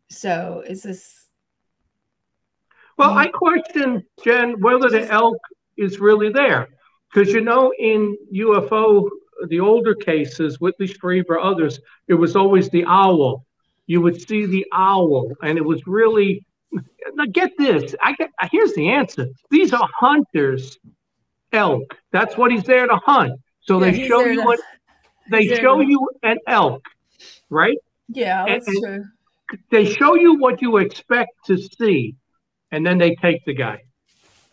So 0.10 0.64
is 0.68 0.82
this? 0.82 1.28
Well, 2.98 3.16
I 3.16 3.28
question, 3.28 4.04
Jen, 4.24 4.60
whether 4.62 4.90
the 4.90 5.08
elk 5.12 5.38
is 5.78 6.00
really 6.00 6.32
there. 6.32 6.70
Because, 7.14 7.34
you 7.34 7.42
know, 7.42 7.72
in 7.78 8.18
UFO, 8.34 9.10
the 9.48 9.60
older 9.60 9.96
cases, 9.96 10.60
Whitley 10.60 10.88
Strieber, 10.88 11.38
others, 11.42 11.80
it 12.08 12.14
was 12.14 12.36
always 12.36 12.70
the 12.70 12.86
owl. 12.86 13.46
You 13.88 14.02
would 14.02 14.22
see 14.22 14.46
the 14.46 14.66
owl, 14.74 15.32
and 15.42 15.58
it 15.58 15.66
was 15.66 15.86
really. 15.88 16.44
Now, 17.14 17.26
get 17.26 17.52
this. 17.58 17.96
I 18.04 18.14
get. 18.14 18.30
Here's 18.52 18.74
the 18.74 18.90
answer. 18.90 19.28
These 19.50 19.74
are 19.74 19.90
hunters, 20.00 20.78
elk. 21.52 21.96
That's 22.12 22.38
what 22.38 22.52
he's 22.52 22.64
there 22.64 22.86
to 22.88 22.98
hunt. 22.98 23.40
So 23.62 23.84
Yeah, 23.84 23.92
they 23.92 24.08
show 24.08 24.26
you 24.26 24.44
what 24.44 24.60
they 25.32 25.48
show 25.48 25.80
you 25.80 26.08
an 26.24 26.38
elk, 26.48 26.86
right? 27.50 27.78
Yeah, 28.08 28.46
that's 28.48 28.68
and- 28.68 28.84
true. 28.84 29.06
They 29.72 29.92
show 29.92 30.14
you 30.14 30.36
what 30.36 30.62
you 30.62 30.78
expect 30.78 31.32
to 31.48 31.58
see, 31.58 32.14
and 32.72 32.86
then 32.86 33.00
they 33.00 33.16
take 33.16 33.44
the 33.46 33.54
guy. 33.54 33.82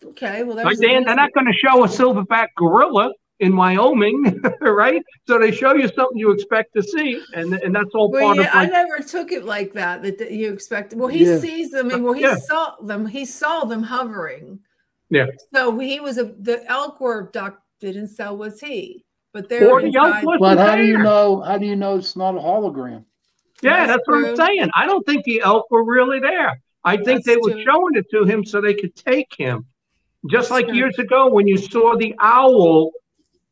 Okay, 0.03 0.43
well, 0.43 0.57
Like 0.57 0.79
they, 0.79 0.87
they're 0.87 1.15
not 1.15 1.33
going 1.35 1.47
to 1.47 1.53
show 1.53 1.85
a 1.85 1.89
silverback 1.89 2.47
gorilla 2.57 3.13
in 3.41 3.57
Wyoming, 3.57 4.41
right? 4.61 5.03
So 5.27 5.39
they 5.39 5.51
show 5.51 5.75
you 5.75 5.89
something 5.89 6.19
you 6.19 6.31
expect 6.31 6.75
to 6.75 6.83
see, 6.83 7.21
and 7.35 7.53
and 7.55 7.75
that's 7.75 7.91
all 7.95 8.11
Well, 8.11 8.23
part 8.35 8.39
yeah, 8.39 8.49
of 8.49 8.55
I 8.55 8.67
never 8.67 8.99
took 9.01 9.33
it 9.33 9.45
like 9.45 9.73
that. 9.75 10.03
That, 10.03 10.19
that 10.19 10.31
you 10.33 10.53
expect. 10.53 10.95
Well, 10.95 11.09
he 11.09 11.25
Yeah. 11.25 11.39
sees 11.39 11.71
them, 11.71 11.91
and 11.91 12.01
uh, 12.01 12.05
well, 12.05 12.13
he 12.15 12.23
Yeah. 12.23 12.37
saw 12.37 12.77
them. 12.83 13.07
He 13.07 13.25
saw 13.25 13.65
them 13.65 13.83
hovering. 13.83 14.61
Yeah. 15.11 15.27
So 15.55 15.79
he 15.79 16.01
was 16.01 16.19
a 16.19 16.25
the 16.25 16.65
elk 16.71 17.01
were 17.01 17.21
abducted, 17.21 17.97
and 17.97 18.09
so 18.09 18.35
was 18.35 18.61
he. 18.61 19.05
But 19.33 19.49
they're 19.49 19.71
or 19.71 19.83
the 19.83 19.95
elk 19.95 20.23
wasn't 20.23 20.41
But 20.41 20.59
how 20.59 20.77
do 20.77 20.85
you 20.85 20.99
know? 20.99 21.41
How 21.43 21.59
do 21.59 21.67
you 21.67 21.77
know 21.77 21.97
it's 21.97 22.17
not 22.17 22.37
a 22.37 22.39
hologram? 22.39 23.05
Yeah, 23.63 23.87
That's 23.87 23.99
that's 23.99 24.09
what 24.09 24.29
I'm 24.29 24.37
saying. 24.37 24.71
I 24.75 24.87
don't 24.87 25.05
think 25.07 25.25
the 25.25 25.41
elk 25.43 25.71
were 25.71 25.85
really 25.85 26.21
there. 26.21 26.61
I 26.85 26.97
think 26.97 27.25
That's 27.25 27.27
they 27.27 27.37
were 27.37 27.51
true. 27.51 27.65
showing 27.65 27.97
it 27.97 28.07
to 28.11 28.25
him 28.25 28.45
so 28.45 28.61
they 28.61 28.75
could 28.75 28.95
take 28.95 29.35
him. 29.37 29.67
Just 30.31 30.49
That's 30.49 30.51
like 30.51 30.67
true. 30.67 30.77
years 30.77 30.99
ago 30.99 31.29
when 31.29 31.47
you 31.47 31.57
saw 31.57 31.97
the 31.97 32.15
owl, 32.21 32.93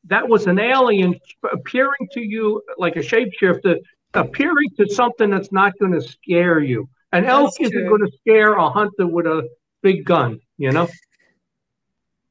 that 0.06 0.28
was 0.28 0.46
an 0.46 0.58
alien 0.58 1.14
appearing 1.52 2.08
to 2.12 2.20
you 2.20 2.62
like 2.78 2.96
a 2.96 3.00
shapeshifter, 3.00 3.78
appearing 4.14 4.70
to 4.78 4.88
something 4.88 5.30
that's 5.30 5.52
not 5.52 5.78
going 5.78 5.92
to 5.92 6.02
scare 6.02 6.60
you. 6.60 6.88
An 7.12 7.24
elk 7.24 7.52
That's 7.58 7.70
isn't 7.70 7.88
going 7.88 8.04
to 8.04 8.12
scare 8.18 8.54
a 8.54 8.68
hunter 8.68 9.06
with 9.06 9.26
a 9.26 9.48
big 9.82 10.04
gun, 10.04 10.40
you 10.58 10.72
know? 10.72 10.88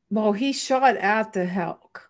Well, 0.10 0.34
he 0.34 0.52
shot 0.52 0.98
at 0.98 1.34
the 1.34 1.46
elk. 1.46 2.10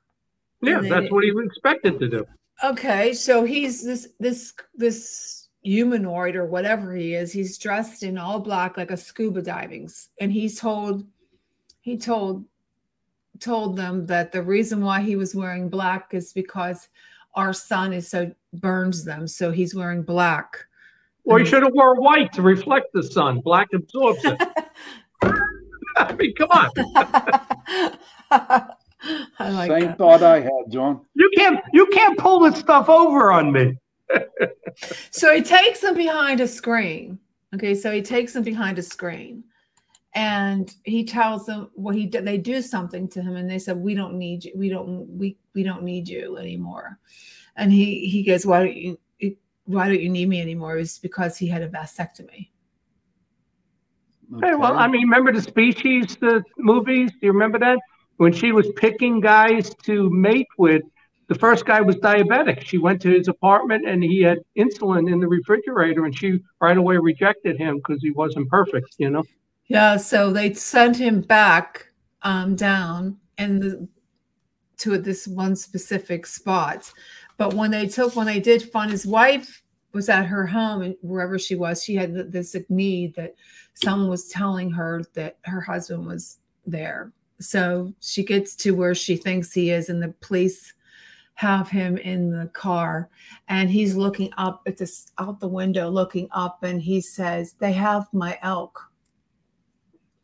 Yeah, 0.61 0.79
that's 0.79 0.89
then- 0.89 1.07
what 1.09 1.23
he 1.23 1.31
was 1.31 1.45
expected 1.45 1.99
to 1.99 2.09
do. 2.09 2.25
Okay, 2.63 3.13
so 3.13 3.43
he's 3.43 3.83
this 3.83 4.07
this 4.19 4.53
this 4.75 5.49
humanoid 5.63 6.35
or 6.35 6.45
whatever 6.45 6.95
he 6.95 7.13
is. 7.13 7.31
He's 7.33 7.57
dressed 7.57 8.03
in 8.03 8.17
all 8.17 8.39
black 8.39 8.77
like 8.77 8.91
a 8.91 8.95
scuba 8.95 9.41
diving, 9.41 9.89
and 10.21 10.31
he's 10.31 10.59
told 10.59 11.05
he 11.81 11.97
told 11.97 12.45
told 13.39 13.77
them 13.77 14.05
that 14.07 14.31
the 14.31 14.41
reason 14.41 14.81
why 14.81 15.01
he 15.01 15.15
was 15.15 15.35
wearing 15.35 15.69
black 15.69 16.13
is 16.13 16.33
because 16.33 16.87
our 17.35 17.53
sun 17.53 17.93
is 17.93 18.07
so 18.09 18.31
burns 18.53 19.03
them, 19.03 19.27
so 19.27 19.51
he's 19.51 19.73
wearing 19.73 20.03
black. 20.03 20.57
Or 21.25 21.39
he 21.39 21.45
should 21.45 21.63
have 21.63 21.73
wore 21.73 21.99
white 21.99 22.31
to 22.33 22.41
reflect 22.41 22.87
the 22.93 23.01
sun. 23.01 23.39
Black 23.39 23.67
absorbs 23.73 24.19
it. 24.23 24.41
I 25.97 26.13
mean, 26.13 26.33
come 26.35 26.49
on. 26.51 26.69
I 29.39 29.49
like 29.49 29.71
Same 29.71 29.87
that. 29.87 29.97
thought 29.97 30.23
I 30.23 30.41
had, 30.41 30.69
John. 30.69 31.01
You 31.13 31.29
can't 31.35 31.59
you 31.73 31.85
can't 31.87 32.17
pull 32.17 32.39
this 32.39 32.59
stuff 32.59 32.89
over 32.89 33.31
on 33.31 33.51
me. 33.51 33.77
So 35.11 35.31
he 35.35 35.43
takes 35.43 35.81
them 35.81 35.93
behind 35.93 36.41
a 36.41 36.47
screen. 36.47 37.19
Okay, 37.53 37.75
so 37.75 37.91
he 37.91 38.01
takes 38.01 38.33
them 38.33 38.41
behind 38.41 38.79
a 38.79 38.81
screen, 38.81 39.43
and 40.15 40.73
he 40.83 41.03
tells 41.03 41.45
them 41.45 41.69
what 41.73 41.95
he 41.95 42.05
did. 42.05 42.25
They 42.25 42.37
do 42.37 42.61
something 42.61 43.07
to 43.09 43.21
him, 43.21 43.35
and 43.35 43.49
they 43.49 43.59
said, 43.59 43.77
"We 43.77 43.95
don't 43.95 44.15
need 44.15 44.45
you. 44.45 44.51
We 44.55 44.69
don't. 44.69 45.07
We 45.17 45.37
we 45.53 45.63
don't 45.63 45.83
need 45.83 46.07
you 46.07 46.37
anymore." 46.37 46.99
And 47.55 47.71
he 47.71 48.07
he 48.07 48.23
goes, 48.23 48.45
"Why 48.45 48.59
don't 48.59 48.75
you? 48.75 48.97
Why 49.65 49.87
don't 49.87 50.01
you 50.01 50.09
need 50.09 50.29
me 50.29 50.41
anymore?" 50.41 50.77
It's 50.77 50.99
because 50.99 51.37
he 51.37 51.47
had 51.47 51.61
a 51.61 51.69
vasectomy. 51.69 52.49
Hey, 54.41 54.55
well, 54.55 54.77
I 54.77 54.87
mean, 54.87 55.03
remember 55.03 55.31
the 55.31 55.41
species, 55.41 56.15
the 56.15 56.43
movies? 56.57 57.11
Do 57.11 57.17
you 57.21 57.31
remember 57.31 57.59
that? 57.59 57.79
When 58.17 58.33
she 58.33 58.51
was 58.51 58.71
picking 58.75 59.19
guys 59.19 59.73
to 59.83 60.09
mate 60.09 60.47
with, 60.57 60.83
the 61.27 61.35
first 61.35 61.65
guy 61.65 61.81
was 61.81 61.95
diabetic. 61.97 62.63
She 62.65 62.77
went 62.77 63.01
to 63.01 63.09
his 63.09 63.27
apartment 63.27 63.87
and 63.87 64.03
he 64.03 64.21
had 64.21 64.39
insulin 64.57 65.11
in 65.11 65.19
the 65.19 65.27
refrigerator, 65.27 66.05
and 66.05 66.17
she 66.17 66.39
right 66.61 66.77
away 66.77 66.97
rejected 66.97 67.57
him 67.57 67.77
because 67.77 68.01
he 68.01 68.11
wasn't 68.11 68.49
perfect, 68.49 68.95
you 68.97 69.09
know? 69.09 69.23
Yeah, 69.73 69.97
so 69.97 70.31
they 70.31 70.53
sent 70.53 70.97
him 70.97 71.21
back 71.21 71.87
um, 72.21 72.55
down 72.55 73.17
and 73.39 73.87
to 74.77 74.99
this 74.99 75.27
one 75.27 75.55
specific 75.55 76.27
spot. 76.27 76.93
But 77.37 77.55
when 77.55 77.71
they 77.71 77.87
took, 77.87 78.15
when 78.15 78.27
they 78.27 78.39
did 78.39 78.61
find 78.61 78.91
his 78.91 79.07
wife 79.07 79.63
was 79.91 80.09
at 80.09 80.27
her 80.27 80.45
home 80.45 80.83
and 80.83 80.95
wherever 81.01 81.39
she 81.39 81.55
was, 81.55 81.83
she 81.83 81.95
had 81.95 82.31
this 82.31 82.55
need 82.69 83.15
that 83.15 83.33
someone 83.73 84.09
was 84.09 84.29
telling 84.29 84.69
her 84.69 85.01
that 85.15 85.39
her 85.45 85.61
husband 85.61 86.05
was 86.05 86.37
there. 86.67 87.11
So 87.39 87.91
she 87.99 88.23
gets 88.23 88.55
to 88.57 88.75
where 88.75 88.93
she 88.93 89.15
thinks 89.15 89.51
he 89.51 89.71
is, 89.71 89.89
and 89.89 90.03
the 90.03 90.13
police 90.21 90.73
have 91.33 91.67
him 91.67 91.97
in 91.97 92.29
the 92.29 92.45
car, 92.49 93.09
and 93.47 93.71
he's 93.71 93.95
looking 93.95 94.31
up 94.37 94.61
at 94.67 94.77
this 94.77 95.11
out 95.17 95.39
the 95.39 95.47
window, 95.47 95.89
looking 95.89 96.27
up, 96.31 96.61
and 96.61 96.79
he 96.79 97.01
says, 97.01 97.53
"They 97.53 97.71
have 97.71 98.07
my 98.13 98.37
elk." 98.43 98.92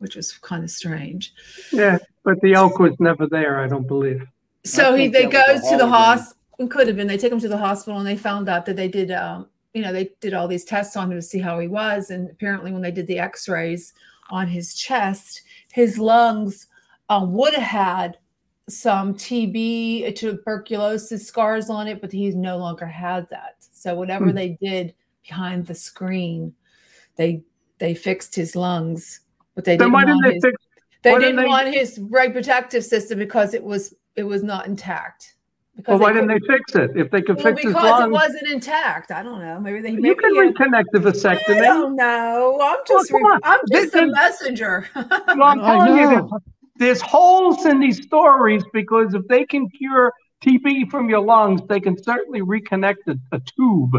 Which 0.00 0.16
was 0.16 0.32
kind 0.32 0.64
of 0.64 0.70
strange. 0.70 1.32
Yeah, 1.72 1.98
but 2.24 2.40
the 2.40 2.54
elk 2.54 2.78
was 2.78 2.98
never 2.98 3.26
there, 3.26 3.60
I 3.60 3.68
don't 3.68 3.86
believe. 3.86 4.26
So 4.64 4.94
he 4.94 5.08
they 5.08 5.22
that 5.26 5.32
go 5.32 5.42
was 5.54 5.62
to 5.70 5.76
the 5.76 5.84
hologram. 5.84 5.88
hospital. 5.90 6.36
It 6.58 6.70
could 6.70 6.86
have 6.88 6.96
been. 6.96 7.06
They 7.06 7.16
take 7.16 7.32
him 7.32 7.40
to 7.40 7.48
the 7.48 7.56
hospital 7.56 7.98
and 7.98 8.06
they 8.06 8.16
found 8.16 8.48
out 8.48 8.66
that 8.66 8.76
they 8.76 8.88
did, 8.88 9.10
um, 9.10 9.48
you 9.72 9.80
know, 9.80 9.92
they 9.92 10.10
did 10.20 10.34
all 10.34 10.46
these 10.48 10.64
tests 10.64 10.96
on 10.96 11.10
him 11.10 11.16
to 11.18 11.22
see 11.22 11.38
how 11.38 11.58
he 11.58 11.68
was. 11.68 12.10
And 12.10 12.28
apparently, 12.30 12.70
when 12.72 12.82
they 12.82 12.90
did 12.90 13.06
the 13.06 13.18
X-rays 13.18 13.94
on 14.30 14.46
his 14.48 14.74
chest, 14.74 15.42
his 15.72 15.98
lungs 15.98 16.66
um, 17.08 17.32
would 17.32 17.54
have 17.54 17.62
had 17.62 18.18
some 18.68 19.14
TB, 19.14 20.08
uh, 20.08 20.12
tuberculosis 20.14 21.26
scars 21.26 21.70
on 21.70 21.88
it, 21.88 22.00
but 22.00 22.12
he 22.12 22.30
no 22.30 22.58
longer 22.58 22.86
had 22.86 23.28
that. 23.30 23.56
So 23.72 23.94
whatever 23.94 24.26
Hmm. 24.26 24.34
they 24.36 24.58
did 24.60 24.94
behind 25.26 25.66
the 25.66 25.74
screen, 25.74 26.54
they 27.16 27.42
they 27.78 27.94
fixed 27.94 28.34
his 28.34 28.54
lungs, 28.54 29.20
but 29.54 29.64
they 29.64 29.76
Then 29.76 29.90
didn't 29.92 29.92
want 29.92 30.22
they 30.24 30.34
his 30.34 30.44
fix? 30.44 30.56
they 31.02 31.10
didn't 31.10 31.22
didn't 31.22 31.36
they- 31.36 31.46
want 31.46 31.68
his 31.68 31.98
right 32.10 32.32
protective 32.32 32.84
system 32.84 33.18
because 33.18 33.54
it 33.54 33.62
was 33.64 33.94
it 34.16 34.24
was 34.24 34.42
not 34.42 34.66
intact. 34.66 35.34
Because 35.76 35.98
Well, 36.00 36.08
why 36.08 36.12
didn't 36.12 36.28
they 36.28 36.40
fix 36.46 36.74
it? 36.74 36.90
If 36.96 37.10
they 37.10 37.22
could 37.22 37.36
Well, 37.36 37.44
fix 37.46 37.62
it, 37.64 37.68
because 37.68 38.04
it 38.04 38.10
wasn't 38.10 38.48
intact. 38.48 39.12
I 39.12 39.22
don't 39.22 39.40
know. 39.40 39.58
Maybe 39.60 39.80
they. 39.80 39.92
Maybe 39.92 40.08
you 40.08 40.14
can 40.16 40.34
he 40.34 40.40
reconnect 40.40 40.86
the 40.92 40.98
vasectomy. 40.98 41.32
I 41.32 41.54
vasectomy. 41.54 41.62
don't 41.62 41.96
know. 41.96 42.58
I'm 42.60 42.78
just. 42.86 43.10
come 43.10 43.24
re- 43.24 43.38
I'm 43.44 43.60
just 43.70 43.92
This 43.92 43.94
a 43.94 44.04
is- 44.06 44.12
messenger. 44.12 44.88
Well, 44.94 45.42
I'm 45.44 45.60
telling 45.60 45.96
you, 45.96 46.02
know. 46.10 46.28
there's, 46.28 46.42
there's 46.76 47.00
holes 47.00 47.64
in 47.66 47.78
these 47.80 48.02
stories 48.02 48.62
because 48.74 49.14
if 49.14 49.26
they 49.28 49.44
can 49.46 49.70
cure 49.70 50.12
TB 50.44 50.90
from 50.90 51.08
your 51.08 51.20
lungs, 51.20 51.62
they 51.68 51.80
can 51.80 51.96
certainly 52.02 52.40
reconnect 52.42 52.96
a, 53.06 53.16
a 53.32 53.40
tube. 53.40 53.96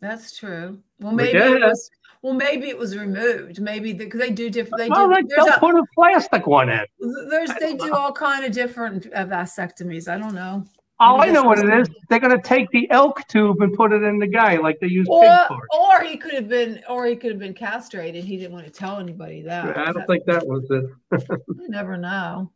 That's 0.00 0.36
true. 0.38 0.78
Well, 1.00 1.12
maybe 1.12 1.36
it 1.36 1.60
was. 1.60 1.90
Well, 2.28 2.36
maybe 2.36 2.68
it 2.68 2.76
was 2.76 2.94
removed. 2.94 3.58
Maybe 3.58 3.94
because 3.94 4.20
they 4.20 4.30
do 4.30 4.50
different. 4.50 4.82
They 4.82 4.90
well, 4.90 5.08
do. 5.08 5.14
they, 5.14 5.22
There's 5.22 5.46
they'll 5.46 5.54
a, 5.54 5.58
put 5.58 5.74
a 5.74 5.84
plastic 5.94 6.46
one 6.46 6.68
in. 6.68 6.84
there's 7.30 7.48
they 7.58 7.74
don't 7.74 7.90
all 7.90 8.12
kind 8.12 8.44
of 8.44 8.52
different 8.52 9.06
uh, 9.14 9.24
vasectomies. 9.24 10.08
I 10.08 10.18
don't 10.18 10.34
know. 10.34 10.62
Oh, 11.00 11.16
I 11.22 11.30
know 11.30 11.44
what 11.44 11.58
it 11.58 11.70
is. 11.80 11.88
They're 12.10 12.20
going 12.20 12.36
to 12.36 12.42
take 12.46 12.68
the 12.70 12.90
elk 12.90 13.26
tube 13.28 13.62
and 13.62 13.72
put 13.72 13.92
it 13.92 14.02
in 14.02 14.18
the 14.18 14.26
guy 14.26 14.58
like 14.58 14.78
they 14.78 14.88
use 14.88 15.06
Or, 15.08 15.22
pig 15.22 15.30
parts. 15.48 15.66
or 15.72 16.02
he 16.02 16.18
could 16.18 16.34
have 16.34 16.48
been, 16.48 16.82
or 16.86 17.06
he 17.06 17.16
could 17.16 17.30
have 17.30 17.38
been 17.40 17.54
castrated. 17.54 18.24
He 18.24 18.36
didn't 18.36 18.52
want 18.52 18.66
to 18.66 18.70
tell 18.70 18.98
anybody 18.98 19.40
that. 19.42 19.78
I 19.78 19.90
don't 19.90 20.06
think 20.06 20.26
that 20.26 20.46
was 20.46 20.66
it. 20.68 20.84
You 21.48 21.68
never 21.70 21.96
know. 21.96 22.50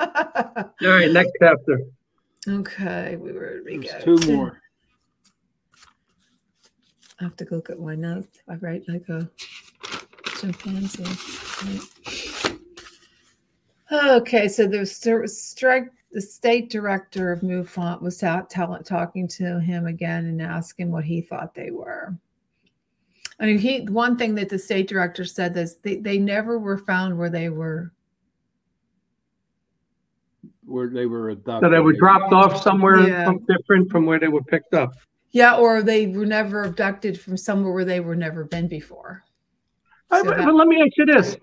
All 0.00 0.08
right, 0.82 1.12
next 1.12 1.30
chapter. 1.40 1.82
okay, 2.48 3.14
we 3.14 3.30
were 3.30 3.60
we 3.64 3.78
There's 3.78 4.02
two 4.02 4.16
more. 4.34 4.60
I 7.20 7.24
have 7.24 7.36
to 7.36 7.44
go 7.44 7.56
look 7.56 7.70
at 7.70 7.78
my 7.78 7.94
notes. 7.94 8.40
I 8.48 8.54
write 8.56 8.88
like 8.88 9.08
a 9.08 9.28
chimpanzee. 10.38 11.04
Right. 11.64 12.58
Okay, 13.92 14.48
so 14.48 14.66
the 14.66 14.84
st- 14.84 15.30
strike 15.30 15.92
the 16.12 16.20
state 16.20 16.70
director 16.70 17.32
of 17.32 17.40
MUFON 17.40 18.00
was 18.00 18.22
out 18.22 18.48
tell, 18.48 18.78
talking 18.82 19.28
to 19.28 19.60
him 19.60 19.86
again 19.86 20.26
and 20.26 20.40
asking 20.40 20.90
what 20.90 21.04
he 21.04 21.20
thought 21.20 21.54
they 21.54 21.70
were. 21.70 22.16
I 23.38 23.46
mean, 23.46 23.58
he 23.58 23.80
one 23.82 24.16
thing 24.16 24.34
that 24.36 24.48
the 24.48 24.58
state 24.58 24.88
director 24.88 25.24
said 25.24 25.56
is 25.56 25.76
they, 25.76 25.96
they 25.96 26.18
never 26.18 26.58
were 26.58 26.78
found 26.78 27.18
where 27.18 27.28
they 27.28 27.50
were. 27.50 27.92
Where 30.64 30.88
they 30.88 31.06
were 31.06 31.30
adopted. 31.30 31.66
So 31.66 31.70
they 31.70 31.80
were 31.80 31.92
dropped 31.92 32.32
off 32.32 32.62
somewhere 32.62 33.06
Yeah. 33.06 33.32
different 33.46 33.90
from 33.90 34.06
where 34.06 34.18
they 34.18 34.28
were 34.28 34.42
picked 34.44 34.74
up. 34.74 34.94
Yeah, 35.36 35.58
or 35.58 35.82
they 35.82 36.06
were 36.06 36.24
never 36.24 36.64
abducted 36.64 37.20
from 37.20 37.36
somewhere 37.36 37.70
where 37.70 37.84
they 37.84 38.00
were 38.00 38.16
never 38.16 38.44
been 38.44 38.68
before. 38.68 39.22
So 40.10 40.24
but, 40.24 40.38
that- 40.38 40.46
but 40.46 40.54
let 40.54 40.66
me 40.66 40.80
ask 40.80 40.96
you 40.96 41.04
this. 41.04 41.36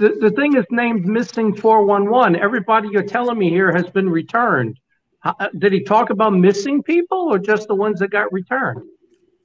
The, 0.00 0.16
the 0.20 0.30
thing 0.30 0.56
is 0.56 0.64
named 0.72 1.06
missing 1.06 1.54
411. 1.54 2.34
Everybody 2.34 2.88
you're 2.90 3.04
telling 3.04 3.38
me 3.38 3.50
here 3.50 3.72
has 3.72 3.88
been 3.90 4.10
returned. 4.10 4.80
How- 5.20 5.36
uh, 5.38 5.48
Did 5.56 5.72
he 5.72 5.84
talk 5.84 6.10
about 6.10 6.30
missing 6.32 6.82
people 6.82 7.32
or 7.32 7.38
just 7.38 7.68
the 7.68 7.76
ones 7.76 8.00
that 8.00 8.10
got 8.10 8.32
returned? 8.32 8.82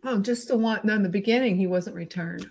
Oh, 0.03 0.17
just 0.17 0.47
the 0.47 0.57
one. 0.57 0.79
No, 0.83 0.95
in 0.95 1.03
the 1.03 1.09
beginning, 1.09 1.55
he 1.55 1.67
wasn't 1.67 1.95
returned. 1.95 2.49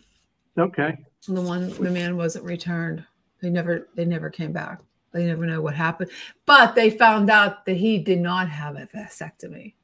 Okay. 0.57 0.99
The 1.27 1.43
one, 1.43 1.69
the 1.71 1.91
man 1.91 2.17
wasn't 2.17 2.45
returned. 2.45 3.05
They 3.43 3.51
never, 3.51 3.89
they 3.97 4.05
never 4.05 4.31
came 4.31 4.53
back. 4.53 4.79
They 5.13 5.27
never 5.27 5.47
know 5.47 5.63
what 5.63 5.75
happened. 5.75 6.13
But 6.47 6.77
they 6.77 6.91
found 6.91 7.29
out 7.29 7.67
that 7.67 7.77
he 7.77 7.99
did 7.99 8.21
not 8.21 8.49
have 8.49 8.77
a 8.77 8.87
vasectomy, 8.87 9.75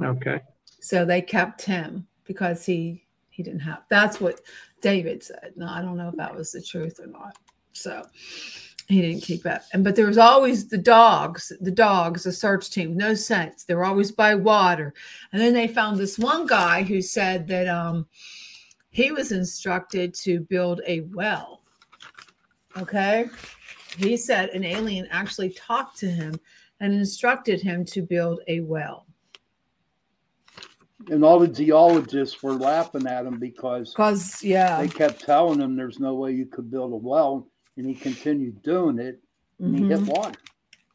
Okay. 0.00 0.40
So 0.80 1.04
they 1.04 1.22
kept 1.22 1.62
him 1.62 2.06
because 2.24 2.64
he 2.64 3.04
he 3.28 3.42
didn't 3.42 3.60
have. 3.60 3.82
That's 3.88 4.20
what 4.20 4.40
David 4.80 5.22
said. 5.22 5.52
No, 5.56 5.66
I 5.66 5.80
don't 5.80 5.96
know 5.96 6.08
if 6.08 6.16
that 6.16 6.34
was 6.34 6.52
the 6.52 6.62
truth 6.62 7.00
or 7.00 7.06
not. 7.06 7.36
So 7.72 8.04
he 8.88 9.00
didn't 9.00 9.22
keep 9.22 9.46
it. 9.46 9.62
And 9.72 9.84
but 9.84 9.94
there 9.94 10.06
was 10.06 10.18
always 10.18 10.66
the 10.66 10.78
dogs, 10.78 11.52
the 11.60 11.70
dogs, 11.70 12.24
the 12.24 12.32
search 12.32 12.70
team, 12.70 12.96
no 12.96 13.14
sense. 13.14 13.64
They 13.64 13.74
were 13.74 13.84
always 13.84 14.10
by 14.10 14.34
water. 14.34 14.92
And 15.32 15.40
then 15.40 15.54
they 15.54 15.68
found 15.68 15.98
this 15.98 16.18
one 16.18 16.46
guy 16.46 16.82
who 16.82 17.00
said 17.00 17.46
that 17.48 17.68
um 17.68 18.06
he 18.90 19.12
was 19.12 19.32
instructed 19.32 20.14
to 20.14 20.40
build 20.40 20.80
a 20.86 21.02
well. 21.12 21.62
Okay. 22.76 23.28
He 23.96 24.16
said 24.16 24.50
an 24.50 24.64
alien 24.64 25.06
actually 25.10 25.50
talked 25.50 25.98
to 25.98 26.10
him 26.10 26.38
and 26.80 26.92
instructed 26.92 27.60
him 27.60 27.84
to 27.86 28.02
build 28.02 28.40
a 28.48 28.60
well. 28.60 29.06
And 31.08 31.24
all 31.24 31.38
the 31.38 31.48
geologists 31.48 32.42
were 32.42 32.52
laughing 32.52 33.06
at 33.06 33.24
him 33.24 33.38
because 33.38 33.90
Because 33.92 34.42
yeah. 34.42 34.80
they 34.82 34.88
kept 34.88 35.20
telling 35.24 35.60
him 35.60 35.74
there's 35.76 35.98
no 35.98 36.14
way 36.14 36.32
you 36.32 36.46
could 36.46 36.70
build 36.70 36.92
a 36.92 36.96
well, 36.96 37.48
and 37.76 37.86
he 37.86 37.94
continued 37.94 38.62
doing 38.62 38.98
it, 38.98 39.18
and 39.58 39.78
he 39.78 39.86
hit 39.86 40.00
Mhm. 40.00 40.08
water. 40.16 40.38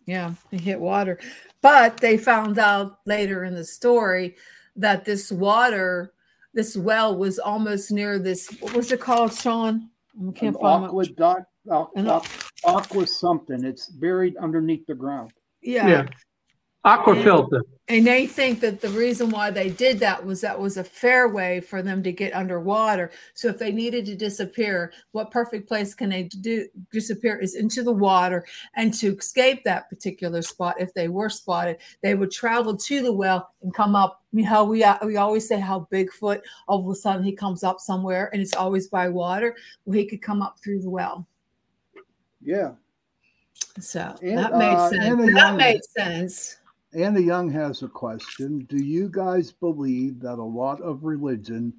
Yeah, 0.06 0.34
he 0.52 0.58
hit 0.58 0.80
water. 0.80 1.20
But 1.62 1.98
they 1.98 2.18
found 2.18 2.60
out 2.60 3.00
later 3.08 3.44
in 3.46 3.56
the 3.56 3.64
story 3.66 4.36
that 4.76 5.04
this 5.06 5.32
water, 5.32 6.14
this 6.54 6.78
well 6.78 7.18
was 7.18 7.40
almost 7.40 7.92
near 7.92 8.20
this. 8.20 8.48
What 8.62 8.76
was 8.76 8.92
it 8.92 9.00
called, 9.00 9.34
Sean? 9.34 9.90
I 10.16 10.26
An 10.26 10.34
can't 10.34 10.60
find 10.60 10.84
my, 10.84 10.88
aqueduct, 10.90 11.48
aqu- 11.68 11.90
An 11.96 12.06
aqu- 12.06 12.52
aqua 12.64 13.08
something. 13.08 13.64
It's 13.66 13.90
buried 13.90 14.38
underneath 14.38 14.86
the 14.86 14.94
ground. 14.96 15.32
yeah. 15.64 15.88
Yeah. 15.88 16.06
Aqua 16.86 17.16
filter. 17.24 17.64
And 17.88 18.06
they 18.06 18.26
think 18.26 18.62
that 18.62 18.82
the 18.82 18.90
reason 18.90 19.30
why 19.30 19.52
they 19.52 19.70
did 19.70 20.00
that 20.00 20.24
was 20.26 20.42
that 20.42 20.60
was 20.60 20.78
a 20.78 20.84
fair 20.84 21.30
way 21.30 21.62
for 21.62 21.84
them 21.84 22.02
to 22.02 22.12
get 22.12 22.34
underwater. 22.34 23.12
So 23.36 23.48
if 23.48 23.60
they 23.60 23.72
needed 23.72 24.06
to 24.08 24.16
disappear, 24.16 24.92
what 25.12 25.30
perfect 25.30 25.68
place 25.68 25.94
can 25.94 26.10
they 26.10 26.24
do 26.24 26.68
disappear 26.92 27.38
is 27.38 27.56
into 27.56 27.84
the 27.84 27.92
water. 27.92 28.44
And 28.76 28.92
to 28.96 29.16
escape 29.16 29.64
that 29.64 29.88
particular 29.90 30.42
spot, 30.42 30.76
if 30.80 30.94
they 30.96 31.10
were 31.10 31.30
spotted, 31.30 31.78
they 32.02 32.16
would 32.16 32.32
travel 32.32 32.76
to 32.76 33.04
the 33.04 33.14
well 33.14 33.52
and 33.62 33.72
come 33.74 33.96
up. 33.96 34.24
You 34.32 34.44
know, 34.44 34.50
how 34.50 34.64
we 34.64 34.84
uh, 34.84 34.98
we 35.06 35.18
always 35.18 35.48
say 35.48 35.60
how 35.60 35.88
Bigfoot 35.92 36.42
all 36.68 36.80
of 36.80 36.88
a 36.92 36.96
sudden 36.96 37.24
he 37.24 37.34
comes 37.34 37.64
up 37.64 37.80
somewhere 37.80 38.30
and 38.34 38.42
it's 38.42 38.56
always 38.56 38.88
by 38.88 39.10
water. 39.10 39.56
Well, 39.86 39.98
he 39.98 40.06
could 40.06 40.22
come 40.24 40.42
up 40.42 40.58
through 40.64 40.82
the 40.82 40.90
well. 40.90 41.28
Yeah. 42.42 42.72
So 43.80 44.16
And, 44.22 44.38
that 44.40 44.58
made 44.58 44.74
uh, 44.74 44.90
sense. 44.90 45.04
That 45.04 45.36
young- 45.36 45.58
made 45.58 45.84
sense. 45.84 46.58
Anna 46.96 47.20
Young 47.20 47.52
has 47.52 47.84
a 47.84 47.90
question. 47.90 48.66
Do 48.70 48.78
you 48.78 49.10
guys 49.10 49.52
believe 49.52 50.22
that 50.22 50.40
a 50.40 50.44
lot 50.44 50.80
of 50.82 51.04
religion 51.04 51.74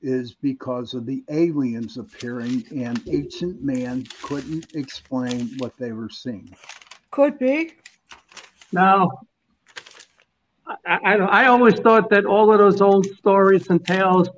is 0.00 0.32
because 0.32 0.94
of 0.94 1.04
the 1.04 1.22
aliens 1.28 1.98
appearing 1.98 2.64
and 2.74 3.00
ancient 3.08 3.62
man 3.62 4.06
couldn't 4.22 4.74
explain 4.74 5.50
what 5.58 5.76
they 5.76 5.92
were 5.92 6.08
seeing? 6.08 6.50
Could 7.10 7.38
be. 7.38 7.74
No. 8.72 9.10
I, 10.66 10.76
I, 10.86 11.14
I 11.16 11.46
always 11.48 11.78
thought 11.80 12.08
that 12.08 12.24
all 12.24 12.50
of 12.50 12.58
those 12.58 12.80
old 12.80 13.04
stories 13.18 13.68
and 13.68 13.84
tales 13.84 14.30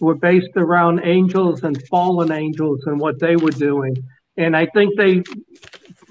were 0.00 0.14
based 0.14 0.56
around 0.56 1.02
angels 1.04 1.62
and 1.62 1.86
fallen 1.88 2.32
angels 2.32 2.84
and 2.86 2.98
what 2.98 3.20
they 3.20 3.36
were 3.36 3.50
doing. 3.50 3.94
And 4.38 4.56
I 4.56 4.66
think 4.66 4.96
they, 4.96 5.22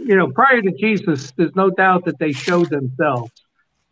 you 0.05 0.15
know, 0.15 0.29
prior 0.29 0.61
to 0.61 0.71
Jesus, 0.71 1.31
there's 1.37 1.55
no 1.55 1.69
doubt 1.69 2.05
that 2.05 2.19
they 2.19 2.31
showed 2.31 2.69
themselves. 2.69 3.31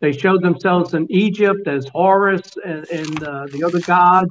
They 0.00 0.12
showed 0.12 0.42
themselves 0.42 0.94
in 0.94 1.10
Egypt 1.10 1.68
as 1.68 1.86
Horus 1.88 2.42
and, 2.64 2.88
and 2.90 3.22
uh, 3.22 3.46
the 3.46 3.62
other 3.64 3.80
gods. 3.80 4.30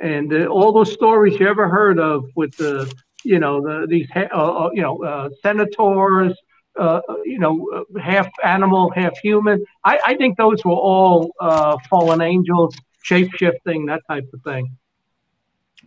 And 0.00 0.32
uh, 0.32 0.46
all 0.46 0.72
those 0.72 0.92
stories 0.92 1.38
you 1.40 1.48
ever 1.48 1.68
heard 1.68 1.98
of 1.98 2.24
with 2.36 2.56
the, 2.56 2.92
you 3.24 3.38
know, 3.38 3.60
the, 3.60 3.86
these, 3.86 4.08
uh, 4.14 4.28
uh, 4.32 4.70
you 4.72 4.82
know, 4.82 5.02
uh, 5.02 5.30
centaurs, 5.42 6.34
uh, 6.78 7.00
you 7.24 7.38
know, 7.38 7.68
uh, 7.74 7.98
half 7.98 8.28
animal, 8.44 8.90
half 8.90 9.18
human. 9.18 9.64
I, 9.84 9.98
I 10.06 10.14
think 10.14 10.36
those 10.36 10.64
were 10.64 10.72
all 10.72 11.32
uh, 11.40 11.76
fallen 11.90 12.20
angels, 12.20 12.76
shape 13.02 13.32
shifting, 13.34 13.86
that 13.86 14.02
type 14.08 14.28
of 14.32 14.42
thing. 14.42 14.76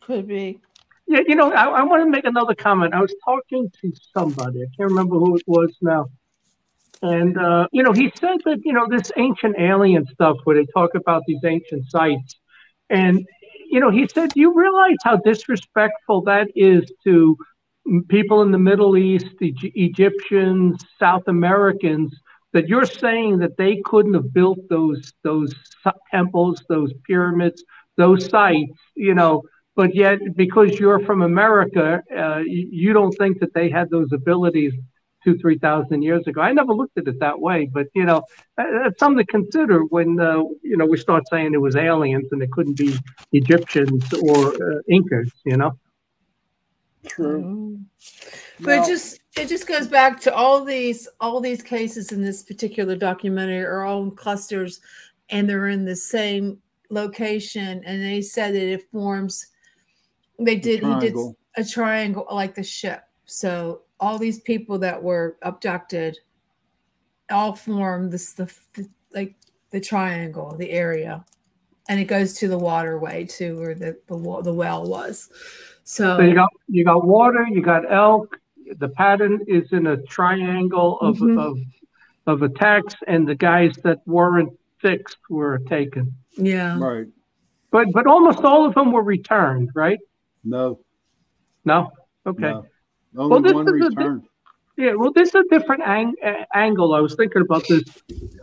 Could 0.01 0.27
be. 0.27 0.59
Yeah, 1.11 1.19
you 1.27 1.35
know, 1.35 1.51
I, 1.51 1.65
I 1.65 1.83
want 1.83 2.05
to 2.05 2.09
make 2.09 2.23
another 2.23 2.55
comment. 2.55 2.93
I 2.93 3.01
was 3.01 3.13
talking 3.25 3.69
to 3.81 3.91
somebody, 4.13 4.61
I 4.61 4.67
can't 4.77 4.91
remember 4.91 5.15
who 5.17 5.35
it 5.35 5.43
was 5.45 5.75
now. 5.81 6.05
And, 7.01 7.37
uh, 7.37 7.67
you 7.73 7.83
know, 7.83 7.91
he 7.91 8.13
said 8.17 8.37
that, 8.45 8.59
you 8.63 8.71
know, 8.71 8.87
this 8.89 9.11
ancient 9.17 9.57
alien 9.59 10.05
stuff 10.05 10.37
where 10.45 10.55
they 10.55 10.65
talk 10.73 10.95
about 10.95 11.23
these 11.27 11.43
ancient 11.43 11.91
sites. 11.91 12.39
And, 12.89 13.27
you 13.69 13.81
know, 13.81 13.89
he 13.89 14.07
said, 14.07 14.29
Do 14.29 14.39
you 14.39 14.53
realize 14.53 14.95
how 15.03 15.17
disrespectful 15.17 16.21
that 16.21 16.47
is 16.55 16.89
to 17.03 17.35
people 18.07 18.41
in 18.43 18.51
the 18.51 18.59
Middle 18.59 18.95
East, 18.95 19.25
the 19.39 19.53
Egyptians, 19.61 20.81
South 20.97 21.27
Americans, 21.27 22.17
that 22.53 22.69
you're 22.69 22.85
saying 22.85 23.39
that 23.39 23.57
they 23.57 23.81
couldn't 23.83 24.13
have 24.13 24.33
built 24.33 24.59
those 24.69 25.11
those 25.23 25.53
temples, 26.09 26.63
those 26.69 26.93
pyramids, 27.05 27.65
those 27.97 28.29
sites, 28.29 28.79
you 28.95 29.13
know, 29.13 29.43
but 29.75 29.95
yet 29.95 30.19
because 30.35 30.79
you're 30.79 30.99
from 30.99 31.21
America, 31.21 32.01
uh, 32.15 32.39
you, 32.39 32.67
you 32.71 32.93
don't 32.93 33.13
think 33.13 33.39
that 33.39 33.53
they 33.53 33.69
had 33.69 33.89
those 33.89 34.11
abilities 34.11 34.73
two, 35.23 35.37
three 35.37 35.57
thousand 35.57 36.01
years 36.01 36.25
ago. 36.27 36.41
I 36.41 36.51
never 36.51 36.73
looked 36.73 36.97
at 36.97 37.07
it 37.07 37.19
that 37.19 37.39
way, 37.39 37.69
but 37.71 37.87
you 37.93 38.05
know, 38.05 38.23
that's 38.57 38.99
something 38.99 39.25
to 39.25 39.31
consider 39.31 39.81
when 39.85 40.19
uh, 40.19 40.43
you 40.63 40.77
know 40.77 40.85
we 40.85 40.97
start 40.97 41.23
saying 41.29 41.53
it 41.53 41.61
was 41.61 41.75
aliens 41.75 42.27
and 42.31 42.41
it 42.41 42.51
couldn't 42.51 42.77
be 42.77 42.97
Egyptians 43.31 44.11
or 44.13 44.47
uh, 44.47 44.81
Incas. 44.89 45.31
You 45.45 45.57
know. 45.57 45.77
True. 47.07 47.79
But 48.59 48.75
Now- 48.75 48.83
it 48.83 48.87
just 48.87 49.19
it 49.37 49.47
just 49.47 49.67
goes 49.67 49.87
back 49.87 50.19
to 50.21 50.33
all 50.35 50.63
these 50.63 51.07
all 51.19 51.39
these 51.39 51.61
cases 51.61 52.11
in 52.11 52.21
this 52.21 52.43
particular 52.43 52.95
documentary 52.95 53.63
are 53.63 53.83
all 53.83 54.03
in 54.03 54.11
clusters 54.11 54.81
and 55.29 55.49
they're 55.49 55.69
in 55.69 55.85
the 55.85 55.95
same 55.95 56.59
location 56.89 57.81
and 57.85 58.01
they 58.03 58.21
said 58.21 58.53
that 58.53 58.67
it 58.73 58.91
forms 58.91 59.47
they 60.41 60.55
did 60.55 60.83
he 60.83 60.99
did 60.99 61.15
a 61.57 61.63
triangle 61.63 62.25
like 62.31 62.55
the 62.55 62.63
ship. 62.63 63.03
So 63.25 63.81
all 63.99 64.17
these 64.17 64.39
people 64.41 64.79
that 64.79 65.01
were 65.01 65.37
abducted 65.41 66.17
all 67.29 67.55
form 67.55 68.09
this 68.09 68.33
the, 68.33 68.45
the 68.73 68.87
like 69.13 69.35
the 69.71 69.79
triangle, 69.79 70.55
the 70.57 70.71
area. 70.71 71.23
And 71.89 71.99
it 71.99 72.05
goes 72.05 72.33
to 72.39 72.47
the 72.47 72.57
waterway 72.57 73.25
too 73.25 73.59
where 73.59 73.75
the 73.75 73.97
the, 74.07 74.17
wa- 74.17 74.41
the 74.41 74.53
well 74.53 74.85
was. 74.85 75.29
So, 75.83 76.17
So 76.17 76.23
you 76.23 76.35
got 76.35 76.49
you 76.67 76.83
got 76.85 77.05
water, 77.05 77.45
you 77.49 77.61
got 77.61 77.91
elk. 77.91 78.37
The 78.77 78.89
pattern 78.89 79.41
is 79.47 79.71
in 79.73 79.87
a 79.87 79.97
triangle 80.03 80.99
of 80.99 81.17
Mhm. 81.17 81.39
of 81.39 81.57
of 82.27 82.41
attacks, 82.43 82.95
and 83.07 83.27
the 83.27 83.35
guys 83.35 83.75
that 83.83 83.99
weren't 84.05 84.53
fixed 84.79 85.17
were 85.29 85.57
taken. 85.67 86.13
yeah. 86.37 86.77
Right. 86.79 87.07
But 87.71 87.87
but 87.93 88.05
almost 88.07 88.39
all 88.43 88.65
of 88.65 88.75
them 88.75 88.91
were 88.91 89.03
returned, 89.03 89.69
right? 89.75 89.99
No. 90.43 90.79
No. 91.65 91.91
Okay. 92.25 92.41
No. 92.41 92.65
Only 93.17 93.41
this 93.41 93.53
one 93.53 93.67
is 93.67 93.81
a 93.81 93.89
returned. 93.89 94.23
Yeah, 94.77 94.93
well, 94.93 95.11
this 95.11 95.29
is 95.29 95.35
a 95.35 95.43
different 95.49 95.83
ang- 95.83 96.15
a- 96.23 96.45
angle. 96.55 96.93
I 96.93 97.01
was 97.01 97.15
thinking 97.15 97.41
about 97.41 97.67
this. 97.67 97.83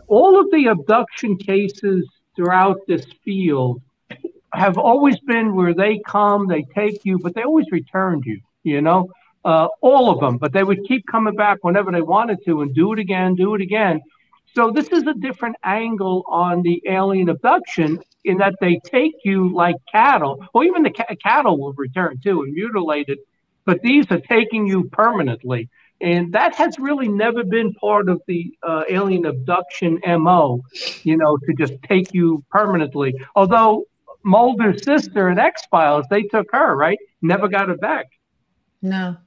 All 0.07 0.39
of 0.39 0.49
the 0.51 0.67
abduction 0.67 1.37
cases 1.37 2.07
throughout 2.35 2.79
this 2.87 3.05
field 3.25 3.81
have 4.53 4.77
always 4.77 5.19
been 5.21 5.55
where 5.55 5.73
they 5.73 5.99
come, 6.07 6.47
they 6.47 6.63
take 6.75 7.03
you, 7.03 7.19
but 7.19 7.33
they 7.35 7.43
always 7.43 7.65
returned 7.71 8.23
you, 8.25 8.39
you 8.63 8.81
know, 8.81 9.07
uh, 9.45 9.67
all 9.81 10.09
of 10.09 10.19
them. 10.19 10.37
But 10.37 10.53
they 10.53 10.63
would 10.63 10.83
keep 10.87 11.05
coming 11.07 11.35
back 11.35 11.59
whenever 11.63 11.91
they 11.91 12.01
wanted 12.01 12.39
to 12.45 12.61
and 12.61 12.73
do 12.73 12.93
it 12.93 12.99
again, 12.99 13.35
do 13.35 13.55
it 13.55 13.61
again. 13.61 13.99
So 14.55 14.71
this 14.71 14.87
is 14.87 15.03
a 15.07 15.13
different 15.13 15.55
angle 15.63 16.23
on 16.27 16.61
the 16.61 16.81
alien 16.87 17.29
abduction 17.29 17.99
in 18.25 18.37
that 18.37 18.55
they 18.59 18.79
take 18.85 19.13
you 19.23 19.53
like 19.53 19.75
cattle, 19.91 20.45
or 20.53 20.63
even 20.63 20.83
the 20.83 20.91
ca- 20.91 21.15
cattle 21.23 21.59
will 21.59 21.73
return 21.73 22.19
too 22.21 22.43
and 22.43 22.53
mutilated, 22.53 23.19
but 23.65 23.81
these 23.81 24.05
are 24.11 24.19
taking 24.19 24.67
you 24.67 24.85
permanently. 24.89 25.69
And 26.01 26.33
that 26.33 26.55
has 26.55 26.79
really 26.79 27.07
never 27.07 27.43
been 27.43 27.73
part 27.73 28.09
of 28.09 28.21
the 28.27 28.53
uh, 28.63 28.83
alien 28.89 29.25
abduction 29.25 29.99
MO, 30.05 30.61
you 31.03 31.17
know, 31.17 31.37
to 31.37 31.53
just 31.57 31.73
take 31.83 32.13
you 32.13 32.43
permanently. 32.49 33.13
Although 33.35 33.85
Mulder's 34.23 34.83
sister 34.83 35.29
in 35.29 35.39
X 35.39 35.63
Files, 35.69 36.05
they 36.09 36.23
took 36.23 36.47
her, 36.51 36.75
right? 36.75 36.97
Never 37.21 37.47
got 37.47 37.67
her 37.67 37.77
back. 37.77 38.07
No. 38.81 39.17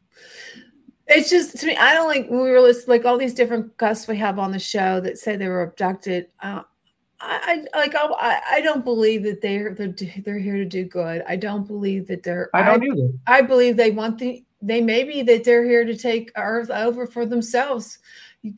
It's 1.12 1.30
just 1.30 1.58
to 1.58 1.66
me, 1.66 1.76
I 1.76 1.94
don't 1.94 2.08
like 2.08 2.28
we 2.30 2.36
were 2.36 2.60
listening, 2.60 2.98
like 2.98 3.04
all 3.04 3.18
these 3.18 3.34
different 3.34 3.76
guests 3.78 4.08
we 4.08 4.16
have 4.18 4.38
on 4.38 4.52
the 4.52 4.58
show 4.58 5.00
that 5.00 5.18
say 5.18 5.36
they 5.36 5.48
were 5.48 5.62
abducted. 5.62 6.28
Uh, 6.40 6.62
I, 7.20 7.64
I 7.74 7.78
like 7.78 7.94
I, 7.94 8.40
I 8.50 8.60
don't 8.60 8.84
believe 8.84 9.22
that 9.24 9.40
they're 9.40 9.74
they're 9.74 9.94
they're 10.24 10.38
here 10.38 10.56
to 10.56 10.64
do 10.64 10.84
good. 10.84 11.22
I 11.28 11.36
don't 11.36 11.66
believe 11.66 12.08
that 12.08 12.22
they're. 12.22 12.50
I 12.54 12.64
don't 12.64 12.84
either. 12.84 13.10
I 13.26 13.42
believe 13.42 13.76
they 13.76 13.90
want 13.90 14.18
the 14.18 14.44
they 14.60 14.80
may 14.80 15.04
be 15.04 15.22
that 15.22 15.44
they're 15.44 15.64
here 15.64 15.84
to 15.84 15.96
take 15.96 16.32
Earth 16.36 16.70
over 16.70 17.06
for 17.06 17.26
themselves. 17.26 17.98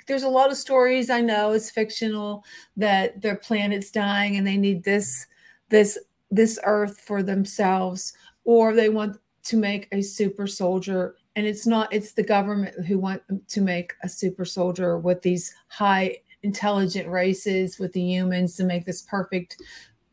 There's 0.07 0.23
a 0.23 0.29
lot 0.29 0.51
of 0.51 0.57
stories 0.57 1.11
I 1.11 1.21
know 1.21 1.53
it's 1.53 1.71
fictional 1.71 2.45
that 2.77 3.21
their 3.21 3.37
planet's 3.37 3.91
dying 3.91 4.37
and 4.37 4.47
they 4.47 4.57
need 4.57 4.85
this 4.85 5.27
this 5.69 5.99
this 6.31 6.59
Earth 6.65 7.01
for 7.01 7.23
themselves, 7.23 8.15
or 8.45 8.75
they 8.75 8.89
want 8.89 9.19
to 9.45 9.57
make 9.57 9.89
a 9.93 10.01
super 10.01 10.47
soldier 10.47 11.17
and 11.37 11.47
it's 11.47 11.67
not 11.67 11.93
it's 11.93 12.13
the 12.13 12.23
government 12.23 12.87
who 12.87 12.99
want 12.99 13.23
to 13.49 13.61
make 13.61 13.93
a 14.03 14.09
super 14.09 14.45
soldier 14.45 14.99
with 14.99 15.23
these 15.23 15.55
high 15.69 16.19
intelligent 16.43 17.09
races 17.09 17.79
with 17.79 17.93
the 17.93 18.01
humans 18.01 18.57
to 18.57 18.65
make 18.65 18.85
this 18.85 19.03
perfect 19.03 19.57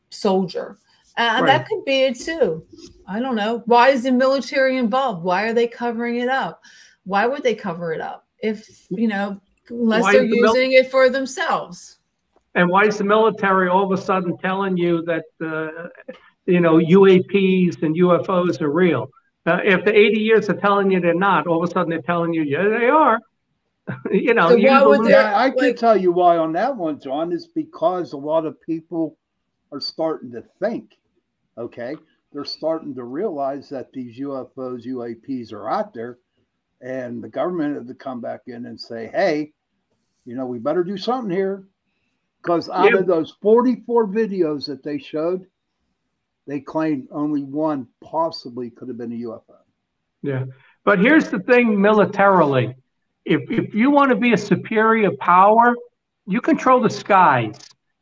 soldier. 0.10 0.78
Uh, 1.18 1.40
right. 1.42 1.46
that 1.46 1.68
could 1.68 1.84
be 1.86 2.04
it 2.04 2.20
too. 2.20 2.66
I 3.06 3.20
don't 3.20 3.36
know. 3.36 3.64
Why 3.66 3.90
is 3.90 4.04
the 4.04 4.12
military 4.12 4.78
involved? 4.78 5.24
Why 5.24 5.44
are 5.44 5.54
they 5.54 5.68
covering 5.68 6.16
it 6.16 6.30
up? 6.30 6.62
Why 7.04 7.28
would 7.28 7.44
they 7.44 7.56
cover 7.56 7.94
it 7.94 8.02
up 8.02 8.28
if 8.40 8.88
you 8.90 9.08
know 9.08 9.40
unless 9.70 10.04
why 10.04 10.14
they're 10.14 10.22
the 10.22 10.36
using 10.36 10.72
mil- 10.72 10.82
it 10.82 10.90
for 10.90 11.10
themselves? 11.10 11.98
And 12.56 12.70
why 12.70 12.86
is 12.86 12.98
the 12.98 13.04
military 13.04 13.70
all 13.70 13.92
of 13.92 13.98
a 13.98 14.02
sudden 14.02 14.38
telling 14.38 14.78
you 14.78 15.04
that 15.04 15.26
uh, 15.42 15.88
you 16.46 16.62
know 16.62 16.78
uaps 16.78 17.82
and 17.84 17.96
ufos 17.96 18.62
are 18.62 18.72
real 18.72 19.10
uh, 19.46 19.60
if 19.64 19.84
the 19.86 19.96
80 19.96 20.20
years 20.20 20.50
are 20.50 20.56
telling 20.56 20.92
you 20.92 21.00
they're 21.00 21.14
not, 21.14 21.48
all 21.48 21.64
of 21.64 21.70
a 21.70 21.74
sudden 21.74 21.90
they're 21.90 22.02
telling 22.02 22.34
you, 22.34 22.44
yeah, 22.44 22.68
they 22.68 22.88
are. 22.88 23.20
you 24.12 24.34
know, 24.34 24.50
so 24.50 24.56
you 24.56 25.10
yeah, 25.10 25.34
I 25.36 25.50
can 25.50 25.76
tell 25.76 25.98
you 25.98 26.12
why 26.12 26.38
on 26.38 26.54
that 26.54 26.76
one, 26.76 27.00
John, 27.00 27.32
is 27.32 27.48
because 27.48 28.14
a 28.14 28.18
lot 28.18 28.46
of 28.46 28.62
people 28.62 29.18
are 29.72 29.80
starting 29.80 30.32
to 30.32 30.44
think, 30.60 30.98
okay, 31.58 31.96
they're 32.32 32.46
starting 32.46 32.94
to 32.96 33.04
realize 33.04 33.70
that 33.70 33.92
these 33.92 34.20
UFOs, 34.20 34.86
UAPs 34.86 35.52
are 35.52 35.70
out 35.70 35.94
there, 35.94 36.20
and 36.82 37.24
the 37.24 37.30
government 37.30 37.76
had 37.76 37.88
to 37.88 37.96
come 37.96 38.22
back 38.22 38.42
in 38.48 38.66
and 38.68 38.80
say, 38.80 39.08
hey, 39.08 39.52
you 40.26 40.36
know, 40.36 40.46
we 40.46 40.60
better 40.60 40.84
do 40.84 40.98
something 40.98 41.36
here. 41.36 41.66
Because 42.42 42.70
out 42.70 42.92
yeah. 42.92 43.00
of 43.00 43.08
those 43.08 43.36
44 43.42 44.08
videos 44.08 44.66
that 44.66 44.84
they 44.84 44.98
showed, 44.98 45.46
they 46.48 46.60
claimed 46.60 47.08
only 47.12 47.44
one 47.44 47.88
possibly 48.04 48.70
could 48.70 48.88
have 48.88 48.98
been 48.98 49.12
a 49.12 49.28
UFO. 49.28 49.58
Yeah. 50.22 50.46
But 50.84 51.00
here's 51.00 51.30
the 51.30 51.40
thing 51.40 51.80
militarily 51.80 52.76
if, 53.26 53.42
if 53.52 53.76
you 53.76 53.92
want 53.92 54.10
to 54.10 54.16
be 54.16 54.34
a 54.34 54.38
superior 54.38 55.12
power, 55.20 55.76
you 56.26 56.42
control 56.42 56.82
the 56.82 56.90
skies. 56.90 57.56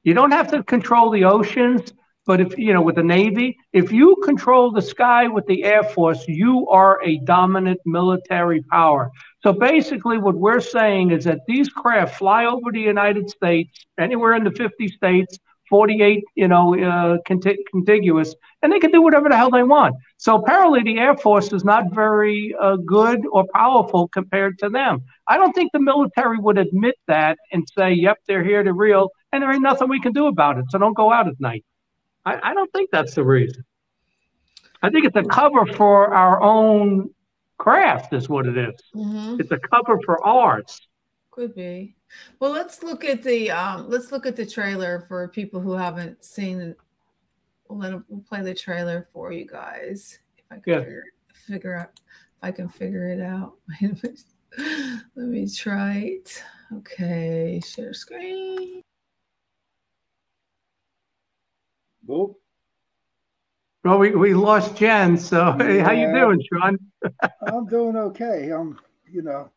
You 0.03 0.13
don't 0.13 0.31
have 0.31 0.49
to 0.51 0.63
control 0.63 1.11
the 1.11 1.25
oceans, 1.25 1.93
but 2.25 2.39
if 2.39 2.57
you 2.57 2.73
know, 2.73 2.81
with 2.81 2.95
the 2.95 3.03
Navy, 3.03 3.57
if 3.73 3.91
you 3.91 4.15
control 4.23 4.71
the 4.71 4.81
sky 4.81 5.27
with 5.27 5.45
the 5.47 5.63
Air 5.63 5.83
Force, 5.83 6.25
you 6.27 6.67
are 6.69 6.99
a 7.03 7.17
dominant 7.19 7.79
military 7.85 8.61
power. 8.63 9.09
So 9.41 9.51
basically, 9.51 10.19
what 10.19 10.35
we're 10.35 10.61
saying 10.61 11.11
is 11.11 11.25
that 11.25 11.39
these 11.47 11.69
craft 11.69 12.17
fly 12.17 12.45
over 12.45 12.71
the 12.71 12.79
United 12.79 13.29
States, 13.29 13.85
anywhere 13.97 14.35
in 14.35 14.43
the 14.43 14.51
50 14.51 14.87
states, 14.89 15.37
48, 15.69 16.23
you 16.35 16.47
know, 16.47 16.77
uh, 16.79 17.17
contiguous, 17.25 18.35
and 18.61 18.71
they 18.71 18.79
can 18.79 18.91
do 18.91 19.01
whatever 19.01 19.29
the 19.29 19.37
hell 19.37 19.51
they 19.51 19.63
want. 19.63 19.95
So 20.17 20.35
apparently, 20.35 20.83
the 20.83 20.97
Air 20.99 21.15
Force 21.15 21.53
is 21.53 21.63
not 21.63 21.93
very 21.93 22.55
uh, 22.59 22.77
good 22.77 23.21
or 23.31 23.45
powerful 23.53 24.07
compared 24.09 24.59
to 24.59 24.69
them. 24.69 25.03
I 25.27 25.37
don't 25.37 25.53
think 25.53 25.71
the 25.71 25.79
military 25.79 26.37
would 26.37 26.57
admit 26.57 26.95
that 27.07 27.37
and 27.51 27.67
say, 27.77 27.93
"Yep, 27.93 28.17
they're 28.27 28.43
here 28.43 28.63
to 28.63 28.73
real," 28.73 29.09
and 29.31 29.43
there 29.43 29.51
ain't 29.51 29.61
nothing 29.61 29.89
we 29.89 30.01
can 30.01 30.13
do 30.13 30.27
about 30.27 30.57
it. 30.57 30.65
So 30.69 30.77
don't 30.77 30.97
go 30.97 31.11
out 31.11 31.27
at 31.27 31.39
night. 31.39 31.63
I, 32.25 32.51
I 32.51 32.53
don't 32.53 32.71
think 32.73 32.89
that's 32.91 33.15
the 33.15 33.23
reason. 33.23 33.63
I 34.81 34.89
think 34.89 35.05
it's 35.05 35.15
a 35.15 35.23
cover 35.23 35.65
for 35.65 36.13
our 36.13 36.41
own 36.41 37.09
craft, 37.57 38.13
is 38.13 38.29
what 38.29 38.47
it 38.47 38.57
is. 38.57 38.81
Mm-hmm. 38.95 39.39
It's 39.39 39.51
a 39.51 39.59
cover 39.59 39.99
for 40.05 40.25
ours. 40.25 40.79
Could 41.31 41.53
be. 41.53 41.95
Well, 42.39 42.51
let's 42.51 42.83
look 42.83 43.05
at 43.05 43.23
the 43.23 43.51
um, 43.51 43.89
let's 43.89 44.11
look 44.11 44.25
at 44.25 44.35
the 44.35 44.45
trailer 44.45 45.05
for 45.07 45.27
people 45.27 45.59
who 45.59 45.73
haven't 45.73 46.23
seen. 46.23 46.75
We'll 47.67 47.79
let 47.79 47.93
we'll 48.09 48.21
play 48.21 48.41
the 48.41 48.53
trailer 48.53 49.07
for 49.13 49.31
you 49.31 49.45
guys 49.45 50.19
if 50.37 50.45
I 50.51 50.55
can 50.55 50.73
yeah. 50.73 50.79
figure, 50.79 51.03
figure 51.33 51.77
out 51.77 51.91
if 51.95 52.43
I 52.43 52.51
can 52.51 52.69
figure 52.69 53.09
it 53.09 53.21
out. 53.21 53.55
let 55.15 55.27
me 55.27 55.47
try 55.49 55.97
it. 55.97 56.43
Okay, 56.73 57.61
share 57.65 57.93
screen. 57.93 58.81
Oh. 62.09 62.35
Well, 63.83 63.97
we, 63.97 64.11
we 64.11 64.33
lost 64.33 64.75
Jen. 64.75 65.17
So 65.17 65.53
hey, 65.57 65.77
yeah. 65.77 65.83
how 65.83 65.91
you 65.91 66.11
doing, 66.13 66.43
Sean? 66.51 66.77
I'm 67.47 67.65
doing 67.67 67.95
okay. 67.95 68.51
I'm, 68.51 68.79
you 69.09 69.21
know, 69.21 69.49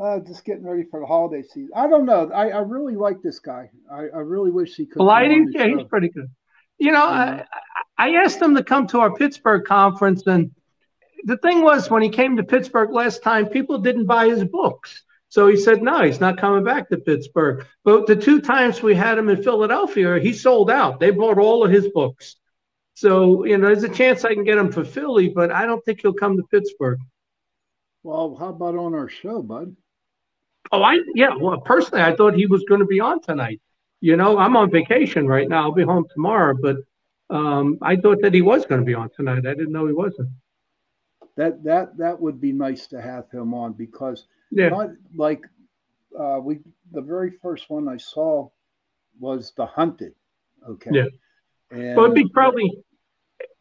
uh, 0.00 0.20
just 0.20 0.44
getting 0.44 0.64
ready 0.64 0.84
for 0.84 1.00
the 1.00 1.06
holiday 1.06 1.42
season. 1.42 1.70
I 1.74 1.88
don't 1.88 2.06
know. 2.06 2.30
I, 2.32 2.50
I 2.50 2.60
really 2.60 2.94
like 2.94 3.22
this 3.22 3.38
guy. 3.38 3.70
I, 3.90 4.04
I 4.14 4.20
really 4.20 4.50
wish 4.50 4.74
he 4.74 4.86
could. 4.86 5.02
Lighting, 5.02 5.50
yeah, 5.52 5.66
he's 5.66 5.86
pretty 5.88 6.08
good. 6.08 6.30
You 6.78 6.92
know, 6.92 7.02
I, 7.02 7.44
I 7.96 8.10
asked 8.14 8.40
him 8.40 8.54
to 8.54 8.62
come 8.62 8.86
to 8.88 9.00
our 9.00 9.14
Pittsburgh 9.14 9.64
conference, 9.64 10.26
and 10.26 10.52
the 11.24 11.36
thing 11.38 11.62
was, 11.62 11.90
when 11.90 12.02
he 12.02 12.10
came 12.10 12.36
to 12.36 12.44
Pittsburgh 12.44 12.92
last 12.92 13.22
time, 13.22 13.46
people 13.46 13.78
didn't 13.78 14.06
buy 14.06 14.28
his 14.28 14.44
books. 14.44 15.02
So 15.30 15.46
he 15.48 15.56
said, 15.56 15.82
no, 15.82 16.02
he's 16.02 16.20
not 16.20 16.38
coming 16.38 16.64
back 16.64 16.88
to 16.88 16.96
Pittsburgh. 16.96 17.66
But 17.84 18.06
the 18.06 18.16
two 18.16 18.40
times 18.40 18.82
we 18.82 18.94
had 18.94 19.18
him 19.18 19.28
in 19.28 19.42
Philadelphia, 19.42 20.18
he 20.18 20.32
sold 20.32 20.70
out. 20.70 21.00
They 21.00 21.10
bought 21.10 21.38
all 21.38 21.64
of 21.64 21.70
his 21.70 21.88
books. 21.88 22.36
So, 22.94 23.44
you 23.44 23.58
know, 23.58 23.66
there's 23.66 23.82
a 23.82 23.88
chance 23.88 24.24
I 24.24 24.32
can 24.32 24.44
get 24.44 24.58
him 24.58 24.72
for 24.72 24.84
Philly, 24.84 25.28
but 25.28 25.52
I 25.52 25.66
don't 25.66 25.84
think 25.84 26.00
he'll 26.00 26.14
come 26.14 26.36
to 26.36 26.44
Pittsburgh. 26.44 26.98
Well, 28.02 28.36
how 28.36 28.48
about 28.48 28.76
on 28.76 28.94
our 28.94 29.08
show, 29.08 29.42
bud? 29.42 29.76
Oh, 30.72 30.82
I 30.82 31.00
yeah. 31.14 31.34
Well, 31.34 31.60
personally, 31.60 32.02
I 32.02 32.14
thought 32.14 32.34
he 32.34 32.46
was 32.46 32.64
going 32.64 32.80
to 32.80 32.86
be 32.86 33.00
on 33.00 33.20
tonight. 33.20 33.60
You 34.00 34.16
know, 34.16 34.38
I'm 34.38 34.56
on 34.56 34.70
vacation 34.70 35.26
right 35.26 35.48
now. 35.48 35.62
I'll 35.62 35.72
be 35.72 35.82
home 35.82 36.06
tomorrow, 36.12 36.56
but 36.60 36.76
um, 37.30 37.78
I 37.82 37.96
thought 37.96 38.22
that 38.22 38.34
he 38.34 38.42
was 38.42 38.66
going 38.66 38.80
to 38.80 38.84
be 38.84 38.94
on 38.94 39.10
tonight. 39.16 39.46
I 39.46 39.54
didn't 39.54 39.72
know 39.72 39.86
he 39.86 39.92
wasn't. 39.92 40.30
That 41.36 41.62
that 41.64 41.96
that 41.98 42.20
would 42.20 42.40
be 42.40 42.52
nice 42.52 42.86
to 42.88 43.00
have 43.00 43.30
him 43.30 43.54
on 43.54 43.72
because 43.72 44.26
yeah, 44.50 44.68
not 44.68 44.90
like 45.14 45.42
uh, 46.18 46.38
we 46.42 46.58
the 46.92 47.00
very 47.00 47.32
first 47.42 47.70
one 47.70 47.88
I 47.88 47.96
saw 47.96 48.48
was 49.18 49.52
the 49.56 49.66
Hunted. 49.66 50.14
Okay. 50.68 50.90
Yeah. 50.92 51.06
And, 51.70 51.96
well, 51.96 52.06
it'd 52.06 52.14
be 52.14 52.28
probably 52.28 52.82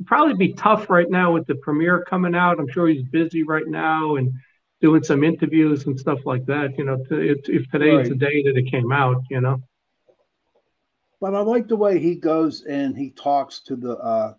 probably 0.05 0.35
be 0.35 0.53
tough 0.53 0.89
right 0.89 1.09
now 1.09 1.33
with 1.33 1.45
the 1.47 1.55
premiere 1.55 2.03
coming 2.03 2.35
out. 2.35 2.59
I'm 2.59 2.69
sure 2.69 2.87
he's 2.87 3.03
busy 3.03 3.43
right 3.43 3.67
now 3.67 4.15
and 4.15 4.33
doing 4.81 5.03
some 5.03 5.23
interviews 5.23 5.85
and 5.85 5.99
stuff 5.99 6.19
like 6.25 6.45
that. 6.45 6.77
You 6.77 6.85
know, 6.85 6.97
to, 7.09 7.19
if, 7.19 7.49
if 7.49 7.69
today's 7.71 7.97
right. 7.97 8.09
the 8.09 8.15
day 8.15 8.43
that 8.43 8.57
it 8.57 8.71
came 8.71 8.91
out, 8.91 9.23
you 9.29 9.41
know. 9.41 9.61
But 11.19 11.33
I 11.33 11.39
like 11.39 11.67
the 11.67 11.75
way 11.75 11.99
he 11.99 12.15
goes 12.15 12.63
and 12.63 12.95
he 12.95 13.09
talks 13.11 13.61
to 13.61 13.75
the 13.75 13.97
uh, 13.97 14.33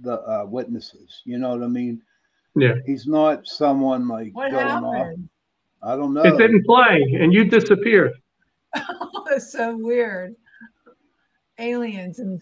the 0.00 0.20
uh, 0.20 0.44
witnesses. 0.46 1.22
You 1.24 1.38
know 1.38 1.50
what 1.50 1.62
I 1.62 1.68
mean? 1.68 2.02
Yeah. 2.56 2.74
He's 2.86 3.06
not 3.06 3.46
someone 3.46 4.08
like 4.08 4.34
what 4.34 4.50
going 4.50 4.66
happened? 4.66 5.28
off. 5.82 5.92
I 5.92 5.96
don't 5.96 6.14
know. 6.14 6.22
It 6.22 6.38
didn't 6.38 6.64
play, 6.64 7.02
and 7.20 7.32
you 7.32 7.44
disappeared. 7.44 8.12
oh, 8.76 9.24
that's 9.28 9.52
so 9.52 9.76
weird. 9.76 10.34
Aliens 11.58 12.18
and 12.18 12.40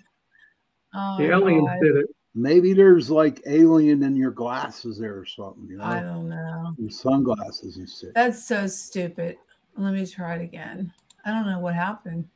oh 0.94 1.16
the 1.18 1.30
aliens 1.30 1.66
God. 1.66 1.78
did 1.82 1.96
it. 1.96 2.06
Maybe 2.34 2.72
there's 2.72 3.10
like 3.10 3.42
alien 3.46 4.02
in 4.02 4.16
your 4.16 4.30
glasses 4.30 4.98
there 4.98 5.18
or 5.18 5.26
something. 5.26 5.66
You 5.68 5.76
know? 5.78 5.84
I 5.84 6.00
don't 6.00 6.28
know. 6.28 6.74
Your 6.78 6.90
sunglasses 6.90 7.76
and 7.76 7.88
shit. 7.88 8.14
That's 8.14 8.46
so 8.46 8.66
stupid. 8.66 9.36
Let 9.76 9.92
me 9.94 10.06
try 10.06 10.36
it 10.36 10.42
again. 10.42 10.92
I 11.24 11.30
don't 11.30 11.46
know 11.46 11.58
what 11.58 11.74
happened. 11.74 12.26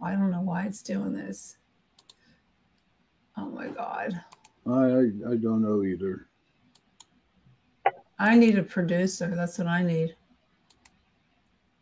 I 0.00 0.12
don't 0.12 0.30
know 0.30 0.40
why 0.40 0.64
it's 0.66 0.82
doing 0.82 1.12
this. 1.12 1.56
Oh 3.36 3.46
my 3.46 3.68
god. 3.68 4.20
I 4.66 4.70
I, 4.70 5.32
I 5.32 5.36
don't 5.36 5.62
know 5.62 5.82
either. 5.82 6.28
I 8.18 8.36
need 8.36 8.58
a 8.58 8.62
producer. 8.62 9.32
That's 9.34 9.58
what 9.58 9.66
I 9.66 9.82
need. 9.82 10.14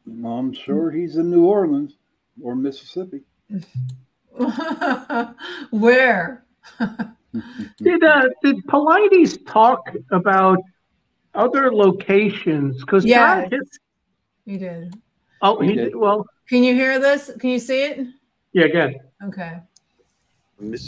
I'm 0.06 0.52
sure 0.52 0.90
he's 0.90 1.16
in 1.16 1.30
New 1.30 1.44
Orleans 1.44 1.98
or 2.42 2.56
Mississippi. 2.56 3.20
Where? 5.70 6.41
did 7.82 8.02
uh, 8.04 8.28
did 8.42 8.56
Paulides 8.66 9.44
talk 9.46 9.94
about 10.10 10.58
other 11.34 11.72
locations, 11.74 12.80
because 12.80 13.04
Yeah, 13.04 13.48
you 14.44 14.58
did. 14.58 14.94
oh, 15.40 15.60
he 15.60 15.68
He 15.70 15.74
did, 15.74 15.84
did. 15.86 15.96
well, 15.96 16.26
Can 16.48 16.62
you 16.62 16.74
hear 16.74 16.98
this? 16.98 17.30
Can 17.40 17.50
you 17.50 17.58
see 17.58 17.84
it? 17.84 18.06
yeah, 18.52 18.66
good. 18.68 18.96
Okay. 19.24 19.58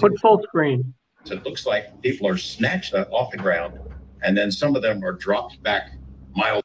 Put 0.01 0.19
full 0.21 0.43
screen. 0.43 0.95
So 1.25 1.35
it 1.35 1.45
looks 1.45 1.65
like 1.67 2.01
people 2.03 2.29
are 2.29 2.37
snatched 2.37 2.95
off 2.95 3.31
the 3.31 3.39
ground, 3.39 3.79
and 4.23 4.37
then 4.37 4.53
some 4.53 4.77
of 4.77 4.83
them 4.83 5.03
are 5.03 5.13
dropped 5.15 5.63
back 5.63 5.93
miles. 6.37 6.63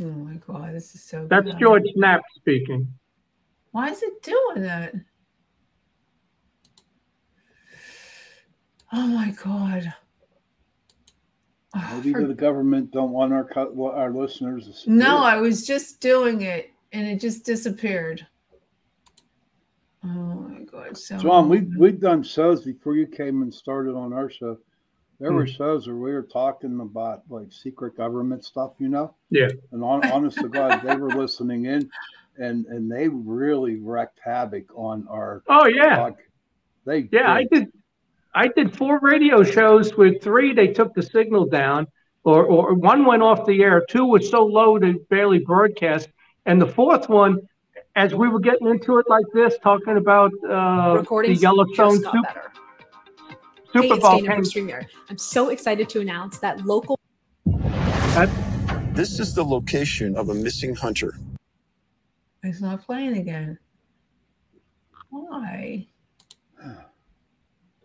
Oh 0.00 0.04
my 0.04 0.34
god, 0.46 0.74
this 0.74 0.94
is 0.94 1.04
so. 1.04 1.26
That's 1.28 1.44
good. 1.44 1.58
George 1.60 1.84
Knapp 1.96 2.22
speaking. 2.36 2.88
Why 3.72 3.90
is 3.90 4.02
it 4.02 4.22
doing 4.22 4.62
that? 4.62 4.94
Oh 8.92 9.06
my 9.06 9.30
god. 9.42 9.92
Maybe 11.94 12.12
for- 12.12 12.26
the 12.26 12.34
government 12.34 12.90
don't 12.90 13.12
want 13.12 13.32
our 13.32 13.48
our 13.94 14.10
listeners 14.12 14.66
to 14.66 14.72
see 14.74 14.90
No. 14.90 15.18
I 15.18 15.36
was 15.38 15.66
just 15.66 16.00
doing 16.00 16.42
it 16.42 16.70
and 16.92 17.06
it 17.06 17.20
just 17.20 17.44
disappeared. 17.44 18.26
Oh 20.04 20.08
my 20.08 20.60
god. 20.64 20.96
So 20.98 21.16
John, 21.18 21.48
we 21.48 21.60
we've 21.78 22.00
done 22.00 22.22
shows 22.22 22.64
before 22.64 22.96
you 22.96 23.06
came 23.06 23.42
and 23.42 23.52
started 23.54 23.94
on 23.94 24.12
our 24.12 24.28
show. 24.28 24.58
There 25.20 25.32
were 25.32 25.46
Hmm. 25.46 25.52
shows 25.52 25.86
where 25.86 25.96
we 25.96 26.12
were 26.12 26.24
talking 26.24 26.80
about 26.80 27.22
like 27.30 27.52
secret 27.52 27.96
government 27.96 28.44
stuff, 28.44 28.72
you 28.78 28.88
know. 28.88 29.14
Yeah. 29.30 29.48
And 29.70 29.82
on, 29.84 30.04
honest 30.10 30.38
to 30.38 30.48
God, 30.48 30.82
they 30.82 30.96
were 30.96 31.10
listening 31.10 31.66
in, 31.66 31.88
and 32.38 32.66
and 32.66 32.90
they 32.90 33.08
really 33.08 33.76
wreaked 33.76 34.18
havoc 34.22 34.64
on 34.74 35.06
our 35.08 35.44
Oh, 35.48 35.66
yeah. 35.68 35.96
pod. 35.96 36.16
They 36.84 37.08
Yeah, 37.12 37.32
I 37.32 37.44
did. 37.44 37.72
I 38.34 38.48
did 38.48 38.74
four 38.76 38.98
radio 39.00 39.42
shows 39.42 39.94
with 39.94 40.22
three. 40.22 40.54
They 40.54 40.68
took 40.68 40.94
the 40.94 41.02
signal 41.02 41.46
down, 41.46 41.86
or 42.24 42.44
or 42.44 42.74
one 42.74 43.04
went 43.04 43.22
off 43.22 43.44
the 43.46 43.62
air. 43.62 43.84
Two 43.88 44.06
was 44.06 44.30
so 44.30 44.44
low 44.44 44.78
they 44.78 44.92
barely 45.10 45.40
broadcast, 45.40 46.08
and 46.46 46.60
the 46.60 46.66
fourth 46.66 47.08
one, 47.08 47.38
as 47.94 48.14
we 48.14 48.28
were 48.28 48.40
getting 48.40 48.68
into 48.68 48.98
it 48.98 49.06
like 49.08 49.26
this, 49.34 49.54
talking 49.62 49.98
about 49.98 50.32
uh, 50.48 51.02
the 51.02 51.34
Yellowstone 51.34 52.00
just 52.00 52.04
got 52.04 52.12
Super. 52.14 52.52
Hey, 53.74 53.80
Super 53.80 53.94
it's 53.94 54.02
Bowl. 54.02 54.20
Dana 54.20 54.34
from 54.34 54.68
came- 54.68 54.86
I'm 55.10 55.18
so 55.18 55.50
excited 55.50 55.88
to 55.90 56.00
announce 56.00 56.38
that 56.38 56.64
local 56.64 56.98
This 58.94 59.18
is 59.20 59.34
the 59.34 59.44
location 59.44 60.16
of 60.16 60.30
a 60.30 60.34
missing 60.34 60.74
hunter. 60.74 61.14
it's 62.42 62.60
not 62.60 62.82
playing 62.84 63.16
again. 63.18 63.58
Why? 65.10 65.86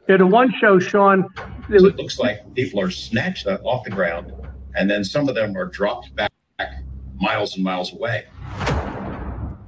Yeah, 0.08 0.18
the 0.18 0.28
one 0.28 0.54
show, 0.62 0.80
Sean, 0.80 1.26
it 1.70 1.80
So 1.80 1.86
it 1.88 1.98
looks 1.98 2.18
like 2.18 2.54
people 2.54 2.80
are 2.80 2.90
snatched 2.90 3.46
uh, 3.46 3.58
off 3.64 3.84
the 3.84 3.90
ground, 3.90 4.32
and 4.76 4.90
then 4.90 5.04
some 5.04 5.28
of 5.28 5.36
them 5.36 5.56
are 5.58 5.66
dropped 5.66 6.16
back 6.16 6.32
miles 7.16 7.56
and 7.56 7.64
miles 7.64 7.92
away. 7.92 8.26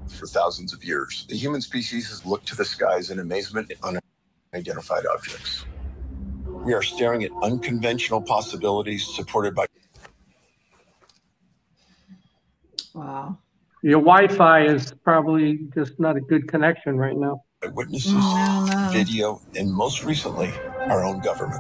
For 0.07 0.27
thousands 0.27 0.73
of 0.73 0.81
years, 0.83 1.25
the 1.27 1.35
human 1.35 1.59
species 1.59 2.09
has 2.09 2.25
looked 2.25 2.47
to 2.47 2.55
the 2.55 2.63
skies 2.63 3.09
in 3.09 3.19
amazement 3.19 3.69
at 3.69 4.01
unidentified 4.53 5.05
objects. 5.13 5.65
We 6.45 6.73
are 6.73 6.83
staring 6.83 7.23
at 7.25 7.31
unconventional 7.43 8.21
possibilities 8.21 9.05
supported 9.15 9.55
by 9.55 9.65
Wow. 12.93 13.37
your 13.81 14.01
Wi-Fi 14.01 14.65
is 14.65 14.93
probably 15.03 15.67
just 15.73 15.99
not 15.99 16.17
a 16.17 16.21
good 16.21 16.47
connection 16.47 16.97
right 16.97 17.15
now. 17.15 17.43
Witnesses, 17.69 18.13
Oh, 18.15 18.67
no, 18.71 18.83
no. 18.85 18.89
video, 18.91 19.41
and 19.55 19.69
most 19.71 20.05
recently, 20.05 20.51
our 20.87 21.03
own 21.03 21.19
government. 21.19 21.59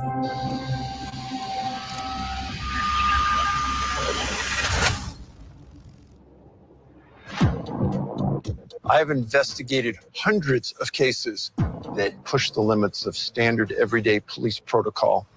I 8.85 8.97
have 8.97 9.09
investigated 9.09 9.97
hundreds 10.15 10.71
of 10.79 10.91
cases 10.93 11.51
that 11.95 12.13
push 12.23 12.51
the 12.51 12.61
limits 12.61 13.05
of 13.05 13.15
standard 13.17 13.73
everyday 13.73 14.21
police 14.21 14.59
protocol. 14.59 15.27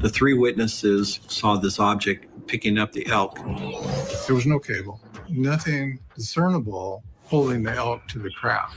The 0.00 0.10
three 0.12 0.34
witnesses 0.34 1.20
saw 1.28 1.56
this 1.56 1.78
object 1.78 2.26
picking 2.46 2.78
up 2.78 2.92
the 2.92 3.06
elk. 3.06 3.36
There 4.26 4.34
was 4.34 4.46
no 4.46 4.58
cable, 4.58 5.00
nothing 5.28 6.00
discernible 6.16 7.04
holding 7.32 7.62
the 7.62 7.72
elk 7.72 8.06
to 8.06 8.18
the 8.18 8.28
craft. 8.28 8.76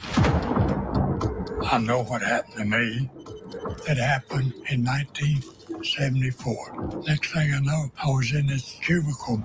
I 1.73 1.77
know 1.77 2.05
what 2.05 2.21
happened 2.21 2.55
to 2.55 2.63
me. 2.63 3.09
It 3.85 3.97
happened 3.97 4.53
in 4.69 4.85
1974. 4.85 7.03
Next 7.05 7.33
thing 7.33 7.53
I 7.53 7.59
know, 7.59 7.91
I 8.01 8.07
was 8.07 8.33
in 8.33 8.47
this 8.47 8.79
cubicle. 8.81 9.43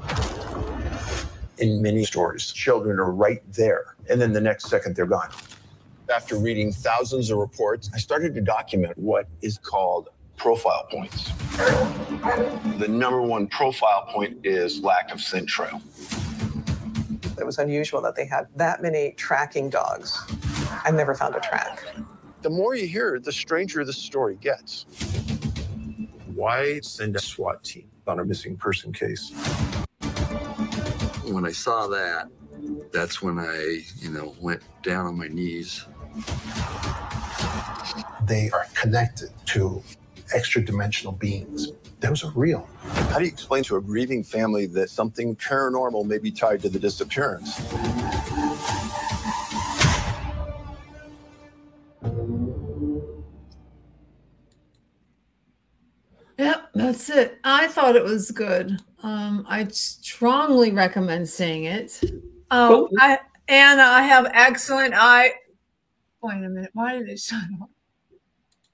In 1.59 1.83
many 1.83 2.05
stories, 2.05 2.53
children 2.53 3.01
are 3.01 3.11
right 3.11 3.43
there, 3.53 3.97
and 4.09 4.21
then 4.21 4.33
the 4.33 4.41
next 4.41 4.69
second 4.69 4.95
they're 4.95 5.07
gone. 5.07 5.31
After 6.15 6.37
reading 6.37 6.71
thousands 6.71 7.33
of 7.33 7.39
reports, 7.39 7.91
I 7.93 7.99
started 7.99 8.33
to 8.37 8.41
document 8.41 8.97
what 8.97 9.27
is 9.43 9.59
called 9.59 10.11
profile 10.37 10.87
points. 10.89 11.33
The 12.79 12.87
number 12.89 13.23
one 13.23 13.49
profile 13.49 14.07
point 14.09 14.39
is 14.45 14.85
lack 14.85 15.11
of 15.11 15.21
scent 15.21 15.49
trail. 15.49 15.83
It 17.41 17.47
was 17.47 17.59
unusual 17.59 18.01
that 18.03 18.15
they 18.15 18.27
had 18.27 18.47
that 18.57 18.83
many 18.83 19.13
tracking 19.13 19.71
dogs. 19.71 20.19
I 20.85 20.91
never 20.91 21.15
found 21.15 21.35
a 21.35 21.41
track. 21.41 21.83
The 22.43 22.51
more 22.51 22.75
you 22.75 22.87
hear, 22.87 23.19
the 23.19 23.33
stranger 23.33 23.85
the 23.85 23.93
story 23.93 24.37
gets. 24.41 24.85
Why 26.35 26.81
send 26.81 27.17
a 27.17 27.21
SWAT 27.21 27.65
team 27.65 27.91
on 28.07 28.21
a 28.21 28.25
missing 28.25 28.57
person 28.57 28.93
case? 28.93 29.33
when 31.33 31.47
I 31.47 31.53
saw 31.53 31.87
that, 31.89 32.29
that's 32.93 33.23
when 33.23 33.39
I, 33.39 33.83
you 33.97 34.11
know, 34.11 34.35
went 34.41 34.63
down 34.83 35.07
on 35.07 35.17
my 35.17 35.29
knees. 35.29 35.87
They 38.27 38.51
are 38.51 38.67
connected 38.75 39.31
to 39.47 39.83
extra 40.33 40.65
dimensional 40.65 41.13
beings. 41.13 41.73
Those 42.01 42.25
are 42.25 42.33
real. 42.35 42.69
How 42.85 43.19
do 43.19 43.25
you 43.25 43.31
explain 43.31 43.63
to 43.65 43.77
a 43.77 43.81
grieving 43.81 44.25
family 44.25 44.67
that 44.67 44.91
something 44.91 45.37
paranormal 45.37 46.07
may 46.07 46.19
be 46.19 46.31
tied 46.31 46.63
to 46.63 46.69
the 46.69 46.79
disappearance? 46.79 47.61
Yep, 56.39 56.71
that's 56.75 57.11
it. 57.11 57.39
I 57.45 57.69
thought 57.69 57.97
it 57.97 58.05
was 58.05 58.31
good. 58.31 58.81
Um, 59.03 59.45
I 59.47 59.67
strongly 59.69 60.73
recommend 60.73 61.29
seeing 61.29 61.65
it. 61.65 62.01
Oh, 62.51 62.89
I 62.99 63.19
Anna, 63.49 63.83
I 63.83 64.03
have 64.03 64.31
excellent 64.33 64.95
eye. 64.95 65.33
Wait 66.23 66.37
a 66.37 66.49
minute. 66.49 66.71
Why 66.73 66.99
did 66.99 67.09
it 67.09 67.19
shut 67.19 67.43
off? 67.61 67.69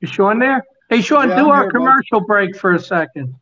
You 0.00 0.07
Sean 0.07 0.38
there? 0.38 0.62
Hey, 0.89 1.01
Sean, 1.03 1.28
Yeah, 1.28 1.37
do 1.37 1.43
I'm 1.43 1.49
our 1.51 1.62
here, 1.62 1.70
bud. 1.72 1.78
commercial 1.78 2.20
break 2.20 2.57
for 2.57 2.74
a 2.74 2.78
second. 2.78 3.34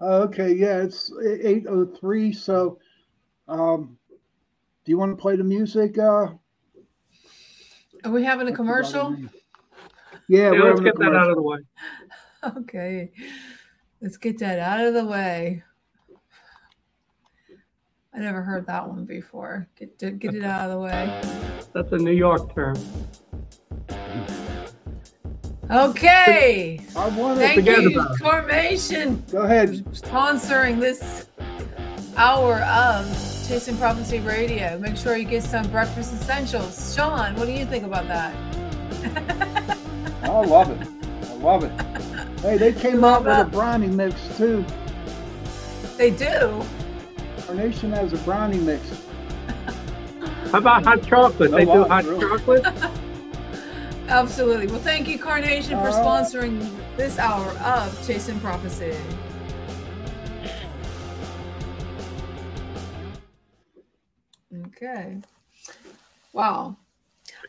Uh, 0.00 0.20
okay, 0.20 0.52
yeah, 0.54 0.78
it's 0.82 1.12
eight 1.42 1.66
oh 1.68 1.84
three. 1.84 2.32
So, 2.32 2.78
um, 3.48 3.98
do 4.84 4.90
you 4.92 4.96
want 4.98 5.16
to 5.16 5.20
play 5.20 5.36
the 5.36 5.44
music? 5.44 5.98
Uh, 5.98 6.28
Are 8.04 8.10
we 8.10 8.22
having 8.24 8.48
a 8.48 8.52
commercial? 8.52 9.14
Yeah, 9.18 9.28
Yeah, 10.28 10.50
we're 10.52 10.70
let's 10.70 10.80
get 10.80 10.98
that 10.98 11.14
out 11.14 11.30
of 11.30 11.36
the 11.36 11.42
way. 11.42 11.58
Okay, 12.56 13.10
let's 14.00 14.16
get 14.16 14.38
that 14.38 14.60
out 14.60 14.86
of 14.86 14.94
the 14.94 15.04
way. 15.04 15.60
I 18.14 18.20
never 18.20 18.42
heard 18.42 18.64
that 18.68 18.88
one 18.88 19.04
before. 19.04 19.68
Get 19.76 19.98
get 20.20 20.34
it 20.36 20.44
out 20.44 20.70
of 20.70 20.70
the 20.70 20.78
way. 20.78 21.20
That's 21.74 21.90
a 21.90 21.96
New 21.98 22.12
York 22.12 22.54
term. 22.54 22.76
Okay. 25.70 26.80
I 26.96 27.08
want 27.08 27.38
to 27.38 27.44
Thank 27.44 27.58
Forget 27.60 27.82
you, 27.82 28.00
about 28.00 28.12
it. 28.16 28.20
Carnation, 28.22 29.22
go 29.30 29.42
ahead. 29.42 29.70
sponsoring 29.92 30.80
this 30.80 31.28
hour 32.16 32.60
of 32.62 33.06
Chasing 33.46 33.76
Prophecy 33.76 34.20
Radio. 34.20 34.78
Make 34.78 34.96
sure 34.96 35.16
you 35.18 35.26
get 35.26 35.42
some 35.42 35.68
breakfast 35.70 36.14
essentials. 36.14 36.94
Sean, 36.94 37.34
what 37.36 37.44
do 37.46 37.52
you 37.52 37.66
think 37.66 37.84
about 37.84 38.08
that? 38.08 38.34
I 40.22 40.44
love 40.44 40.70
it. 40.70 40.88
I 41.28 41.34
love 41.34 41.64
it. 41.64 42.40
Hey, 42.40 42.56
they 42.56 42.72
came 42.72 43.04
out 43.04 43.24
with 43.24 43.36
a 43.36 43.44
brownie 43.44 43.88
mix 43.88 44.14
too. 44.38 44.64
They 45.98 46.10
do. 46.10 46.62
Carnation 47.46 47.92
has 47.92 48.12
a 48.14 48.18
brownie 48.18 48.58
mix. 48.58 48.82
How 50.50 50.58
about 50.58 50.84
hot 50.84 51.02
chocolate? 51.06 51.50
No 51.50 51.56
they 51.58 51.64
do 51.66 51.84
hot 51.84 52.04
really. 52.04 52.20
chocolate? 52.20 52.64
Absolutely. 54.08 54.66
Well, 54.68 54.80
thank 54.80 55.06
you, 55.06 55.18
Carnation, 55.18 55.78
for 55.80 55.90
sponsoring 55.90 56.66
this 56.96 57.18
hour 57.18 57.50
of 57.58 58.06
Chasing 58.06 58.40
Prophecy. 58.40 58.96
Okay. 64.66 65.18
Wow. 66.32 66.78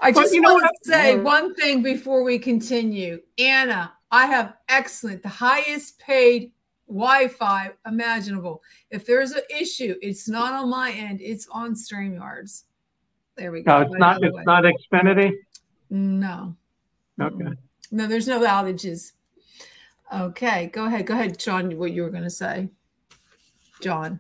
I 0.02 0.12
just 0.12 0.34
you 0.34 0.42
know 0.42 0.54
want 0.54 0.64
what? 0.66 0.74
to 0.84 0.90
say 0.90 1.16
one 1.18 1.56
thing 1.56 1.82
before 1.82 2.24
we 2.24 2.38
continue. 2.38 3.22
Anna, 3.38 3.94
I 4.12 4.26
have 4.26 4.56
excellent, 4.68 5.24
the 5.24 5.30
highest 5.30 5.98
paid 6.00 6.52
Wi-Fi 6.88 7.72
imaginable. 7.86 8.62
If 8.92 9.06
there's 9.06 9.32
an 9.32 9.44
issue, 9.50 9.96
it's 10.02 10.28
not 10.28 10.54
on 10.54 10.70
my 10.70 10.92
end; 10.92 11.22
it's 11.22 11.48
on 11.52 11.74
Streamyards. 11.74 12.64
There 13.38 13.52
we 13.52 13.62
go. 13.62 13.78
No, 13.78 13.82
it's 13.84 13.92
By 13.92 13.98
not, 13.98 14.24
it's 14.24 14.36
way. 14.36 14.44
not 14.46 14.64
Xfinity? 14.66 15.32
No, 15.90 16.56
Okay. 17.20 17.46
no, 17.92 18.08
there's 18.08 18.28
no 18.28 18.42
outages. 18.42 19.14
Okay, 20.14 20.68
go 20.68 20.86
ahead. 20.86 21.06
Go 21.06 21.14
ahead, 21.14 21.38
John. 21.40 21.78
What 21.78 21.92
you 21.94 22.04
were 22.04 22.10
going 22.10 22.24
to 22.24 22.30
say, 22.30 22.70
John? 23.82 24.20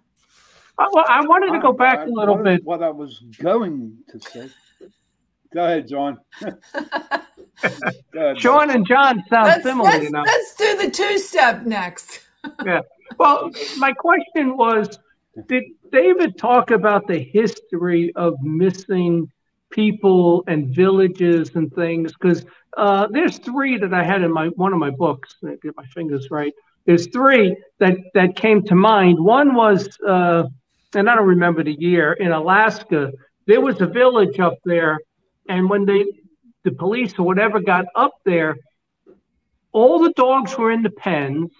I, 0.77 0.87
well, 0.93 1.05
I 1.07 1.25
wanted 1.25 1.51
to 1.53 1.59
go 1.59 1.73
back 1.73 1.99
I- 1.99 2.03
a 2.03 2.07
little 2.09 2.37
bit. 2.37 2.63
What 2.63 2.81
I 2.83 2.89
was 2.89 3.19
going 3.41 3.97
to 4.09 4.19
say. 4.19 4.49
Go 5.53 5.65
ahead, 5.65 5.87
John. 5.87 6.19
Go 8.13 8.21
ahead, 8.21 8.39
Sean 8.39 8.69
and 8.69 8.87
John 8.87 9.21
sound 9.29 9.47
Let's, 9.47 9.63
similar, 9.63 9.89
let's, 9.89 10.03
you 10.05 10.11
know. 10.11 10.21
let's 10.25 10.55
do 10.55 10.77
the 10.77 10.89
two-step 10.91 11.65
next. 11.65 12.21
Yeah. 12.65 12.79
Well, 13.17 13.51
my 13.79 13.91
question 13.91 14.55
was 14.55 14.97
Did 15.47 15.63
David 15.91 16.37
talk 16.37 16.71
about 16.71 17.05
the 17.05 17.19
history 17.19 18.13
of 18.15 18.35
missing 18.41 19.29
people 19.71 20.43
and 20.47 20.73
villages 20.73 21.51
and 21.55 21.73
things? 21.73 22.13
Because 22.13 22.45
uh, 22.77 23.07
there's 23.11 23.37
three 23.37 23.77
that 23.77 23.93
I 23.93 24.03
had 24.03 24.21
in 24.21 24.31
my 24.31 24.47
one 24.49 24.73
of 24.73 24.79
my 24.79 24.89
books. 24.89 25.35
Get 25.41 25.75
my 25.75 25.85
fingers 25.85 26.29
right. 26.31 26.53
There's 26.85 27.07
three 27.07 27.55
that 27.79 27.97
that 28.13 28.35
came 28.35 28.63
to 28.63 28.75
mind. 28.75 29.19
One 29.19 29.55
was, 29.55 29.89
uh, 30.07 30.43
and 30.95 31.09
I 31.09 31.15
don't 31.15 31.27
remember 31.27 31.63
the 31.63 31.79
year 31.79 32.13
in 32.13 32.31
Alaska. 32.31 33.11
There 33.47 33.61
was 33.61 33.81
a 33.81 33.87
village 33.87 34.39
up 34.39 34.57
there, 34.65 34.99
and 35.47 35.69
when 35.69 35.85
they, 35.85 36.05
the 36.63 36.71
police 36.71 37.17
or 37.17 37.23
whatever, 37.23 37.59
got 37.59 37.85
up 37.95 38.13
there, 38.25 38.57
all 39.71 39.99
the 39.99 40.13
dogs 40.13 40.57
were 40.57 40.71
in 40.71 40.83
the 40.83 40.91
pens 40.91 41.51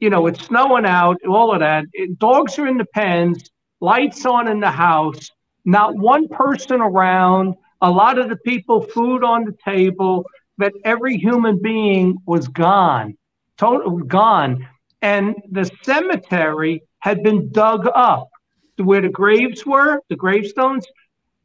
you 0.00 0.08
know, 0.08 0.26
it's 0.26 0.44
snowing 0.46 0.86
out, 0.86 1.18
all 1.26 1.52
of 1.52 1.60
that. 1.60 1.84
Dogs 2.18 2.58
are 2.58 2.66
in 2.66 2.78
the 2.78 2.86
pens, 2.86 3.50
lights 3.80 4.24
on 4.24 4.48
in 4.48 4.58
the 4.58 4.70
house, 4.70 5.30
not 5.64 5.96
one 5.96 6.28
person 6.28 6.80
around, 6.80 7.54
a 7.80 7.90
lot 7.90 8.18
of 8.18 8.28
the 8.28 8.36
people, 8.36 8.82
food 8.82 9.24
on 9.24 9.44
the 9.44 9.56
table, 9.64 10.24
but 10.58 10.72
every 10.84 11.16
human 11.16 11.60
being 11.60 12.18
was 12.26 12.48
gone, 12.48 13.16
total 13.56 13.98
gone. 13.98 14.66
And 15.02 15.34
the 15.50 15.70
cemetery 15.82 16.82
had 16.98 17.22
been 17.22 17.50
dug 17.52 17.88
up. 17.94 18.28
Where 18.76 19.02
the 19.02 19.08
graves 19.08 19.66
were, 19.66 20.00
the 20.08 20.16
gravestones 20.16 20.86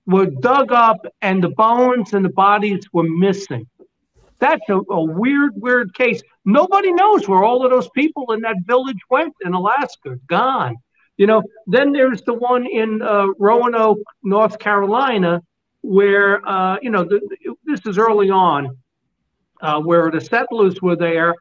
were 0.06 0.28
dug 0.28 0.72
up, 0.72 1.06
and 1.22 1.44
the 1.44 1.50
bones 1.50 2.14
and 2.14 2.24
the 2.24 2.30
bodies 2.30 2.86
were 2.94 3.04
missing. 3.04 3.68
That's 4.40 4.68
a, 4.70 4.80
a 4.90 5.04
weird, 5.04 5.52
weird 5.56 5.94
case. 5.96 6.22
Nobody 6.46 6.92
knows 6.94 7.28
where 7.28 7.44
all 7.44 7.66
of 7.66 7.72
those 7.72 7.90
people 7.90 8.32
in 8.32 8.42
that 8.42 8.58
village 8.66 9.00
went 9.10 9.34
in 9.44 9.54
Alaska. 9.54 10.18
Gone. 10.28 10.78
You 11.18 11.28
know. 11.28 11.44
Then 11.68 11.92
there's 11.92 12.22
the 12.22 12.34
one 12.34 12.66
in 12.66 13.02
uh, 13.02 13.28
Roanoke, 13.40 14.00
North 14.24 14.60
Carolina, 14.60 15.42
where 15.82 16.48
uh, 16.48 16.78
you 16.82 16.90
know 16.90 17.04
the, 17.04 17.20
this 17.64 17.86
is 17.86 17.98
early 17.98 18.30
on, 18.30 18.78
uh, 19.62 19.82
where 19.82 20.12
the 20.12 20.22
settlers 20.22 20.82
were 20.82 20.96
there, 20.96 21.36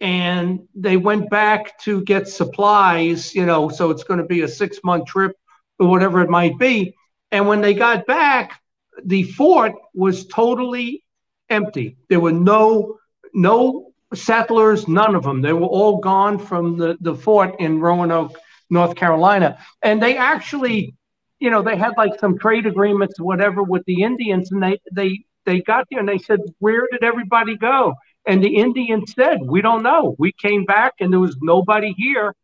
and 0.00 0.60
they 0.74 0.96
went 0.96 1.30
back 1.30 1.78
to 1.80 2.02
get 2.02 2.28
supplies. 2.28 3.34
You 3.34 3.46
know, 3.46 3.68
so 3.68 3.90
it's 3.90 4.04
going 4.04 4.20
to 4.20 4.26
be 4.26 4.42
a 4.42 4.48
six 4.48 4.78
month 4.84 5.06
trip 5.06 5.32
or 5.78 5.88
whatever 5.88 6.20
it 6.22 6.30
might 6.30 6.58
be. 6.58 6.94
And 7.30 7.46
when 7.46 7.60
they 7.60 7.74
got 7.74 8.06
back, 8.06 8.60
the 9.04 9.22
fort 9.22 9.72
was 9.94 10.26
totally 10.26 11.02
empty. 11.50 11.96
There 12.08 12.20
were 12.20 12.32
no 12.32 12.98
no 13.34 13.92
settlers, 14.14 14.88
none 14.88 15.14
of 15.14 15.22
them. 15.22 15.42
They 15.42 15.52
were 15.52 15.66
all 15.66 15.98
gone 15.98 16.38
from 16.38 16.78
the, 16.78 16.96
the 17.00 17.14
fort 17.14 17.56
in 17.60 17.80
Roanoke, 17.80 18.36
North 18.70 18.94
Carolina. 18.96 19.58
And 19.82 20.02
they 20.02 20.16
actually, 20.16 20.94
you 21.38 21.50
know, 21.50 21.62
they 21.62 21.76
had 21.76 21.92
like 21.96 22.18
some 22.18 22.38
trade 22.38 22.66
agreements, 22.66 23.20
whatever, 23.20 23.62
with 23.62 23.84
the 23.86 24.02
Indians, 24.02 24.52
and 24.52 24.62
they 24.62 24.78
they 24.92 25.24
they 25.48 25.62
got 25.62 25.86
there 25.90 26.00
and 26.00 26.08
they 26.08 26.18
said, 26.18 26.40
Where 26.58 26.86
did 26.92 27.02
everybody 27.02 27.56
go? 27.56 27.94
And 28.26 28.44
the 28.44 28.56
Indians 28.56 29.14
said, 29.14 29.38
We 29.42 29.62
don't 29.62 29.82
know. 29.82 30.14
We 30.18 30.32
came 30.32 30.64
back 30.64 30.94
and 31.00 31.12
there 31.12 31.20
was 31.20 31.36
nobody 31.40 31.94
here, 31.96 32.34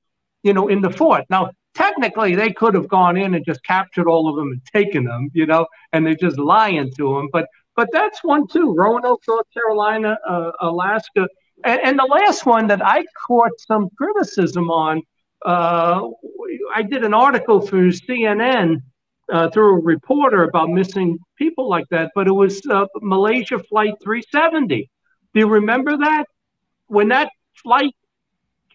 you 0.43 0.55
know, 0.55 0.69
in 0.69 0.81
the 0.81 0.91
fort. 0.91 1.25
Now, 1.29 1.51
technically, 1.75 2.35
they 2.35 2.53
could 2.53 2.75
have 2.75 2.89
gone 2.89 3.17
in 3.17 3.35
and 3.35 3.45
just 3.45 3.63
captured 3.65 4.09
all 4.09 4.29
of 4.29 4.37
them 4.37 4.53
and 4.53 4.63
taken 4.73 5.05
them, 5.05 5.31
you 5.35 5.45
know, 5.45 5.67
and 5.93 6.07
they're 6.07 6.15
just 6.15 6.39
lying 6.39 6.91
to 6.97 7.15
them. 7.15 7.29
But 7.33 7.47
but 7.77 7.89
that's 7.93 8.23
one 8.25 8.47
too. 8.47 8.75
Roanoke, 8.75 9.23
North 9.29 9.47
Carolina, 9.53 10.17
uh, 10.27 10.53
Alaska, 10.61 11.29
and, 11.65 11.81
and 11.83 11.99
the 11.99 12.05
last 12.05 12.47
one 12.47 12.67
that 12.69 12.85
I 12.85 13.05
caught 13.27 13.53
some 13.59 13.91
criticism 13.99 14.71
on. 14.71 15.03
Uh, 15.45 16.09
I 16.75 16.83
did 16.83 17.05
an 17.05 17.15
article 17.15 17.61
through 17.61 17.93
CNN 17.93 18.79
uh, 19.33 19.51
through 19.51 19.77
a 19.77 19.81
reporter 19.81 20.45
about 20.45 20.69
missing 20.71 21.19
people 21.37 21.69
like 21.69 21.87
that, 21.91 22.13
but 22.15 22.27
it 22.27 22.33
was 22.33 22.61
uh, 22.71 22.87
Malaysia 23.01 23.59
Flight 23.59 23.95
370. 24.03 24.91
Do 25.33 25.41
you 25.41 25.49
remember 25.49 25.97
that? 25.97 26.27
When 26.87 27.09
that 27.09 27.31
flight 27.63 27.95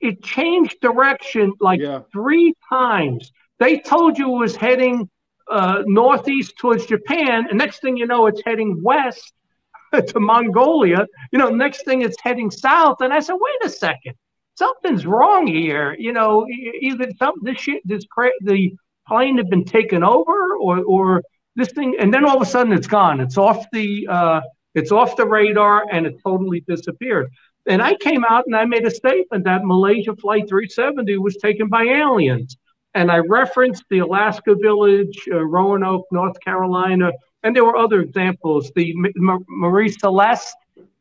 it 0.02 0.24
changed 0.24 0.80
direction 0.82 1.54
like 1.60 1.82
three 2.12 2.54
times. 2.70 3.32
They 3.60 3.80
told 3.80 4.18
you 4.18 4.36
it 4.36 4.40
was 4.40 4.56
heading 4.56 5.10
uh, 5.50 5.84
northeast 5.86 6.58
towards 6.58 6.86
Japan, 6.86 7.48
and 7.50 7.58
next 7.58 7.82
thing 7.82 7.98
you 7.98 8.06
know, 8.06 8.28
it's 8.28 8.42
heading 8.46 8.82
west 8.82 9.34
to 9.94 10.20
Mongolia. 10.20 11.06
You 11.32 11.40
know, 11.40 11.50
next 11.50 11.84
thing 11.86 12.02
it's 12.02 12.18
heading 12.22 12.50
south. 12.52 13.02
And 13.02 13.12
I 13.14 13.20
said, 13.20 13.34
wait 13.34 13.66
a 13.66 13.70
second, 13.70 14.14
something's 14.60 15.06
wrong 15.06 15.48
here. 15.48 15.96
You 15.98 16.14
know, 16.14 16.46
either 16.48 17.08
some 17.18 17.36
this 17.42 17.58
shit, 17.58 17.82
this 17.86 18.06
cra- 18.06 18.40
the 18.42 18.76
plane 19.08 19.38
had 19.38 19.50
been 19.50 19.66
taken 19.66 20.04
over, 20.04 20.58
or 20.58 20.84
or 20.84 21.24
this 21.56 21.72
thing, 21.72 21.96
and 22.00 22.14
then 22.14 22.26
all 22.26 22.36
of 22.36 22.42
a 22.42 22.52
sudden 22.56 22.74
it's 22.74 22.88
gone. 22.88 23.20
It's 23.20 23.38
off 23.38 23.66
the 23.72 24.08
uh, 24.08 24.42
it's 24.76 24.92
off 24.92 25.16
the 25.16 25.26
radar, 25.26 25.86
and 25.92 26.06
it 26.06 26.16
totally 26.24 26.62
disappeared. 26.68 27.28
And 27.66 27.82
I 27.82 27.96
came 27.96 28.24
out 28.26 28.46
and 28.48 28.56
I 28.56 28.66
made 28.66 28.86
a 28.86 28.92
statement 28.92 29.44
that 29.46 29.62
Malaysia 29.64 30.16
Flight 30.16 30.48
370 30.50 31.18
was 31.18 31.36
taken 31.38 31.68
by 31.68 31.84
aliens. 31.84 32.58
And 32.96 33.12
I 33.12 33.18
referenced 33.18 33.84
the 33.90 34.00
Alaska 34.00 34.56
Village, 34.56 35.28
uh, 35.32 35.44
Roanoke, 35.46 36.06
North 36.12 36.40
Carolina, 36.40 37.12
and 37.44 37.56
there 37.56 37.64
were 37.64 37.78
other 37.78 38.02
examples. 38.02 38.72
The 38.76 38.96
M- 39.18 39.46
Marie 39.48 39.90
Celeste, 39.90 40.56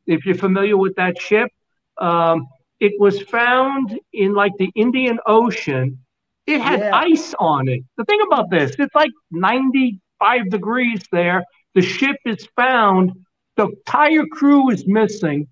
if 0.07 0.27
you're 0.27 0.35
familiar 0.35 0.77
with 0.77 0.95
that 0.97 1.19
ship, 1.19 1.51
um, 1.97 2.47
it 2.81 2.93
was 2.99 3.21
found 3.23 3.99
in 4.13 4.35
like 4.35 4.53
the 4.59 4.71
Indian 4.75 5.19
Ocean. 5.27 5.99
It 6.47 6.61
had 6.61 6.81
Yeah. 6.81 6.97
ice 6.97 7.35
on 7.39 7.69
it. 7.69 7.83
The 7.97 8.05
thing 8.05 8.21
about 8.27 8.51
this, 8.51 8.75
it's 8.79 8.95
like 8.95 9.11
95 9.31 10.49
degrees 10.51 11.03
there. 11.13 11.43
The 11.75 11.83
ship 11.83 12.17
is 12.25 12.49
found. 12.57 13.13
The 13.57 13.67
entire 13.67 14.25
crew 14.27 14.71
is 14.71 14.87
missing 14.87 15.47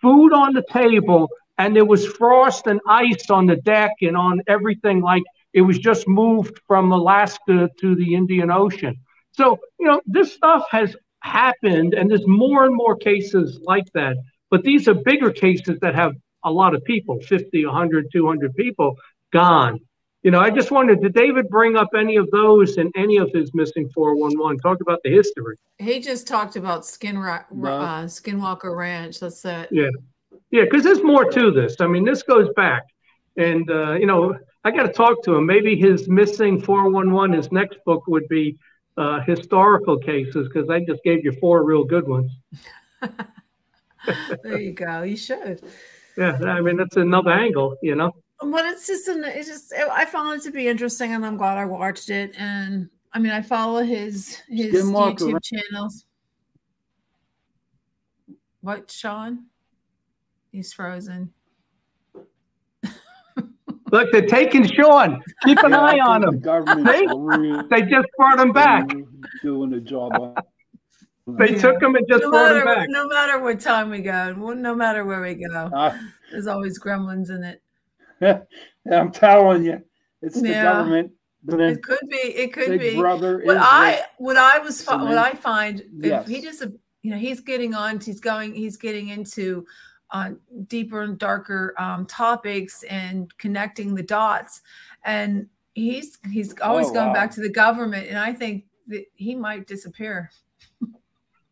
food 0.00 0.32
on 0.32 0.52
the 0.54 0.64
table 0.70 1.28
and 1.58 1.74
there 1.74 1.84
was 1.84 2.06
frost 2.06 2.66
and 2.66 2.80
ice 2.88 3.30
on 3.30 3.46
the 3.46 3.56
deck 3.56 3.92
and 4.02 4.16
on 4.16 4.40
everything 4.46 5.00
like 5.00 5.22
it 5.52 5.62
was 5.62 5.78
just 5.78 6.06
moved 6.08 6.58
from 6.66 6.92
Alaska 6.92 7.68
to 7.80 7.94
the 7.96 8.14
Indian 8.14 8.50
Ocean. 8.50 8.94
So, 9.32 9.58
you 9.78 9.86
know, 9.86 10.00
this 10.06 10.32
stuff 10.32 10.64
has 10.70 10.96
happened 11.22 11.94
and 11.94 12.10
there's 12.10 12.26
more 12.26 12.64
and 12.64 12.74
more 12.74 12.96
cases 12.96 13.60
like 13.64 13.86
that. 13.94 14.16
But 14.50 14.62
these 14.62 14.88
are 14.88 14.94
bigger 14.94 15.30
cases 15.30 15.78
that 15.80 15.94
have 15.94 16.12
a 16.44 16.50
lot 16.50 16.74
of 16.74 16.84
people 16.84 17.20
50, 17.20 17.64
100, 17.66 18.06
200 18.12 18.54
people 18.54 18.96
gone. 19.32 19.78
You 20.22 20.32
know, 20.32 20.40
I 20.40 20.50
just 20.50 20.70
wondered 20.70 21.00
did 21.00 21.14
David 21.14 21.48
bring 21.48 21.76
up 21.76 21.90
any 21.96 22.16
of 22.16 22.30
those 22.30 22.76
in 22.76 22.90
any 22.96 23.18
of 23.18 23.30
his 23.32 23.54
missing 23.54 23.88
411? 23.94 24.58
Talk 24.58 24.80
about 24.80 25.00
the 25.04 25.10
history. 25.10 25.56
He 25.78 26.00
just 26.00 26.26
talked 26.26 26.56
about 26.56 26.84
Skin 26.84 27.18
Ra- 27.18 27.44
No. 27.52 27.70
uh, 27.70 28.04
Skinwalker 28.04 28.76
Ranch. 28.76 29.20
That's 29.20 29.44
it. 29.44 29.68
Yeah, 29.70 29.90
yeah, 30.50 30.64
because 30.64 30.82
there's 30.82 31.02
more 31.02 31.30
to 31.30 31.50
this. 31.52 31.76
I 31.80 31.86
mean, 31.86 32.04
this 32.04 32.22
goes 32.24 32.48
back, 32.56 32.82
and 33.36 33.70
uh, 33.70 33.92
you 33.92 34.06
know, 34.06 34.36
I 34.64 34.72
got 34.72 34.82
to 34.84 34.92
talk 34.92 35.22
to 35.22 35.36
him. 35.36 35.46
Maybe 35.46 35.76
his 35.76 36.08
missing 36.08 36.60
411, 36.60 37.36
his 37.36 37.52
next 37.52 37.78
book 37.86 38.06
would 38.08 38.26
be 38.28 38.58
uh, 38.96 39.20
historical 39.20 39.96
cases, 39.98 40.48
because 40.52 40.68
I 40.68 40.80
just 40.80 41.02
gave 41.04 41.24
you 41.24 41.30
four 41.40 41.62
real 41.64 41.84
good 41.84 42.06
ones. 42.08 42.32
There 44.42 44.58
you 44.58 44.72
go. 44.72 45.02
You 45.02 45.16
should. 45.16 45.60
Yeah, 46.18 46.36
I 46.44 46.60
mean, 46.60 46.76
that's 46.76 46.96
another 46.96 47.30
angle, 47.30 47.76
you 47.80 47.94
know. 47.94 48.10
But 48.40 48.64
it's 48.66 48.86
just 48.88 49.06
an 49.08 49.22
it's 49.24 49.48
just 49.48 49.72
I 49.72 50.04
found 50.04 50.40
it 50.40 50.44
to 50.44 50.50
be 50.50 50.66
interesting 50.68 51.12
and 51.14 51.24
I'm 51.24 51.36
glad 51.36 51.58
I 51.58 51.64
watched 51.64 52.10
it. 52.10 52.32
And 52.38 52.88
I 53.12 53.18
mean 53.20 53.32
I 53.32 53.40
follow 53.42 53.82
his 53.82 54.36
his 54.48 54.74
Skinwalker 54.84 55.18
YouTube 55.18 55.32
Ranch. 55.32 55.52
channels. 55.70 56.04
What, 58.60 58.90
Sean? 58.90 59.46
He's 60.52 60.72
frozen. 60.72 61.32
Look, 63.92 64.10
they're 64.12 64.26
taking 64.26 64.66
Sean. 64.66 65.22
Keep 65.44 65.58
an 65.62 65.70
Yeah, 65.70 65.80
eye 65.80 65.98
on 66.00 66.22
think 66.22 66.34
him. 66.34 66.40
The 66.40 66.44
government's 66.44 67.70
They 67.70 67.82
just 67.82 68.08
brought 68.16 68.38
him 68.40 68.52
back. 68.52 68.88
doing 69.42 69.72
a 69.74 69.80
job 69.80 70.12
They 71.36 71.54
took 71.54 71.82
him 71.82 71.94
and 71.96 72.06
just 72.08 72.22
no 72.22 72.30
brought 72.30 72.54
matter, 72.54 72.58
him 72.60 72.64
back. 72.64 72.88
No 72.90 73.06
matter 73.08 73.38
what 73.40 73.60
time 73.60 73.90
we 73.90 74.00
go, 74.00 74.32
no 74.32 74.74
matter 74.74 75.04
where 75.04 75.20
we 75.20 75.34
go, 75.34 75.70
Ah. 75.74 75.98
there's 76.30 76.46
always 76.46 76.78
gremlins 76.80 77.28
in 77.30 77.44
it. 77.44 77.62
I'm 78.90 79.12
telling 79.12 79.64
you, 79.64 79.82
it's 80.22 80.40
the 80.40 80.48
Yeah. 80.48 80.62
government. 80.62 81.12
It 81.46 81.82
could 81.82 82.08
be. 82.08 82.16
It 82.16 82.52
could 82.52 82.78
be. 82.80 82.96
Brother 82.96 83.40
What 83.44 83.56
I 83.58 84.02
what 84.18 84.36
I 84.36 84.58
was 84.58 84.82
fi- 84.82 85.02
what. 85.02 85.16
I 85.16 85.32
find 85.34 85.80
if 86.02 86.26
he 86.26 86.40
Yes. 86.40 86.58
just 86.58 86.72
you 87.02 87.10
know 87.12 87.16
he's 87.16 87.40
getting 87.40 87.74
on 87.74 88.00
he's 88.00 88.18
going 88.20 88.54
he's 88.54 88.76
getting 88.76 89.08
into 89.08 89.64
uh, 90.10 90.30
deeper 90.66 91.02
and 91.02 91.16
darker 91.18 91.74
um, 91.78 92.06
topics 92.06 92.82
and 92.84 93.36
connecting 93.38 93.94
the 93.94 94.02
dots 94.02 94.62
and 95.04 95.46
he's 95.74 96.18
he's 96.30 96.58
always 96.60 96.88
Oh, 96.88 96.92
going 96.94 97.08
wow. 97.08 97.14
back 97.14 97.30
to 97.32 97.40
the 97.40 97.50
government 97.50 98.08
and 98.08 98.18
I 98.18 98.32
think 98.32 98.64
that 98.88 99.04
he 99.14 99.34
might 99.36 99.66
disappear. 99.68 100.30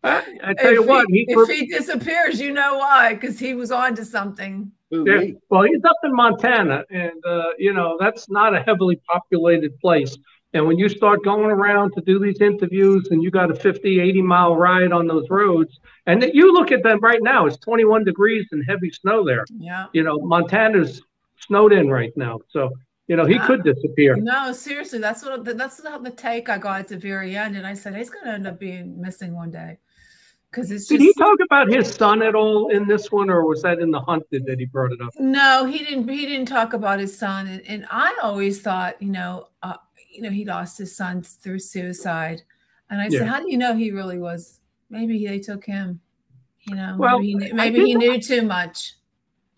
I, 0.06 0.50
I 0.50 0.54
tell 0.54 0.72
you 0.72 0.82
if 0.82 0.88
what, 0.88 1.06
he, 1.10 1.24
he, 1.28 1.32
if 1.32 1.48
he 1.48 1.66
disappears, 1.66 2.40
you 2.40 2.52
know 2.52 2.78
why? 2.78 3.14
Because 3.14 3.38
he 3.38 3.54
was 3.54 3.70
on 3.70 3.94
to 3.96 4.04
something. 4.04 4.70
Yeah. 4.90 5.22
Well, 5.50 5.62
he's 5.62 5.84
up 5.84 5.96
in 6.04 6.14
Montana, 6.14 6.84
and 6.90 7.24
uh, 7.24 7.48
you 7.58 7.72
know 7.72 7.96
that's 7.98 8.30
not 8.30 8.54
a 8.54 8.62
heavily 8.62 9.00
populated 9.08 9.78
place. 9.80 10.16
And 10.52 10.66
when 10.66 10.78
you 10.78 10.88
start 10.88 11.22
going 11.24 11.50
around 11.50 11.92
to 11.94 12.00
do 12.02 12.18
these 12.18 12.40
interviews, 12.40 13.08
and 13.10 13.22
you 13.22 13.30
got 13.30 13.50
a 13.50 13.54
50, 13.54 14.00
80 14.00 14.22
mile 14.22 14.56
ride 14.56 14.92
on 14.92 15.06
those 15.06 15.28
roads, 15.28 15.80
and 16.06 16.22
that 16.22 16.34
you 16.34 16.52
look 16.52 16.70
at 16.72 16.82
them 16.82 17.00
right 17.00 17.22
now, 17.22 17.46
it's 17.46 17.58
21 17.58 18.04
degrees 18.04 18.46
and 18.52 18.64
heavy 18.66 18.90
snow 18.90 19.24
there. 19.24 19.44
Yeah. 19.58 19.86
You 19.92 20.04
know, 20.04 20.18
Montana's 20.20 21.02
snowed 21.40 21.72
in 21.72 21.90
right 21.90 22.12
now, 22.16 22.38
so 22.48 22.70
you 23.08 23.16
know 23.16 23.24
he 23.24 23.34
Yeah. 23.34 23.46
could 23.46 23.64
disappear. 23.64 24.16
No, 24.16 24.52
seriously, 24.52 25.00
that's 25.00 25.24
what 25.24 25.44
that's 25.44 25.78
the, 25.78 25.98
the 25.98 26.10
take 26.12 26.48
I 26.48 26.58
got 26.58 26.80
at 26.80 26.88
the 26.88 26.96
very 26.96 27.36
end, 27.36 27.56
and 27.56 27.66
I 27.66 27.74
said 27.74 27.96
he's 27.96 28.08
going 28.10 28.24
to 28.26 28.32
end 28.32 28.46
up 28.46 28.60
being 28.60 29.00
missing 29.00 29.34
one 29.34 29.50
day 29.50 29.78
because 30.56 30.70
it's 30.70 30.86
Did 30.86 31.00
just 31.00 31.18
he 31.18 31.22
talk 31.22 31.38
about 31.44 31.68
his 31.68 31.92
son 31.92 32.22
at 32.22 32.34
all 32.34 32.68
in 32.68 32.88
this 32.88 33.12
one, 33.12 33.28
or 33.28 33.44
was 33.46 33.60
that 33.62 33.78
in 33.78 33.90
the 33.90 34.00
hunted 34.00 34.46
that 34.46 34.58
he 34.58 34.64
brought 34.64 34.90
it 34.92 35.00
up? 35.02 35.10
no, 35.18 35.66
he 35.66 35.78
didn't. 35.84 36.08
He 36.08 36.24
didn't 36.24 36.46
talk 36.46 36.72
about 36.72 36.98
his 36.98 37.16
son, 37.16 37.46
and, 37.46 37.62
and 37.68 37.86
I 37.90 38.16
always 38.22 38.62
thought, 38.62 39.00
you 39.02 39.10
know, 39.12 39.48
uh, 39.62 39.74
you 40.10 40.22
know, 40.22 40.30
he 40.30 40.46
lost 40.46 40.78
his 40.78 40.96
son 40.96 41.22
through 41.22 41.58
suicide, 41.58 42.42
and 42.88 43.00
I 43.02 43.08
Yeah. 43.08 43.18
said, 43.18 43.28
how 43.28 43.40
do 43.40 43.50
you 43.50 43.58
know 43.58 43.74
he 43.76 43.90
really 43.90 44.18
was? 44.18 44.60
Maybe 44.88 45.26
they 45.26 45.38
took 45.38 45.64
him. 45.64 46.00
You 46.62 46.74
know, 46.74 46.96
Well, 46.98 47.18
maybe, 47.18 47.26
he, 47.28 47.34
knew- 47.34 47.54
maybe 47.54 47.84
he 47.84 47.94
knew 47.94 48.20
too 48.20 48.42
much. 48.42 48.94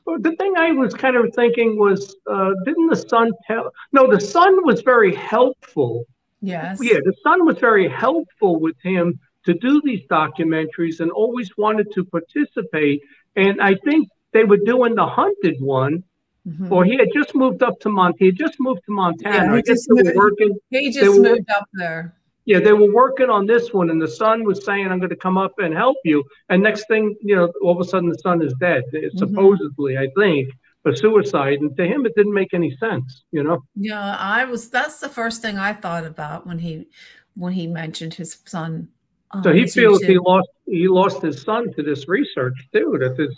The 0.07 0.35
thing 0.39 0.55
I 0.57 0.73
was 0.73 0.95
kind 0.95 1.17
of 1.17 1.33
thinking 1.35 1.79
was, 1.79 2.17
uh, 2.31 2.53
didn't 2.65 2.89
the 2.89 2.97
son 2.97 3.31
tell? 3.47 3.71
No, 3.93 4.11
the 4.11 4.21
son 4.21 4.65
was 4.65 4.81
very 4.81 5.15
helpful. 5.15 6.07
Yes. 6.41 6.79
Yeah, 6.83 6.99
the 7.05 7.13
son 7.23 7.45
was 7.45 7.59
very 7.59 7.89
helpful 7.89 8.59
with 8.59 8.77
him 8.83 9.19
to 9.47 9.55
do 9.55 9.81
these 9.85 10.05
documentaries 10.11 11.01
and 11.01 11.11
always 11.11 11.57
wanted 11.57 11.93
to 11.93 12.05
participate. 12.05 13.03
And 13.37 13.61
I 13.61 13.75
think 13.77 14.09
they 14.33 14.45
were 14.45 14.57
doing 14.59 14.95
the 14.95 15.07
hunted 15.07 15.57
one, 15.61 16.03
Mhm. 16.47 16.71
or 16.71 16.85
he 16.85 16.97
had 16.97 17.09
just 17.15 17.35
moved 17.35 17.63
up 17.63 17.79
to 17.81 17.89
Mont. 17.89 18.17
He 18.19 18.27
had 18.27 18.37
just 18.37 18.59
moved 18.61 18.81
to 18.87 18.93
Montana. 18.93 19.37
Yeah, 19.37 19.53
I 19.53 19.57
he 19.57 19.63
guess 19.63 19.77
just 19.77 19.89
they 19.89 19.95
were 19.95 20.05
moved- 20.05 20.17
working. 20.17 20.59
He 20.71 20.91
just 20.91 21.21
moved 21.21 21.51
up 21.51 21.69
there. 21.75 22.15
Yeah, 22.47 22.61
they 22.61 22.73
were 22.73 22.91
working 22.91 23.29
on 23.29 23.45
this 23.47 23.75
one, 23.75 23.91
and 23.91 24.01
the 24.01 24.09
son 24.09 24.43
was 24.45 24.65
saying, 24.65 24.89
"I'm 24.89 24.99
going 24.99 25.11
to 25.11 25.17
come 25.17 25.37
up 25.37 25.59
and 25.59 25.75
help 25.75 25.99
you." 26.05 26.25
And 26.49 26.63
next 26.63 26.87
thing, 26.89 27.15
you 27.21 27.37
know, 27.37 27.53
all 27.63 27.73
of 27.73 27.81
a 27.81 27.85
sudden, 27.85 28.09
the 28.09 28.19
son 28.19 28.41
is 28.43 28.55
dead. 28.59 28.85
Mm-hmm. 28.93 29.19
Supposedly, 29.19 29.99
I 29.99 30.09
think, 30.17 30.49
for 30.83 30.97
suicide. 30.97 31.61
And 31.61 31.77
to 31.77 31.87
him, 31.87 32.07
it 32.07 32.15
didn't 32.17 32.33
make 32.33 32.55
any 32.55 32.75
sense. 32.77 33.25
You 33.33 33.43
know. 33.43 33.59
Yeah, 33.77 34.17
I 34.19 34.45
was. 34.47 34.71
That's 34.71 34.99
the 34.99 35.11
first 35.11 35.43
thing 35.43 35.59
I 35.59 35.75
thought 35.75 36.05
about 36.07 36.47
when 36.47 36.59
he 36.59 36.89
when 37.35 37.53
he 37.53 37.67
mentioned 37.67 38.15
his 38.15 38.39
son. 38.47 38.89
On 39.33 39.43
So 39.43 39.53
he 39.53 39.67
feels 39.67 40.03
he 40.03 40.19
lost 40.19 40.49
he 40.67 40.89
lost 40.89 41.23
his 41.23 41.43
son 41.43 41.73
to 41.75 41.83
this 41.83 42.09
research 42.09 42.55
too. 42.73 42.97
That 43.01 43.17
this 43.17 43.35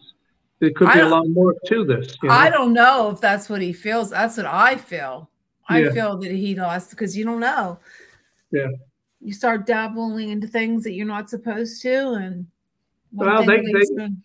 there 0.61 0.71
could 0.73 0.93
be 0.93 1.01
a 1.01 1.09
lot 1.09 1.27
more 1.29 1.55
to 1.67 1.85
this. 1.85 2.17
You 2.23 2.29
know? 2.29 2.35
I 2.35 2.51
don't 2.51 2.73
know 2.73 3.11
if 3.11 3.21
that's 3.21 3.49
what 3.49 3.63
he 3.63 3.73
feels. 3.73 4.11
That's 4.11 4.37
what 4.37 4.47
I 4.47 4.77
feel. 4.77 5.31
I 5.69 5.85
Yeah. 5.85 5.93
feel 5.93 6.19
that 6.19 6.31
he 6.31 6.55
lost 6.55 6.91
because 6.91 7.17
you 7.17 7.25
don't 7.25 7.41
know. 7.41 7.79
Yeah. 8.51 8.69
You 9.21 9.33
start 9.33 9.67
dabbling 9.67 10.31
into 10.31 10.47
things 10.47 10.85
that 10.85 10.93
you're 10.93 11.07
not 11.07 11.31
supposed 11.31 11.81
to, 11.83 12.13
and 12.13 12.47
Well, 13.13 13.45
they- 13.45 13.57
they- 13.57 13.73
to- 13.73 14.17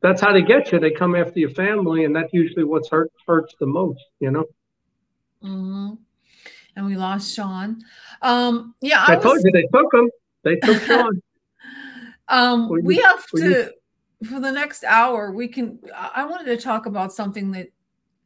That's 0.00 0.20
how 0.20 0.32
they 0.32 0.42
get 0.42 0.70
you. 0.70 0.78
They 0.78 0.90
come 0.90 1.14
after 1.14 1.40
your 1.40 1.50
family, 1.50 2.04
and 2.04 2.14
that's 2.14 2.32
usually 2.34 2.64
what's 2.64 2.90
hurt 2.90 3.10
hurts 3.26 3.54
the 3.58 3.66
most. 3.66 4.04
You 4.20 4.32
know. 4.32 4.44
Mhm. 5.42 5.98
And 6.76 6.86
we 6.86 6.96
lost 6.96 7.34
Sean. 7.34 7.82
Um, 8.20 8.74
yeah, 8.80 9.04
I, 9.06 9.12
I, 9.14 9.16
told 9.16 9.38
you 9.42 9.50
they 9.50 9.66
took 9.72 9.94
him. 9.94 10.10
They 10.44 10.56
took 10.56 10.80
Sean. 10.82 11.20
um, 12.28 12.68
Well, 12.68 12.80
we 12.82 12.96
have 12.98 13.24
well, 13.32 13.42
you- 13.44 13.50
to 13.54 13.72
for 14.28 14.40
the 14.40 14.52
next 14.52 14.84
hour. 14.84 15.32
We 15.32 15.48
can. 15.48 15.78
I 15.94 16.10
I 16.16 16.26
wanted 16.26 16.46
to 16.46 16.56
talk 16.56 16.86
about 16.86 17.12
something 17.12 17.50
that 17.52 17.68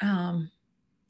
um, 0.00 0.50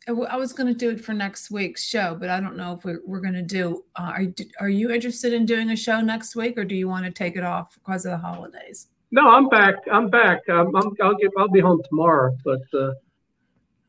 I 0.07 0.13
w- 0.13 0.29
I 0.31 0.37
was 0.37 0.53
going 0.55 0.67
to 0.69 0.75
do 0.79 0.89
it 0.91 1.01
for 1.05 1.13
next 1.13 1.51
week's 1.51 1.85
show, 1.85 2.17
but 2.19 2.31
I 2.31 2.41
don't 2.41 2.57
know 2.57 2.73
if 2.75 2.85
we're, 2.85 3.01
we're 3.05 3.21
going 3.21 3.35
to 3.35 3.43
do. 3.43 3.85
Uh, 3.97 4.13
are 4.15 4.23
you- 4.23 4.35
are 4.61 4.69
you 4.71 4.91
interested 4.91 5.33
in 5.33 5.45
doing 5.47 5.71
a 5.71 5.77
show 5.77 6.01
next 6.01 6.35
week, 6.37 6.57
or 6.57 6.65
do 6.65 6.75
you 6.75 6.89
want 6.89 7.05
to 7.05 7.11
take 7.11 7.37
it 7.37 7.45
off 7.45 7.75
because 7.75 8.07
of 8.07 8.13
the 8.13 8.19
holidays? 8.19 8.87
No, 9.11 9.29
I'm 9.29 9.49
back. 9.49 9.75
I'm 9.93 10.09
back. 10.09 10.41
I'm, 10.49 10.75
I'm, 10.77 10.93
I'll 11.03 11.15
get. 11.17 11.31
I'll 11.39 11.49
be 11.49 11.61
home 11.61 11.83
tomorrow. 11.89 12.37
But 12.45 12.61
uh, 12.75 12.93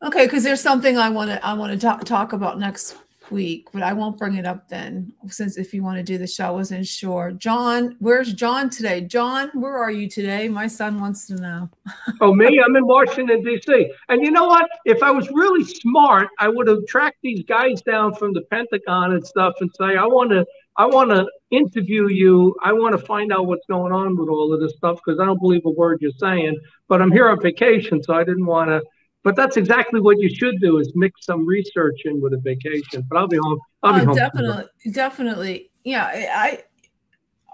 Okay, 0.02 0.24
because 0.26 0.42
there's 0.44 0.60
something 0.62 0.96
I 0.98 1.08
want 1.10 1.30
to 1.30 1.44
I 1.46 1.52
want 1.54 1.72
to 1.72 1.78
talk 1.78 2.04
talk 2.04 2.32
about 2.32 2.58
next 2.58 2.96
week, 3.30 3.68
but 3.72 3.82
I 3.82 3.92
won't 3.92 4.18
bring 4.18 4.34
it 4.34 4.46
up 4.46 4.68
then. 4.68 5.12
Since 5.28 5.56
if 5.56 5.72
you 5.72 5.82
want 5.82 5.98
to 5.98 6.02
do 6.02 6.18
the 6.18 6.26
show, 6.26 6.46
I 6.46 6.50
wasn't 6.50 6.86
sure. 6.86 7.32
John, 7.32 7.96
where's 7.98 8.32
John 8.32 8.70
today? 8.70 9.02
John, 9.02 9.50
where 9.54 9.76
are 9.76 9.90
you 9.90 10.08
today? 10.08 10.48
My 10.48 10.66
son 10.66 11.00
wants 11.00 11.26
to 11.28 11.36
know. 11.36 11.70
oh 12.20 12.34
me, 12.34 12.60
I'm 12.64 12.76
in 12.76 12.86
Washington 12.86 13.42
D.C. 13.42 13.92
And 14.08 14.24
you 14.24 14.30
know 14.30 14.46
what? 14.46 14.68
If 14.84 15.02
I 15.02 15.10
was 15.10 15.28
really 15.30 15.64
smart, 15.64 16.28
I 16.38 16.48
would 16.48 16.68
have 16.68 16.86
tracked 16.86 17.18
these 17.22 17.44
guys 17.44 17.82
down 17.82 18.14
from 18.14 18.32
the 18.32 18.42
Pentagon 18.42 19.12
and 19.12 19.26
stuff, 19.26 19.54
and 19.60 19.70
say, 19.78 19.96
I 19.96 20.06
want 20.06 20.30
to. 20.30 20.46
I 20.76 20.86
want 20.86 21.10
to 21.10 21.26
interview 21.50 22.08
you. 22.08 22.54
I 22.62 22.72
want 22.72 22.98
to 22.98 23.04
find 23.04 23.32
out 23.32 23.46
what's 23.46 23.66
going 23.66 23.92
on 23.92 24.16
with 24.16 24.30
all 24.30 24.54
of 24.54 24.60
this 24.60 24.74
stuff 24.76 24.98
because 25.04 25.20
I 25.20 25.26
don't 25.26 25.40
believe 25.40 25.62
a 25.66 25.70
word 25.70 25.98
you're 26.00 26.12
saying. 26.12 26.58
But 26.88 27.02
I'm 27.02 27.12
here 27.12 27.28
on 27.28 27.38
vacation, 27.40 28.02
so 28.02 28.14
I 28.14 28.24
didn't 28.24 28.46
want 28.46 28.70
to. 28.70 28.82
But 29.22 29.36
that's 29.36 29.56
exactly 29.56 30.00
what 30.00 30.18
you 30.18 30.34
should 30.34 30.60
do: 30.60 30.78
is 30.78 30.92
mix 30.94 31.26
some 31.26 31.46
research 31.46 32.00
in 32.04 32.20
with 32.20 32.32
a 32.32 32.38
vacation. 32.38 33.04
But 33.08 33.18
I'll 33.18 33.28
be 33.28 33.36
home. 33.36 33.60
I'll 33.82 33.94
be 33.94 34.00
oh, 34.00 34.06
home. 34.06 34.16
definitely, 34.16 34.64
definitely. 34.92 35.70
Yeah, 35.84 36.04
I. 36.04 36.64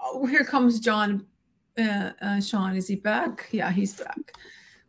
Oh, 0.01 0.25
here 0.25 0.45
comes 0.45 0.79
John. 0.79 1.25
Uh, 1.77 2.11
uh, 2.21 2.41
Sean, 2.41 2.75
is 2.75 2.87
he 2.87 2.95
back? 2.95 3.47
Yeah, 3.51 3.71
he's 3.71 3.93
back. 3.93 4.33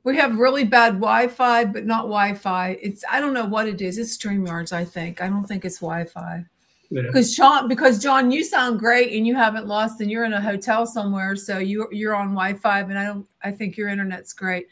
We 0.05 0.17
have 0.17 0.39
really 0.39 0.65
bad 0.65 0.95
Wi-Fi, 0.95 1.67
but 1.67 1.85
not 1.85 2.03
Wi-Fi. 2.03 2.79
It's 2.81 3.05
I 3.11 3.21
don't 3.21 3.35
know 3.35 3.45
what 3.45 3.67
it 3.67 3.83
is. 3.83 3.99
It's 3.99 4.17
Streamyards, 4.17 4.73
I 4.73 4.85
think. 4.85 5.21
I 5.21 5.29
don't 5.29 5.45
think 5.45 5.65
it's 5.65 5.81
Wi-Fi. 5.81 6.45
Yeah. 6.91 7.03
Because 7.03 7.35
Sean, 7.35 7.69
because 7.69 7.99
John, 8.03 8.31
you 8.31 8.43
sound 8.43 8.79
great 8.79 9.13
and 9.13 9.27
you 9.27 9.35
haven't 9.35 9.67
lost, 9.67 10.01
and 10.01 10.11
you're 10.11 10.25
in 10.25 10.33
a 10.33 10.41
hotel 10.41 10.87
somewhere, 10.87 11.37
so 11.37 11.59
you 11.59 11.89
you're 11.91 12.15
on 12.15 12.29
Wi-Fi, 12.29 12.81
and 12.81 12.99
I 12.99 13.05
don't. 13.05 13.27
I 13.43 13.51
think 13.51 13.77
your 13.77 13.89
internet's 13.89 14.33
great. 14.33 14.69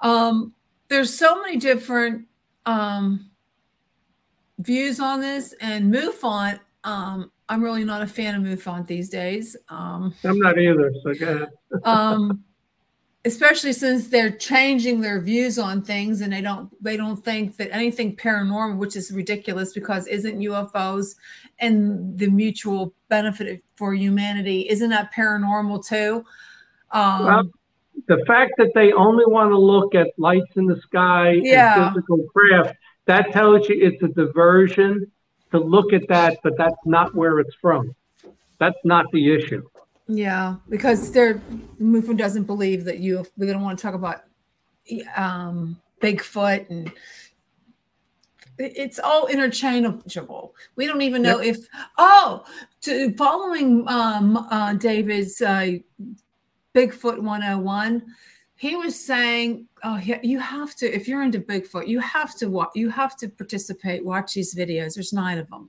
Um, 0.00 0.52
there's 0.92 1.16
so 1.16 1.40
many 1.40 1.56
different 1.56 2.26
um 2.66 3.30
views 4.58 5.00
on 5.00 5.20
this, 5.20 5.54
and 5.60 5.92
MUFON. 5.92 6.60
Um, 6.84 7.32
I'm 7.48 7.62
really 7.62 7.84
not 7.84 8.02
a 8.02 8.06
fan 8.06 8.34
of 8.34 8.42
MUFON 8.42 8.86
these 8.86 9.08
days. 9.08 9.56
Um, 9.68 10.14
I'm 10.24 10.38
not 10.38 10.58
either. 10.58 10.92
So 11.02 11.14
go 11.14 11.26
ahead. 11.28 11.48
um 11.84 12.44
especially 13.24 13.72
since 13.72 14.08
they're 14.08 14.32
changing 14.32 15.00
their 15.00 15.20
views 15.20 15.58
on 15.58 15.80
things 15.80 16.20
and 16.20 16.32
they 16.32 16.40
don't 16.40 16.68
they 16.82 16.96
don't 16.96 17.24
think 17.24 17.56
that 17.56 17.72
anything 17.72 18.16
paranormal 18.16 18.76
which 18.76 18.96
is 18.96 19.12
ridiculous 19.12 19.72
because 19.72 20.08
isn't 20.08 20.40
ufos 20.40 21.14
and 21.60 22.18
the 22.18 22.26
mutual 22.26 22.92
benefit 23.08 23.62
for 23.76 23.94
humanity 23.94 24.68
isn't 24.68 24.90
that 24.90 25.12
paranormal 25.14 25.86
too 25.86 26.24
um 26.90 27.24
Well, 27.24 27.44
the 28.08 28.24
fact 28.26 28.52
that 28.58 28.70
they 28.74 28.92
only 28.92 29.24
want 29.26 29.50
to 29.50 29.58
look 29.58 29.94
at 29.94 30.08
lights 30.18 30.56
in 30.56 30.66
the 30.66 30.80
sky 30.80 31.32
Yeah. 31.42 31.86
and 31.86 31.94
physical 31.94 32.18
craft, 32.34 32.76
that 33.06 33.32
tells 33.32 33.68
you 33.68 33.76
it's 33.80 34.02
a 34.02 34.08
diversion 34.08 35.10
to 35.50 35.58
look 35.58 35.92
at 35.92 36.06
that, 36.08 36.38
but 36.42 36.56
that's 36.56 36.76
not 36.86 37.14
where 37.14 37.38
it's 37.40 37.54
from. 37.60 37.94
That's 38.58 38.78
not 38.84 39.06
the 39.12 39.32
issue. 39.32 39.62
yeah 40.08 40.56
because 40.68 41.12
they're 41.12 41.40
MUFON 41.80 42.16
doesn't 42.16 42.44
believe 42.44 42.84
that 42.84 42.98
you 42.98 43.24
they 43.36 43.46
don't 43.46 43.62
want 43.62 43.78
to 43.78 43.82
talk 43.82 43.94
about 43.94 44.18
um 45.16 45.56
bigfoot 46.02 46.68
and 46.70 46.92
it's 48.58 48.98
all 48.98 49.26
interchangeable. 49.28 50.54
We 50.76 50.86
don't 50.86 51.02
even 51.02 51.22
know 51.22 51.38
if 51.40 51.56
oh, 51.98 52.44
to 52.82 53.12
following 53.14 53.84
um 53.88 54.36
uh 54.36 54.74
David's 54.74 55.40
uh 55.40 55.78
Bigfoot 56.74 57.18
101, 57.18 58.02
he 58.56 58.76
was 58.76 58.98
saying, 58.98 59.66
oh, 59.82 60.00
you 60.22 60.38
have 60.38 60.74
to 60.76 60.94
if 60.94 61.08
you're 61.08 61.22
into 61.22 61.40
Bigfoot, 61.40 61.88
you 61.88 61.98
have 62.00 62.36
to 62.36 62.48
watch 62.48 62.70
you 62.74 62.88
have 62.90 63.16
to 63.16 63.28
participate, 63.28 64.04
watch 64.04 64.34
these 64.34 64.54
videos. 64.54 64.94
There's 64.94 65.12
9 65.12 65.38
of 65.38 65.50
them. 65.50 65.68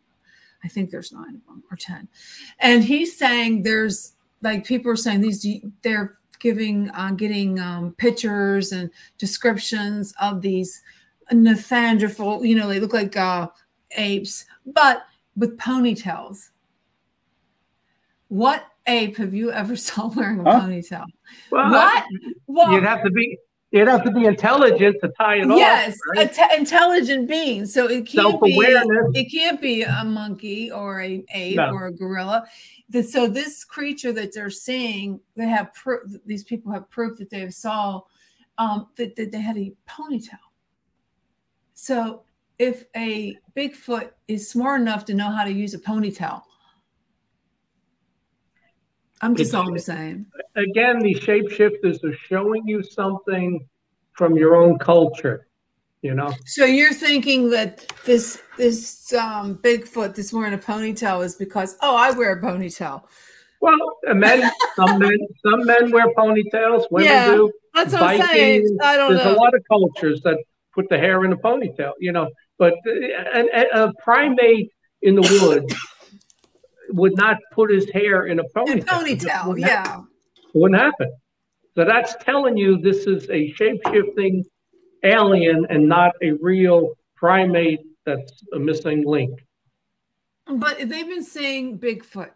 I 0.63 0.67
think 0.67 0.91
there's 0.91 1.11
9 1.11 1.21
of 1.23 1.45
them 1.45 1.63
or 1.71 1.77
10. 1.77 2.07
And 2.59 2.84
he's 2.84 3.17
saying 3.17 3.63
there's 3.63 4.13
like 4.41 4.65
people 4.65 4.91
are 4.91 4.95
saying 4.95 5.21
these 5.21 5.45
they're 5.81 6.17
giving 6.39 6.89
uh, 6.91 7.11
getting 7.11 7.59
um, 7.59 7.95
pictures 7.97 8.71
and 8.71 8.89
descriptions 9.17 10.13
of 10.21 10.41
these 10.41 10.81
Neanderthal, 11.31 12.45
you 12.45 12.55
know, 12.55 12.67
they 12.67 12.80
look 12.80 12.93
like 12.93 13.15
uh, 13.15 13.47
apes, 13.97 14.45
but 14.65 15.03
with 15.35 15.57
ponytails. 15.57 16.49
What 18.27 18.65
ape 18.88 19.18
have 19.18 19.34
you 19.34 19.51
ever 19.51 19.76
saw 19.88 20.07
wearing 20.07 20.39
a 20.45 20.51
Huh? 20.51 20.61
ponytail? 20.61 21.05
Well, 21.51 21.69
what? 21.72 22.03
Well, 22.47 22.72
You'd 22.73 22.84
have 22.84 23.03
to 23.03 23.11
be 23.11 23.38
you'd 23.72 23.88
have 23.88 24.03
to 24.03 24.11
be 24.11 24.26
intelligent 24.26 24.97
to 25.01 25.11
tie 25.18 25.38
it 25.38 25.47
yes, 25.47 25.93
off. 25.93 25.97
right? 26.15 26.31
a 26.31 26.34
te- 26.34 26.55
intelligent 26.57 27.27
being. 27.27 27.65
So 27.65 27.88
it 27.88 28.05
can't 28.05 28.39
be 28.41 28.53
it 28.55 29.31
can't 29.31 29.60
be 29.60 29.81
a 29.84 30.03
monkey 30.05 30.72
or 30.72 31.01
a 31.01 31.23
ape 31.34 31.55
No. 31.57 31.72
or 31.72 31.88
a 31.88 31.91
gorilla. 31.91 32.45
The- 32.89 33.01
so 33.01 33.27
this 33.27 33.64
creature 33.64 34.11
that 34.14 34.31
they're 34.34 34.51
seeing, 34.51 35.19
they 35.35 35.47
have 35.47 35.73
proof. 35.73 36.03
These 36.26 36.43
people 36.43 36.72
have 36.72 36.88
proof 36.91 37.18
that 37.18 37.30
they 37.31 37.39
have 37.39 37.53
saw 37.55 38.01
um, 38.60 38.89
that, 38.97 39.15
that 39.15 39.31
they 39.31 39.41
had 39.41 39.57
a 39.57 39.73
ponytail. 39.89 40.38
So 41.73 42.22
if 42.60 42.85
a 42.95 43.35
Bigfoot 43.57 44.11
is 44.27 44.47
smart 44.49 44.81
enough 44.81 45.05
to 45.05 45.15
know 45.15 45.31
how 45.31 45.43
to 45.43 45.51
use 45.51 45.73
a 45.73 45.80
ponytail, 45.80 46.43
I'm 49.24 49.36
just 49.36 49.56
all 49.56 49.70
I'm 49.70 49.80
saying. 49.80 50.26
Again, 50.56 51.00
these 51.00 51.20
shapeshifters 51.20 52.04
are 52.04 52.16
showing 52.28 52.68
you 52.68 52.84
something 52.84 53.66
from 54.12 54.36
your 54.36 54.58
own 54.58 54.78
culture. 54.78 55.48
You 56.02 56.14
know, 56.14 56.34
So 56.45 56.66
you're 56.66 56.94
thinking 56.94 57.50
that 57.52 57.88
this 58.06 58.41
this 58.58 59.14
um, 59.14 59.58
Bigfoot 59.60 60.14
that's 60.16 60.34
wearing 60.34 60.54
a 60.54 60.58
ponytail 60.58 61.24
is 61.24 61.36
because 61.36 61.78
oh 61.82 61.95
I 61.95 62.12
wear 62.12 62.34
a 62.34 62.41
ponytail. 62.41 63.04
well, 63.62 63.80
men, 64.08 64.52
some 64.76 65.00
men, 65.00 65.18
some 65.41 65.66
men 65.66 65.91
wear 65.91 66.14
ponytails. 66.14 66.91
Women 66.91 67.08
Yeah, 67.10 67.36
do. 67.36 67.54
that's 67.74 67.94
what 67.94 68.04
I'm 68.04 68.22
saying. 68.22 68.78
I 68.84 68.98
don't 68.98 69.14
There's 69.14 69.24
know. 69.24 69.36
a 69.36 69.38
lot 69.38 69.54
of 69.56 69.62
cultures 69.70 70.20
that 70.26 70.38
put 70.76 70.90
the 70.90 70.98
hair 70.98 71.24
in 71.24 71.32
a 71.32 71.38
ponytail. 71.38 71.94
You 72.02 72.12
know, 72.12 72.30
but 72.58 72.74
uh, 72.86 73.44
a 73.54 73.84
a 73.86 73.94
primate 74.04 74.70
in 75.04 75.16
the 75.16 75.22
woods 75.22 75.74
would 76.94 77.18
not 77.18 77.38
put 77.52 77.72
his 77.72 77.90
hair 77.90 78.28
in 78.28 78.40
a 78.40 78.44
ponytail. 78.56 78.86
Ponytail, 78.86 79.48
wouldn't 79.48 79.68
yeah. 79.68 79.88
happen. 79.88 80.07
wouldn't 80.53 80.80
happen. 80.80 81.11
So 81.76 81.84
that's 81.86 82.15
telling 82.24 82.56
you 82.56 82.78
this 82.78 83.07
is 83.07 83.30
a 83.32 83.52
shape 83.53 83.82
shifting 83.91 84.45
alien 85.03 85.65
and 85.70 85.90
not 85.90 86.14
a 86.22 86.34
real 86.34 86.94
primate 87.15 87.82
that's 88.06 88.44
a 88.53 88.60
missing 88.60 89.06
link. 89.06 89.44
But 90.45 90.78
they've 90.78 91.07
been 91.07 91.24
saying 91.24 91.80
Bigfoot. 91.80 92.32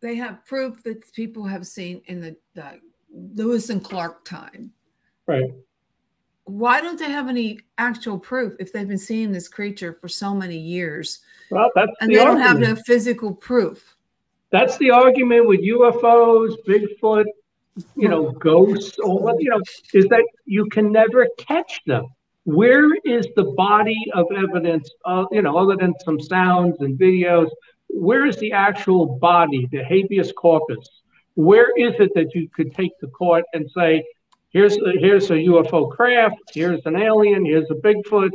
They 0.00 0.16
have 0.16 0.44
proof 0.46 0.82
that 0.84 1.12
people 1.12 1.44
have 1.44 1.66
seen 1.66 2.00
in 2.06 2.20
the, 2.20 2.36
the 2.54 2.80
Lewis 3.12 3.68
and 3.68 3.84
Clark 3.84 4.24
time. 4.24 4.72
Right. 5.26 5.52
Why 6.44 6.80
don't 6.80 6.98
they 6.98 7.10
have 7.10 7.28
any 7.28 7.60
actual 7.78 8.18
proof 8.18 8.54
if 8.58 8.72
they've 8.72 8.88
been 8.88 8.98
seeing 8.98 9.32
this 9.32 9.48
creature 9.48 9.98
for 10.00 10.08
so 10.08 10.34
many 10.34 10.56
years 10.56 11.20
Well, 11.52 11.70
that's 11.74 11.92
and 12.00 12.10
the 12.10 12.16
they 12.16 12.24
don't 12.24 12.38
have 12.38 12.56
argument. 12.56 12.78
no 12.78 12.82
physical 12.86 13.34
proof? 13.34 13.96
That's 14.50 14.76
the 14.78 14.90
argument 14.90 15.46
with 15.46 15.60
UFOs, 15.60 16.54
Bigfoot, 16.66 17.26
you 17.96 18.08
know, 18.08 18.30
ghosts, 18.32 18.98
or 18.98 19.18
what, 19.18 19.36
you 19.40 19.50
know, 19.50 19.60
is 19.92 20.06
that 20.08 20.24
you 20.44 20.66
can 20.66 20.90
never 20.92 21.26
catch 21.38 21.80
them. 21.86 22.06
Where 22.44 22.94
is 23.04 23.26
the 23.36 23.44
body 23.56 23.98
of 24.14 24.26
evidence, 24.36 24.90
uh, 25.04 25.26
you 25.30 25.42
know, 25.42 25.56
other 25.56 25.76
than 25.76 25.94
some 26.04 26.20
sounds 26.20 26.76
and 26.80 26.98
videos? 26.98 27.48
Where 27.88 28.26
is 28.26 28.36
the 28.38 28.52
actual 28.52 29.18
body, 29.18 29.68
the 29.70 29.84
habeas 29.84 30.32
corpus? 30.32 30.88
Where 31.34 31.70
is 31.76 31.94
it 31.98 32.12
that 32.14 32.34
you 32.34 32.48
could 32.48 32.74
take 32.74 32.98
to 33.00 33.06
court 33.08 33.44
and 33.54 33.70
say, 33.70 34.04
here's 34.50 34.76
a, 34.76 34.92
here's 34.98 35.30
a 35.30 35.34
UFO 35.34 35.90
craft, 35.90 36.36
here's 36.52 36.84
an 36.84 36.96
alien, 36.96 37.44
here's 37.44 37.70
a 37.70 37.74
Bigfoot, 37.74 38.30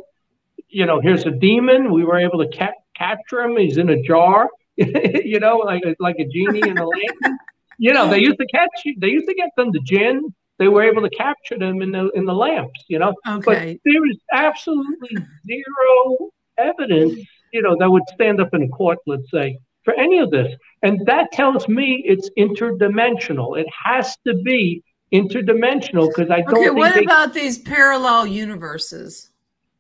you 0.70 0.86
know, 0.86 1.00
here's 1.00 1.26
a 1.26 1.32
demon. 1.32 1.92
We 1.92 2.04
were 2.04 2.18
able 2.18 2.44
to 2.44 2.58
ca- 2.58 2.74
capture 2.98 3.42
him. 3.42 3.58
He's 3.58 3.78
in 3.78 3.90
a 3.90 4.02
jar, 4.02 4.50
you 4.76 5.40
know, 5.40 5.58
like 5.58 5.84
a, 5.86 5.96
like 6.00 6.18
a 6.20 6.26
genie 6.26 6.68
in 6.68 6.78
a 6.78 6.86
lamp. 6.96 7.40
You 7.78 7.94
know, 7.94 8.10
they 8.10 8.20
used 8.20 8.40
to 8.40 8.48
catch. 8.48 8.70
They 8.98 9.10
used 9.10 9.28
to 9.28 9.36
get 9.36 9.50
them 9.56 9.72
to 9.72 9.80
gin. 9.82 10.34
They 10.60 10.68
were 10.68 10.82
able 10.84 11.04
to 11.04 11.10
capture 11.12 11.58
them 11.60 11.82
in 11.82 11.92
the 11.92 12.10
in 12.12 12.26
the 12.26 12.34
lamps. 12.34 12.84
You 12.88 13.00
know, 13.00 13.14
Okay. 13.28 13.44
but 13.46 13.92
there 13.92 14.10
is 14.10 14.18
absolutely 14.34 15.18
zero 15.46 16.30
evidence. 16.58 17.20
You 17.54 17.62
know, 17.62 17.76
that 17.80 17.90
would 17.90 18.04
stand 18.14 18.42
up 18.42 18.54
in 18.54 18.64
a 18.64 18.68
court, 18.70 18.98
let's 19.06 19.30
say, 19.32 19.58
for 19.86 19.94
any 19.94 20.20
of 20.20 20.32
this, 20.32 20.54
and 20.82 21.06
that 21.06 21.32
tells 21.32 21.68
me 21.68 22.04
it's 22.06 22.30
interdimensional. 22.38 23.58
It 23.60 23.68
has 23.86 24.18
to 24.26 24.34
be 24.44 24.84
interdimensional 25.14 26.10
because 26.14 26.30
I 26.30 26.42
don't 26.42 26.56
Okay, 26.56 26.66
think 26.66 26.78
what 26.78 27.02
about 27.02 27.34
these 27.34 27.60
parallel 27.60 28.28
universes? 28.28 29.30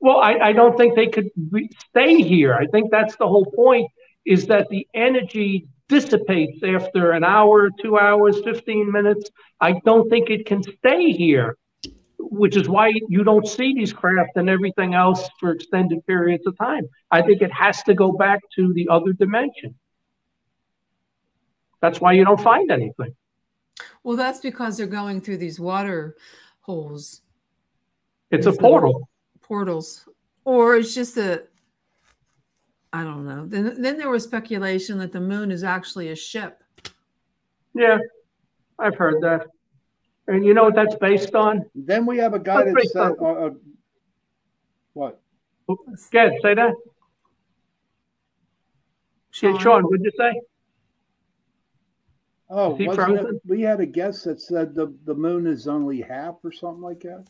Well, 0.07 0.21
I, 0.21 0.35
I 0.35 0.53
don't 0.53 0.77
think 0.77 0.95
they 0.95 1.07
could 1.07 1.29
re- 1.51 1.69
stay 1.89 2.21
here. 2.21 2.53
I 2.53 2.65
think 2.67 2.91
that's 2.91 3.17
the 3.17 3.27
whole 3.27 3.43
point 3.43 3.91
is 4.25 4.47
that 4.47 4.69
the 4.69 4.87
energy 4.93 5.67
dissipates 5.89 6.63
after 6.63 7.11
an 7.11 7.25
hour, 7.25 7.69
two 7.81 7.99
hours, 7.99 8.39
15 8.45 8.89
minutes. 8.89 9.29
I 9.59 9.81
don't 9.83 10.09
think 10.09 10.29
it 10.29 10.45
can 10.45 10.63
stay 10.63 11.11
here, 11.11 11.57
which 12.19 12.55
is 12.55 12.69
why 12.69 12.93
you 13.09 13.25
don't 13.25 13.45
see 13.45 13.73
these 13.73 13.91
craft 13.91 14.31
and 14.37 14.49
everything 14.49 14.93
else 14.93 15.27
for 15.41 15.51
extended 15.51 16.05
periods 16.07 16.47
of 16.47 16.57
time. 16.57 16.87
I 17.11 17.21
think 17.21 17.41
it 17.41 17.51
has 17.51 17.83
to 17.83 17.93
go 17.93 18.13
back 18.13 18.39
to 18.55 18.71
the 18.73 18.87
other 18.87 19.11
dimension. 19.11 19.75
That's 21.81 21.99
why 21.99 22.13
you 22.13 22.23
don't 22.23 22.39
find 22.39 22.71
anything. 22.71 23.13
Well, 24.03 24.15
that's 24.15 24.39
because 24.39 24.77
they're 24.77 24.87
going 24.87 25.19
through 25.19 25.39
these 25.39 25.59
water 25.59 26.15
holes, 26.61 27.23
It's 28.31 28.45
a 28.45 28.53
portal. 28.53 29.09
Portals, 29.47 30.07
or 30.45 30.75
it's 30.75 30.93
just 30.93 31.17
a. 31.17 31.43
I 32.93 33.03
don't 33.03 33.25
know. 33.25 33.45
Then, 33.45 33.81
then 33.81 33.97
there 33.97 34.09
was 34.09 34.23
speculation 34.23 34.97
that 34.99 35.11
the 35.11 35.19
moon 35.19 35.51
is 35.51 35.63
actually 35.63 36.09
a 36.09 36.15
ship. 36.15 36.63
Yeah, 37.73 37.99
I've 38.79 38.95
heard 38.95 39.21
that. 39.21 39.47
And 40.27 40.45
you 40.45 40.53
know 40.53 40.63
what 40.65 40.75
that's 40.75 40.95
based 40.95 41.35
on? 41.35 41.65
Then 41.75 42.05
we 42.05 42.17
have 42.17 42.33
a 42.33 42.39
guy 42.39 42.63
That's 42.63 42.75
that 42.75 42.89
said, 42.91 43.11
uh, 43.21 43.45
uh, 43.45 43.49
what? 44.93 45.19
Good, 46.11 46.33
say 46.41 46.53
that. 46.53 46.73
Yeah, 49.41 49.57
Sean, 49.57 49.83
what'd 49.83 50.03
you 50.03 50.11
say? 50.17 50.41
Oh, 52.49 52.75
he 52.75 52.85
it- 52.85 52.95
frozen? 52.95 53.39
we 53.45 53.61
had 53.61 53.79
a 53.79 53.85
guest 53.85 54.25
that 54.25 54.41
said 54.41 54.73
the, 54.73 54.93
the 55.05 55.13
moon 55.13 55.45
is 55.45 55.67
only 55.67 56.01
half 56.01 56.35
or 56.43 56.51
something 56.51 56.81
like 56.81 57.01
that. 57.01 57.25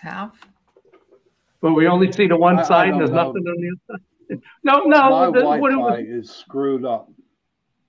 Half. 0.00 0.38
But 1.60 1.72
we 1.72 1.86
only 1.88 2.12
see 2.12 2.26
the 2.26 2.36
one 2.36 2.58
I- 2.58 2.62
I 2.62 2.64
side, 2.64 2.88
don't 2.90 2.98
there's 2.98 3.10
know. 3.10 3.26
nothing 3.26 3.46
on 3.46 3.56
the 3.60 3.68
other 3.94 3.98
side. 3.98 4.04
No, 4.62 4.80
no, 4.84 5.10
My 5.10 5.30
the- 5.30 5.44
what 5.46 5.72
it 5.72 5.76
Wi-Fi 5.76 6.00
was, 6.02 6.26
is 6.26 6.30
screwed 6.30 6.84
up. 6.84 7.10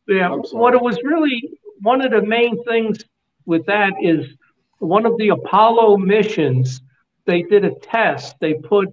yeah, 0.08 0.30
what 0.54 0.74
it 0.74 0.82
was 0.82 0.98
really, 1.04 1.52
one 1.82 2.02
of 2.02 2.12
the 2.12 2.22
main 2.22 2.64
things 2.64 3.04
with 3.46 3.66
that 3.66 3.92
is 4.02 4.26
one 4.80 5.06
of 5.06 5.18
the 5.18 5.30
Apollo 5.30 5.98
missions, 5.98 6.82
they 7.26 7.42
did 7.44 7.66
a 7.66 7.72
test. 7.82 8.36
They 8.40 8.54
put 8.54 8.88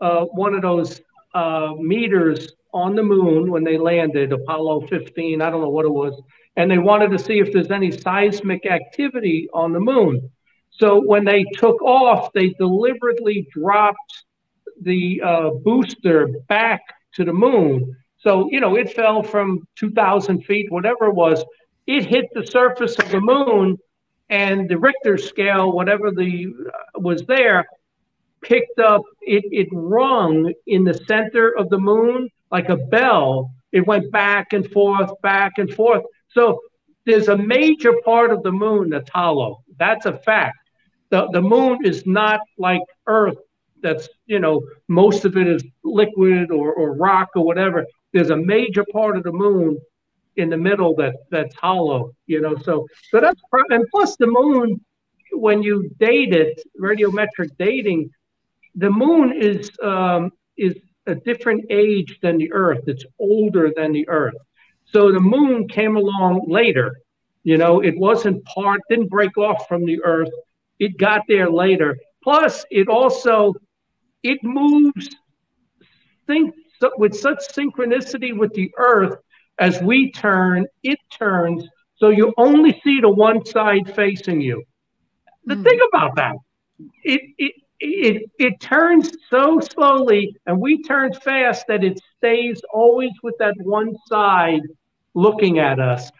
uh, 0.00 0.26
one 0.26 0.54
of 0.54 0.62
those 0.62 1.00
uh, 1.34 1.72
meters 1.78 2.52
on 2.72 2.94
the 2.94 3.02
moon 3.02 3.50
when 3.50 3.64
they 3.64 3.76
landed, 3.76 4.32
Apollo 4.32 4.86
15, 4.86 5.42
I 5.42 5.50
don't 5.50 5.60
know 5.60 5.68
what 5.68 5.84
it 5.84 5.92
was, 5.92 6.20
and 6.56 6.70
they 6.70 6.78
wanted 6.78 7.10
to 7.10 7.18
see 7.18 7.38
if 7.40 7.52
there's 7.52 7.70
any 7.72 7.90
seismic 7.90 8.64
activity 8.66 9.48
on 9.52 9.72
the 9.72 9.80
moon. 9.80 10.30
So 10.72 11.00
when 11.00 11.24
they 11.24 11.44
took 11.56 11.80
off, 11.82 12.32
they 12.32 12.50
deliberately 12.50 13.46
dropped 13.52 14.24
the 14.80 15.20
uh, 15.22 15.50
booster 15.62 16.28
back 16.48 16.80
to 17.14 17.24
the 17.24 17.32
moon. 17.32 17.96
So, 18.18 18.48
you 18.50 18.60
know, 18.60 18.76
it 18.76 18.92
fell 18.92 19.22
from 19.22 19.66
2,000 19.76 20.44
feet, 20.44 20.70
whatever 20.70 21.06
it 21.06 21.14
was. 21.14 21.44
It 21.86 22.06
hit 22.06 22.26
the 22.32 22.46
surface 22.46 22.98
of 22.98 23.10
the 23.10 23.20
moon, 23.20 23.78
and 24.30 24.68
the 24.68 24.78
Richter 24.78 25.18
scale, 25.18 25.72
whatever 25.72 26.10
the 26.10 26.46
uh, 26.66 27.00
was 27.00 27.22
there, 27.26 27.66
picked 28.40 28.78
up. 28.78 29.02
It 29.20 29.44
it 29.50 29.68
rung 29.72 30.52
in 30.66 30.84
the 30.84 30.94
center 30.94 31.56
of 31.56 31.68
the 31.68 31.78
moon 31.78 32.28
like 32.50 32.68
a 32.68 32.76
bell. 32.76 33.50
It 33.72 33.86
went 33.86 34.12
back 34.12 34.52
and 34.52 34.70
forth, 34.70 35.10
back 35.22 35.54
and 35.58 35.72
forth. 35.72 36.04
So 36.28 36.60
there's 37.04 37.28
a 37.28 37.36
major 37.36 37.94
part 38.04 38.30
of 38.30 38.42
the 38.42 38.52
moon 38.52 38.90
that's 38.90 39.10
hollow. 39.10 39.64
That's 39.78 40.06
a 40.06 40.16
fact. 40.18 40.56
The 41.12 41.28
the 41.30 41.42
moon 41.42 41.84
is 41.84 42.06
not 42.06 42.40
like 42.58 42.82
Earth. 43.06 43.36
That's 43.82 44.08
you 44.26 44.40
know 44.40 44.62
most 44.88 45.24
of 45.26 45.36
it 45.36 45.46
is 45.46 45.62
liquid 45.84 46.50
or, 46.50 46.72
or 46.72 46.94
rock 46.94 47.28
or 47.36 47.44
whatever. 47.44 47.84
There's 48.12 48.30
a 48.30 48.36
major 48.54 48.84
part 48.92 49.16
of 49.18 49.22
the 49.22 49.32
moon 49.32 49.78
in 50.36 50.48
the 50.48 50.56
middle 50.56 50.94
that 50.96 51.14
that's 51.30 51.54
hollow. 51.54 52.12
You 52.26 52.40
know, 52.40 52.56
so 52.56 52.86
so 53.10 53.20
that's 53.20 53.40
and 53.68 53.84
plus 53.90 54.16
the 54.16 54.26
moon 54.26 54.80
when 55.32 55.62
you 55.62 55.90
date 55.98 56.32
it, 56.34 56.60
radiometric 56.80 57.50
dating, 57.58 58.10
the 58.74 58.90
moon 58.90 59.34
is 59.50 59.70
um, 59.82 60.30
is 60.56 60.74
a 61.06 61.14
different 61.14 61.64
age 61.70 62.18
than 62.22 62.38
the 62.38 62.50
Earth. 62.52 62.84
It's 62.86 63.04
older 63.18 63.70
than 63.76 63.92
the 63.92 64.08
Earth. 64.08 64.40
So 64.84 65.12
the 65.12 65.20
moon 65.20 65.68
came 65.68 65.96
along 65.96 66.46
later. 66.48 66.96
You 67.44 67.58
know, 67.58 67.80
it 67.80 67.98
wasn't 67.98 68.44
part, 68.44 68.80
didn't 68.88 69.08
break 69.08 69.36
off 69.36 69.68
from 69.68 69.84
the 69.84 70.02
Earth. 70.04 70.30
It 70.78 70.98
got 70.98 71.22
there 71.28 71.50
later. 71.50 71.96
Plus, 72.22 72.64
it 72.70 72.88
also 72.88 73.54
it 74.22 74.38
moves 74.42 75.08
sync 76.28 76.54
with 76.98 77.14
such 77.14 77.38
synchronicity 77.54 78.36
with 78.36 78.52
the 78.54 78.70
Earth. 78.78 79.16
As 79.58 79.80
we 79.82 80.10
turn, 80.12 80.66
it 80.82 80.98
turns, 81.18 81.66
so 81.96 82.08
you 82.08 82.32
only 82.38 82.80
see 82.84 83.00
the 83.00 83.10
one 83.10 83.44
side 83.44 83.94
facing 83.94 84.40
you. 84.40 84.62
The 85.46 85.56
Hmm. 85.56 85.64
thing 85.64 85.78
about 85.92 86.16
that, 86.16 86.36
it 87.02 87.20
it 87.38 87.52
it 87.80 88.22
it 88.38 88.60
turns 88.60 89.10
so 89.30 89.60
slowly, 89.60 90.34
and 90.46 90.60
we 90.60 90.82
turn 90.82 91.12
fast 91.12 91.66
that 91.68 91.84
it 91.84 91.98
stays 92.16 92.60
always 92.72 93.12
with 93.22 93.34
that 93.38 93.54
one 93.62 93.94
side 94.08 94.62
looking 95.14 95.58
at 95.58 95.78
us. 95.80 96.10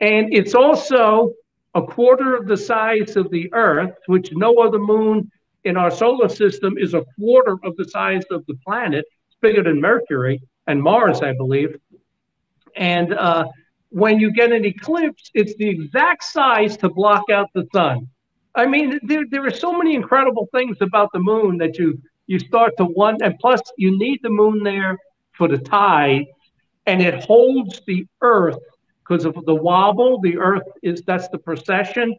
And 0.00 0.32
it's 0.32 0.54
also 0.54 1.32
a 1.74 1.82
quarter 1.82 2.36
of 2.36 2.46
the 2.46 2.56
size 2.56 3.16
of 3.16 3.30
the 3.30 3.52
Earth, 3.52 3.94
which 4.06 4.30
no 4.32 4.58
other 4.58 4.78
moon 4.78 5.30
in 5.64 5.76
our 5.76 5.90
solar 5.90 6.28
system 6.28 6.76
is 6.76 6.94
a 6.94 7.04
quarter 7.18 7.56
of 7.64 7.76
the 7.76 7.88
size 7.88 8.24
of 8.30 8.44
the 8.46 8.54
planet. 8.64 9.04
It's 9.28 9.36
bigger 9.40 9.62
than 9.62 9.80
Mercury 9.80 10.42
and 10.66 10.82
Mars, 10.82 11.22
I 11.22 11.32
believe. 11.32 11.76
And 12.76 13.14
uh, 13.14 13.46
when 13.90 14.18
you 14.18 14.32
get 14.32 14.52
an 14.52 14.64
eclipse, 14.64 15.30
it's 15.34 15.54
the 15.56 15.68
exact 15.68 16.24
size 16.24 16.76
to 16.78 16.88
block 16.88 17.24
out 17.30 17.48
the 17.54 17.66
sun. 17.74 18.08
I 18.54 18.66
mean, 18.66 18.98
there, 19.02 19.24
there 19.30 19.46
are 19.46 19.50
so 19.50 19.72
many 19.72 19.94
incredible 19.94 20.48
things 20.52 20.76
about 20.80 21.10
the 21.12 21.20
moon 21.20 21.58
that 21.58 21.78
you 21.78 22.00
you 22.26 22.38
start 22.38 22.76
to 22.78 22.84
wonder. 22.84 23.24
And 23.24 23.38
plus, 23.38 23.60
you 23.76 23.98
need 23.98 24.20
the 24.22 24.30
moon 24.30 24.62
there 24.62 24.96
for 25.32 25.48
the 25.48 25.58
tide, 25.58 26.26
and 26.86 27.02
it 27.02 27.24
holds 27.24 27.82
the 27.86 28.06
Earth 28.20 28.58
because 29.12 29.26
of 29.26 29.44
the 29.44 29.54
wobble. 29.54 30.20
The 30.20 30.38
Earth 30.38 30.68
is 30.82 31.02
that's 31.02 31.28
the 31.28 31.38
precession. 31.38 32.16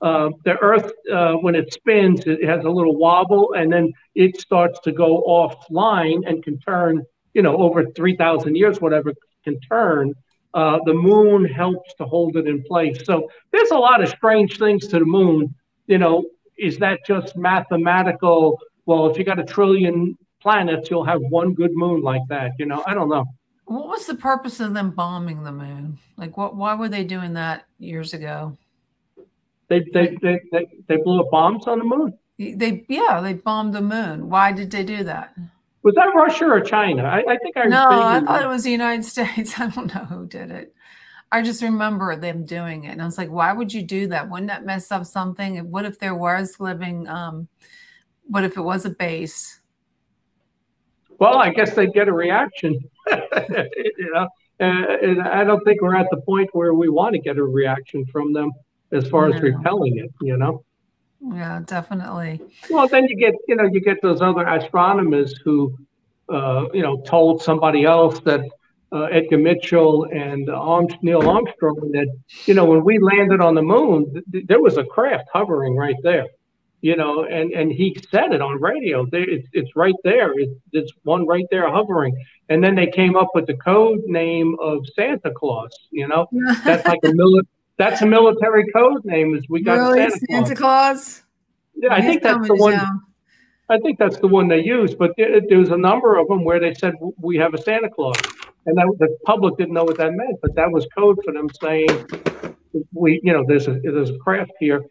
Uh, 0.00 0.30
the 0.44 0.58
Earth, 0.58 0.92
uh, 1.10 1.34
when 1.34 1.54
it 1.54 1.72
spins, 1.72 2.20
it 2.26 2.44
has 2.44 2.64
a 2.64 2.70
little 2.70 2.96
wobble, 2.96 3.54
and 3.56 3.72
then 3.72 3.92
it 4.14 4.38
starts 4.38 4.78
to 4.80 4.92
go 4.92 5.22
offline 5.22 6.20
and 6.28 6.42
can 6.44 6.58
turn. 6.58 7.02
You 7.32 7.42
know, 7.42 7.56
over 7.56 7.84
three 7.96 8.16
thousand 8.16 8.56
years, 8.56 8.80
whatever 8.80 9.12
can 9.44 9.58
turn. 9.60 10.12
Uh, 10.52 10.78
the 10.84 10.94
moon 10.94 11.44
helps 11.44 11.94
to 11.94 12.04
hold 12.04 12.36
it 12.36 12.46
in 12.46 12.62
place. 12.62 12.98
So 13.04 13.28
there's 13.50 13.70
a 13.70 13.78
lot 13.78 14.02
of 14.02 14.08
strange 14.08 14.58
things 14.58 14.86
to 14.88 14.98
the 15.00 15.04
moon. 15.04 15.52
You 15.86 15.98
know, 15.98 16.24
is 16.58 16.78
that 16.78 17.00
just 17.06 17.36
mathematical? 17.36 18.60
Well, 18.86 19.10
if 19.10 19.18
you 19.18 19.24
got 19.24 19.40
a 19.40 19.44
trillion 19.44 20.16
planets, 20.40 20.90
you'll 20.90 21.04
have 21.04 21.22
one 21.22 21.54
good 21.54 21.72
moon 21.74 22.02
like 22.02 22.22
that. 22.28 22.52
You 22.58 22.66
know, 22.66 22.84
I 22.86 22.94
don't 22.94 23.08
know. 23.08 23.24
What 23.66 23.88
was 23.88 24.06
the 24.06 24.14
purpose 24.14 24.60
of 24.60 24.74
them 24.74 24.90
bombing 24.90 25.42
the 25.42 25.52
moon? 25.52 25.98
Like, 26.16 26.36
what? 26.36 26.56
Why 26.56 26.74
were 26.74 26.88
they 26.88 27.04
doing 27.04 27.32
that 27.34 27.66
years 27.78 28.12
ago? 28.12 28.56
They 29.68 29.80
they 29.92 30.16
they 30.20 30.40
they, 30.52 30.66
they 30.86 30.96
blew 30.98 31.20
up 31.20 31.30
bombs 31.30 31.66
on 31.66 31.78
the 31.78 31.84
moon. 31.84 32.18
They 32.38 32.84
yeah, 32.88 33.20
they 33.20 33.34
bombed 33.34 33.74
the 33.74 33.80
moon. 33.80 34.28
Why 34.28 34.52
did 34.52 34.70
they 34.70 34.84
do 34.84 35.04
that? 35.04 35.34
Was 35.82 35.94
that 35.94 36.14
Russia 36.14 36.46
or 36.46 36.60
China? 36.60 37.04
I, 37.04 37.18
I 37.20 37.38
think 37.38 37.56
I 37.56 37.66
No, 37.66 37.86
I 37.90 38.20
thought 38.20 38.42
it 38.42 38.48
was 38.48 38.64
the 38.64 38.70
United 38.70 39.04
States. 39.14 39.58
I 39.58 39.68
don't 39.68 39.94
know 39.94 40.04
who 40.04 40.26
did 40.26 40.50
it. 40.50 40.74
I 41.32 41.42
just 41.42 41.62
remember 41.62 42.14
them 42.16 42.44
doing 42.44 42.84
it, 42.84 42.90
and 42.90 43.02
I 43.02 43.06
was 43.06 43.18
like, 43.18 43.30
"Why 43.30 43.52
would 43.52 43.72
you 43.72 43.82
do 43.82 44.06
that? 44.08 44.28
Wouldn't 44.28 44.48
that 44.48 44.64
mess 44.64 44.92
up 44.92 45.04
something? 45.06 45.58
And 45.58 45.70
What 45.70 45.84
if 45.84 45.98
there 45.98 46.14
was 46.14 46.60
living? 46.60 47.08
Um, 47.08 47.48
what 48.26 48.44
if 48.44 48.56
it 48.56 48.62
was 48.62 48.84
a 48.84 48.90
base? 48.90 49.60
Well, 51.18 51.38
I 51.38 51.50
guess 51.50 51.74
they'd 51.74 51.92
get 51.92 52.08
a 52.08 52.12
reaction. 52.12 52.78
you 53.10 54.10
know, 54.12 54.28
and, 54.60 54.84
and 54.84 55.22
I 55.22 55.44
don't 55.44 55.62
think 55.64 55.80
we're 55.82 55.96
at 55.96 56.08
the 56.10 56.20
point 56.22 56.50
where 56.52 56.74
we 56.74 56.88
want 56.88 57.14
to 57.14 57.20
get 57.20 57.38
a 57.38 57.44
reaction 57.44 58.04
from 58.06 58.32
them 58.32 58.50
as 58.92 59.08
far 59.08 59.28
as 59.28 59.34
No. 59.34 59.40
repelling 59.40 59.98
it. 59.98 60.10
You 60.20 60.36
know. 60.36 60.64
Yeah, 61.20 61.60
definitely. 61.64 62.40
Well, 62.68 62.86
then 62.86 63.06
you 63.06 63.16
get, 63.16 63.34
you 63.48 63.56
know, 63.56 63.64
you 63.64 63.80
get 63.80 64.02
those 64.02 64.20
other 64.20 64.46
astronomers 64.46 65.34
who, 65.42 65.74
uh, 66.28 66.66
you 66.74 66.82
know, 66.82 67.00
told 67.02 67.42
somebody 67.42 67.84
else 67.84 68.20
that 68.20 68.42
uh, 68.92 69.04
Edgar 69.04 69.38
Mitchell 69.38 70.04
and 70.12 70.46
Neil 71.02 71.26
Armstrong 71.28 71.90
that, 71.92 72.08
you 72.44 72.52
know, 72.52 72.66
when 72.66 72.84
we 72.84 72.98
landed 72.98 73.40
on 73.40 73.54
the 73.54 73.62
moon, 73.62 74.22
th- 74.32 74.46
there 74.46 74.60
was 74.60 74.76
a 74.76 74.84
craft 74.84 75.24
hovering 75.32 75.74
right 75.76 75.96
there, 76.02 76.26
you 76.84 76.96
know, 76.96 77.24
and 77.24 77.50
and 77.52 77.72
he 77.72 77.96
said 78.10 78.34
it 78.34 78.42
on 78.42 78.60
radio. 78.60 79.06
There, 79.06 79.26
it's 79.26 79.48
it's 79.54 79.74
right 79.74 79.94
there. 80.04 80.38
It's, 80.38 80.52
it's 80.72 80.92
one 81.04 81.26
right 81.26 81.46
there 81.50 81.66
hovering. 81.70 82.14
And 82.50 82.62
then 82.62 82.74
they 82.74 82.88
came 82.88 83.16
up 83.16 83.30
with 83.34 83.46
the 83.46 83.54
code 83.54 84.02
name 84.04 84.54
of 84.60 84.84
Santa 84.94 85.30
Claus. 85.30 85.70
You 85.90 86.08
know, 86.08 86.28
that's 86.64 86.86
like 86.86 87.00
a 87.04 87.08
mili- 87.08 87.46
That's 87.78 88.02
a 88.02 88.06
military 88.06 88.70
code 88.70 89.02
name. 89.06 89.34
Is 89.34 89.46
we 89.48 89.62
got 89.62 89.76
really, 89.76 90.10
Santa 90.10 90.18
Claus. 90.26 90.28
Santa 90.28 90.54
Claus? 90.56 91.22
Yeah, 91.74 91.94
I 91.94 92.02
He's 92.02 92.10
think 92.10 92.22
that's 92.22 92.48
the 92.48 92.54
one. 92.54 92.74
town. 92.74 93.00
I 93.70 93.78
think 93.78 93.98
that's 93.98 94.18
the 94.18 94.28
one 94.28 94.46
they 94.48 94.62
used, 94.62 94.98
but 94.98 95.12
there, 95.16 95.40
there 95.48 95.58
was 95.58 95.70
a 95.70 95.78
number 95.78 96.18
of 96.18 96.28
them 96.28 96.44
where 96.44 96.60
they 96.60 96.74
said 96.74 96.92
we 97.18 97.38
have 97.38 97.54
a 97.54 97.62
Santa 97.62 97.88
Claus, 97.88 98.20
and 98.66 98.76
that, 98.76 98.94
the 98.98 99.08
public 99.24 99.56
didn't 99.56 99.72
know 99.72 99.84
what 99.84 99.96
that 99.96 100.12
meant, 100.12 100.38
but 100.42 100.54
that 100.54 100.70
was 100.70 100.86
code 100.94 101.18
for 101.24 101.32
them 101.32 101.48
saying 101.62 101.88
we, 102.92 103.20
you 103.22 103.32
know, 103.32 103.42
there's 103.48 103.68
a 103.68 103.80
there's 103.82 104.10
a 104.10 104.18
craft 104.18 104.52
here, 104.60 104.82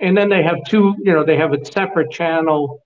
and 0.00 0.16
then 0.16 0.28
they 0.28 0.42
have 0.42 0.58
two, 0.66 0.94
you 0.98 1.12
know, 1.12 1.24
they 1.24 1.36
have 1.36 1.52
a 1.52 1.64
separate 1.64 2.10
channel 2.10 2.82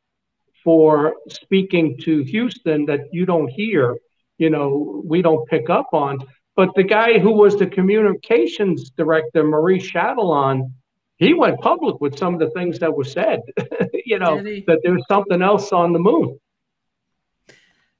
for 0.62 1.14
speaking 1.28 1.96
to 2.02 2.22
Houston 2.24 2.86
that 2.86 3.00
you 3.12 3.26
don't 3.26 3.48
hear, 3.48 3.96
you 4.38 4.50
know, 4.50 5.02
we 5.04 5.22
don't 5.22 5.48
pick 5.48 5.70
up 5.70 5.88
on. 5.92 6.18
But 6.56 6.74
the 6.74 6.82
guy 6.82 7.18
who 7.18 7.32
was 7.32 7.56
the 7.56 7.66
communications 7.66 8.90
director, 8.90 9.44
Marie 9.44 9.80
Chatelain, 9.80 10.72
he 11.16 11.34
went 11.34 11.60
public 11.60 12.00
with 12.00 12.18
some 12.18 12.34
of 12.34 12.40
the 12.40 12.50
things 12.50 12.78
that 12.80 12.94
were 12.94 13.04
said, 13.04 13.40
you 14.06 14.18
know, 14.18 14.42
that 14.42 14.80
there's 14.82 15.04
something 15.08 15.42
else 15.42 15.72
on 15.72 15.92
the 15.92 15.98
moon. 15.98 16.38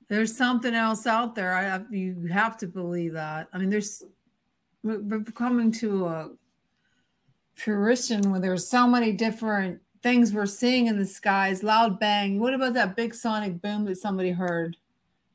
There's 0.09 0.37
something 0.37 0.75
else 0.75 1.07
out 1.07 1.35
there. 1.35 1.55
I 1.55 1.63
have, 1.63 1.87
you 1.93 2.27
have 2.31 2.57
to 2.59 2.67
believe 2.67 3.15
that. 3.15 3.49
I 3.53 3.59
mean, 3.59 3.71
there's 3.71 4.03
we're 4.83 5.01
we're 5.01 5.25
coming 5.25 5.73
to 5.73 6.07
a 6.07 6.31
fruition 7.55 8.31
where 8.31 8.41
there's 8.41 8.69
so 8.69 8.87
many 8.87 9.13
different 9.13 9.81
things 10.03 10.33
we're 10.33 10.47
seeing 10.47 10.87
in 10.87 10.99
the 10.99 11.07
skies. 11.07 11.63
Loud 11.63 11.99
bang. 11.99 12.39
What 12.39 12.55
about 12.55 12.75
that 12.75 12.97
big 12.97 13.15
sonic 13.15 13.61
boom 13.63 13.85
that 13.87 13.97
somebody 13.97 14.31
heard? 14.31 14.77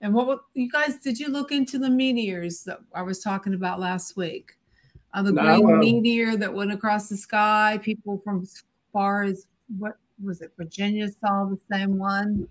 And 0.02 0.14
what 0.14 0.42
you 0.54 0.70
guys 0.70 0.98
did 0.98 1.20
you 1.20 1.28
look 1.28 1.52
into 1.52 1.78
the 1.78 1.90
meteors 1.90 2.64
that 2.64 2.80
I 2.94 3.02
was 3.02 3.20
talking 3.20 3.54
about 3.54 3.80
last 3.80 4.16
week? 4.16 4.52
Uh, 5.14 5.24
the 5.24 5.32
No, 5.32 5.62
green 5.62 5.76
uh, 5.76 5.80
meteor 5.80 6.38
that 6.38 6.54
went 6.54 6.72
across 6.72 7.10
the 7.10 7.18
sky. 7.18 7.80
People 7.82 8.22
from 8.24 8.44
as 8.44 8.64
far 8.94 9.24
as 9.24 9.48
what 9.78 9.98
was 10.24 10.42
it? 10.42 10.52
Virginia 10.58 11.10
saw 11.10 11.46
the 11.46 11.60
same 11.72 11.98
one. 11.98 12.48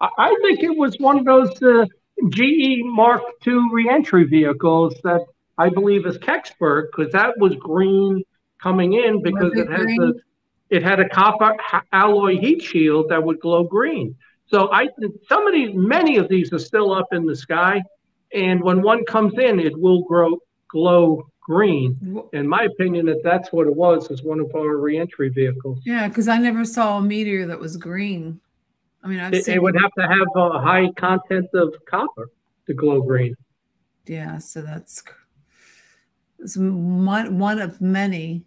I, 0.00 0.08
I 0.18 0.36
think 0.42 0.62
it 0.62 0.76
was 0.76 0.96
one 0.98 1.18
of 1.18 1.24
those 1.24 1.50
uh, 1.62 1.84
GE 2.30 2.84
Mark 2.84 3.22
II 3.46 3.58
reentry 3.72 4.24
vehicles 4.24 4.94
that 5.04 5.22
I 5.58 5.68
believe 5.68 6.06
is 6.06 6.16
Kecksburg 6.18 6.86
because 6.96 7.12
that 7.12 7.36
was 7.38 7.54
green 7.56 8.22
coming 8.62 8.94
in 8.94 9.22
because 9.22 9.52
it 9.54 9.60
it, 9.60 9.70
had 9.70 9.82
green? 9.82 10.00
the 10.00 10.20
it 10.70 10.82
had 10.82 11.00
a 11.00 11.08
copper 11.08 11.56
alloy 11.92 12.38
heat 12.38 12.62
shield 12.62 13.08
that 13.08 13.22
would 13.22 13.40
glow 13.40 13.64
green. 13.64 14.16
So 14.48 14.70
I 14.72 14.88
some 15.28 15.46
of 15.46 15.52
these 15.52 15.70
many 15.74 16.16
of 16.16 16.28
these 16.28 16.52
are 16.52 16.58
still 16.58 16.92
up 16.92 17.08
in 17.12 17.26
the 17.26 17.36
sky, 17.36 17.82
and 18.32 18.62
when 18.62 18.82
one 18.82 19.04
comes 19.04 19.34
in, 19.38 19.58
it 19.60 19.76
will 19.78 20.02
grow 20.02 20.38
glow 20.68 21.26
green. 21.40 22.20
In 22.32 22.48
my 22.48 22.64
opinion, 22.64 23.06
that 23.06 23.22
that's 23.22 23.52
what 23.52 23.66
it 23.66 23.74
was 23.74 24.10
is 24.10 24.22
one 24.22 24.40
of 24.40 24.52
our 24.54 24.76
reentry 24.76 25.28
vehicles. 25.28 25.80
Yeah, 25.84 26.08
because 26.08 26.28
I 26.28 26.38
never 26.38 26.64
saw 26.64 26.98
a 26.98 27.02
meteor 27.02 27.46
that 27.46 27.58
was 27.58 27.76
green. 27.76 28.40
I 29.02 29.08
mean, 29.08 29.20
I've 29.20 29.32
It, 29.32 29.48
it 29.48 29.62
would 29.62 29.76
have 29.80 29.92
to 29.98 30.02
have 30.02 30.26
a 30.34 30.60
high 30.60 30.90
content 30.96 31.48
of 31.54 31.74
copper 31.88 32.30
to 32.66 32.74
glow 32.74 33.00
green. 33.00 33.36
Yeah, 34.06 34.38
so 34.38 34.62
that's 34.62 35.02
it's 36.46 36.56
one 36.56 37.38
one 37.40 37.60
of 37.60 37.80
many. 37.80 38.44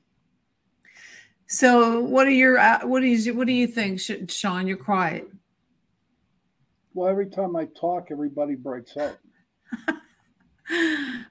So, 1.48 2.00
what 2.00 2.28
are 2.28 2.32
your 2.32 2.58
uh, 2.58 2.88
what 2.88 3.02
do 3.02 3.08
you 3.08 3.34
what 3.34 3.46
do 3.46 3.52
you 3.54 3.68
think, 3.68 4.00
Sean? 4.00 4.68
You're 4.68 4.78
quiet. 4.78 5.28
Well, 6.94 7.10
every 7.10 7.28
time 7.28 7.58
I 7.58 7.66
talk, 7.66 8.08
everybody 8.10 8.56
breaks 8.56 8.96
up. 8.98 9.18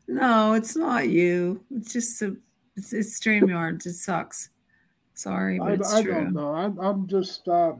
No, 0.08 0.54
it's 0.54 0.74
not 0.74 1.10
you. 1.10 1.62
It's 1.70 1.92
just 1.92 2.20
a, 2.22 2.34
it's, 2.76 2.92
it's 2.92 3.20
Streamyard. 3.20 3.86
It 3.86 3.92
sucks. 3.92 4.48
Sorry, 5.14 5.58
but 5.60 5.68
I, 5.68 5.72
it's 5.74 5.94
I 5.94 6.02
true. 6.02 6.12
don't 6.12 6.32
know. 6.32 6.54
I'm, 6.54 6.78
I'm 6.80 7.06
just, 7.06 7.46
uh, 7.46 7.74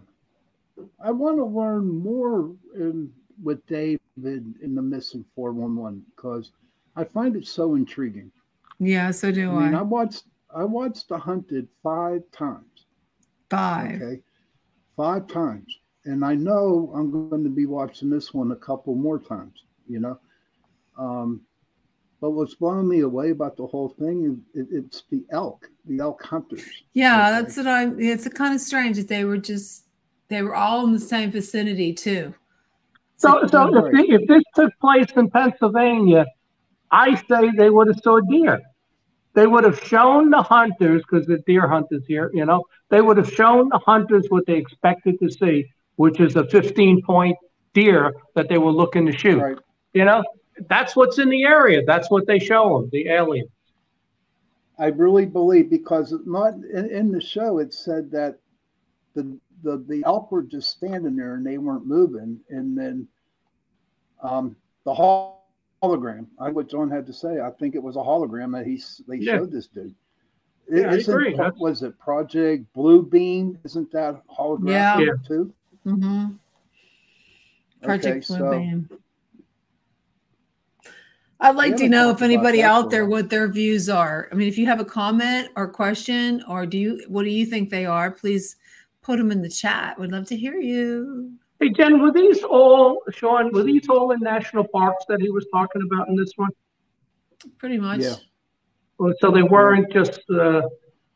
I 1.03 1.11
want 1.11 1.39
to 1.39 1.45
learn 1.45 1.89
more 1.89 2.53
in, 2.77 3.11
with 3.43 3.67
David 3.67 4.01
in 4.19 4.75
the 4.75 4.83
missing 4.83 5.25
411 5.35 6.05
because 6.15 6.53
I 6.95 7.03
find 7.05 7.35
it 7.35 7.47
so 7.47 7.75
intriguing. 7.75 8.31
Yeah, 8.79 9.11
so 9.11 9.33
do 9.33 9.51
I 9.51 9.65
mean, 9.67 9.75
I. 9.75 9.81
I 9.81 9.83
watched, 9.83 10.25
I 10.55 10.65
watched 10.65 11.09
The 11.09 11.19
Hunted 11.19 11.69
five 11.83 12.23
times. 12.33 12.87
Five. 13.51 14.01
Okay. 14.03 14.23
Five 14.97 15.27
times. 15.27 15.79
And 16.05 16.25
I 16.25 16.35
know 16.35 16.93
I'm 16.95 17.11
going 17.31 17.43
to 17.45 17.51
be 17.51 17.67
watching 17.67 18.09
this 18.09 18.33
one 18.33 18.53
a 18.53 18.57
couple 18.57 18.95
more 18.95 19.19
times, 19.19 19.65
you 19.89 20.01
know? 20.01 20.19
Um, 20.99 21.43
but 22.21 22.31
what's 22.31 22.55
blowing 22.55 22.89
me 22.89 23.01
away 23.01 23.31
about 23.31 23.57
the 23.57 23.67
whole 23.67 23.91
thing 23.91 24.25
is 24.55 24.61
it, 24.61 24.69
it's 24.73 25.05
the 25.11 25.25
elk, 25.31 25.69
the 25.85 26.01
elk 26.01 26.23
hunters. 26.25 26.65
Yeah, 26.93 27.31
that's 27.31 27.57
what 27.57 27.69
I. 27.69 27.91
It's 27.99 28.27
a 28.27 28.31
kind 28.31 28.55
of 28.55 28.61
strange 28.61 28.97
that 28.97 29.07
they 29.07 29.25
were 29.25 29.39
just 29.39 29.85
they 30.29 30.43
were 30.43 30.57
all 30.57 30.85
in 30.85 30.93
the 30.93 30.99
same 30.99 31.31
vicinity 31.31 31.93
too. 31.93 32.35
So, 33.19 33.47
so 33.47 33.67
if, 33.77 33.93
the- 33.93 34.15
if 34.15 34.27
this 34.29 34.43
took 34.57 34.73
place 34.81 35.07
in 35.17 35.31
Pennsylvania, 35.31 36.27
I 36.91 37.15
say 37.15 37.51
they 37.57 37.71
would 37.71 37.89
have 37.89 38.01
saw 38.03 38.21
deer. 38.21 38.61
They 39.35 39.47
would 39.47 39.65
have 39.65 39.81
shown 39.85 40.31
the 40.31 40.43
hunters, 40.43 41.03
because 41.03 41.27
the 41.27 41.39
deer 41.47 41.69
hunters 41.69 42.05
here, 42.07 42.31
you 42.35 42.45
know, 42.45 42.65
they 42.89 43.01
would 43.01 43.17
have 43.19 43.31
shown 43.33 43.69
the 43.69 43.79
hunters 43.79 44.27
what 44.31 44.47
they 44.47 44.57
expected 44.57 45.19
to 45.21 45.31
see, 45.31 45.67
which 45.97 46.19
is 46.21 46.37
a 46.37 46.45
15 46.49 47.03
point 47.03 47.37
deer 47.75 48.13
that 48.35 48.49
they 48.49 48.59
were 48.59 48.73
looking 48.73 49.07
to 49.07 49.17
shoot. 49.17 49.41
Right. 49.41 49.59
You 49.93 50.05
know, 50.05 50.25
that's 50.69 50.97
what's 50.97 51.19
in 51.19 51.29
the 51.29 51.45
area. 51.45 51.83
That's 51.87 52.11
what 52.11 52.27
they 52.27 52.39
show 52.39 52.81
them, 52.81 52.89
the 52.93 53.09
alien. 53.09 53.49
I 54.79 54.87
really 54.87 55.27
believe 55.27 55.71
because 55.71 56.15
not 56.25 56.55
in, 56.55 56.91
in 56.91 57.11
the 57.11 57.21
show 57.21 57.59
it 57.59 57.75
said 57.75 58.11
that 58.13 58.39
the 59.15 59.39
the 59.65 59.85
the 59.89 60.03
elk 60.07 60.31
were 60.31 60.43
just 60.43 60.71
standing 60.71 61.17
there 61.17 61.35
and 61.35 61.45
they 61.45 61.59
weren't 61.59 61.87
moving, 61.87 62.39
and 62.49 62.79
then 62.79 63.09
um, 64.23 64.57
the 64.85 64.95
hol- 64.95 65.38
hologram. 65.83 66.27
I 66.41 66.51
what 66.51 66.69
John 66.69 66.91
had 66.91 67.07
to 67.07 67.13
say. 67.13 67.41
I 67.41 67.51
think 67.51 67.75
it 67.75 67.83
was 67.83 67.97
a 67.97 68.01
hologram 68.01 68.53
that 68.57 68.67
he 68.67 68.83
they 69.07 69.19
Yeah. 69.25 69.39
showed 69.39 69.53
this 69.53 69.67
dude. 69.69 69.95
Yeah, 70.71 70.93
Isn't- 70.93 71.15
agree. 71.15 71.31
That's- 71.35 71.59
Was 71.59 71.83
it 71.83 71.99
Project 71.99 72.71
Blue 72.75 73.03
Beam? 73.03 73.59
Isn't 73.65 73.91
that 73.93 74.23
holographic 74.29 74.71
Yeah. 74.71 74.99
Yeah. 75.01 75.13
too? 75.27 75.53
Mm-hmm. 75.87 76.27
Project 77.83 78.31
Okay, 78.31 78.39
Blue 78.39 78.51
so- 78.51 78.59
Beam. 78.59 78.89
I'd 81.41 81.55
like 81.55 81.77
to 81.77 81.89
know 81.89 82.11
if 82.11 82.21
anybody 82.21 82.65
out 82.65 82.91
there 82.91 83.07
what 83.07 83.31
their 83.31 83.47
views 83.47 83.89
are. 83.89 84.29
I 84.33 84.35
mean, 84.35 84.49
if 84.49 84.59
you 84.59 84.67
have 84.67 84.81
a 84.81 84.85
comment 84.85 85.49
or 85.55 85.69
question, 85.69 86.43
or 86.49 86.67
do 86.67 86.77
you 86.77 87.01
what 87.07 87.23
do 87.23 87.31
you 87.31 87.47
think 87.47 87.71
they 87.71 87.87
are? 87.87 88.11
Please 88.11 88.57
put 89.03 89.19
them 89.19 89.31
in 89.31 89.41
the 89.41 89.49
chat. 89.49 89.99
We'd 90.01 90.11
love 90.11 90.27
to 90.27 90.37
hear 90.37 90.59
you. 90.59 91.33
Hey, 91.61 91.71
Jen, 91.71 92.01
were 92.01 92.13
these 92.13 92.43
all, 92.45 93.03
Sean, 93.11 93.53
were 93.53 93.65
these 93.65 93.89
all 93.89 94.13
in 94.13 94.21
national 94.21 94.67
parks 94.69 95.05
that 95.09 95.21
he 95.21 95.31
was 95.31 95.47
talking 95.53 95.83
about 95.83 96.09
in 96.09 96.15
this 96.17 96.31
one? 96.37 96.51
Pretty 97.59 97.79
much. 97.79 98.01
Yeah. 98.01 98.15
Well, 98.99 99.13
So 99.21 99.31
they 99.31 99.43
weren't 99.43 99.93
just, 99.93 100.21
uh, 100.31 100.63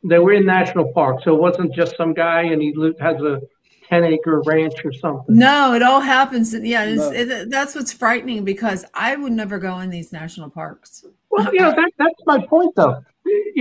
they 0.02 0.19
were 0.19 0.32
in 0.32 0.44
national 0.44 0.93
parks, 0.93 1.24
so 1.24 1.35
it 1.35 1.40
wasn't 1.40 1.73
just 1.74 1.97
some 1.97 2.12
guy 2.12 2.43
and 2.43 2.60
he 2.60 2.73
li- 2.74 2.94
has 3.01 3.20
a 3.23 3.40
ten 3.89 4.02
acre 4.05 4.40
ranch 4.44 4.85
or 4.85 4.93
something. 4.93 5.36
No, 5.36 5.74
it 5.74 5.82
all 5.82 6.01
happens. 6.01 6.52
Yeah, 6.55 6.85
it's, 6.86 6.98
No. 6.98 7.10
it, 7.12 7.51
that's 7.51 7.77
what's 7.77 7.93
frightening 7.93 8.44
because 8.44 8.85
I 8.94 9.14
would 9.14 9.32
never 9.32 9.59
go 9.59 9.78
in 9.81 9.90
these 9.90 10.12
national 10.12 10.51
parks. 10.51 11.05
Well, 11.31 11.52
you 11.55 11.60
know, 11.60 11.70
that, 11.70 11.90
that's 11.98 12.20
my 12.27 12.44
point 12.47 12.74
though. 12.74 13.05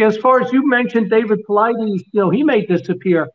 As 0.01 0.17
far 0.17 0.41
as 0.41 0.51
you 0.51 0.67
mentioned, 0.67 1.11
David 1.11 1.41
Paulides, 1.47 1.77
you 2.11 2.21
know, 2.21 2.29
he 2.31 2.43
may 2.43 2.65
disappear. 2.65 3.27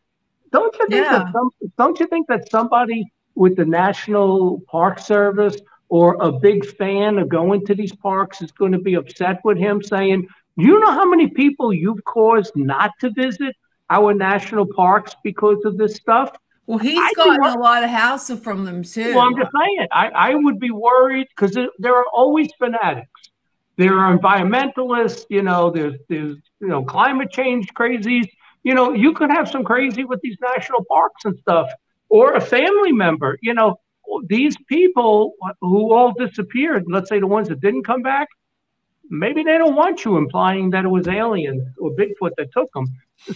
Don't 0.52 0.74
you 0.74 0.86
think 0.88 1.04
Yeah. 1.04 1.18
that 1.18 1.32
some, 1.32 1.50
don't 1.78 2.00
you 2.00 2.06
think 2.08 2.26
that 2.28 2.50
somebody 2.50 3.06
with 3.36 3.56
the 3.56 3.64
National 3.64 4.60
Park 4.68 4.98
Service 4.98 5.56
or 5.88 6.16
a 6.20 6.32
big 6.32 6.66
fan 6.66 7.18
of 7.18 7.28
going 7.28 7.64
to 7.66 7.74
these 7.74 7.94
parks 7.94 8.42
is 8.42 8.50
going 8.50 8.72
to 8.72 8.78
be 8.78 8.94
upset 8.94 9.40
with 9.44 9.56
him 9.56 9.82
saying, 9.82 10.26
you 10.56 10.80
know 10.80 10.90
how 10.90 11.08
many 11.08 11.28
people 11.28 11.72
you've 11.72 12.02
caused 12.04 12.56
not 12.56 12.90
to 13.00 13.10
visit 13.10 13.54
our 13.90 14.12
national 14.12 14.66
parks 14.66 15.14
because 15.22 15.64
of 15.64 15.76
this 15.76 15.94
stuff? 15.94 16.36
Well, 16.66 16.78
he's 16.78 16.98
I 16.98 17.12
gotten 17.14 17.44
a 17.44 17.60
lot 17.60 17.84
of 17.84 17.90
hassle 17.90 18.38
from 18.38 18.64
them 18.64 18.82
too. 18.82 19.14
Well, 19.14 19.28
I'm 19.28 19.36
just 19.36 19.52
saying, 19.56 19.86
I, 19.92 20.08
I 20.08 20.34
would 20.34 20.58
be 20.58 20.72
worried 20.72 21.28
because 21.28 21.52
there, 21.52 21.68
there 21.78 21.94
are 21.94 22.06
always 22.12 22.48
fanatics. 22.58 23.30
There 23.76 23.96
are 23.98 24.18
environmentalists, 24.18 25.26
you 25.28 25.42
know, 25.42 25.70
there's, 25.70 25.94
there's, 26.08 26.38
you 26.60 26.66
know, 26.66 26.82
climate 26.82 27.30
change 27.30 27.68
crazies. 27.74 28.26
You 28.64 28.74
know, 28.74 28.94
you 28.94 29.12
could 29.12 29.30
have 29.30 29.48
some 29.48 29.62
crazy 29.62 30.04
with 30.04 30.20
these 30.22 30.38
national 30.40 30.84
parks 30.86 31.24
and 31.24 31.38
stuff, 31.38 31.70
or 32.08 32.34
a 32.34 32.40
family 32.40 32.92
member, 32.92 33.38
you 33.42 33.54
know, 33.54 33.78
these 34.28 34.56
people 34.68 35.34
who 35.60 35.92
all 35.92 36.12
disappeared, 36.12 36.84
let's 36.88 37.08
say 37.08 37.20
the 37.20 37.26
ones 37.26 37.48
that 37.48 37.60
didn't 37.60 37.84
come 37.84 38.02
back, 38.02 38.28
maybe 39.10 39.42
they 39.42 39.58
don't 39.58 39.74
want 39.74 40.04
you 40.04 40.16
implying 40.16 40.70
that 40.70 40.84
it 40.84 40.88
was 40.88 41.08
aliens 41.08 41.62
or 41.78 41.90
Bigfoot 41.92 42.30
that 42.36 42.52
took 42.52 42.72
them. 42.72 42.86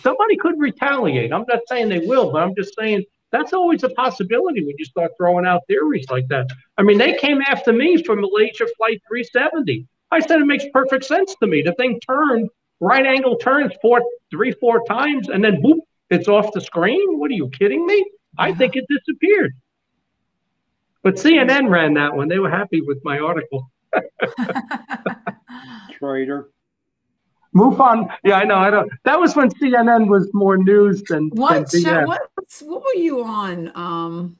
Somebody 0.00 0.36
could 0.36 0.58
retaliate. 0.58 1.32
I'm 1.32 1.44
not 1.48 1.60
saying 1.68 1.88
they 1.88 2.00
will, 2.00 2.30
but 2.30 2.42
I'm 2.42 2.54
just 2.54 2.74
saying 2.78 3.04
that's 3.32 3.52
always 3.52 3.84
a 3.84 3.88
possibility 3.90 4.64
when 4.64 4.74
you 4.78 4.84
start 4.84 5.12
throwing 5.16 5.46
out 5.46 5.62
theories 5.68 6.06
like 6.10 6.28
that. 6.28 6.48
I 6.78 6.82
mean, 6.82 6.98
they 6.98 7.14
came 7.14 7.40
after 7.42 7.72
me 7.72 8.02
from 8.02 8.20
Malaysia 8.20 8.66
Flight 8.76 9.00
370. 9.08 9.86
I 10.10 10.20
said 10.20 10.40
it 10.40 10.46
makes 10.46 10.64
perfect 10.72 11.04
sense 11.04 11.34
to 11.40 11.46
me. 11.46 11.62
The 11.62 11.74
thing 11.74 12.00
turned, 12.00 12.48
right 12.80 13.06
angle 13.06 13.36
turns 13.36 13.72
four, 13.80 14.02
three, 14.30 14.52
four 14.52 14.84
times, 14.84 15.28
and 15.28 15.44
then 15.44 15.62
boop, 15.62 15.78
it's 16.10 16.26
off 16.26 16.52
the 16.52 16.60
screen. 16.60 17.18
What 17.18 17.30
are 17.30 17.34
you 17.34 17.48
kidding 17.50 17.86
me? 17.86 18.04
I 18.38 18.52
think 18.54 18.76
it 18.76 18.84
disappeared. 18.88 19.52
But 21.02 21.14
CNN 21.14 21.70
ran 21.70 21.94
that 21.94 22.14
one. 22.14 22.28
They 22.28 22.38
were 22.38 22.50
happy 22.50 22.80
with 22.82 22.98
my 23.04 23.18
article. 23.18 23.70
Traitor. 25.98 26.50
MUFON, 27.54 28.08
yeah, 28.22 28.36
I 28.36 28.44
know, 28.44 28.54
I 28.56 28.70
know. 28.70 28.88
That 29.04 29.18
was 29.18 29.34
when 29.34 29.50
CNN 29.50 30.06
was 30.08 30.30
more 30.32 30.56
news 30.56 31.02
than, 31.08 31.30
than 31.30 31.38
What 31.38 31.70
show? 31.70 31.78
BS. 31.80 32.06
What, 32.06 32.20
what 32.62 32.82
were 32.82 32.94
you 32.94 33.24
on? 33.24 33.72
Um, 33.74 34.36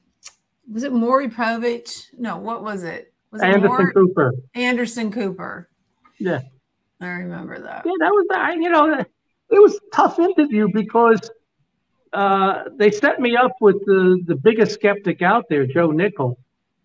was 0.71 0.85
it 0.85 0.93
Maury 0.93 1.29
Povich? 1.29 2.07
No, 2.17 2.37
what 2.37 2.63
was 2.63 2.85
it? 2.85 3.13
Was 3.33 3.43
it 3.43 3.47
Anderson 3.47 3.67
Maury- 3.69 3.93
Cooper. 3.93 4.33
Anderson 4.55 5.11
Cooper. 5.11 5.69
Yeah. 6.21 6.43
I 7.01 7.09
remember 7.09 7.59
that. 7.59 7.83
Yeah, 7.85 7.93
that 7.99 8.11
was 8.11 8.27
I, 8.33 8.53
you 8.53 8.69
know, 8.69 8.93
it 8.95 9.07
was 9.51 9.75
a 9.75 9.81
tough 9.97 10.19
interview 10.21 10.69
because 10.73 11.31
uh, 12.13 12.65
they 12.77 12.91
set 12.91 13.21
me 13.21 13.37
up 13.37 13.53
with 13.61 13.77
the 13.87 14.21
the 14.27 14.35
biggest 14.35 14.73
skeptic 14.73 15.23
out 15.23 15.49
there, 15.49 15.67
Joe 15.67 15.91
Nickell, 15.91 16.39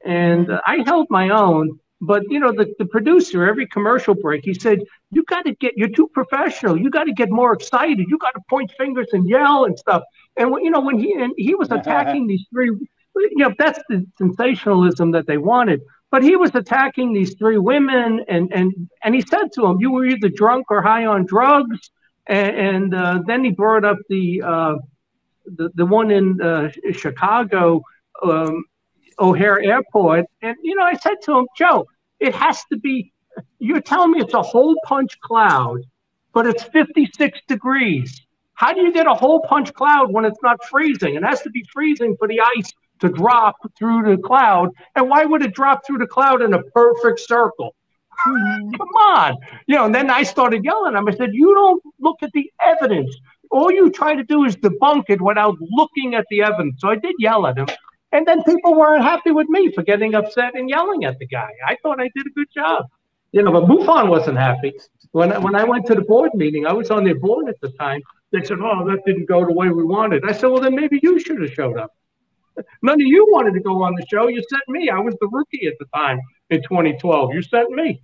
and 0.05 0.51
uh, 0.51 0.61
I 0.65 0.83
held 0.85 1.07
my 1.09 1.29
own. 1.29 1.79
But 2.01 2.23
you 2.29 2.39
know, 2.39 2.51
the, 2.51 2.73
the 2.77 2.85
producer, 2.85 3.47
every 3.47 3.67
commercial 3.67 4.13
break, 4.13 4.43
he 4.43 4.53
said, 4.53 4.79
"You 5.11 5.23
got 5.23 5.45
to 5.45 5.55
get. 5.55 5.73
You're 5.75 5.89
too 5.89 6.09
professional. 6.13 6.77
You 6.77 6.89
got 6.89 7.05
to 7.05 7.13
get 7.13 7.31
more 7.31 7.53
excited. 7.53 8.05
You 8.07 8.17
got 8.19 8.33
to 8.35 8.41
point 8.49 8.71
fingers 8.77 9.07
and 9.13 9.27
yell 9.27 9.65
and 9.65 9.77
stuff." 9.79 10.03
And 10.37 10.53
you 10.61 10.69
know, 10.69 10.81
when 10.81 10.99
he 10.99 11.13
and 11.13 11.33
he 11.37 11.55
was 11.55 11.71
attacking 11.71 12.27
these 12.31 12.45
three, 12.51 12.67
you 12.67 13.37
know, 13.37 13.53
that's 13.57 13.79
the 13.89 14.05
sensationalism 14.17 15.11
that 15.11 15.25
they 15.25 15.37
wanted. 15.37 15.81
But 16.11 16.21
he 16.21 16.35
was 16.35 16.53
attacking 16.53 17.13
these 17.13 17.33
three 17.35 17.57
women, 17.57 18.23
and 18.27 18.53
and 18.53 18.73
and 19.03 19.15
he 19.15 19.21
said 19.21 19.51
to 19.53 19.61
them, 19.61 19.77
"You 19.79 19.91
were 19.91 20.05
either 20.05 20.29
drunk 20.29 20.67
or 20.69 20.83
high 20.83 21.05
on 21.05 21.25
drugs." 21.25 21.89
And, 22.27 22.55
and 22.55 22.95
uh, 22.95 23.21
then 23.25 23.43
he 23.43 23.51
brought 23.51 23.85
up 23.85 23.97
the 24.09 24.41
uh, 24.41 24.75
the 25.45 25.69
the 25.75 25.85
one 25.85 26.11
in 26.11 26.41
uh, 26.41 26.69
Chicago, 26.91 27.81
um, 28.23 28.63
O'Hare 29.19 29.61
Airport, 29.61 30.25
and 30.41 30.55
you 30.61 30.75
know, 30.75 30.83
I 30.83 30.95
said 30.95 31.15
to 31.23 31.37
him, 31.39 31.47
"Joe, 31.57 31.87
it 32.19 32.33
has 32.35 32.63
to 32.71 32.77
be. 32.77 33.11
You're 33.59 33.81
telling 33.81 34.11
me 34.11 34.21
it's 34.21 34.33
a 34.33 34.41
hole 34.41 34.75
punch 34.85 35.19
cloud, 35.19 35.81
but 36.33 36.45
it's 36.45 36.63
56 36.63 37.39
degrees. 37.47 38.21
How 38.53 38.71
do 38.71 38.81
you 38.81 38.93
get 38.93 39.07
a 39.07 39.13
hole 39.13 39.41
punch 39.41 39.73
cloud 39.73 40.11
when 40.13 40.23
it's 40.23 40.39
not 40.41 40.63
freezing? 40.65 41.15
It 41.15 41.23
has 41.23 41.41
to 41.41 41.49
be 41.49 41.65
freezing 41.73 42.15
for 42.17 42.27
the 42.27 42.39
ice 42.57 42.71
to 43.01 43.09
drop 43.09 43.55
through 43.77 44.15
the 44.15 44.21
cloud. 44.21 44.69
And 44.95 45.09
why 45.09 45.25
would 45.25 45.43
it 45.43 45.53
drop 45.53 45.85
through 45.85 45.97
the 45.97 46.07
cloud 46.07 46.41
in 46.41 46.53
a 46.53 46.63
perfect 46.63 47.19
circle? 47.19 47.75
Come 48.23 48.95
on. 49.07 49.37
You 49.67 49.75
know, 49.75 49.85
and 49.85 49.93
then 49.93 50.09
I 50.09 50.23
started 50.23 50.63
yelling 50.63 50.95
at 50.95 50.99
him. 50.99 51.07
I 51.07 51.15
said, 51.15 51.31
You 51.33 51.53
don't 51.53 51.83
look 51.99 52.17
at 52.21 52.31
the 52.31 52.49
evidence. 52.63 53.15
All 53.51 53.71
you 53.71 53.89
try 53.89 54.15
to 54.15 54.23
do 54.23 54.43
is 54.45 54.55
debunk 54.55 55.05
it 55.09 55.21
without 55.21 55.55
looking 55.59 56.15
at 56.15 56.25
the 56.29 56.41
evidence. 56.41 56.79
So 56.79 56.89
I 56.89 56.95
did 56.95 57.15
yell 57.19 57.47
at 57.47 57.57
him. 57.57 57.67
And 58.11 58.25
then 58.25 58.43
people 58.43 58.75
weren't 58.75 59.03
happy 59.03 59.31
with 59.31 59.49
me 59.49 59.71
for 59.71 59.83
getting 59.83 60.15
upset 60.15 60.55
and 60.55 60.69
yelling 60.69 61.03
at 61.05 61.19
the 61.19 61.27
guy. 61.27 61.49
I 61.67 61.75
thought 61.81 61.99
I 61.99 62.09
did 62.15 62.27
a 62.27 62.29
good 62.29 62.47
job. 62.53 62.85
You 63.31 63.43
know, 63.43 63.51
but 63.51 63.65
MUFON 63.65 64.07
wasn't 64.07 64.37
happy. 64.37 64.73
When 65.11 65.33
I, 65.33 65.37
when 65.37 65.55
I 65.55 65.65
went 65.65 65.85
to 65.87 65.95
the 65.95 66.01
board 66.01 66.31
meeting, 66.33 66.65
I 66.65 66.71
was 66.71 66.91
on 66.91 67.03
their 67.03 67.19
board 67.19 67.49
at 67.49 67.59
the 67.61 67.69
time. 67.71 68.01
They 68.31 68.43
said, 68.43 68.59
"Oh, 68.61 68.87
that 68.87 69.03
didn't 69.05 69.27
go 69.27 69.45
the 69.45 69.53
way 69.53 69.69
we 69.69 69.83
wanted." 69.83 70.23
I 70.25 70.31
said, 70.31 70.47
"Well, 70.47 70.61
then 70.61 70.75
maybe 70.75 70.99
you 71.03 71.19
should 71.19 71.41
have 71.41 71.51
showed 71.51 71.77
up. 71.77 71.91
None 72.81 73.01
of 73.01 73.07
you 73.07 73.27
wanted 73.29 73.53
to 73.53 73.59
go 73.59 73.83
on 73.83 73.95
the 73.95 74.05
show. 74.09 74.27
You 74.27 74.41
sent 74.49 74.63
me. 74.67 74.89
I 74.89 74.99
was 74.99 75.15
the 75.19 75.27
rookie 75.27 75.67
at 75.67 75.73
the 75.79 75.85
time 75.93 76.19
in 76.49 76.61
2012. 76.63 77.33
You 77.33 77.41
sent 77.41 77.71
me. 77.71 78.01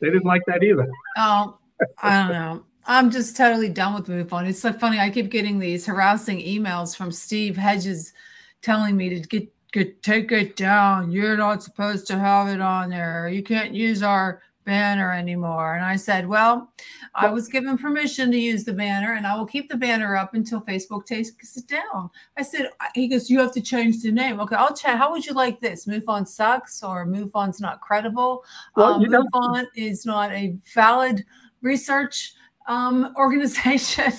They 0.00 0.08
didn't 0.08 0.24
like 0.24 0.42
that 0.46 0.62
either. 0.62 0.88
Oh, 1.18 1.58
I 2.02 2.22
don't 2.22 2.32
know. 2.32 2.64
I'm 2.86 3.10
just 3.10 3.36
totally 3.36 3.68
done 3.70 3.94
with 3.94 4.08
MUFON. 4.08 4.48
It's 4.48 4.60
so 4.60 4.72
funny. 4.72 4.98
I 4.98 5.10
keep 5.10 5.30
getting 5.30 5.58
these 5.58 5.86
harassing 5.86 6.38
emails 6.38 6.94
from 6.96 7.10
Steve 7.10 7.56
Hedges 7.56 8.12
telling 8.60 8.96
me 8.96 9.08
to 9.08 9.20
get, 9.20 9.52
get 9.72 10.02
take 10.02 10.32
it 10.32 10.56
down. 10.56 11.10
You're 11.10 11.36
not 11.36 11.62
supposed 11.62 12.06
to 12.08 12.18
have 12.18 12.48
it 12.48 12.60
on 12.60 12.90
there. 12.90 13.28
You 13.28 13.42
can't 13.42 13.72
use 13.72 14.02
our 14.02 14.42
banner 14.64 15.12
anymore. 15.12 15.74
And 15.74 15.84
I 15.84 15.96
said, 15.96 16.26
Well, 16.26 16.72
I 17.14 17.28
was 17.28 17.48
given 17.48 17.78
permission 17.78 18.30
to 18.30 18.38
use 18.38 18.64
the 18.64 18.72
banner 18.72 19.14
and 19.14 19.26
I 19.26 19.36
will 19.36 19.46
keep 19.46 19.68
the 19.68 19.76
banner 19.76 20.16
up 20.16 20.34
until 20.34 20.60
Facebook 20.60 21.06
takes 21.06 21.56
it 21.56 21.66
down. 21.66 22.10
I 22.36 22.42
said, 22.42 22.70
He 22.94 23.08
goes, 23.08 23.30
You 23.30 23.40
have 23.40 23.52
to 23.52 23.60
change 23.60 24.02
the 24.02 24.10
name. 24.10 24.40
Okay, 24.40 24.56
I'll 24.56 24.74
chat. 24.74 24.98
How 24.98 25.10
would 25.10 25.24
you 25.24 25.32
like 25.32 25.60
this? 25.60 25.86
MUFON 25.86 26.26
sucks 26.26 26.82
or 26.82 27.06
MUFON's 27.06 27.60
not 27.60 27.80
credible? 27.80 28.44
Well, 28.76 28.94
um, 28.94 29.02
you 29.02 29.08
know- 29.08 29.24
MUFON 29.34 29.66
is 29.74 30.04
not 30.04 30.32
a 30.32 30.56
valid 30.74 31.24
research 31.62 32.34
um, 32.66 33.12
organization. 33.18 34.12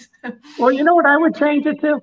Well, 0.59 0.72
you 0.72 0.84
know 0.84 0.95
what 0.95 1.05
I 1.05 1.17
would 1.17 1.35
change 1.35 1.65
it 1.65 1.80
to? 1.81 2.01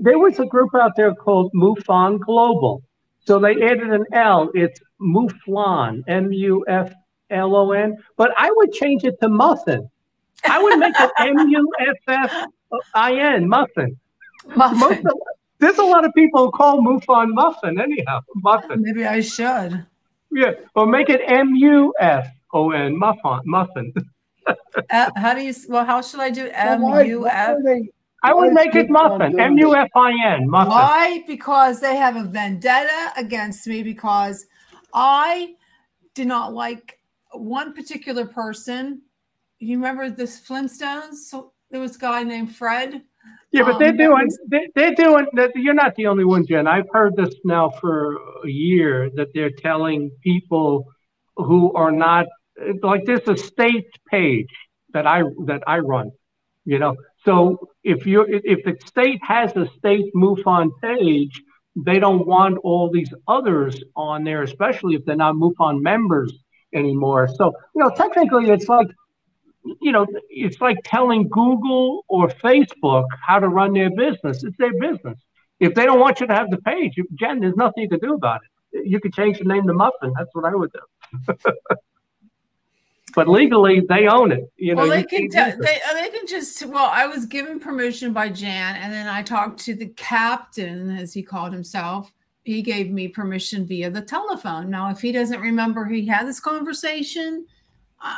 there 0.00 0.18
was 0.18 0.38
a 0.38 0.46
group 0.46 0.70
out 0.74 0.92
there 0.96 1.14
called 1.14 1.52
MUFON 1.54 2.18
Global. 2.20 2.82
So 3.26 3.38
they 3.38 3.52
added 3.52 3.90
an 3.90 4.04
L. 4.12 4.50
It's 4.54 4.80
Muflon, 5.00 6.02
M 6.08 6.32
U 6.32 6.64
F 6.68 6.92
L 7.30 7.56
O 7.56 7.72
N. 7.72 7.96
But 8.16 8.32
I 8.36 8.50
would 8.50 8.72
change 8.72 9.04
it 9.04 9.18
to 9.20 9.28
Muffin. 9.28 9.88
I 10.44 10.62
would 10.62 10.78
make 10.78 10.94
it 10.98 11.10
M 11.18 11.48
U 11.48 11.72
F 11.80 11.96
F 12.08 12.46
I 12.94 13.14
N, 13.14 13.48
Muffin. 13.48 13.96
Muffin. 14.56 15.06
Of- 15.06 15.12
there's 15.58 15.78
a 15.78 15.84
lot 15.84 16.04
of 16.04 16.12
people 16.14 16.46
who 16.46 16.50
call 16.50 16.82
MUFON 16.82 17.32
Muffin 17.32 17.80
anyhow. 17.80 18.20
Muffin. 18.36 18.82
Maybe 18.82 19.06
I 19.06 19.20
should. 19.20 19.86
Yeah. 20.30 20.52
Or 20.74 20.86
make 20.86 21.08
it 21.08 21.20
M 21.26 21.54
U 21.54 21.94
F 22.00 22.26
O 22.52 22.70
N, 22.72 22.98
Muffin. 22.98 23.40
Muffin. 23.44 23.92
Uh, 24.46 25.10
how 25.16 25.34
do 25.34 25.40
you? 25.42 25.54
Well, 25.68 25.84
how 25.84 26.00
should 26.02 26.20
I 26.20 26.30
do 26.30 26.44
Well, 26.44 26.52
M 26.54 26.80
why- 26.82 27.02
U 27.02 27.20
why 27.22 27.28
F? 27.30 27.48
are 27.50 27.62
they- 27.62 27.90
I 28.22 28.32
why 28.32 28.40
would 28.46 28.54
make 28.54 28.74
it 28.74 28.88
Muffin. 28.88 29.38
M 29.38 29.58
U 29.58 29.74
F 29.76 29.88
I 29.94 30.12
N, 30.36 30.48
Muffin. 30.48 30.70
Why? 30.70 31.24
Because 31.26 31.80
they 31.80 31.96
have 31.96 32.16
a 32.16 32.24
vendetta 32.24 33.12
against 33.16 33.66
me 33.66 33.82
because 33.82 34.46
I 34.94 35.54
did 36.14 36.26
not 36.26 36.54
like 36.54 36.98
one 37.32 37.74
particular 37.74 38.24
person. 38.26 39.02
You 39.58 39.76
remember 39.76 40.08
this 40.10 40.40
Flintstones? 40.40 41.14
So 41.28 41.52
there 41.70 41.80
was 41.80 41.96
a 41.96 41.98
guy 41.98 42.22
named 42.22 42.54
Fred. 42.56 43.02
Yeah, 43.52 43.62
but 43.64 43.78
they're 43.78 43.90
Um, 43.90 43.96
doing, 43.96 44.28
they, 44.48 44.68
they're 44.74 44.94
doing, 44.94 45.26
that. 45.34 45.50
you're 45.54 45.74
not 45.74 45.94
the 45.96 46.06
only 46.06 46.24
one, 46.24 46.46
Jen. 46.46 46.66
I've 46.66 46.88
heard 46.92 47.14
this 47.16 47.34
now 47.44 47.70
for 47.80 48.16
a 48.44 48.48
year 48.48 49.10
that 49.16 49.28
they're 49.34 49.50
telling 49.50 50.10
people 50.22 50.86
who 51.36 51.72
are 51.74 51.92
not, 51.92 52.26
like, 52.82 53.04
there's 53.04 53.28
a 53.28 53.36
state 53.36 53.90
page 54.10 54.50
that 54.92 55.06
I, 55.06 55.22
that 55.46 55.62
I 55.66 55.78
run, 55.78 56.10
you 56.64 56.78
know? 56.78 56.96
So 57.24 57.68
if 57.82 58.06
if 58.06 58.42
if 58.44 58.64
the 58.64 58.76
state 58.86 59.20
has 59.22 59.56
a 59.56 59.66
state 59.78 60.12
MUFON 60.14 60.70
page, 60.82 61.42
they 61.74 61.98
don't 61.98 62.26
want 62.26 62.58
all 62.62 62.90
these 62.90 63.12
others 63.26 63.82
on 63.96 64.24
there, 64.24 64.42
especially 64.42 64.94
if 64.94 65.04
they're 65.04 65.16
not 65.16 65.34
MUFON 65.34 65.80
members 65.80 66.32
anymore. 66.74 67.28
So, 67.28 67.52
you 67.74 67.82
know, 67.82 67.90
technically 67.90 68.50
it's 68.50 68.68
like, 68.68 68.88
you 69.80 69.92
know, 69.92 70.06
it's 70.28 70.60
like 70.60 70.76
telling 70.84 71.28
Google 71.28 72.04
or 72.08 72.28
Facebook 72.28 73.06
how 73.26 73.38
to 73.38 73.48
run 73.48 73.72
their 73.72 73.90
business. 73.90 74.44
It's 74.44 74.56
their 74.58 74.78
business. 74.78 75.18
If 75.60 75.74
they 75.74 75.86
don't 75.86 76.00
want 76.00 76.20
you 76.20 76.26
to 76.26 76.34
have 76.34 76.50
the 76.50 76.58
page, 76.58 76.94
Jen, 77.14 77.40
there's 77.40 77.56
nothing 77.56 77.84
you 77.84 77.88
can 77.88 78.00
do 78.00 78.14
about 78.14 78.40
it. 78.44 78.86
You 78.86 79.00
could 79.00 79.14
change 79.14 79.38
the 79.38 79.44
name 79.44 79.66
to 79.66 79.72
Muffin. 79.72 80.12
That's 80.16 80.30
what 80.34 80.44
I 80.44 80.54
would 80.54 80.70
do. 80.72 81.34
but 83.14 83.28
legally, 83.28 83.80
they 83.80 84.06
own 84.06 84.32
it. 84.32 84.50
You 84.56 84.74
know, 84.74 84.82
well, 84.82 84.90
they 84.90 85.00
you 85.10 85.28
can 85.28 85.58
they, 85.60 85.80
they 85.92 86.08
can 86.10 86.26
just 86.26 86.64
well, 86.66 86.90
I 86.92 87.06
was 87.06 87.26
given 87.26 87.60
permission 87.60 88.12
by 88.12 88.28
Jan, 88.28 88.76
and 88.76 88.92
then 88.92 89.06
I 89.06 89.22
talked 89.22 89.60
to 89.60 89.74
the 89.74 89.88
captain, 89.88 90.90
as 90.96 91.12
he 91.12 91.22
called 91.22 91.52
himself. 91.52 92.12
He 92.44 92.60
gave 92.60 92.90
me 92.90 93.08
permission 93.08 93.66
via 93.66 93.88
the 93.90 94.02
telephone. 94.02 94.68
Now, 94.68 94.90
if 94.90 95.00
he 95.00 95.12
doesn't 95.12 95.40
remember 95.40 95.86
he 95.86 96.06
had 96.06 96.26
this 96.26 96.40
conversation, 96.40 97.46
uh, 98.02 98.16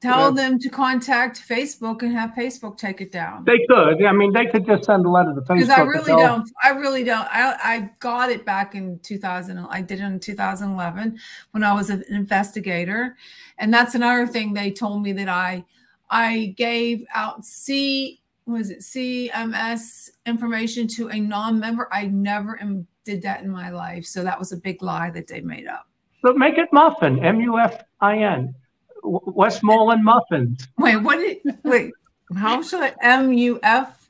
tell 0.00 0.32
them 0.32 0.58
to 0.58 0.68
contact 0.68 1.42
Facebook 1.46 2.02
and 2.02 2.12
have 2.12 2.30
Facebook 2.30 2.76
take 2.78 3.00
it 3.00 3.12
down. 3.12 3.44
They 3.44 3.58
could. 3.68 4.02
I 4.04 4.12
mean, 4.12 4.32
they 4.32 4.46
could 4.46 4.66
just 4.66 4.84
send 4.84 5.04
a 5.04 5.10
letter 5.10 5.34
to 5.34 5.40
Facebook. 5.42 5.56
Because 5.56 5.70
I 5.70 5.82
really 5.82 6.06
tell- 6.06 6.18
don't. 6.18 6.50
I 6.62 6.70
really 6.70 7.04
don't. 7.04 7.28
I, 7.30 7.56
I 7.62 7.90
got 8.00 8.30
it 8.30 8.44
back 8.44 8.74
in 8.74 8.98
2000. 9.00 9.58
I 9.58 9.82
did 9.82 10.00
it 10.00 10.04
in 10.04 10.20
2011 10.20 11.18
when 11.50 11.64
I 11.64 11.72
was 11.72 11.90
an 11.90 12.04
investigator, 12.08 13.16
and 13.58 13.72
that's 13.72 13.94
another 13.94 14.26
thing 14.26 14.54
they 14.54 14.70
told 14.70 15.02
me 15.02 15.12
that 15.12 15.28
I 15.28 15.64
I 16.10 16.54
gave 16.56 17.04
out 17.14 17.44
C 17.44 18.20
was 18.46 18.70
it 18.70 18.80
CMS 18.80 20.10
information 20.26 20.88
to 20.88 21.08
a 21.08 21.20
non-member. 21.20 21.88
I 21.92 22.06
never 22.06 22.58
did 23.04 23.22
that 23.22 23.42
in 23.42 23.50
my 23.50 23.70
life, 23.70 24.04
so 24.04 24.24
that 24.24 24.38
was 24.38 24.52
a 24.52 24.56
big 24.56 24.82
lie 24.82 25.10
that 25.10 25.28
they 25.28 25.40
made 25.40 25.68
up. 25.68 25.86
But 26.22 26.36
make 26.36 26.58
it 26.58 26.68
Muffin. 26.72 27.24
M 27.24 27.40
U 27.40 27.58
F 27.58 27.82
I 28.00 28.18
N. 28.18 28.54
W- 29.02 29.20
Westmoreland 29.26 30.04
Muffins. 30.04 30.66
Wait, 30.78 30.96
what 30.96 31.16
did 31.16 31.38
wait? 31.64 31.92
How 32.36 32.62
should 32.62 32.82
I 32.82 32.94
M 33.02 33.32
U 33.32 33.58
F? 33.62 34.08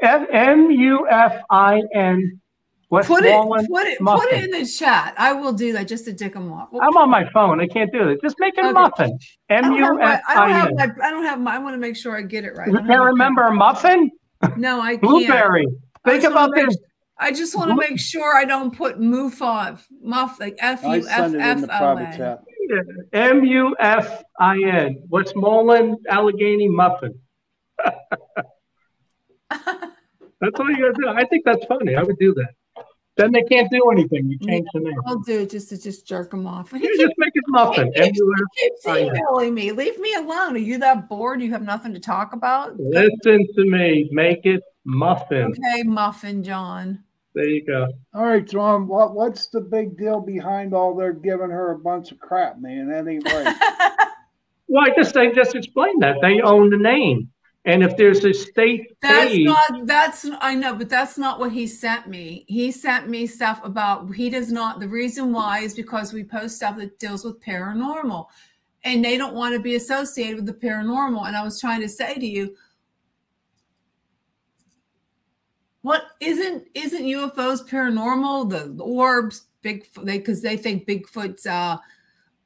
M 0.00 0.70
U 0.70 1.06
F 1.08 1.42
I 1.50 1.82
N. 1.94 2.38
Put 2.90 3.24
it, 3.24 3.30
Westmoreland 3.30 3.68
put 3.72 3.86
it, 3.86 3.98
put 3.98 4.04
Muffin. 4.04 4.28
it 4.38 4.44
in 4.44 4.50
the 4.50 4.66
chat. 4.66 5.14
I 5.16 5.32
will 5.32 5.54
do 5.54 5.72
that 5.72 5.88
just 5.88 6.04
to 6.04 6.12
dick 6.12 6.34
them 6.34 6.52
off. 6.52 6.68
I'm 6.78 6.94
on 6.98 7.08
my 7.08 7.26
phone. 7.32 7.58
I 7.58 7.66
can't 7.66 7.90
do 7.90 8.08
it. 8.10 8.20
Just 8.22 8.36
make 8.38 8.54
a 8.58 8.60
Okay. 8.66 8.72
Muffin. 8.72 9.18
I 9.48 9.54
M 9.54 9.62
don't 9.64 9.78
have 9.80 9.94
my, 9.96 10.12
F 10.14 10.20
I 10.28 10.34
don't 10.34 10.42
I 10.42 10.48
have 10.58 10.68
N. 10.68 10.74
my, 10.76 11.06
I 11.06 11.10
don't 11.10 11.24
have 11.24 11.40
my, 11.40 11.54
I 11.54 11.58
want 11.58 11.72
to 11.74 11.78
make 11.78 11.96
sure 11.96 12.14
I 12.14 12.20
get 12.20 12.44
it 12.44 12.54
right. 12.54 12.68
I 12.68 12.70
You 12.72 12.86
can't 12.86 13.00
remember 13.02 13.44
a 13.44 13.54
muffin? 13.54 14.10
No, 14.58 14.80
I 14.82 14.90
can't. 14.96 15.00
Blueberry. 15.02 15.66
Think 16.04 16.22
just 16.22 16.34
wanna 16.34 16.46
about 16.46 16.50
make- 16.56 16.66
this. 16.66 16.76
I 17.18 17.30
just 17.30 17.56
want 17.56 17.70
to 17.70 17.76
make 17.76 18.00
sure 18.00 18.36
I 18.36 18.44
don't 18.44 18.76
put 18.76 18.98
MUFON, 18.98 19.78
muff 20.02 20.40
like 20.40 20.56
F 20.58 20.84
I 20.84 20.96
U 20.96 21.06
F 21.08 21.16
send 21.16 21.34
it 21.36 21.40
in 21.40 21.60
the 21.60 21.68
private 21.68 22.18
N. 22.20 22.38
chat. 22.68 22.86
What's 25.08 25.34
Westmoreland 25.34 25.98
Allegheny 26.08 26.68
Muffin. 26.68 27.18
That's 30.40 30.58
all 30.58 30.70
you 30.70 30.78
gotta 30.78 30.94
do. 30.94 31.08
I 31.08 31.24
think 31.26 31.44
that's 31.44 31.64
funny. 31.66 31.94
I 31.94 32.02
would 32.02 32.18
do 32.18 32.34
that. 32.34 32.54
Then 33.16 33.30
they 33.30 33.42
can't 33.42 33.70
do 33.70 33.90
anything. 33.90 34.28
You 34.28 34.38
change 34.38 34.66
the 34.72 34.80
name. 34.80 34.94
I'll 35.06 35.18
do 35.18 35.40
it 35.40 35.50
just 35.50 35.68
to 35.68 35.80
just 35.80 36.06
jerk 36.06 36.30
them 36.30 36.46
off. 36.46 36.72
You 36.72 36.96
just 36.96 37.14
make 37.18 37.32
it 37.34 37.44
muffin. 37.48 37.92
He 38.02 38.10
keeps 38.10 38.86
emailing 38.86 39.54
me. 39.54 39.72
Leave 39.72 39.98
me 40.00 40.14
alone. 40.14 40.54
Are 40.54 40.58
you 40.58 40.78
that 40.78 41.08
bored? 41.08 41.42
You 41.42 41.50
have 41.52 41.62
nothing 41.62 41.92
to 41.92 42.00
talk 42.00 42.32
about? 42.32 42.78
Listen 42.80 43.46
to 43.54 43.64
me. 43.64 44.08
Make 44.12 44.46
it 44.46 44.62
muffin. 44.84 45.52
Okay, 45.52 45.82
Muffin 45.82 46.42
John. 46.42 47.04
There 47.34 47.48
you 47.48 47.64
go. 47.64 47.88
All 48.14 48.24
right, 48.24 48.46
John. 48.46 48.86
What 48.86 49.14
what's 49.14 49.48
the 49.48 49.60
big 49.60 49.96
deal 49.96 50.20
behind 50.20 50.74
all 50.74 50.94
their 50.94 51.12
giving 51.12 51.50
her 51.50 51.72
a 51.72 51.78
bunch 51.78 52.12
of 52.12 52.18
crap, 52.18 52.60
man? 52.60 52.88
That 52.88 53.08
ain't 53.08 53.24
right. 53.24 53.56
Well, 54.72 54.84
I 54.86 54.94
just 54.96 55.14
I 55.18 55.30
just 55.30 55.54
explained 55.54 56.02
that 56.02 56.16
they 56.22 56.40
own 56.40 56.70
the 56.70 56.78
name, 56.78 57.28
and 57.66 57.82
if 57.82 57.94
there's 57.98 58.24
a 58.24 58.32
state 58.32 58.96
That's 59.02 59.30
page, 59.30 59.44
not 59.44 59.86
that's 59.86 60.26
I 60.40 60.54
know, 60.54 60.74
but 60.74 60.88
that's 60.88 61.18
not 61.18 61.38
what 61.38 61.52
he 61.52 61.66
sent 61.66 62.08
me. 62.08 62.46
He 62.48 62.72
sent 62.72 63.06
me 63.06 63.26
stuff 63.26 63.60
about 63.64 64.14
he 64.14 64.30
does 64.30 64.50
not 64.50 64.80
the 64.80 64.88
reason 64.88 65.30
why 65.30 65.58
is 65.58 65.74
because 65.74 66.14
we 66.14 66.24
post 66.24 66.56
stuff 66.56 66.78
that 66.78 66.98
deals 66.98 67.22
with 67.22 67.38
paranormal. 67.42 68.28
And 68.84 69.04
they 69.04 69.16
don't 69.18 69.34
want 69.34 69.54
to 69.54 69.60
be 69.60 69.76
associated 69.76 70.36
with 70.36 70.46
the 70.46 70.54
paranormal. 70.54 71.28
And 71.28 71.36
I 71.36 71.44
was 71.44 71.60
trying 71.60 71.82
to 71.82 71.88
say 71.88 72.14
to 72.14 72.26
you, 72.26 72.56
what 75.82 76.12
isn't 76.20 76.66
isn't 76.74 77.04
UFOs 77.04 77.68
paranormal? 77.68 78.50
The 78.76 78.82
orbs, 78.82 79.46
Bigfoot, 79.62 80.04
they 80.04 80.18
because 80.18 80.40
they 80.40 80.56
think 80.56 80.86
Bigfoot's 80.86 81.46
uh 81.46 81.76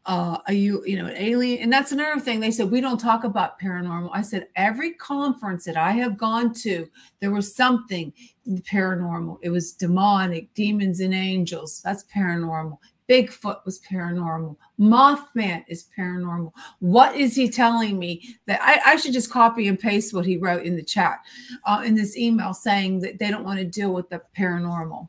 uh 0.07 0.39
are 0.47 0.53
you 0.53 0.83
you 0.87 0.97
know 0.97 1.07
an 1.07 1.17
alien 1.17 1.63
and 1.63 1.73
that's 1.73 1.93
another 1.93 2.19
thing. 2.21 2.41
They 2.41 2.51
said 2.51 2.71
we 2.71 2.81
don't 2.81 2.99
talk 2.99 3.25
about 3.25 3.61
paranormal. 3.61 4.11
I 4.13 4.23
said 4.23 4.49
every 4.57 4.93
conference 4.95 5.65
that 5.65 5.77
i 5.77 5.93
have 5.93 6.17
gone 6.17 6.53
to 6.55 6.89
there 7.21 7.31
was 7.31 7.55
something 7.55 8.13
paranormal. 8.49 9.39
It 9.43 9.51
was 9.51 9.73
demonic 9.73 10.53
demons 10.55 11.01
and 11.01 11.15
angels. 11.15 11.83
That's 11.83 12.05
paranormal 12.05 12.79
bigfoot 13.09 13.65
was 13.65 13.81
paranormal 13.81 14.57
mothman 14.79 15.65
is 15.69 15.89
paranormal 15.97 16.53
what 16.81 17.15
is 17.15 17.35
he 17.35 17.49
telling 17.49 17.99
me 17.99 18.37
that 18.47 18.61
i, 18.63 18.93
I 18.93 18.97
should 18.97 19.13
just 19.13 19.31
copy 19.31 19.69
and 19.69 19.79
paste 19.79 20.13
what 20.13 20.27
he 20.27 20.37
wrote 20.37 20.65
in 20.65 20.77
the 20.77 20.83
chat 20.83 21.19
uh, 21.67 21.83
in 21.85 21.95
this 21.95 22.17
email 22.17 22.53
saying 22.53 23.01
that 23.01 23.19
they 23.19 23.31
don't 23.31 23.45
want 23.45 23.59
to 23.59 23.65
deal 23.65 23.93
with 23.93 24.09
the 24.11 24.21
paranormal 24.37 25.09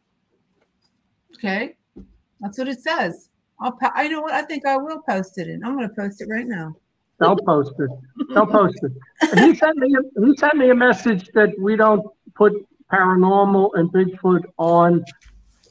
okay 1.36 1.76
that's 2.40 2.58
what 2.58 2.68
it 2.68 2.82
says 2.82 3.30
I'll 3.60 3.78
I 3.96 4.08
know 4.08 4.22
what 4.22 4.34
I 4.34 4.44
think 4.44 4.66
I 4.66 4.78
will 4.78 5.02
post 5.02 5.38
it 5.38 5.48
in. 5.48 5.64
I'm 5.64 5.76
going 5.76 5.90
to 5.90 5.96
post 5.96 6.22
it 6.22 6.28
right 6.30 6.46
now. 6.46 6.76
Don't 7.20 7.44
post 7.46 7.74
it. 7.80 7.90
Don't 8.34 8.52
post 8.52 8.80
it. 8.84 8.92
He 9.40 9.56
sent 9.56 9.78
me. 9.78 9.96
He 10.24 10.38
sent 10.38 10.56
me 10.56 10.70
a 10.70 10.76
message 10.76 11.30
that 11.34 11.50
we 11.60 11.76
don't 11.76 12.06
put 12.36 12.54
paranormal 12.92 13.72
and 13.74 13.92
Bigfoot 13.92 14.44
on 14.58 15.04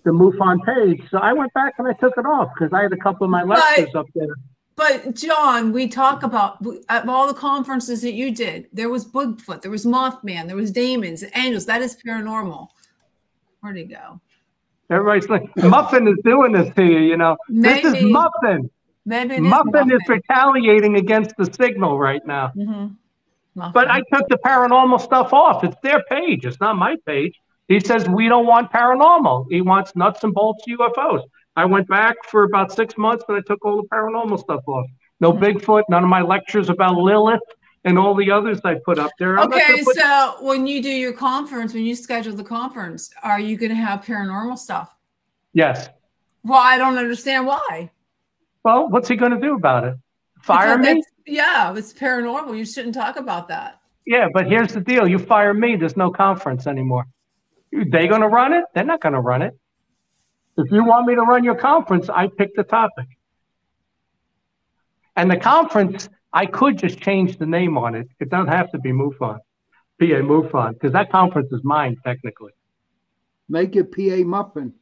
the 0.07 0.13
MUFON 0.13 0.65
page. 0.65 1.03
So 1.11 1.19
I 1.19 1.33
went 1.35 1.53
back 1.53 1.75
and 1.79 1.87
I 1.87 1.93
took 1.95 2.15
it 2.17 2.25
off 2.25 2.49
because 2.55 2.73
I 2.73 2.83
had 2.83 2.93
a 2.93 2.97
couple 2.97 3.25
of 3.25 3.31
my 3.31 3.43
lectures 3.43 3.95
up 3.95 4.07
there. 4.15 4.35
But 4.77 5.15
John, 5.15 5.73
we 5.73 5.89
talk 5.89 6.23
about 6.23 6.65
at 6.89 7.09
all 7.09 7.27
the 7.27 7.35
conferences 7.35 8.03
that 8.03 8.13
you 8.13 8.31
did. 8.31 8.69
There 8.73 8.89
was 8.89 9.05
Bigfoot, 9.05 9.63
there 9.63 9.71
was 9.71 9.85
Mothman, 9.85 10.47
there 10.47 10.57
was 10.57 10.71
demons, 10.71 11.25
angels. 11.35 11.67
That 11.67 11.83
is 11.83 11.97
paranormal. 12.07 12.69
Where'd 13.61 13.77
he 13.77 13.85
go? 13.85 14.21
Everybody's 14.89 15.29
like, 15.29 15.45
Muffin 15.57 16.07
is 16.07 16.19
doing 16.25 16.53
this 16.53 16.73
to 16.77 16.85
you. 16.85 16.99
You 17.01 17.17
know, 17.17 17.37
this 17.49 17.85
is 17.85 18.05
Muffin. 18.05 18.71
Maybe 19.05 19.37
is 19.37 19.41
Muffin 19.41 19.91
is 19.91 20.01
retaliating 20.09 20.97
against 20.97 21.37
the 21.37 21.47
signal 21.47 21.99
right 21.99 22.25
now. 22.25 22.53
Mhm. 22.57 22.97
But 23.57 23.91
I 23.91 24.03
took 24.13 24.29
the 24.29 24.39
paranormal 24.45 25.01
stuff 25.01 25.33
off. 25.33 25.65
It's 25.65 25.77
their 25.83 26.05
page. 26.09 26.45
It's 26.45 26.61
not 26.61 26.77
my 26.77 26.97
page. 27.07 27.35
He 27.69 27.81
says 27.81 28.09
we 28.09 28.29
don't 28.29 28.47
want 28.47 28.71
paranormal. 28.73 29.47
He 29.51 29.61
wants 29.61 29.97
nuts 29.97 30.23
and 30.25 30.33
bolts 30.33 30.65
UFOs. 30.69 31.23
I 31.57 31.65
went 31.65 31.89
back 31.89 32.17
for 32.29 32.45
about 32.45 32.73
six 32.73 32.97
months 32.97 33.25
and 33.29 33.39
I 33.39 33.41
took 33.47 33.65
all 33.65 33.83
the 33.83 33.89
paranormal 33.89 34.39
stuff 34.39 34.63
off. 34.67 34.87
No 35.21 35.33
hmm. 35.33 35.43
Bigfoot, 35.43 35.83
none 35.89 36.05
of 36.05 36.11
my 36.11 36.21
lectures 36.21 36.69
about 36.69 36.97
Lilith, 36.97 37.41
and 37.85 37.99
all 37.99 38.15
the 38.15 38.31
others 38.31 38.61
I 38.65 38.77
put 38.85 38.99
up 38.99 39.11
there. 39.19 39.39
I'm 39.39 39.53
Okay, 39.53 39.83
put- 39.83 39.97
so 39.97 40.37
when 40.41 40.67
you 40.67 40.83
do 40.83 40.91
your 40.91 41.13
conference, 41.13 41.73
when 41.73 41.85
you 41.85 41.97
schedule 41.97 42.35
the 42.35 42.45
conference, 42.45 43.11
are 43.23 43.41
you 43.41 43.57
going 43.57 43.71
to 43.71 43.77
have 43.77 44.05
paranormal 44.05 44.59
stuff? 44.59 44.95
yes. 45.53 45.89
Well, 46.45 46.61
I 46.61 46.79
don't 46.79 46.97
understand 46.97 47.45
why. 47.45 47.91
Well, 48.63 48.89
what's 48.89 49.09
he 49.09 49.17
going 49.17 49.33
to 49.33 49.41
do 49.41 49.57
about 49.57 49.83
it? 49.83 49.97
Fire 50.43 50.79
me? 50.79 51.03
Yeah, 51.27 51.75
it's 51.77 51.93
paranormal. 51.93 52.57
You 52.57 52.65
shouldn't 52.65 52.95
talk 52.95 53.17
about 53.17 53.49
that. 53.49 53.81
Yeah, 54.07 54.29
but 54.33 54.47
here's 54.47 54.73
the 54.73 54.81
deal: 54.81 55.09
you 55.09 55.19
fire 55.19 55.53
me, 55.53 55.75
there's 55.75 55.97
no 55.97 56.09
conference 56.09 56.69
anymore. 56.69 57.07
They 57.85 58.09
going 58.09 58.23
to 58.23 58.29
run 58.29 58.53
it? 58.53 58.65
They're 58.75 58.85
not 58.85 59.01
going 59.01 59.13
to 59.13 59.21
run 59.21 59.43
it. 59.43 59.59
If 60.57 60.71
you 60.71 60.85
want 60.85 61.07
me 61.07 61.15
to 61.15 61.23
run 61.23 61.45
your 61.45 61.57
conference, 61.57 62.09
I 62.09 62.29
pick 62.29 62.57
the 62.57 62.65
topic. 62.65 63.07
And 65.15 65.31
the 65.31 65.37
conference, 65.37 66.09
I 66.33 66.47
could 66.47 66.79
just 66.79 67.01
change 67.01 67.39
the 67.39 67.47
name 67.47 67.77
on 67.77 67.95
it. 67.95 68.09
It 68.21 68.31
doesn't 68.31 68.49
have 68.49 68.71
to 68.73 68.79
be 68.79 68.93
MUFON, 68.93 69.39
PA 70.01 70.05
MUFON, 70.23 70.73
because 70.75 70.93
that 70.93 71.11
conference 71.11 71.53
is 71.53 71.61
mine 71.65 71.97
technically. 72.05 72.53
Make 73.49 73.77
it 73.77 73.93
PA 73.93 74.27
Muffin. 74.27 74.73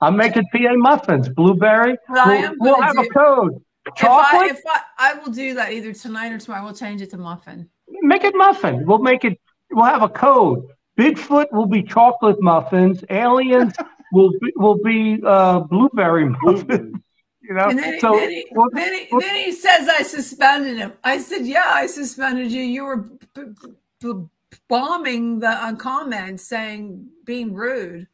I'm 0.00 0.16
making 0.16 0.44
PA 0.52 0.74
muffins, 0.76 1.28
blueberry. 1.28 1.96
We'll, 2.08 2.54
we'll 2.60 2.74
gonna 2.74 2.86
have 2.86 2.98
a 2.98 3.02
do- 3.02 3.10
code. 3.10 3.64
If 3.86 3.92
I, 4.04 4.06
Chocolate. 4.06 4.50
if 4.52 4.60
I, 4.66 4.80
I 4.98 5.14
will 5.14 5.32
do 5.32 5.54
that 5.54 5.72
either 5.72 5.92
tonight 5.92 6.32
or 6.32 6.38
tomorrow. 6.38 6.64
We'll 6.64 6.74
change 6.74 7.02
it 7.02 7.10
to 7.10 7.18
muffin. 7.18 7.68
make 8.02 8.24
it 8.24 8.34
muffin. 8.34 8.86
We'll 8.86 8.98
make 8.98 9.24
it. 9.24 9.38
We'll 9.70 9.84
have 9.84 10.02
a 10.02 10.08
code. 10.08 10.64
Bigfoot 10.98 11.46
will 11.52 11.66
be 11.66 11.82
chocolate 11.82 12.40
muffins. 12.40 13.04
Aliens 13.10 13.74
will 14.12 14.30
be, 14.40 14.52
will 14.56 14.78
be 14.78 15.20
uh, 15.24 15.60
blueberry 15.60 16.28
muffins. 16.28 16.96
You 17.46 17.52
know. 17.52 17.68
And 17.68 17.78
then, 17.78 18.00
so 18.00 18.12
then, 18.16 18.30
he, 18.30 18.46
we'll- 18.52 18.70
then, 18.72 18.94
he, 18.94 19.18
then 19.20 19.36
he 19.36 19.52
says 19.52 19.86
I 19.86 20.00
suspended 20.02 20.78
him. 20.78 20.94
I 21.04 21.18
said, 21.18 21.44
yeah, 21.46 21.64
I 21.66 21.84
suspended 21.86 22.50
you. 22.50 22.62
You 22.62 22.84
were 22.86 22.96
b- 22.96 23.18
b- 23.34 23.68
b- 24.00 24.56
bombing 24.66 25.40
the 25.40 25.50
uh, 25.50 25.74
comments 25.76 26.42
saying 26.44 27.06
being 27.26 27.52
rude. 27.52 28.06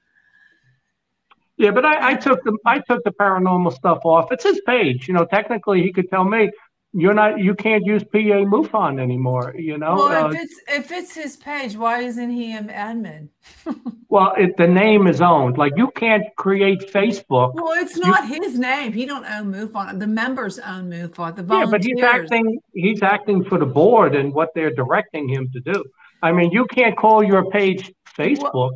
yeah, 1.59 1.71
but 1.71 1.85
I, 1.85 2.11
I 2.11 2.15
took 2.15 2.43
the 2.43 2.59
I 2.67 2.81
took 2.81 3.05
the 3.05 3.13
paranormal 3.13 3.73
stuff 3.73 4.01
off. 4.05 4.33
It's 4.33 4.43
his 4.43 4.61
page. 4.67 5.07
You 5.07 5.15
know, 5.15 5.25
technically 5.25 5.81
he 5.81 5.93
could 5.93 6.11
tell 6.11 6.25
me 6.25 6.51
you're 6.93 7.15
not 7.15 7.39
you 7.39 7.55
can't 7.55 7.85
use 7.85 8.03
PA 8.03 8.19
MUFON 8.19 9.01
anymore. 9.01 9.55
You 9.57 9.79
know. 9.79 9.95
well, 9.95 10.27
uh, 10.27 10.31
if 10.31 10.41
it's 10.41 10.61
if 10.69 10.93
it's 10.93 11.15
his 11.15 11.37
page, 11.37 11.77
why 11.77 12.01
isn't 12.01 12.31
he 12.31 12.53
an 12.53 12.69
admin? 12.69 13.29
well, 14.09 14.33
it, 14.37 14.57
the 14.57 14.67
name 14.67 15.07
is 15.07 15.21
owned. 15.21 15.57
Like 15.57 15.73
you 15.77 15.91
can't 15.93 16.25
create 16.37 16.81
Facebook. 16.93 17.55
Well, 17.55 17.75
it's 17.75 17.97
not 17.97 18.27
his 18.27 18.59
name. 18.59 18.93
He 18.93 19.07
don't 19.07 19.25
own 19.25 19.53
MUFON. 19.53 20.01
The 20.01 20.07
members 20.07 20.59
own 20.59 20.91
MUFON. 20.91 21.37
The 21.37 21.43
volunteers. 21.43 21.51
Yeah, 21.51 21.67
but 21.71 21.85
he's 21.85 22.03
acting 22.03 22.61
he's 22.75 23.03
acting 23.03 23.45
for 23.45 23.59
the 23.59 23.67
board 23.67 24.17
and 24.17 24.33
what 24.35 24.51
they're 24.55 24.75
directing 24.75 25.29
him 25.29 25.49
to 25.53 25.61
do. 25.61 25.85
I 26.23 26.33
mean, 26.33 26.51
you 26.51 26.67
can't 26.67 26.97
call 26.97 27.23
your 27.23 27.49
page 27.51 27.93
Facebook. 28.19 28.73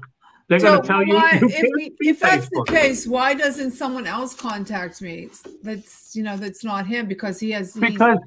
They're 0.48 0.60
So 0.60 0.66
going 0.66 0.82
to 0.82 0.86
tell 0.88 1.02
you, 1.06 1.14
why- 1.14 1.38
you 1.40 1.48
if, 1.48 1.66
we- 1.74 1.96
if 2.00 2.20
that's 2.20 2.48
the 2.50 2.64
case, 2.68 3.06
why 3.06 3.34
doesn't 3.34 3.70
someone 3.72 4.06
else 4.06 4.34
contact 4.34 5.00
me? 5.00 5.28
That's 5.62 6.14
you 6.14 6.22
know 6.22 6.36
that's 6.36 6.62
not 6.62 6.86
him 6.86 7.06
because 7.06 7.40
he 7.40 7.50
has 7.52 7.72
because 7.74 8.18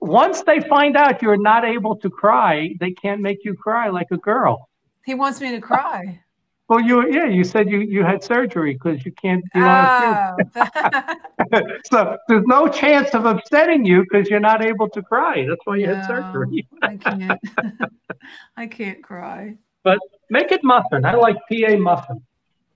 once 0.00 0.42
they 0.42 0.60
find 0.60 0.96
out 0.96 1.22
you're 1.22 1.38
not 1.38 1.64
able 1.64 1.96
to 1.96 2.10
cry, 2.10 2.74
they 2.78 2.92
can't 2.92 3.20
make 3.22 3.44
you 3.44 3.54
cry 3.54 3.88
like 3.88 4.08
a 4.10 4.18
girl. 4.18 4.68
he 5.04 5.14
wants 5.14 5.40
me 5.40 5.50
to 5.52 5.60
cry. 5.60 6.20
Well, 6.68 6.80
you 6.80 7.10
yeah, 7.10 7.26
you 7.26 7.44
said 7.44 7.70
you 7.70 7.78
you 7.78 8.04
had 8.04 8.22
surgery 8.22 8.74
because 8.74 9.04
you 9.06 9.12
can't. 9.12 9.42
You 9.54 9.64
Oh, 9.64 10.36
so 11.90 12.16
there's 12.28 12.44
no 12.46 12.68
chance 12.68 13.14
of 13.14 13.24
upsetting 13.24 13.84
you 13.84 14.02
because 14.02 14.28
you're 14.28 14.40
not 14.40 14.64
able 14.64 14.88
to 14.90 15.00
cry. 15.02 15.46
That's 15.48 15.60
why 15.64 15.76
you 15.76 15.86
had 15.88 16.04
surgery. 16.04 16.66
I 16.82 16.96
can't. 16.96 17.40
I 18.56 18.66
can't 18.66 19.02
cry. 19.02 19.56
But 19.84 19.98
make 20.30 20.52
it 20.52 20.62
muffin. 20.64 21.04
I 21.04 21.14
like 21.14 21.36
PA 21.50 21.76
muffin. 21.76 22.22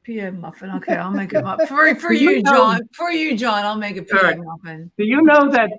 PA 0.07 0.31
muffin. 0.31 0.71
Okay, 0.77 0.95
I'll 0.95 1.11
make 1.11 1.33
it 1.33 1.43
muffin 1.43 1.67
for 1.67 1.95
for 1.97 2.13
You 2.23 2.31
you, 2.31 2.43
know- 2.43 2.53
John. 2.53 2.81
For 2.93 3.11
you, 3.11 3.37
John, 3.37 3.65
I'll 3.65 3.77
make 3.77 3.97
a 3.97 4.03
PA 4.03 4.17
All 4.17 4.23
right. 4.23 4.39
muffin. 4.39 4.91
Do 4.99 5.05
you 5.05 5.23
know 5.23 5.51
that 5.51 5.71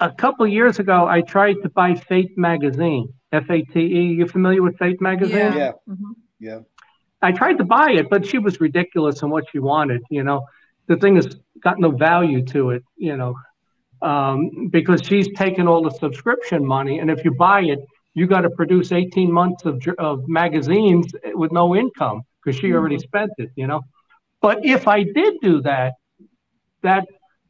a 0.00 0.10
couple 0.10 0.46
years 0.46 0.78
ago 0.78 1.06
I 1.06 1.20
tried 1.20 1.56
to 1.62 1.68
buy 1.70 1.94
Fate 1.94 2.36
magazine, 2.36 3.12
F 3.32 3.48
A 3.50 3.62
T 3.62 3.80
E. 3.80 4.02
You 4.14 4.26
familiar 4.26 4.62
with 4.62 4.76
Fate 4.78 5.00
magazine? 5.00 5.36
Yeah. 5.36 5.56
Yeah. 5.56 5.72
Mhm. 5.88 6.12
Yeah. 6.40 6.58
I 7.20 7.30
tried 7.30 7.58
to 7.58 7.64
buy 7.64 7.92
it, 7.92 8.10
but 8.10 8.26
she 8.26 8.38
was 8.38 8.60
ridiculous 8.60 9.22
in 9.22 9.30
what 9.30 9.44
she 9.52 9.60
wanted. 9.60 10.02
You 10.10 10.24
know, 10.24 10.46
the 10.88 10.96
thing 10.96 11.14
has 11.16 11.28
got 11.62 11.78
no 11.78 11.90
value 11.92 12.44
to 12.46 12.70
it. 12.70 12.82
You 12.96 13.16
know, 13.16 13.34
um, 14.00 14.68
because 14.68 15.02
she's 15.04 15.28
taken 15.36 15.68
all 15.68 15.82
the 15.82 15.90
subscription 15.90 16.66
money, 16.66 16.98
and 16.98 17.10
if 17.10 17.24
you 17.24 17.32
buy 17.34 17.60
it, 17.60 17.78
you 18.14 18.26
got 18.26 18.42
to 18.42 18.50
produce 18.50 18.92
18 18.92 19.32
months 19.32 19.64
of 19.64 19.82
of 19.98 20.28
magazines 20.28 21.12
with 21.34 21.52
no 21.52 21.74
income 21.74 22.22
because 22.42 22.58
she 22.58 22.72
already 22.72 22.96
mm-hmm. 22.96 23.02
spent 23.02 23.32
it. 23.38 23.50
You 23.56 23.66
know, 23.66 23.82
but 24.40 24.64
if 24.64 24.88
I 24.88 25.04
did 25.04 25.34
do 25.40 25.62
that, 25.62 25.94
that 26.82 27.06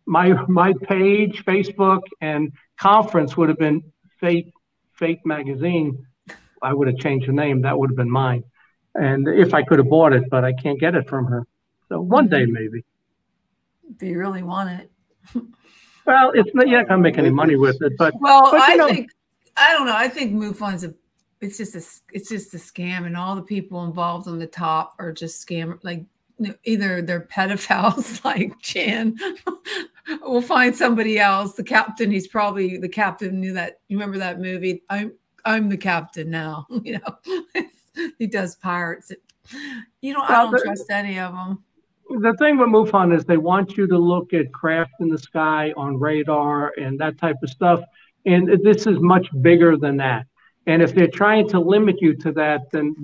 my 0.06 0.32
my 0.48 0.74
page, 0.82 1.44
Facebook, 1.44 2.02
and 2.20 2.52
conference 2.78 3.36
would 3.36 3.48
have 3.48 3.58
been 3.58 3.82
fake 4.20 4.52
fake 4.94 5.24
magazine. 5.24 6.06
I 6.62 6.72
would 6.72 6.86
have 6.86 6.98
changed 6.98 7.28
the 7.28 7.32
name. 7.32 7.62
That 7.62 7.78
would 7.78 7.90
have 7.90 7.96
been 7.96 8.10
mine. 8.10 8.44
And 8.94 9.26
if 9.26 9.54
I 9.54 9.62
could 9.62 9.78
have 9.78 9.88
bought 9.88 10.12
it, 10.12 10.24
but 10.30 10.44
I 10.44 10.52
can't 10.52 10.78
get 10.78 10.94
it 10.94 11.08
from 11.08 11.24
her. 11.26 11.44
So 11.88 12.00
one 12.00 12.28
day 12.28 12.42
mm-hmm. 12.42 12.52
maybe. 12.52 12.84
Do 13.98 14.06
you 14.06 14.18
really 14.18 14.42
want 14.42 14.70
it? 14.70 14.90
Well, 16.04 16.32
it's 16.34 16.50
not. 16.54 16.68
You're 16.68 16.80
not 16.80 16.88
gonna 16.88 17.02
make 17.02 17.18
any 17.18 17.30
money 17.30 17.56
with 17.56 17.80
it, 17.80 17.92
but 17.96 18.14
Well, 18.18 18.50
but, 18.50 18.60
I 18.60 18.74
know, 18.74 18.88
think 18.88 19.10
I 19.56 19.72
don't 19.72 19.86
know. 19.86 19.96
I 19.96 20.08
think 20.08 20.32
MUFON's 20.32 20.84
a 20.84 20.94
it's 21.40 21.58
just 21.58 21.74
a 21.74 21.82
it's 22.12 22.28
just 22.28 22.54
a 22.54 22.58
scam, 22.58 23.04
and 23.04 23.16
all 23.16 23.34
the 23.34 23.42
people 23.42 23.84
involved 23.84 24.28
on 24.28 24.38
the 24.38 24.46
top 24.46 24.94
are 24.98 25.12
just 25.12 25.46
scam 25.46 25.78
like 25.82 26.04
either 26.64 27.02
they're 27.02 27.26
pedophiles 27.26 28.24
like 28.24 28.58
Jan. 28.60 29.16
we'll 30.22 30.40
find 30.42 30.74
somebody 30.74 31.18
else. 31.18 31.54
The 31.54 31.64
captain, 31.64 32.10
he's 32.10 32.28
probably 32.28 32.78
the 32.78 32.88
captain 32.88 33.40
knew 33.40 33.52
that. 33.54 33.80
You 33.88 33.98
remember 33.98 34.18
that 34.18 34.40
movie? 34.40 34.82
I'm 34.88 35.12
I'm 35.44 35.68
the 35.68 35.76
captain 35.76 36.30
now. 36.30 36.66
You 36.84 37.00
know, 37.00 37.62
he 38.18 38.26
does 38.26 38.56
pirates. 38.56 39.12
You 40.00 40.14
know, 40.14 40.22
I 40.22 40.44
don't 40.44 40.58
trust 40.62 40.90
any 40.90 41.18
of 41.18 41.32
them. 41.32 41.62
the 42.08 42.34
thing 42.38 42.56
with 42.56 42.68
MUFON 42.68 43.14
is 43.14 43.24
they 43.24 43.36
want 43.36 43.76
you 43.76 43.86
to 43.86 43.98
look 43.98 44.32
at 44.32 44.52
craft 44.52 44.92
in 45.00 45.08
the 45.08 45.18
sky 45.18 45.72
on 45.76 45.98
radar 45.98 46.72
and 46.78 46.98
that 47.00 47.18
type 47.18 47.36
of 47.42 47.50
stuff. 47.50 47.80
And 48.24 48.62
this 48.62 48.86
is 48.86 48.98
much 49.00 49.26
bigger 49.40 49.76
than 49.76 49.96
that. 49.98 50.26
And 50.66 50.80
if 50.82 50.94
they're 50.94 51.08
trying 51.08 51.48
to 51.48 51.60
limit 51.60 51.96
you 52.00 52.14
to 52.18 52.32
that, 52.32 52.62
then 52.70 52.94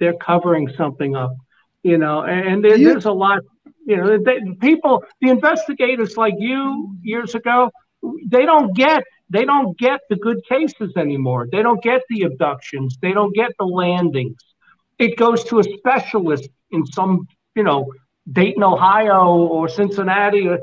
they're 0.00 0.16
covering 0.16 0.68
something 0.76 1.14
up, 1.14 1.36
you 1.82 1.98
know. 1.98 2.22
And 2.22 2.64
there, 2.64 2.76
there's 2.76 3.04
a 3.04 3.12
lot, 3.12 3.42
you 3.86 3.96
know, 3.96 4.18
they, 4.18 4.40
people, 4.60 5.04
the 5.20 5.30
investigators 5.30 6.16
like 6.16 6.34
you 6.38 6.96
years 7.02 7.34
ago, 7.34 7.70
they 8.26 8.44
don't 8.44 8.74
get 8.74 9.04
they 9.28 9.44
don't 9.44 9.76
get 9.78 10.00
the 10.08 10.16
good 10.16 10.44
cases 10.48 10.92
anymore. 10.96 11.48
They 11.50 11.62
don't 11.62 11.82
get 11.82 12.02
the 12.08 12.22
abductions. 12.22 12.96
They 13.00 13.12
don't 13.12 13.34
get 13.34 13.52
the 13.58 13.64
landings. 13.64 14.36
It 14.98 15.16
goes 15.16 15.44
to 15.44 15.58
a 15.58 15.64
specialist 15.64 16.48
in 16.70 16.86
some, 16.86 17.26
you 17.54 17.64
know, 17.64 17.92
Dayton, 18.30 18.62
Ohio, 18.62 19.36
or 19.36 19.68
Cincinnati. 19.68 20.46
Or, 20.46 20.60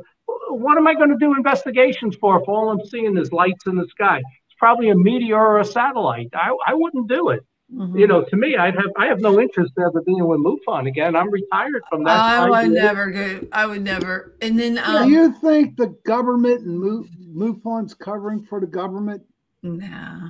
what 0.49 0.77
am 0.77 0.87
I 0.87 0.93
going 0.93 1.09
to 1.09 1.17
do 1.17 1.35
investigations 1.35 2.15
for 2.15 2.41
if 2.41 2.47
all 2.47 2.69
I'm 2.69 2.85
seeing 2.85 3.17
is 3.17 3.31
lights 3.31 3.65
in 3.67 3.75
the 3.75 3.87
sky? 3.87 4.17
It's 4.17 4.55
probably 4.57 4.89
a 4.89 4.95
meteor 4.95 5.37
or 5.37 5.59
a 5.59 5.65
satellite. 5.65 6.29
I, 6.33 6.55
I 6.67 6.73
wouldn't 6.73 7.07
do 7.07 7.29
it. 7.29 7.45
Mm-hmm. 7.73 7.97
You 7.97 8.07
know, 8.07 8.23
to 8.23 8.35
me, 8.35 8.55
I'd 8.55 8.75
have 8.75 8.91
I 8.97 9.07
have 9.07 9.19
no 9.19 9.39
interest 9.39 9.73
ever 9.79 10.01
being 10.01 10.27
with 10.27 10.39
MUFON 10.39 10.87
again. 10.87 11.15
I'm 11.15 11.31
retired 11.31 11.81
from 11.89 12.03
that. 12.03 12.19
I 12.19 12.49
would 12.49 12.55
idea. 12.55 12.83
never 12.83 13.09
go. 13.09 13.47
I 13.51 13.65
would 13.65 13.81
never. 13.81 14.35
And 14.41 14.59
then 14.59 14.77
um, 14.77 15.07
Do 15.07 15.11
you 15.11 15.33
think 15.33 15.77
the 15.77 15.95
government 16.05 16.65
and 16.65 16.79
Mo- 16.79 17.05
MUFON's 17.33 17.95
covering 17.95 18.43
for 18.43 18.59
the 18.59 18.67
government? 18.67 19.23
Nah. 19.63 20.29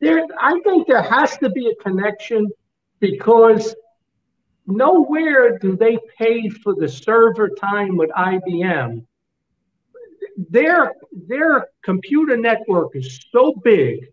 there 0.00 0.24
I 0.40 0.60
think 0.60 0.86
there 0.86 1.02
has 1.02 1.36
to 1.38 1.50
be 1.50 1.68
a 1.68 1.74
connection 1.82 2.48
because 3.00 3.74
nowhere 4.66 5.58
do 5.58 5.76
they 5.76 5.98
pay 6.16 6.48
for 6.48 6.74
the 6.74 6.88
server 6.88 7.48
time 7.48 7.96
with 7.96 8.10
IBM. 8.10 9.04
Their 10.50 10.94
their 11.26 11.66
computer 11.82 12.36
network 12.36 12.94
is 12.94 13.18
so 13.32 13.54
big, 13.64 14.06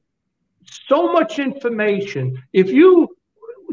so 0.87 1.13
much 1.13 1.37
information. 1.37 2.35
If 2.51 2.69
you 2.69 3.09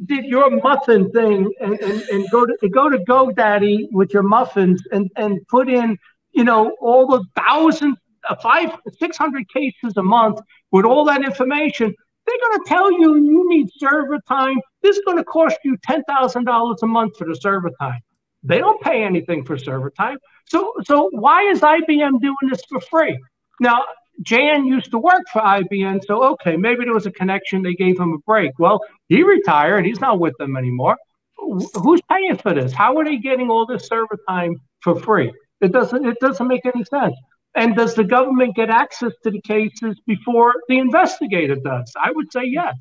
did 0.04 0.26
your 0.26 0.50
muffin 0.50 1.10
thing 1.12 1.50
and, 1.60 1.80
and, 1.80 2.02
and 2.02 2.30
go 2.30 2.44
to 2.44 2.68
go 2.68 2.90
to 2.90 2.98
GoDaddy 2.98 3.88
with 3.92 4.12
your 4.12 4.22
muffins 4.22 4.82
and, 4.92 5.10
and 5.16 5.40
put 5.48 5.70
in, 5.70 5.96
you 6.32 6.44
know, 6.44 6.76
all 6.80 7.06
the 7.06 7.24
thousands, 7.36 7.96
uh, 8.28 8.36
five, 8.36 8.76
six 8.98 9.16
hundred 9.16 9.48
cases 9.48 9.96
a 9.96 10.02
month 10.02 10.38
with 10.72 10.84
all 10.84 11.04
that 11.06 11.24
information, 11.24 11.94
they're 12.26 12.36
going 12.48 12.58
to 12.60 12.64
tell 12.68 12.92
you 12.92 13.16
you 13.16 13.48
need 13.48 13.68
server 13.78 14.18
time. 14.28 14.56
This 14.82 14.96
is 14.96 15.02
going 15.06 15.18
to 15.18 15.24
cost 15.24 15.56
you 15.64 15.78
ten 15.82 16.02
thousand 16.04 16.44
dollars 16.44 16.82
a 16.82 16.86
month 16.86 17.16
for 17.16 17.26
the 17.26 17.34
server 17.34 17.70
time. 17.80 18.00
They 18.42 18.58
don't 18.58 18.80
pay 18.82 19.02
anything 19.02 19.44
for 19.44 19.56
server 19.56 19.90
time. 19.90 20.18
So, 20.46 20.72
so 20.84 21.08
why 21.12 21.42
is 21.44 21.60
IBM 21.60 22.20
doing 22.20 22.36
this 22.50 22.62
for 22.68 22.80
free? 22.80 23.18
Now, 23.60 23.84
Jan 24.22 24.64
used 24.64 24.90
to 24.90 24.98
work 24.98 25.22
for 25.32 25.40
IBM, 25.40 26.04
so 26.06 26.22
okay, 26.32 26.56
maybe 26.56 26.84
there 26.84 26.94
was 26.94 27.06
a 27.06 27.12
connection. 27.12 27.62
They 27.62 27.74
gave 27.74 27.98
him 27.98 28.12
a 28.12 28.18
break. 28.18 28.52
Well, 28.58 28.80
he 29.08 29.22
retired. 29.22 29.86
He's 29.86 30.00
not 30.00 30.18
with 30.18 30.34
them 30.38 30.56
anymore. 30.56 30.96
Who's 31.36 32.00
paying 32.10 32.36
for 32.36 32.54
this? 32.54 32.72
How 32.72 32.96
are 32.98 33.04
they 33.04 33.16
getting 33.16 33.50
all 33.50 33.66
this 33.66 33.86
server 33.86 34.18
time 34.28 34.56
for 34.80 34.98
free? 35.00 35.32
It 35.60 35.72
doesn't. 35.72 36.04
It 36.04 36.18
doesn't 36.20 36.46
make 36.46 36.66
any 36.66 36.84
sense. 36.84 37.16
And 37.54 37.76
does 37.76 37.94
the 37.94 38.04
government 38.04 38.56
get 38.56 38.70
access 38.70 39.12
to 39.24 39.30
the 39.30 39.40
cases 39.42 40.00
before 40.06 40.54
the 40.68 40.78
investigator 40.78 41.56
does? 41.56 41.92
I 42.00 42.10
would 42.12 42.32
say 42.32 42.44
yes. 42.44 42.74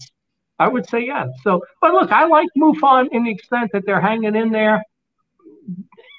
I 0.59 0.67
would 0.67 0.87
say 0.87 1.05
yes. 1.05 1.27
So, 1.43 1.61
but 1.81 1.91
look, 1.91 2.11
I 2.11 2.25
like 2.25 2.47
MUFON 2.57 3.07
in 3.11 3.23
the 3.23 3.31
extent 3.31 3.71
that 3.73 3.83
they're 3.85 3.99
hanging 3.99 4.35
in 4.35 4.51
there. 4.51 4.83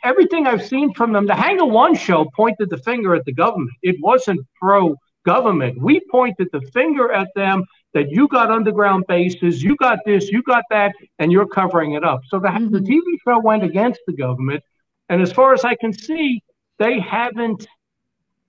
Everything 0.05 0.47
I've 0.47 0.67
seen 0.67 0.93
from 0.95 1.13
them, 1.13 1.27
the 1.27 1.35
Hangar 1.35 1.65
One 1.65 1.95
show 1.95 2.27
pointed 2.35 2.71
the 2.71 2.79
finger 2.79 3.15
at 3.15 3.25
the 3.25 3.33
government. 3.33 3.77
It 3.83 3.97
wasn't 4.01 4.41
pro 4.61 4.97
government. 5.25 5.81
We 5.81 6.01
pointed 6.11 6.49
the 6.53 6.61
finger 6.73 7.13
at 7.13 7.29
them 7.37 7.65
that 7.95 8.11
you 8.11 8.27
got 8.29 8.51
underground 8.51 9.05
bases, 9.07 9.63
you 9.63 9.77
got 9.77 9.99
this, 10.05 10.31
you 10.31 10.43
got 10.43 10.65
that, 10.71 10.93
and 11.19 11.31
you're 11.31 11.47
covering 11.47 11.93
it 11.93 12.05
up. 12.05 12.23
So 12.27 12.39
the, 12.39 12.49
the 12.49 12.79
mm-hmm. 12.79 12.85
TV 12.85 13.03
show 13.25 13.41
went 13.41 13.63
against 13.63 14.01
the 14.07 14.15
government. 14.15 14.63
And 15.09 15.21
as 15.21 15.33
far 15.33 15.53
as 15.53 15.65
I 15.65 15.75
can 15.75 15.93
see, 15.93 16.43
they 16.79 16.99
haven't, 16.99 17.67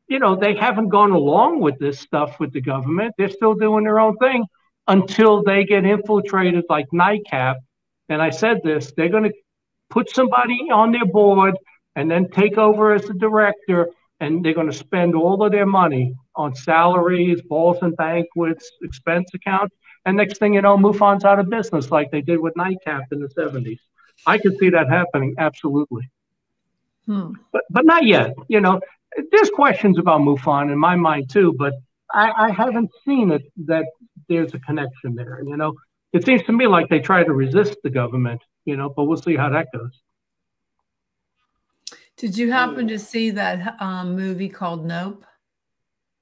you 0.07 0.19
know, 0.19 0.35
they 0.35 0.55
haven't 0.55 0.89
gone 0.89 1.11
along 1.11 1.59
with 1.59 1.77
this 1.77 1.99
stuff 1.99 2.39
with 2.39 2.53
the 2.53 2.61
government. 2.61 3.13
They're 3.17 3.30
still 3.30 3.53
doing 3.53 3.84
their 3.84 3.99
own 3.99 4.17
thing 4.17 4.45
until 4.88 5.43
they 5.43 5.65
get 5.65 5.85
infiltrated 5.85 6.63
like 6.69 6.88
NICAP. 6.93 7.55
And 8.09 8.21
I 8.21 8.30
said 8.30 8.61
this, 8.63 8.93
they're 8.95 9.09
going 9.09 9.23
to 9.23 9.34
put 9.94 10.10
somebody 10.10 10.60
on 10.72 10.91
their 10.91 11.06
board 11.06 11.56
and 11.95 12.10
then 12.10 12.28
take 12.32 12.57
over 12.57 12.94
as 12.94 13.03
the 13.03 13.14
director 13.14 13.90
and 14.20 14.44
they're 14.44 14.56
going 14.56 14.72
to 14.72 14.82
spend 14.88 15.14
all 15.15 15.44
of 15.44 15.52
their 15.52 15.68
money 15.68 16.15
on 16.36 16.56
salaries, 16.56 17.41
balls 17.44 17.78
and 17.84 17.95
banquets, 17.95 18.72
expense 18.82 19.30
accounts. 19.36 19.76
And 20.06 20.18
next 20.18 20.40
thing 20.40 20.56
you 20.56 20.61
know, 20.61 20.78
MUFON's 20.78 21.26
out 21.26 21.40
of 21.40 21.49
business 21.49 21.91
like 21.91 22.10
they 22.10 22.22
did 22.22 22.40
with 22.40 22.56
NICAP 22.56 23.03
in 23.11 23.20
the 23.20 23.28
70s. 23.28 23.78
I 24.26 24.40
could 24.40 24.57
see 24.57 24.70
that 24.72 24.90
happening, 24.90 25.36
absolutely. 25.38 26.10
Hmm. 27.06 27.34
But, 27.52 27.64
but 27.70 27.86
not 27.86 28.06
yet. 28.06 28.34
You 28.48 28.61
know, 28.61 28.82
there's 29.32 29.52
questions 29.52 29.99
about 29.99 30.22
MUFON 30.22 30.72
in 30.72 30.78
my 30.80 30.95
mind 30.95 31.30
too, 31.30 31.53
but 31.57 31.74
I, 32.11 32.32
I 32.32 32.52
haven't 32.52 32.90
seen 33.06 33.32
it 33.32 33.44
that 33.65 33.86
there's 34.28 34.53
a 34.56 34.60
connection 34.60 35.14
there. 35.14 35.41
You 35.45 35.57
know, 35.57 35.76
it 36.14 36.26
seems 36.26 36.41
to 36.44 36.52
me 36.52 36.65
like 36.65 36.90
they 36.90 36.99
try 36.99 37.24
to 37.24 37.34
resist 37.34 37.78
the 37.84 37.90
government, 37.90 38.41
you 38.65 38.77
know, 38.77 38.90
but 38.90 39.06
we'll 39.06 39.18
see 39.18 39.35
how 39.35 39.49
that 39.49 39.68
goes. 39.73 40.02
Did 42.18 42.38
you 42.38 42.52
happen 42.52 42.88
to 42.90 42.99
see 42.99 43.31
that 43.31 43.76
um, 43.81 44.15
movie 44.15 44.49
called 44.49 44.85
Nope? 44.85 45.26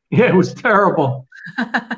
Yeah, 0.10 0.26
it 0.28 0.36
was 0.36 0.54
terrible. 0.54 1.28
I 1.58 1.98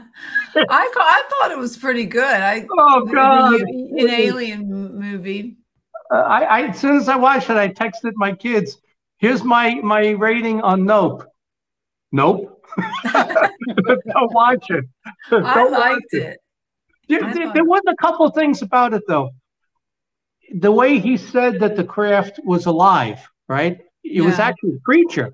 I 0.56 1.24
thought 1.30 1.52
it 1.52 1.58
was 1.58 1.78
pretty 1.78 2.06
good. 2.06 2.24
I 2.24 2.66
Oh, 2.72 3.06
God. 3.06 3.60
an 3.62 4.10
alien 4.10 4.68
movie. 5.00 5.58
Uh, 6.14 6.18
I, 6.18 6.42
I 6.44 6.62
as 6.68 6.80
soon 6.80 6.96
as 6.98 7.10
I 7.10 7.16
watched 7.16 7.50
it, 7.50 7.58
I 7.58 7.70
texted 7.70 8.12
my 8.16 8.34
kids, 8.34 8.78
"Here's 9.18 9.44
my 9.44 9.76
my 9.76 10.10
rating 10.12 10.62
on 10.62 10.86
Nope." 10.86 11.26
Nope. 12.12 12.64
Don't 13.14 14.34
watch 14.34 14.70
it. 14.70 14.86
I 15.32 15.54
Don't 15.56 15.72
watch 15.72 15.80
liked 15.80 16.14
it. 16.14 16.38
There, 17.10 17.34
there- 17.34 17.52
there 17.54 17.66
was 17.66 17.82
a 17.88 17.96
couple 17.96 18.30
things 18.32 18.62
about 18.62 18.94
it 18.94 19.02
though. 19.08 19.32
The 20.52 20.72
way 20.72 21.00
he 21.00 21.18
said 21.18 21.60
that 21.60 21.76
the 21.76 21.84
craft 21.84 22.40
was 22.44 22.66
alive, 22.66 23.28
right? 23.48 23.82
It 24.04 24.22
was 24.22 24.40
actually 24.40 24.76
a 24.76 24.80
creature. 24.80 25.32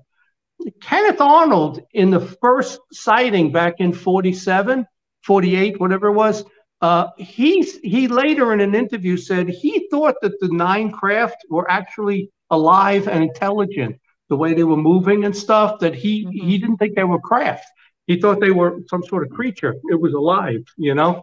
Kenneth 0.80 1.20
Arnold, 1.20 1.82
in 1.92 2.10
the 2.10 2.20
first 2.20 2.80
sighting 2.92 3.52
back 3.52 3.74
in 3.78 3.92
47, 3.92 4.86
48, 5.22 5.80
whatever 5.80 6.08
it 6.08 6.12
was, 6.12 6.44
uh, 6.80 7.08
he, 7.18 7.62
he 7.82 8.08
later 8.08 8.52
in 8.52 8.60
an 8.60 8.74
interview 8.74 9.16
said 9.16 9.48
he 9.48 9.88
thought 9.90 10.14
that 10.22 10.38
the 10.40 10.48
nine 10.48 10.90
craft 10.90 11.36
were 11.50 11.70
actually 11.70 12.30
alive 12.50 13.06
and 13.08 13.22
intelligent, 13.22 13.98
the 14.28 14.36
way 14.36 14.54
they 14.54 14.64
were 14.64 14.76
moving 14.76 15.24
and 15.24 15.36
stuff, 15.36 15.78
that 15.80 15.94
he, 15.94 16.26
he 16.32 16.58
didn't 16.58 16.78
think 16.78 16.94
they 16.94 17.04
were 17.04 17.20
craft. 17.20 17.66
He 18.06 18.20
thought 18.20 18.40
they 18.40 18.50
were 18.50 18.80
some 18.88 19.02
sort 19.02 19.24
of 19.26 19.30
creature. 19.30 19.74
It 19.90 20.00
was 20.00 20.14
alive, 20.14 20.64
you 20.76 20.94
know? 20.94 21.22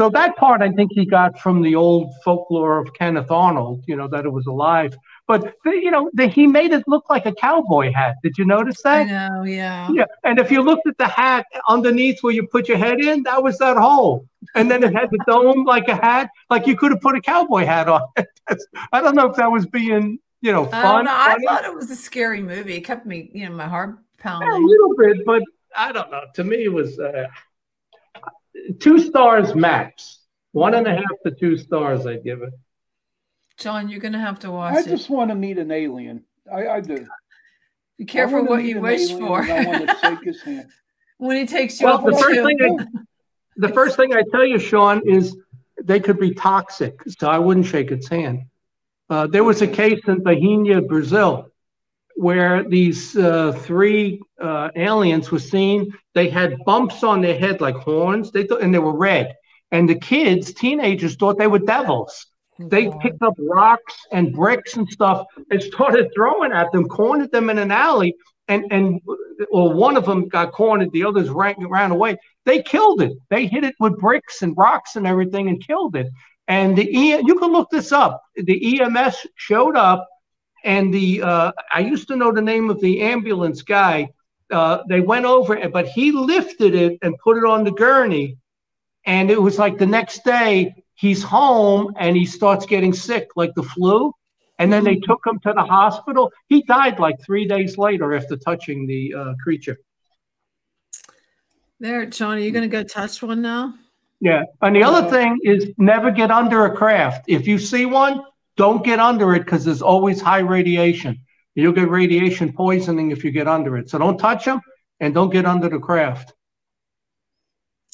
So 0.00 0.08
that 0.08 0.34
part 0.38 0.62
I 0.62 0.70
think 0.70 0.92
he 0.94 1.04
got 1.04 1.38
from 1.38 1.60
the 1.60 1.74
old 1.74 2.14
folklore 2.24 2.78
of 2.78 2.94
Kenneth 2.94 3.30
Arnold, 3.30 3.84
you 3.86 3.96
know, 3.96 4.08
that 4.08 4.24
it 4.24 4.30
was 4.30 4.46
alive. 4.46 4.96
But 5.28 5.52
the, 5.62 5.72
you 5.72 5.90
know, 5.90 6.10
the, 6.14 6.26
he 6.26 6.46
made 6.46 6.72
it 6.72 6.84
look 6.86 7.10
like 7.10 7.26
a 7.26 7.34
cowboy 7.34 7.92
hat. 7.92 8.14
Did 8.22 8.38
you 8.38 8.46
notice 8.46 8.80
I 8.86 9.04
that? 9.04 9.30
know, 9.30 9.42
yeah. 9.42 9.90
Yeah. 9.92 10.06
And 10.24 10.38
if 10.38 10.50
you 10.50 10.62
looked 10.62 10.86
at 10.86 10.96
the 10.96 11.06
hat 11.06 11.44
underneath 11.68 12.22
where 12.22 12.32
you 12.32 12.46
put 12.46 12.66
your 12.66 12.78
head 12.78 13.02
in, 13.02 13.24
that 13.24 13.42
was 13.42 13.58
that 13.58 13.76
hole. 13.76 14.26
And 14.54 14.70
then 14.70 14.82
it 14.82 14.94
had 14.94 15.10
the 15.10 15.18
dome 15.28 15.64
like 15.66 15.88
a 15.88 15.96
hat, 15.96 16.30
like 16.48 16.66
you 16.66 16.78
could 16.78 16.92
have 16.92 17.02
put 17.02 17.14
a 17.14 17.20
cowboy 17.20 17.66
hat 17.66 17.86
on. 17.86 18.00
I 18.94 19.02
don't 19.02 19.14
know 19.14 19.28
if 19.28 19.36
that 19.36 19.52
was 19.52 19.66
being, 19.66 20.18
you 20.40 20.50
know, 20.50 20.64
I 20.68 20.80
fun. 20.80 21.04
know. 21.04 21.12
I 21.12 21.36
thought 21.44 21.66
it 21.66 21.74
was 21.74 21.90
a 21.90 21.96
scary 21.96 22.40
movie. 22.40 22.76
It 22.76 22.86
kept 22.86 23.04
me, 23.04 23.30
you 23.34 23.50
know, 23.50 23.54
my 23.54 23.68
heart 23.68 23.98
pounding 24.16 24.48
a 24.50 24.66
little 24.66 24.96
bit, 24.96 25.26
but 25.26 25.42
I 25.76 25.92
don't 25.92 26.10
know. 26.10 26.22
To 26.36 26.42
me, 26.42 26.64
it 26.64 26.72
was 26.72 26.98
uh, 26.98 27.26
two 28.80 28.98
stars 28.98 29.54
max. 29.54 30.18
One 30.52 30.74
and 30.74 30.86
a 30.86 30.94
half 30.94 31.04
to 31.24 31.30
two 31.32 31.56
stars, 31.56 32.06
I'd 32.06 32.24
give 32.24 32.42
it. 32.42 32.52
John, 33.58 33.88
you're 33.88 34.00
gonna 34.00 34.18
have 34.18 34.38
to 34.40 34.50
watch 34.50 34.74
I 34.74 34.80
it. 34.80 34.86
just 34.86 35.10
want 35.10 35.30
to 35.30 35.34
meet 35.34 35.58
an 35.58 35.70
alien. 35.70 36.24
I, 36.52 36.66
I 36.68 36.80
do. 36.80 37.06
Be 37.98 38.04
careful 38.06 38.44
what 38.46 38.64
you 38.64 38.80
wish 38.80 39.10
for. 39.12 39.42
I 39.42 39.64
want 39.66 39.88
to 39.88 39.96
shake 40.02 40.24
his 40.24 40.42
hand. 40.42 40.68
when 41.18 41.36
he 41.36 41.46
takes 41.46 41.80
you 41.80 41.86
Well, 41.86 41.98
up 41.98 42.04
the 42.06 42.16
first 42.16 42.40
thing 42.46 42.58
I, 42.62 42.84
the 43.56 43.68
first 43.68 43.96
thing 43.96 44.14
I 44.14 44.22
tell 44.32 44.44
you, 44.46 44.58
Sean, 44.58 45.02
is 45.06 45.36
they 45.84 46.00
could 46.00 46.18
be 46.18 46.32
toxic, 46.34 46.98
so 47.18 47.28
I 47.28 47.38
wouldn't 47.38 47.66
shake 47.66 47.90
its 47.90 48.08
hand. 48.08 48.42
Uh, 49.10 49.26
there 49.26 49.44
was 49.44 49.60
a 49.60 49.66
case 49.66 50.00
in 50.08 50.22
Bahia, 50.22 50.80
Brazil, 50.80 51.49
where 52.16 52.68
these 52.68 53.16
uh, 53.16 53.52
three 53.52 54.20
uh, 54.40 54.70
aliens 54.76 55.30
were 55.30 55.38
seen. 55.38 55.92
They 56.14 56.28
had 56.28 56.56
bumps 56.64 57.02
on 57.02 57.20
their 57.20 57.38
head 57.38 57.60
like 57.60 57.76
horns. 57.76 58.30
They 58.30 58.46
thought, 58.46 58.62
and 58.62 58.74
they 58.74 58.78
were 58.78 58.96
red. 58.96 59.34
And 59.70 59.88
the 59.88 59.94
kids, 59.94 60.52
teenagers, 60.52 61.16
thought 61.16 61.38
they 61.38 61.46
were 61.46 61.60
devils. 61.60 62.26
They 62.58 62.90
picked 63.00 63.22
up 63.22 63.34
rocks 63.38 63.94
and 64.12 64.34
bricks 64.34 64.76
and 64.76 64.86
stuff 64.88 65.26
and 65.50 65.62
started 65.62 66.10
throwing 66.14 66.52
at 66.52 66.70
them, 66.72 66.88
cornered 66.88 67.32
them 67.32 67.48
in 67.48 67.58
an 67.58 67.70
alley, 67.70 68.14
and 68.48 68.64
and 68.70 69.00
or 69.50 69.72
one 69.72 69.96
of 69.96 70.04
them 70.04 70.28
got 70.28 70.52
cornered, 70.52 70.92
the 70.92 71.04
others 71.04 71.30
ran 71.30 71.54
ran 71.68 71.90
away. 71.90 72.18
They 72.44 72.62
killed 72.62 73.00
it. 73.00 73.12
They 73.30 73.46
hit 73.46 73.64
it 73.64 73.74
with 73.80 73.98
bricks 73.98 74.42
and 74.42 74.54
rocks 74.56 74.96
and 74.96 75.06
everything 75.06 75.48
and 75.48 75.64
killed 75.64 75.96
it. 75.96 76.08
And 76.48 76.76
the 76.76 76.90
e, 76.90 77.16
you 77.24 77.38
can 77.38 77.52
look 77.52 77.70
this 77.70 77.92
up. 77.92 78.20
The 78.34 78.80
EMS 78.80 79.26
showed 79.36 79.76
up, 79.76 80.06
and 80.64 80.92
the 80.92 81.22
uh, 81.22 81.52
I 81.72 81.80
used 81.80 82.08
to 82.08 82.16
know 82.16 82.32
the 82.32 82.42
name 82.42 82.70
of 82.70 82.80
the 82.80 83.02
ambulance 83.02 83.62
guy. 83.62 84.10
Uh, 84.50 84.82
they 84.88 85.00
went 85.00 85.26
over, 85.26 85.68
but 85.68 85.86
he 85.86 86.10
lifted 86.10 86.74
it 86.74 86.98
and 87.02 87.16
put 87.18 87.36
it 87.36 87.44
on 87.44 87.64
the 87.64 87.70
gurney, 87.70 88.36
and 89.06 89.30
it 89.30 89.40
was 89.40 89.58
like 89.58 89.78
the 89.78 89.86
next 89.86 90.24
day 90.24 90.74
he's 91.00 91.22
home 91.22 91.94
and 91.98 92.16
he 92.16 92.26
starts 92.26 92.66
getting 92.66 92.92
sick, 92.92 93.28
like 93.34 93.54
the 93.54 93.62
flu. 93.62 94.12
And 94.58 94.70
then 94.70 94.84
they 94.84 94.96
took 94.96 95.26
him 95.26 95.40
to 95.40 95.54
the 95.54 95.62
hospital. 95.62 96.30
He 96.48 96.60
died 96.62 96.98
like 96.98 97.16
three 97.24 97.48
days 97.48 97.78
later 97.78 98.12
after 98.12 98.36
touching 98.36 98.86
the 98.86 99.14
uh, 99.14 99.34
creature. 99.42 99.78
There, 101.78 102.04
John, 102.04 102.36
are 102.36 102.40
you 102.40 102.50
gonna 102.50 102.68
go 102.68 102.82
touch 102.82 103.22
one 103.22 103.40
now? 103.40 103.74
Yeah. 104.20 104.42
And 104.60 104.76
the 104.76 104.82
other 104.82 105.08
thing 105.08 105.38
is 105.44 105.72
never 105.78 106.10
get 106.10 106.30
under 106.30 106.66
a 106.66 106.76
craft. 106.76 107.24
If 107.26 107.46
you 107.46 107.58
see 107.58 107.86
one, 107.86 108.22
don't 108.60 108.84
get 108.84 109.00
under 109.00 109.34
it 109.34 109.46
because 109.46 109.64
there's 109.64 109.80
always 109.80 110.20
high 110.20 110.40
radiation. 110.40 111.18
You'll 111.54 111.72
get 111.72 111.88
radiation 111.88 112.52
poisoning 112.52 113.10
if 113.10 113.24
you 113.24 113.30
get 113.30 113.48
under 113.48 113.78
it. 113.78 113.88
So 113.88 113.98
don't 113.98 114.18
touch 114.18 114.44
them 114.44 114.60
and 115.00 115.14
don't 115.14 115.30
get 115.30 115.46
under 115.46 115.70
the 115.70 115.78
craft. 115.78 116.34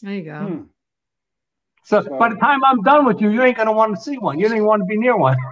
There 0.03 0.13
you 0.13 0.23
go. 0.25 0.41
Hmm. 0.41 0.63
So 1.85 2.03
by 2.19 2.31
the 2.31 2.35
time 2.35 2.65
I'm 2.65 2.83
done 2.83 3.07
with 3.07 3.21
you, 3.21 3.31
you 3.31 3.45
ain't 3.45 3.57
gonna 3.57 3.71
want 3.71 3.95
to 3.95 4.03
see 4.03 4.19
one. 4.19 4.41
You 4.41 4.49
don't 4.49 4.57
even 4.57 4.67
want 4.67 4.83
to 4.83 4.87
be 4.87 4.99
near 4.99 5.17
one. 5.17 5.37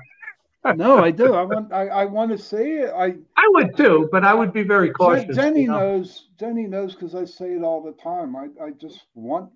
No, 0.77 1.05
I 1.05 1.11
do. 1.11 1.35
I 1.35 1.43
want. 1.43 1.71
I, 1.75 1.89
I 1.89 2.05
want 2.07 2.31
to 2.31 2.39
see 2.39 2.79
it. 2.85 2.91
I. 2.97 3.17
I 3.37 3.47
would 3.49 3.77
too, 3.77 4.09
but 4.11 4.25
I 4.25 4.33
would 4.33 4.55
be 4.55 4.63
very 4.63 4.89
cautious. 4.93 5.37
Jenny 5.37 5.65
you 5.65 5.69
know? 5.69 5.79
knows. 5.79 6.29
Jenny 6.41 6.67
knows 6.67 6.95
because 6.95 7.15
I 7.15 7.27
say 7.27 7.53
it 7.53 7.63
all 7.63 7.83
the 7.83 7.93
time. 8.03 8.35
I. 8.35 8.47
I 8.65 8.71
just 8.71 9.05
want. 9.15 9.51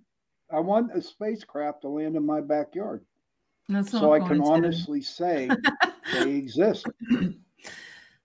I 0.53 0.61
want 0.61 0.95
a 0.95 1.01
spacecraft 1.01 1.81
to 1.81 1.89
land 1.89 2.15
in 2.15 2.27
my 2.27 2.43
backyard, 2.43 3.07
That's 3.69 3.91
so 3.91 4.13
I 4.15 4.21
can 4.21 4.41
honestly 4.41 5.03
say 5.03 5.51
they 6.13 6.31
exist. 6.31 6.87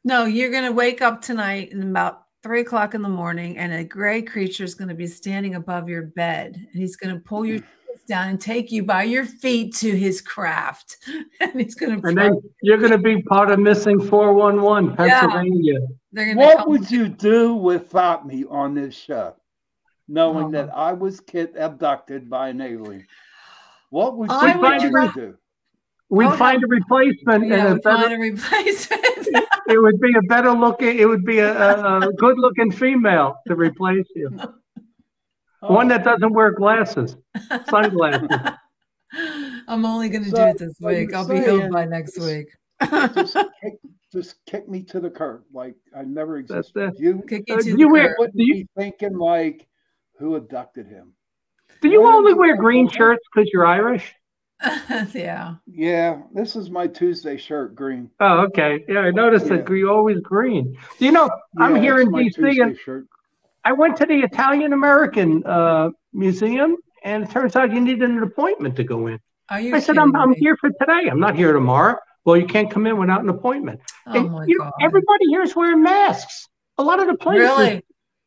No, 0.05 0.25
you're 0.25 0.51
gonna 0.51 0.71
wake 0.71 1.01
up 1.01 1.21
tonight 1.21 1.71
in 1.71 1.81
about 1.83 2.23
three 2.41 2.61
o'clock 2.61 2.93
in 2.93 3.01
the 3.01 3.09
morning, 3.09 3.57
and 3.57 3.73
a 3.73 3.83
gray 3.83 4.21
creature 4.21 4.63
is 4.63 4.75
gonna 4.75 4.93
be 4.95 5.07
standing 5.07 5.55
above 5.55 5.89
your 5.89 6.03
bed, 6.03 6.55
and 6.55 6.81
he's 6.81 6.95
gonna 6.95 7.19
pull 7.19 7.45
your 7.45 7.57
sheets 7.57 8.05
down 8.07 8.29
and 8.29 8.39
take 8.39 8.71
you 8.71 8.83
by 8.83 9.03
your 9.03 9.25
feet 9.25 9.75
to 9.75 9.91
his 9.91 10.21
craft, 10.21 10.97
and 11.41 11.59
he's 11.59 11.75
gonna. 11.75 11.99
And 12.03 12.17
then 12.17 12.41
you're 12.61 12.77
gonna 12.77 12.97
be 12.97 13.21
part 13.23 13.51
of 13.51 13.59
missing 13.59 13.99
411 13.99 14.95
Pennsylvania. 14.95 15.79
They're 16.13 16.35
What 16.35 16.69
would 16.69 16.89
you 16.89 17.07
do 17.09 17.55
without 17.55 18.25
me 18.25 18.45
on 18.49 18.73
this 18.75 18.95
show? 18.95 19.35
knowing 20.09 20.47
Oh. 20.47 20.51
that 20.51 20.69
I 20.75 20.91
was 20.91 21.21
kid 21.21 21.55
abducted 21.55 22.29
by 22.29 22.49
an 22.49 22.59
alien? 22.59 23.07
What 23.93 24.17
would 24.17 24.31
I 24.31 24.53
you 24.55 24.59
would 24.59 24.79
guys 24.81 24.91
ra- 24.91 25.11
do? 25.11 25.35
We'd 26.09 26.25
Oh, 26.25 26.31
find 26.35 26.63
a 26.63 26.67
replacement 26.67 27.45
Yeah, 27.47 27.53
and 27.53 27.67
a 27.67 27.73
we 27.75 27.81
find 27.81 28.01
better, 28.01 28.15
a 28.15 28.19
replacement. 28.19 29.27
it 29.67 29.77
would 29.79 29.99
be 29.99 30.15
a 30.17 30.21
better 30.23 30.51
looking, 30.51 30.97
it 30.97 31.05
would 31.07 31.23
be 31.23 31.37
a, 31.37 31.53
a, 31.55 31.99
a 32.09 32.13
good 32.13 32.39
looking 32.39 32.71
female 32.71 33.35
to 33.47 33.55
replace 33.55 34.07
you. 34.15 34.31
One 35.59 35.87
that 35.89 36.03
doesn't 36.03 36.33
wear 36.33 36.51
glasses, 36.53 37.15
sunglasses. 37.69 38.27
I'm 39.67 39.85
only 39.85 40.09
going 40.09 40.23
to 40.25 40.31
do 40.31 40.41
it 40.41 40.57
this 40.57 40.75
week. 40.81 41.13
I'll 41.13 41.27
be 41.27 41.37
healed 41.39 41.71
by 41.71 41.85
next 41.85 42.17
is- 42.17 42.25
week. 42.25 42.47
just, 43.13 43.37
kick, 43.61 43.73
just 44.11 44.35
kick 44.47 44.67
me 44.67 44.81
to 44.85 44.99
the 44.99 45.09
curb, 45.11 45.43
like 45.53 45.75
I 45.95 46.01
never 46.01 46.41
That's 46.41 46.69
existed. 46.69 46.95
it. 46.95 46.99
You 46.99 47.23
Kick 47.29 47.43
you 47.47 47.53
Uh, 47.55 47.57
to 47.59 47.63
do 47.63 47.71
the 47.73 47.77
you 47.79 47.89
curb. 47.93 48.11
wouldn't 48.17 48.37
you, 48.39 48.53
be 48.55 48.67
thinking 48.75 49.15
like, 49.19 49.67
who 50.17 50.33
abducted 50.35 50.87
him? 50.87 51.13
Do 51.83 51.89
you 51.89 52.01
Why 52.01 52.13
only 52.15 52.33
wear 52.33 52.55
green 52.55 52.87
think 52.87 52.97
shirts 52.97 53.23
because 53.33 53.49
you're 53.51 53.65
Irish? 53.65 54.13
yeah. 55.13 55.55
Yeah, 55.67 56.21
this 56.33 56.55
is 56.55 56.69
my 56.69 56.87
Tuesday 56.87 57.37
shirt, 57.37 57.75
green. 57.75 58.09
Oh, 58.19 58.45
okay. 58.45 58.83
Yeah, 58.87 58.99
I 58.99 59.11
noticed 59.11 59.47
Yeah. 59.47 59.57
that 59.57 59.69
you're 59.69 59.91
always 59.91 60.19
green. 60.21 60.77
You 60.99 61.11
know, 61.11 61.29
I'm 61.59 61.75
here 61.75 61.99
in 61.99 62.09
DC 62.09 62.35
Tuesday 62.35 62.61
and 62.61 62.77
shirt. 62.77 63.05
I 63.65 63.73
went 63.73 63.97
to 63.97 64.05
the 64.05 64.19
Italian 64.19 64.73
American 64.73 65.43
uh, 65.45 65.89
Museum, 66.13 66.77
and 67.03 67.23
it 67.23 67.29
turns 67.31 67.55
out 67.55 67.71
you 67.73 67.81
needed 67.81 68.09
an 68.09 68.23
appointment 68.23 68.75
to 68.77 68.83
go 68.83 69.07
in. 69.07 69.19
Are 69.49 69.59
you 69.59 69.75
I 69.75 69.79
said, 69.79 69.97
I'm, 69.97 70.15
I'm 70.15 70.33
here 70.33 70.55
for 70.57 70.69
today. 70.69 71.09
I'm 71.11 71.19
not 71.19 71.35
here 71.35 71.51
tomorrow. 71.51 71.97
Well, 72.25 72.37
you 72.37 72.45
can't 72.45 72.71
come 72.71 72.87
in 72.87 72.97
without 72.97 73.21
an 73.21 73.29
appointment. 73.29 73.81
Oh 74.07 74.13
and 74.13 74.31
my 74.31 74.45
you 74.45 74.57
know, 74.57 74.63
God. 74.65 74.73
everybody 74.81 75.25
here 75.29 75.41
is 75.41 75.55
wearing 75.55 75.83
masks. 75.83 76.47
A 76.77 76.83
lot 76.83 76.99
of 77.01 77.07
the 77.07 77.15
places, 77.15 77.41
Really? 77.49 77.81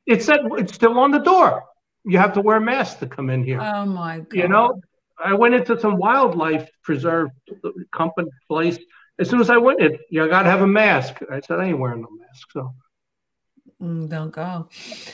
it 0.06 0.22
said 0.22 0.40
it's 0.52 0.74
still 0.74 0.98
on 0.98 1.10
the 1.10 1.18
door. 1.18 1.64
You 2.06 2.18
have 2.18 2.32
to 2.34 2.40
wear 2.40 2.56
a 2.56 2.60
mask 2.60 3.00
to 3.00 3.06
come 3.06 3.30
in 3.30 3.42
here. 3.44 3.60
Oh 3.60 3.84
my 3.84 4.20
God. 4.20 4.32
you 4.32 4.48
know, 4.48 4.80
I 5.22 5.34
went 5.34 5.54
into 5.54 5.78
some 5.80 5.96
wildlife 5.96 6.68
preserve 6.84 7.30
company 7.92 8.30
place. 8.48 8.78
As 9.18 9.28
soon 9.30 9.40
as 9.40 9.50
I 9.50 9.56
went 9.56 9.80
in, 9.80 9.98
you 10.10 10.28
got 10.28 10.42
to 10.42 10.50
have 10.50 10.60
a 10.62 10.66
mask. 10.66 11.20
I 11.30 11.40
said, 11.40 11.58
I 11.58 11.66
ain't 11.66 11.78
wearing 11.78 12.02
no 12.02 12.08
mask. 12.20 12.48
So, 12.52 12.72
Mm, 13.82 14.08
don't 14.08 14.30
go. 14.30 14.68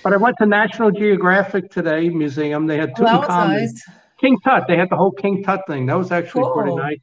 but 0.04 0.12
I 0.12 0.16
went 0.16 0.36
to 0.38 0.46
National 0.46 0.92
Geographic 0.92 1.68
today 1.70 2.08
museum. 2.08 2.66
They 2.68 2.76
had 2.76 2.94
that 2.94 3.18
was 3.20 3.28
nice. 3.28 3.82
King 4.20 4.38
Tut. 4.44 4.68
They 4.68 4.76
had 4.76 4.88
the 4.88 4.94
whole 4.96 5.10
King 5.10 5.42
Tut 5.42 5.62
thing. 5.66 5.86
That 5.86 5.98
was 5.98 6.12
actually 6.12 6.44
pretty 6.54 6.76
nice. 6.76 7.00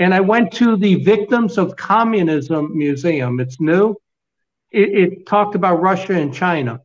And 0.00 0.12
I 0.12 0.18
went 0.20 0.52
to 0.54 0.76
the 0.76 0.96
Victims 1.04 1.56
of 1.56 1.76
Communism 1.76 2.76
Museum. 2.76 3.38
It's 3.38 3.60
new. 3.60 3.94
It, 4.72 4.88
it 5.02 5.26
talked 5.26 5.54
about 5.54 5.80
Russia 5.80 6.14
and 6.14 6.34
China 6.34 6.80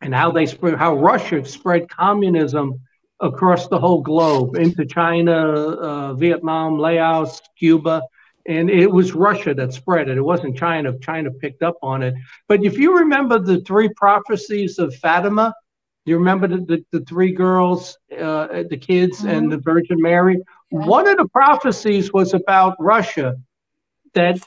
and 0.00 0.14
how 0.14 0.30
they 0.30 0.46
spread, 0.46 0.76
how 0.76 0.94
Russia 0.96 1.44
spread 1.44 1.88
communism 1.88 2.80
across 3.20 3.68
the 3.68 3.78
whole 3.78 4.00
globe 4.00 4.56
into 4.56 4.86
China, 4.86 5.34
uh, 5.34 6.14
Vietnam, 6.14 6.78
Laos, 6.78 7.40
Cuba. 7.58 8.02
And 8.46 8.70
it 8.70 8.90
was 8.90 9.12
Russia 9.12 9.52
that 9.54 9.74
spread 9.74 10.08
it. 10.08 10.16
It 10.16 10.22
wasn't 10.22 10.56
China. 10.56 10.98
China 11.00 11.30
picked 11.30 11.62
up 11.62 11.76
on 11.82 12.02
it. 12.02 12.14
But 12.48 12.64
if 12.64 12.78
you 12.78 12.96
remember 12.96 13.38
the 13.38 13.60
three 13.60 13.90
prophecies 13.94 14.78
of 14.78 14.94
Fatima, 14.96 15.54
you 16.06 16.16
remember 16.16 16.48
the, 16.48 16.56
the, 16.64 16.84
the 16.90 17.04
three 17.04 17.32
girls, 17.32 17.98
uh, 18.18 18.64
the 18.68 18.78
kids, 18.78 19.24
and 19.24 19.52
the 19.52 19.58
Virgin 19.58 20.00
Mary? 20.00 20.38
Yeah. 20.70 20.86
One 20.86 21.06
of 21.06 21.18
the 21.18 21.28
prophecies 21.28 22.12
was 22.12 22.32
about 22.32 22.76
Russia, 22.80 23.36
that 24.14 24.40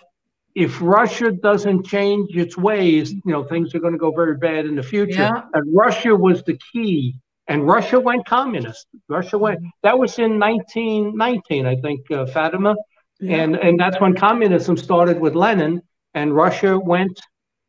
if 0.55 0.81
Russia 0.81 1.31
doesn't 1.31 1.85
change 1.85 2.35
its 2.35 2.57
ways, 2.57 3.11
you 3.11 3.21
know, 3.25 3.43
things 3.43 3.73
are 3.73 3.79
going 3.79 3.93
to 3.93 3.99
go 3.99 4.11
very 4.11 4.37
bad 4.37 4.65
in 4.65 4.75
the 4.75 4.83
future. 4.83 5.21
Yeah. 5.21 5.41
And 5.53 5.75
Russia 5.75 6.15
was 6.15 6.43
the 6.43 6.59
key. 6.71 7.15
And 7.47 7.67
Russia 7.67 7.99
went 7.99 8.25
communist. 8.25 8.87
Russia 9.09 9.37
went, 9.37 9.59
that 9.81 9.97
was 9.97 10.17
in 10.17 10.39
1919, 10.39 11.65
I 11.65 11.75
think, 11.77 12.09
uh, 12.11 12.25
Fatima. 12.27 12.75
And, 13.21 13.55
and 13.55 13.79
that's 13.79 13.99
when 13.99 14.15
communism 14.15 14.77
started 14.77 15.19
with 15.19 15.35
Lenin 15.35 15.81
and 16.13 16.35
Russia 16.35 16.77
went, 16.77 17.19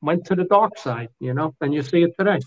went 0.00 0.26
to 0.26 0.34
the 0.34 0.44
dark 0.44 0.78
side, 0.78 1.08
you 1.20 1.32
know, 1.32 1.54
and 1.60 1.72
you 1.72 1.82
see 1.82 2.02
it 2.02 2.12
today. 2.18 2.38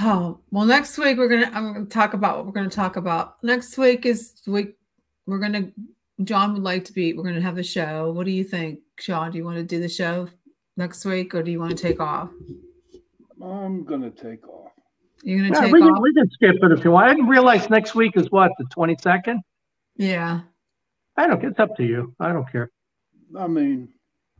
Oh, 0.00 0.40
well, 0.50 0.64
next 0.64 0.98
week 0.98 1.16
we're 1.16 1.28
gonna 1.28 1.50
I'm 1.54 1.72
gonna 1.72 1.86
talk 1.86 2.14
about 2.14 2.38
what 2.38 2.46
we're 2.46 2.52
gonna 2.52 2.68
talk 2.68 2.96
about. 2.96 3.42
Next 3.42 3.78
week 3.78 4.04
is 4.04 4.34
week 4.46 4.76
we're 5.26 5.38
gonna 5.38 5.70
John 6.24 6.54
would 6.54 6.62
like 6.62 6.84
to 6.86 6.92
be 6.92 7.12
we're 7.12 7.24
gonna 7.24 7.40
have 7.40 7.56
the 7.56 7.62
show. 7.62 8.10
What 8.10 8.26
do 8.26 8.32
you 8.32 8.44
think, 8.44 8.80
Sean? 9.00 9.30
Do 9.30 9.38
you 9.38 9.44
want 9.44 9.56
to 9.56 9.62
do 9.62 9.80
the 9.80 9.88
show 9.88 10.28
next 10.76 11.04
week 11.04 11.34
or 11.34 11.42
do 11.42 11.50
you 11.50 11.60
want 11.60 11.76
to 11.76 11.82
take 11.82 12.00
off? 12.00 12.30
I'm 13.42 13.84
gonna 13.84 14.10
take 14.10 14.46
off. 14.48 14.72
You're 15.22 15.38
gonna 15.38 15.54
Yeah, 15.54 15.60
take 15.66 15.72
we, 15.72 15.80
can, 15.80 15.90
off? 15.90 16.02
we 16.02 16.14
can 16.14 16.30
skip 16.30 16.56
it 16.62 16.72
if 16.72 16.84
you 16.84 16.90
want. 16.90 17.06
I 17.10 17.14
didn't 17.14 17.28
realize 17.28 17.68
next 17.68 17.94
week 17.94 18.16
is 18.16 18.30
what, 18.30 18.50
the 18.58 18.64
22nd? 18.64 19.40
Yeah. 19.96 20.40
I 21.16 21.26
don't, 21.26 21.42
it's 21.44 21.58
up 21.58 21.76
to 21.76 21.84
you. 21.84 22.14
I 22.20 22.32
don't 22.32 22.50
care. 22.50 22.70
I 23.38 23.46
mean, 23.46 23.88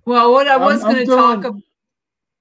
Well, 0.04 0.32
what 0.32 0.46
I 0.48 0.56
was 0.56 0.82
gonna 0.82 1.04
talk 1.06 1.44
about 1.44 1.62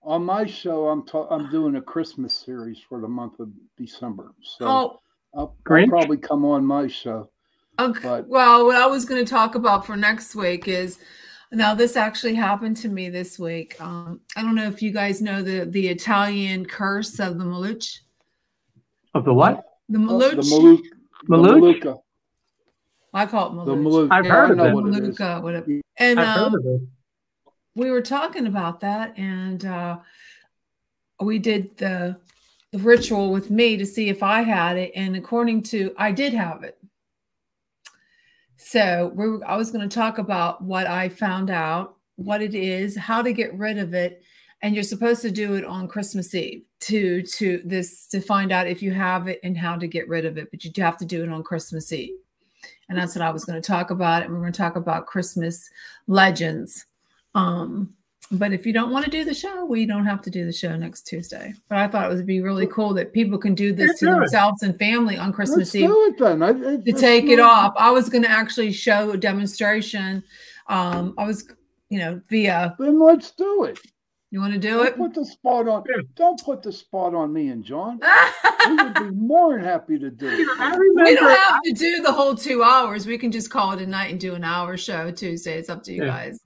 on 0.03 0.23
my 0.23 0.45
show, 0.45 0.87
I'm 0.87 1.03
ta- 1.05 1.27
I'm 1.29 1.49
doing 1.49 1.75
a 1.77 1.81
Christmas 1.81 2.35
series 2.35 2.79
for 2.87 3.01
the 3.01 3.07
month 3.07 3.39
of 3.39 3.49
December. 3.77 4.31
So 4.43 4.65
oh 4.67 4.99
I'll, 5.33 5.55
I'll 5.65 5.87
probably 5.89 6.17
come 6.17 6.45
on 6.45 6.63
my 6.65 6.87
show. 6.87 7.29
Okay. 7.79 8.01
But- 8.03 8.27
well, 8.27 8.65
what 8.65 8.75
I 8.77 8.85
was 8.85 9.03
going 9.03 9.23
to 9.25 9.29
talk 9.29 9.55
about 9.55 9.85
for 9.85 9.97
next 9.97 10.35
week 10.35 10.67
is 10.67 10.99
now 11.55 11.73
this 11.73 11.95
actually 11.95 12.35
happened 12.35 12.77
to 12.77 12.89
me 12.89 13.09
this 13.09 13.39
week. 13.39 13.79
Um, 13.81 14.19
I 14.35 14.41
don't 14.41 14.55
know 14.55 14.67
if 14.67 14.81
you 14.81 14.91
guys 14.91 15.21
know 15.21 15.41
the 15.41 15.65
the 15.65 15.87
Italian 15.87 16.65
curse 16.65 17.19
of 17.19 17.37
the 17.37 17.45
Maluch. 17.45 17.99
Of 19.13 19.25
the 19.25 19.33
what? 19.33 19.63
The 19.89 19.97
Oh, 19.99 20.01
Maluch. 20.01 20.29
the 20.31 20.35
the 21.27 21.37
Maluch? 21.37 21.81
Maluka, 21.81 21.97
I 23.13 23.25
call 23.25 23.47
it 23.47 23.53
Maluch. 23.53 23.65
the 23.65 23.75
Maluk. 23.75 24.07
I've 24.11 24.25
heard 24.25 24.59
I 24.59 24.65
of 24.65 24.69
it. 24.69 24.75
what. 24.75 24.83
Maluka, 24.85 25.41
whatever. 25.43 25.67
And 25.97 26.19
I've 26.19 26.27
heard 26.37 26.47
um, 26.47 26.55
of 26.55 26.65
it. 26.65 26.81
we 27.75 27.89
were 27.91 28.01
talking 28.01 28.47
about 28.47 28.81
that, 28.81 29.17
and 29.17 29.65
uh, 29.65 29.97
we 31.21 31.39
did 31.39 31.77
the, 31.77 32.17
the 32.71 32.79
ritual 32.79 33.31
with 33.31 33.49
me 33.49 33.77
to 33.77 33.85
see 33.85 34.09
if 34.09 34.21
I 34.21 34.41
had 34.41 34.77
it, 34.77 34.91
and 34.95 35.15
according 35.15 35.63
to 35.63 35.93
I 35.97 36.11
did 36.11 36.33
have 36.33 36.63
it. 36.63 36.77
So 38.65 39.11
we 39.13 39.29
were, 39.29 39.47
I 39.47 39.57
was 39.57 39.69
going 39.69 39.87
to 39.87 39.95
talk 39.95 40.17
about 40.17 40.63
what 40.63 40.87
I 40.87 41.07
found 41.07 41.51
out, 41.51 41.97
what 42.15 42.41
it 42.41 42.55
is, 42.55 42.97
how 42.97 43.21
to 43.21 43.31
get 43.31 43.53
rid 43.53 43.77
of 43.77 43.93
it, 43.93 44.23
and 44.63 44.73
you're 44.73 44.83
supposed 44.83 45.21
to 45.21 45.29
do 45.29 45.53
it 45.53 45.63
on 45.63 45.87
Christmas 45.87 46.33
Eve 46.33 46.63
to 46.79 47.21
to 47.21 47.61
this 47.63 48.07
to 48.07 48.19
find 48.19 48.51
out 48.51 48.65
if 48.65 48.81
you 48.81 48.89
have 48.89 49.27
it 49.27 49.39
and 49.43 49.55
how 49.55 49.77
to 49.77 49.85
get 49.85 50.09
rid 50.09 50.25
of 50.25 50.39
it. 50.39 50.49
But 50.49 50.63
you 50.63 50.71
do 50.71 50.81
have 50.81 50.97
to 50.97 51.05
do 51.05 51.23
it 51.23 51.29
on 51.29 51.43
Christmas 51.43 51.93
Eve, 51.93 52.15
and 52.89 52.97
that's 52.97 53.13
what 53.13 53.21
I 53.21 53.29
was 53.29 53.45
going 53.45 53.61
to 53.61 53.67
talk 53.67 53.91
about. 53.91 54.23
And 54.23 54.33
we're 54.33 54.39
going 54.39 54.51
to 54.51 54.57
talk 54.57 54.77
about 54.77 55.05
Christmas 55.05 55.69
legends. 56.07 56.87
Um, 57.35 57.93
but 58.31 58.51
if 58.53 58.65
you 58.65 58.73
don't 58.73 58.91
want 58.91 59.05
to 59.05 59.11
do 59.11 59.23
the 59.23 59.33
show, 59.33 59.65
we 59.65 59.85
don't 59.85 60.05
have 60.05 60.21
to 60.23 60.29
do 60.29 60.45
the 60.45 60.51
show 60.51 60.75
next 60.75 61.03
Tuesday. 61.07 61.53
But 61.69 61.77
I 61.77 61.87
thought 61.87 62.11
it 62.11 62.15
would 62.15 62.25
be 62.25 62.41
really 62.41 62.67
cool 62.67 62.93
that 62.95 63.13
people 63.13 63.37
can 63.37 63.53
do 63.55 63.71
this 63.73 63.87
Let's 63.89 63.99
to 63.99 64.05
do 64.07 64.11
it. 64.13 64.19
themselves 64.21 64.63
and 64.63 64.77
family 64.79 65.17
on 65.17 65.31
Christmas 65.31 65.73
Let's 65.73 65.75
Eve 65.75 65.89
do 65.89 66.03
it 66.05 66.17
then. 66.17 66.41
I, 66.43 66.49
I, 66.49 66.77
to 66.77 66.91
take 66.93 67.25
do 67.27 67.33
it 67.33 67.39
off. 67.39 67.73
I 67.77 67.91
was 67.91 68.09
going 68.09 68.23
to 68.23 68.29
actually 68.31 68.71
show 68.71 69.11
a 69.11 69.17
demonstration. 69.17 70.23
Um, 70.67 71.13
I 71.17 71.25
was, 71.25 71.47
you 71.89 71.99
know, 71.99 72.19
via. 72.29 72.75
Then 72.79 72.99
let's 72.99 73.31
do 73.31 73.65
it. 73.65 73.79
You 74.31 74.41
want 74.41 74.53
to 74.53 74.59
do 74.59 74.69
Don't 74.79 74.87
it? 74.87 74.97
put 74.97 75.13
the 75.13 75.23
spot 75.25 75.67
on. 75.69 75.83
Don't 76.15 76.43
put 76.43 76.61
the 76.63 76.71
spot 76.71 77.13
on 77.15 77.31
me 77.31 77.49
and 77.49 77.63
John. 77.63 77.99
We 78.67 78.75
would 78.77 78.93
be 78.95 79.11
more 79.11 79.53
than 79.55 79.63
happy 79.63 79.99
to 79.99 80.09
do 80.09 80.27
it. 80.27 80.47
I 80.59 80.75
we 80.75 81.13
don't 81.15 81.37
have 81.37 81.61
to 81.65 81.71
do 81.71 82.01
the 82.01 82.11
whole 82.11 82.33
two 82.33 82.63
hours. 82.63 83.05
We 83.05 83.15
can 83.19 83.31
just 83.31 83.51
call 83.51 83.73
it 83.73 83.81
a 83.81 83.85
night 83.85 84.09
and 84.09 84.19
do 84.19 84.33
an 84.33 84.43
hour 84.43 84.75
show 84.75 85.11
Tuesday. 85.11 85.59
It's 85.59 85.69
up 85.69 85.83
to 85.83 85.93
you 85.93 86.03
Yeah. 86.03 86.09
guys. 86.09 86.39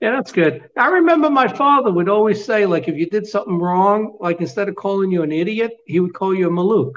Yeah, 0.00 0.12
that's 0.12 0.32
good. 0.32 0.68
I 0.76 0.88
remember 0.88 1.28
my 1.30 1.46
father 1.48 1.90
would 1.90 2.08
always 2.08 2.44
say, 2.44 2.66
like, 2.66 2.88
if 2.88 2.96
you 2.96 3.08
did 3.08 3.26
something 3.26 3.58
wrong, 3.58 4.16
like 4.20 4.40
instead 4.40 4.68
of 4.68 4.76
calling 4.76 5.10
you 5.10 5.22
an 5.22 5.32
idiot, 5.32 5.72
he 5.86 6.00
would 6.00 6.14
call 6.14 6.34
you 6.34 6.48
a 6.48 6.50
malouk. 6.50 6.92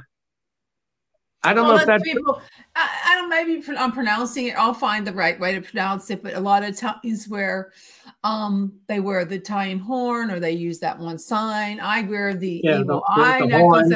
I 1.45 1.53
don't 1.53 1.65
Well, 1.67 1.75
know 1.75 1.81
if 1.81 1.88
that's 1.88 2.03
people. 2.03 2.41
I, 2.75 2.89
I 3.07 3.15
don't. 3.15 3.30
Maybe 3.30 3.61
I'm 3.77 3.91
pronouncing 3.91 4.47
it. 4.47 4.55
I'll 4.57 4.73
find 4.73 5.05
the 5.05 5.11
right 5.11 5.38
way 5.38 5.53
to 5.55 5.59
pronounce 5.61 6.09
it. 6.09 6.23
But 6.23 6.35
a 6.35 6.39
lot 6.39 6.63
of 6.63 6.77
times 6.77 7.27
where, 7.27 7.73
um, 8.23 8.80
they 8.88 9.01
wear 9.01 9.25
the 9.25 9.35
Italian 9.35 9.80
horn 9.80 10.31
or 10.31 10.39
they 10.39 10.51
use 10.51 10.80
that 10.80 10.97
one 10.97 11.17
sign. 11.19 11.81
I 11.81 12.03
wear 12.03 12.34
the 12.34 12.61
Yeah, 12.63 12.80
evil 12.80 13.03
the- 13.15 13.21
eye 13.21 13.39
the 13.41 13.47
necklace. 13.47 13.93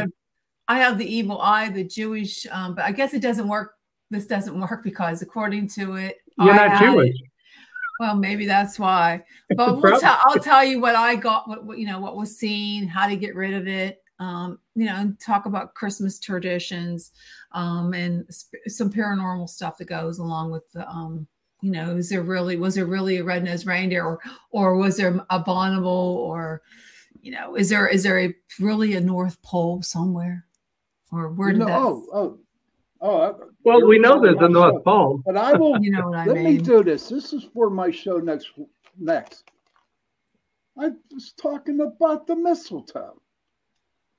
I 0.68 0.80
have 0.80 0.98
the 0.98 1.06
evil 1.06 1.40
eye, 1.40 1.70
the 1.70 1.86
Jewish. 1.86 2.46
Um, 2.52 2.76
but 2.76 2.84
I 2.84 2.92
guess 2.92 3.14
it 3.14 3.22
doesn't 3.22 3.48
work. 3.48 3.76
This 4.10 4.28
doesn't 4.28 4.60
work 4.60 4.84
because 4.84 5.22
according 5.22 5.70
to 5.70 5.96
it, 5.96 6.18
you're 6.38 6.52
I 6.52 6.56
not 6.58 6.72
had 6.72 6.82
it- 6.82 6.92
Jewish. 6.92 7.16
Well, 8.00 8.16
maybe 8.16 8.46
that's 8.46 8.80
why. 8.80 9.24
But 9.56 9.82
we'll 9.82 10.00
tell, 10.00 10.20
I'll 10.26 10.40
tell 10.40 10.66
you 10.66 10.82
what 10.82 10.96
I 10.96 11.16
got, 11.16 11.48
what, 11.48 11.64
what 11.64 11.78
you 11.78 11.88
know, 11.88 12.02
what 12.02 12.18
was 12.18 12.38
seen, 12.38 12.86
how 12.86 13.08
to 13.08 13.16
get 13.16 13.34
rid 13.34 13.54
of 13.54 13.66
it. 13.66 14.04
Um, 14.20 14.60
you 14.76 14.86
know, 14.88 14.96
and 14.96 15.18
talk 15.20 15.46
about 15.46 15.74
Christmas 15.74 16.20
traditions, 16.20 17.12
um, 17.54 17.94
and 17.94 18.26
sp- 18.34 18.66
some 18.68 18.92
paranormal 18.92 19.48
stuff 19.48 19.78
that 19.78 19.86
goes 19.86 20.20
along 20.20 20.52
with 20.52 20.70
the, 20.74 20.86
um, 20.90 21.28
you 21.62 21.72
know, 21.72 21.96
is 21.96 22.10
there 22.10 22.24
really 22.24 22.58
was 22.58 22.76
there 22.76 22.86
really 22.86 23.18
a 23.18 23.24
red-nosed 23.24 23.68
reindeer, 23.68 24.04
or 24.04 24.20
or 24.52 24.76
was 24.76 24.98
there 24.98 25.16
a 25.16 25.26
abominable, 25.30 25.88
or 25.88 26.64
you 27.22 27.32
know, 27.32 27.56
is 27.56 27.70
there 27.70 27.88
is 27.88 28.04
there 28.04 28.20
a 28.20 28.34
really 28.60 28.96
a 28.96 29.02
North 29.02 29.42
Pole 29.44 29.82
somewhere? 29.84 30.48
or 31.12 31.30
where 31.30 31.52
did 31.52 31.60
know, 31.60 31.66
that? 31.66 31.78
oh, 31.78 32.06
oh, 32.14 32.40
oh. 33.02 33.40
Well, 33.64 33.86
we 33.88 34.00
know 34.00 34.22
there's 34.22 34.38
a 34.40 34.48
North 34.50 34.76
show. 34.76 34.82
Pole. 34.82 35.22
But 35.26 35.38
I 35.38 35.54
will. 35.58 35.78
You 35.82 35.92
know 35.92 36.10
what 36.10 36.20
I 36.20 36.26
let 36.26 36.38
me 36.38 36.58
do 36.58 36.84
this. 36.84 37.10
This 37.10 37.34
is 37.34 37.46
for 37.54 37.70
my 37.70 37.92
show 37.92 38.18
next. 38.18 38.50
Next, 39.00 39.44
I 40.80 40.90
was 41.12 41.34
talking 41.40 41.80
about 41.82 42.28
the 42.28 42.36
mistletoe. 42.36 43.22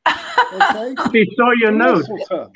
Okay. 0.51 0.95
She 1.13 1.31
saw 1.37 1.51
your 1.61 1.73
The 1.73 1.77
note. 1.77 1.99
mistletoe. 2.09 2.51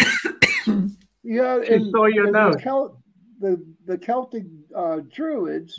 yeah, 1.24 1.58
She 1.66 1.90
saw 1.90 2.06
your 2.06 2.24
and 2.24 2.32
note. 2.32 2.52
The, 2.54 2.60
Cel- 2.62 3.02
the, 3.40 3.62
the 3.86 3.98
Celtic 3.98 4.44
uh, 4.74 5.00
Druids, 5.12 5.78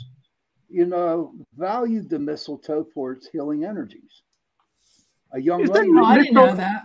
you 0.68 0.86
know, 0.86 1.32
valued 1.56 2.08
the 2.08 2.18
mistletoe 2.18 2.86
for 2.94 3.12
its 3.12 3.26
healing 3.32 3.64
energies. 3.64 4.22
A 5.32 5.40
young 5.40 5.62
Is 5.62 5.70
it 5.70 5.72
lady, 5.74 5.90
Oh, 5.96 6.04
I 6.04 6.18
didn't 6.18 6.34
know 6.34 6.54
that. 6.54 6.84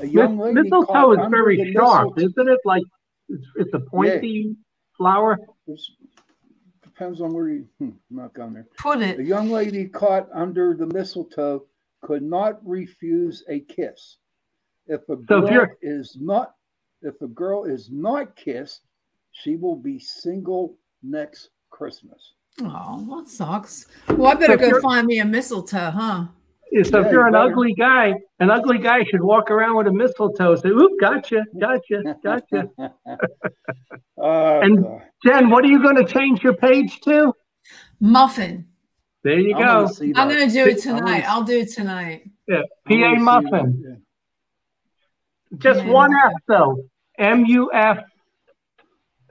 A 0.00 0.06
young 0.06 0.38
lady 0.38 0.62
Mistletoe 0.62 0.84
caught 0.86 1.12
is 1.12 1.18
under 1.18 1.36
very 1.38 1.56
the 1.64 1.72
sharp, 1.72 2.16
mistletoe- 2.16 2.30
isn't 2.42 2.48
it? 2.54 2.60
Like 2.64 2.82
it's, 3.28 3.44
it's 3.56 3.74
a 3.74 3.80
pointy 3.80 4.56
flower. 4.96 5.38
It's- 5.66 5.90
depends 6.82 7.20
on 7.20 7.32
where 7.34 7.48
you. 7.48 7.66
Hmm, 7.80 7.90
not 8.10 8.32
going 8.34 8.52
there. 8.54 8.68
Put 8.78 9.00
it. 9.02 9.18
A 9.18 9.24
young 9.24 9.50
lady 9.50 9.86
caught 9.86 10.28
under 10.32 10.74
the 10.74 10.86
mistletoe 10.86 11.64
could 12.02 12.22
not 12.22 12.64
refuse 12.64 13.42
a 13.48 13.60
kiss. 13.60 14.18
If 14.86 15.00
a 15.08 15.16
So 15.16 15.16
if 15.16 15.26
girl 15.26 15.50
you're- 15.52 15.68
is 15.82 16.16
not, 16.20 16.54
if 17.02 17.20
a 17.22 17.26
girl 17.26 17.64
is 17.64 17.90
not 17.90 18.36
kissed, 18.36 18.82
she 19.32 19.56
will 19.56 19.74
be 19.76 19.98
single 19.98 20.76
next 21.02 21.48
Christmas. 21.70 22.34
Oh, 22.62 23.18
that 23.18 23.28
sucks. 23.28 23.86
Well, 24.10 24.26
I 24.30 24.34
better 24.34 24.52
if 24.52 24.60
go 24.60 24.80
find 24.80 25.06
me 25.08 25.18
a 25.18 25.24
mistletoe, 25.24 25.90
huh? 25.90 26.26
Yeah, 26.74 26.82
So 26.82 27.00
Yeah, 27.00 27.06
if 27.06 27.12
you're 27.12 27.26
an 27.26 27.34
better. 27.34 27.52
ugly 27.52 27.72
guy, 27.74 28.14
an 28.40 28.50
ugly 28.50 28.78
guy 28.78 29.04
should 29.04 29.22
walk 29.22 29.48
around 29.50 29.76
with 29.76 29.86
a 29.86 29.92
mistletoe. 29.92 30.56
Say, 30.56 30.70
"Oop, 30.70 30.90
gotcha, 31.00 31.44
gotcha, 31.60 32.16
gotcha." 32.24 32.68
Uh, 34.20 34.58
And- 34.64 34.84
Jen, 35.24 35.50
what 35.50 35.64
are 35.64 35.68
you 35.68 35.80
going 35.80 35.96
to 35.96 36.04
change 36.04 36.42
your 36.42 36.54
page 36.54 37.00
to? 37.02 37.32
Muffin. 38.00 38.66
There 39.22 39.38
you 39.38 39.54
I 39.56 39.58
go. 39.62 39.84
wanna 39.84 40.12
I'm 40.16 40.28
gonna 40.28 40.50
do 40.50 40.66
it 40.66 40.84
I 40.86 40.92
wanna 40.92 41.06
tonight. 41.06 41.24
I'll 41.28 41.44
do 41.44 41.58
it 41.60 41.70
tonight. 41.72 42.24
Yeah, 42.48 42.62
PA 42.86 43.14
muffin. 43.14 43.82
that, 43.82 45.58
Just 45.58 45.84
Yeah. 45.84 45.90
one 45.92 46.14
F 46.14 46.32
though. 46.48 46.76
M 47.18 47.46
U 47.46 47.70
F. 47.72 48.04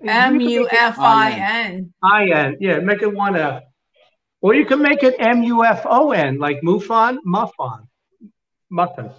M 0.02 0.40
U 0.42 0.68
F 0.72 0.98
I 0.98 1.32
N. 1.32 1.94
I 2.02 2.30
N. 2.30 2.58
Yeah, 2.60 2.80
make 2.80 3.02
it 3.04 3.14
one 3.14 3.36
F. 3.36 3.62
Or 4.44 4.54
you 4.54 4.66
can 4.66 4.82
make 4.82 5.02
it 5.04 5.16
M 5.20 5.42
U 5.44 5.64
F 5.64 5.82
O 5.86 6.12
N, 6.12 6.38
like 6.38 6.58
Mufon, 6.62 7.18
Muffon, 7.26 7.88
muffin. 8.70 9.10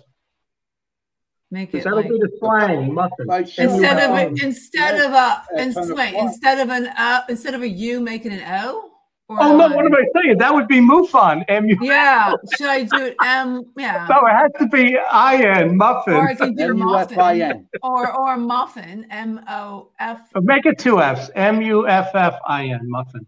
Make 1.50 1.72
Because 1.72 1.82
it 1.82 1.84
that'll 1.84 2.00
like 2.00 2.10
be 2.10 2.18
the 2.18 2.30
slang, 2.40 2.92
muffin. 2.94 3.26
Like 3.26 3.46
instead 3.58 3.98
of 4.04 4.10
M-U-F-O-N. 4.10 4.38
a, 4.40 4.44
instead 4.46 4.94
of 5.06 5.12
a 5.12 5.42
At 5.54 5.60
ins- 5.60 5.74
10 5.76 5.94
wait, 5.94 6.08
o'clock. 6.08 6.24
instead 6.24 6.58
of 6.60 6.68
an 6.70 6.86
uh, 6.88 7.20
instead 7.28 7.54
of 7.54 7.62
a 7.62 7.68
U, 7.68 8.00
make 8.00 8.26
it 8.26 8.32
an 8.32 8.42
O. 8.64 8.90
Oh 9.30 9.56
no, 9.56 9.64
I? 9.64 9.74
what 9.74 9.86
am 9.86 9.94
I 9.94 10.04
saying? 10.20 10.36
That 10.38 10.52
would 10.52 10.68
be 10.68 10.80
Mufon. 10.80 11.44
M 11.48 11.68
U. 11.68 11.78
Yeah. 11.80 12.32
Should 12.58 12.66
I 12.68 12.82
do 12.82 13.04
it 13.06 13.16
M? 13.24 13.64
Yeah. 13.78 14.06
No, 14.10 14.16
it 14.26 14.32
has 14.32 14.50
to 14.58 14.66
be 14.68 14.98
I 15.10 15.36
N 15.60 15.76
muffin. 15.78 16.14
Or 16.14 16.28
I 16.28 16.34
can 16.34 16.54
do 16.54 16.74
muffin. 16.74 17.66
Or 17.82 18.14
or 18.14 18.36
muffin. 18.36 19.06
M 19.10 19.40
O 19.48 19.90
F. 20.00 20.20
Make 20.42 20.66
it 20.66 20.78
two 20.78 21.00
Fs. 21.00 21.30
M 21.36 21.62
U 21.62 21.86
F 21.88 22.10
F 22.14 22.34
I 22.46 22.66
N 22.66 22.80
muffin. 22.84 23.26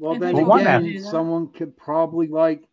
Well, 0.00 0.18
then 0.18 0.36
again, 0.36 1.02
someone 1.04 1.48
could 1.48 1.76
probably 1.76 2.26
like, 2.26 2.64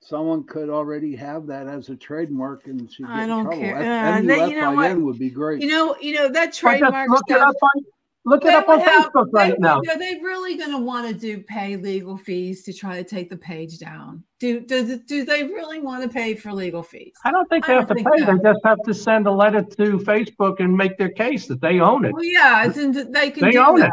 someone 0.00 0.44
could 0.44 0.68
already 0.70 1.16
have 1.16 1.46
that 1.48 1.66
as 1.66 1.88
a 1.88 1.96
trademark 1.96 2.66
and 2.66 2.90
she'd 2.92 3.06
I 3.06 3.26
don't 3.26 3.44
trouble. 3.44 3.60
care. 3.60 3.76
F- 3.76 4.24
Uh, 4.24 4.26
they- 4.26 4.48
you 4.50 4.60
know 4.60 4.72
what? 4.72 4.96
Would 4.98 5.18
be 5.18 5.30
great. 5.30 5.60
You 5.62 5.68
know, 5.68 5.96
you 6.00 6.14
know 6.14 6.28
that 6.28 6.52
trademark 6.52 7.08
look 7.10 7.22
it 7.28 7.34
stuff. 7.36 7.48
up 7.48 7.56
on 7.62 7.82
look 8.26 8.44
it 8.44 8.54
up 8.54 8.68
on 8.68 8.78
would 8.78 8.86
have- 8.88 9.06
Facebook 9.12 9.26
they 9.32 9.38
right 9.50 9.60
now. 9.60 9.78
Are 9.78 9.98
they 9.98 10.20
really 10.22 10.56
going 10.56 10.70
to 10.70 10.78
want 10.78 11.08
to 11.08 11.14
do 11.14 11.42
pay 11.42 11.76
legal 11.76 12.16
fees 12.16 12.62
to 12.64 12.72
try 12.72 12.96
to 13.02 13.04
take 13.08 13.28
the 13.30 13.36
page 13.36 13.78
down? 13.78 14.22
Do 14.40 14.60
do 14.60 14.98
do 14.98 15.24
they 15.24 15.42
really 15.44 15.80
want 15.80 16.02
to 16.04 16.08
pay 16.08 16.34
for 16.34 16.52
legal 16.52 16.82
fees? 16.82 17.14
I 17.24 17.30
don't 17.30 17.48
think 17.48 17.64
I 17.64 17.72
they 17.72 17.74
have 17.80 17.88
don't 17.88 17.96
to 17.96 18.04
think 18.04 18.14
pay. 18.16 18.24
so. 18.26 18.36
They 18.36 18.42
just 18.52 18.60
have 18.64 18.78
to 18.84 18.94
send 18.94 19.26
a 19.26 19.32
letter 19.32 19.62
to 19.62 19.98
Facebook 19.98 20.60
and 20.60 20.76
make 20.76 20.98
their 20.98 21.10
case 21.10 21.46
that 21.48 21.60
they 21.62 21.80
own 21.80 22.04
it. 22.04 22.12
Well, 22.12 22.22
yeah, 22.24 22.66
it's 22.66 22.76
in, 22.78 22.92
they 23.10 23.30
can 23.30 23.44
They 23.44 23.52
do 23.52 23.58
own 23.58 23.82
it. 23.82 23.90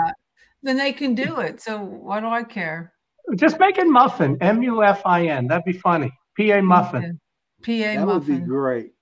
That. 0.64 0.68
Then 0.68 0.78
they 0.78 0.94
can 0.94 1.16
do 1.16 1.40
it. 1.40 1.62
So 1.62 1.80
why 1.80 2.20
do 2.20 2.28
I 2.28 2.44
care? 2.44 2.94
Just 3.36 3.60
make 3.60 3.78
it 3.78 3.88
muffin. 3.88 4.38
M 4.42 4.62
U 4.64 4.84
F 4.84 5.02
I 5.06 5.28
N. 5.28 5.48
That'd 5.48 5.66
be 5.66 5.74
funny. 5.74 6.12
P 6.36 6.52
A 6.52 6.62
muffin. 6.62 7.20
PA 7.64 7.72
muffin. 7.72 7.96
that 7.96 8.08
would 8.08 8.26
be 8.28 8.38
great. 8.40 8.94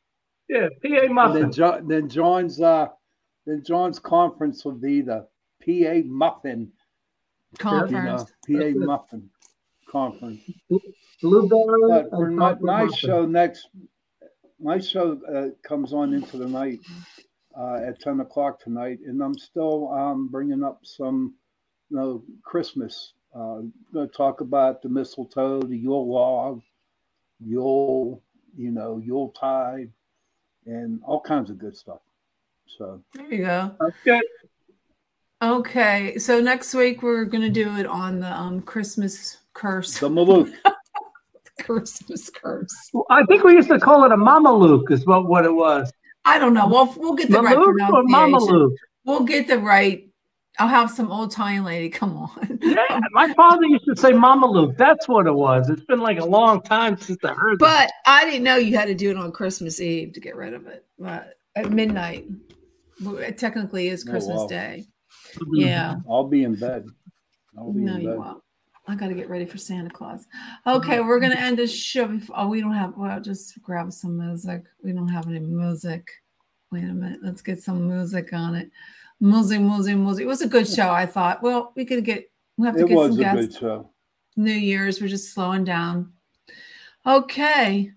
Yeah, 0.49 0.67
P 0.81 0.95
A 0.97 1.03
And 1.05 1.13
muffin. 1.15 1.41
then, 1.43 1.51
jo- 1.51 1.81
then 1.87 2.09
John's 2.09 2.59
uh, 2.61 2.87
then 3.45 3.63
John's 3.65 3.99
conference 3.99 4.65
will 4.65 4.73
be 4.73 5.01
the 5.01 5.27
PA 5.65 6.01
Muffin, 6.05 6.71
you 7.51 7.57
Conference. 7.57 8.25
know, 8.47 8.59
PA 8.59 8.85
Muffin 8.85 9.29
conference. 9.89 10.41
Blueberry. 11.21 11.81
But 11.87 12.09
for 12.11 12.29
my, 12.31 12.55
my 12.59 12.87
show 12.87 13.25
next, 13.25 13.69
my 14.59 14.77
show 14.79 15.19
uh, 15.33 15.47
comes 15.67 15.93
on 15.93 16.13
into 16.13 16.37
the 16.37 16.47
night 16.47 16.79
uh, 17.57 17.79
at 17.87 17.99
ten 18.01 18.19
o'clock 18.19 18.59
tonight, 18.59 18.99
and 19.05 19.21
I'm 19.21 19.37
still 19.37 19.91
um, 19.93 20.27
bringing 20.27 20.63
up 20.63 20.79
some, 20.83 21.33
you 21.89 21.97
know, 21.97 22.23
Christmas. 22.43 23.13
Uh, 23.33 23.61
going 23.93 24.07
to 24.09 24.13
talk 24.15 24.41
about 24.41 24.81
the 24.81 24.89
mistletoe, 24.89 25.61
the 25.61 25.77
Yule 25.77 26.11
log, 26.11 26.61
Yule, 27.39 28.21
you 28.57 28.71
know, 28.71 28.97
Yule 28.97 29.29
tide, 29.39 29.91
and 30.65 30.99
all 31.05 31.21
kinds 31.21 31.49
of 31.49 31.59
good 31.59 31.77
stuff. 31.77 31.99
So 32.77 33.01
There 33.13 33.33
you 33.33 33.45
go. 33.45 33.75
Okay. 33.81 34.21
Okay, 35.41 36.17
so 36.17 36.41
next 36.41 36.73
week 36.73 37.01
we're 37.01 37.23
gonna 37.23 37.49
do 37.49 37.77
it 37.77 37.85
on 37.85 38.19
the 38.19 38.29
um 38.29 38.61
Christmas 38.61 39.37
curse. 39.53 39.97
the 39.99 40.09
Malouk. 40.09 40.51
Christmas 41.61 42.29
curse. 42.29 42.91
I 43.09 43.23
think 43.23 43.45
we 43.45 43.53
used 43.53 43.69
to 43.69 43.79
call 43.79 44.03
it 44.03 44.11
a 44.11 44.17
Mama 44.17 44.53
Luke, 44.53 44.91
is 44.91 45.05
what, 45.05 45.27
what 45.27 45.45
it 45.45 45.53
was. 45.53 45.91
I 46.25 46.39
don't 46.39 46.53
know. 46.53 46.67
We'll 46.67 46.93
we'll 46.97 47.15
get 47.15 47.31
the 47.31 47.41
right 47.41 47.57
Malouk 47.57 47.67
or 47.67 48.03
Mama 48.03 48.37
pronunciation. 48.37 48.55
Luke? 48.55 48.73
We'll 49.05 49.23
get 49.23 49.47
the 49.47 49.59
right. 49.59 50.08
I'll 50.59 50.67
have 50.67 50.91
some 50.91 51.11
old 51.11 51.31
Italian 51.31 51.63
lady 51.63 51.89
come 51.89 52.17
on. 52.17 52.59
Yeah, 52.61 52.99
my 53.11 53.33
father 53.33 53.65
used 53.65 53.85
to 53.85 53.95
say 53.95 54.11
Mama 54.11 54.45
Luke. 54.45 54.75
That's 54.77 55.07
what 55.07 55.25
it 55.25 55.33
was. 55.33 55.69
It's 55.69 55.85
been 55.85 56.01
like 56.01 56.19
a 56.19 56.25
long 56.25 56.61
time 56.61 56.97
since 56.97 57.23
I 57.23 57.33
heard 57.33 57.59
that. 57.59 57.91
But 58.05 58.11
I 58.11 58.25
didn't 58.25 58.43
know 58.43 58.57
you 58.57 58.75
had 58.77 58.87
to 58.87 58.93
do 58.95 59.09
it 59.09 59.17
on 59.17 59.31
Christmas 59.31 59.79
Eve 59.79 60.11
to 60.13 60.19
get 60.19 60.35
rid 60.35 60.53
of 60.53 60.67
it. 60.67 60.85
But 60.99 61.35
at 61.55 61.71
midnight, 61.71 62.25
it 62.99 63.37
technically 63.37 63.87
is 63.87 64.05
Oh, 64.07 64.11
Christmas 64.11 64.39
wow. 64.41 64.47
Day. 64.47 64.85
Yeah. 65.53 65.95
I'll 66.09 66.27
be 66.27 66.43
in 66.43 66.55
bed. 66.55 66.85
I'll 67.57 67.71
be 67.71 67.81
No, 67.81 67.95
in 67.95 68.01
you 68.01 68.09
won't. 68.17 68.41
I 68.87 68.95
got 68.95 69.09
to 69.09 69.13
get 69.13 69.29
ready 69.29 69.45
for 69.45 69.57
Santa 69.59 69.89
Claus. 69.91 70.25
Okay, 70.65 70.99
we're 70.99 71.19
gonna 71.19 71.35
end 71.35 71.57
this 71.59 71.71
show. 71.73 72.07
before- 72.07 72.35
Oh, 72.39 72.47
we 72.47 72.59
don't 72.61 72.73
have. 72.73 72.97
Well, 72.97 73.19
just 73.21 73.61
grab 73.61 73.93
some 73.93 74.17
music. 74.17 74.63
We 74.83 74.91
don't 74.91 75.07
have 75.09 75.27
any 75.27 75.39
music. 75.39 76.09
Wait 76.71 76.83
a 76.83 76.87
minute. 76.87 77.19
Let's 77.23 77.43
get 77.43 77.61
some 77.61 77.87
music 77.87 78.33
on 78.33 78.55
it. 78.55 78.71
Music, 79.21 79.59
music, 79.59 79.97
music. 79.97 80.23
It 80.23 80.27
was 80.27 80.41
a 80.41 80.47
good 80.47 80.67
show. 80.67 80.89
I 80.91 81.05
thought. 81.05 81.43
Well, 81.43 81.73
we 81.75 81.85
could 81.85 82.03
get. 82.05 82.31
We 82.57 82.65
have 82.67 82.75
to 82.77 82.83
It 82.83 82.87
get 82.87 82.97
was 82.97 83.11
some 83.11 83.19
a 83.19 83.23
guests. 83.23 83.47
good 83.47 83.59
show. 83.59 83.89
New 84.37 84.51
Year's. 84.53 85.01
We're 85.01 85.07
just 85.07 85.33
slowing 85.33 85.63
down. 85.65 86.13
Okay. 87.05 87.91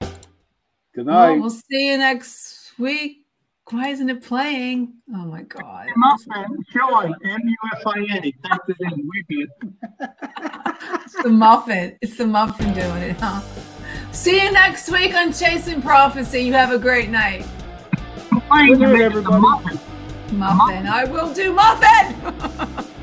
Good 0.00 1.06
Well, 1.06 1.30
night. 1.34 1.40
we'll 1.40 1.50
see 1.50 1.90
you 1.90 1.98
next 1.98 2.72
week. 2.78 3.22
Why 3.70 3.88
isn't 3.88 4.08
it 4.10 4.22
playing? 4.22 4.92
Oh 5.12 5.24
my 5.24 5.42
god. 5.42 5.88
Muffin, 5.96 6.64
Sean, 6.70 7.14
M 7.24 7.40
U 7.44 7.56
F 7.74 7.86
I 7.86 7.98
N. 8.10 8.22
He 8.22 8.32
typed 8.44 8.68
it 8.68 8.76
in. 8.78 9.10
Wicked. 9.28 9.50
It's 11.04 11.22
the 11.22 11.30
muffin. 11.30 11.96
It's 12.02 12.16
the 12.18 12.26
muffin 12.26 12.72
doing 12.74 13.02
it, 13.02 13.16
huh? 13.18 13.40
See 14.12 14.40
you 14.40 14.52
next 14.52 14.90
week 14.90 15.14
on 15.14 15.32
Chasing 15.32 15.80
Prophecy. 15.82 16.42
You 16.42 16.52
have 16.52 16.72
a 16.72 16.78
great 16.78 17.08
night. 17.10 17.46
Playing 18.48 18.74
Good 18.74 18.80
night, 18.80 19.00
everybody. 19.00 19.78
Muffin. 20.38 20.84
Muffin. 20.84 20.86
I 20.86 21.04
will 21.04 21.32
do 21.32 21.52
muffin. 21.52 22.84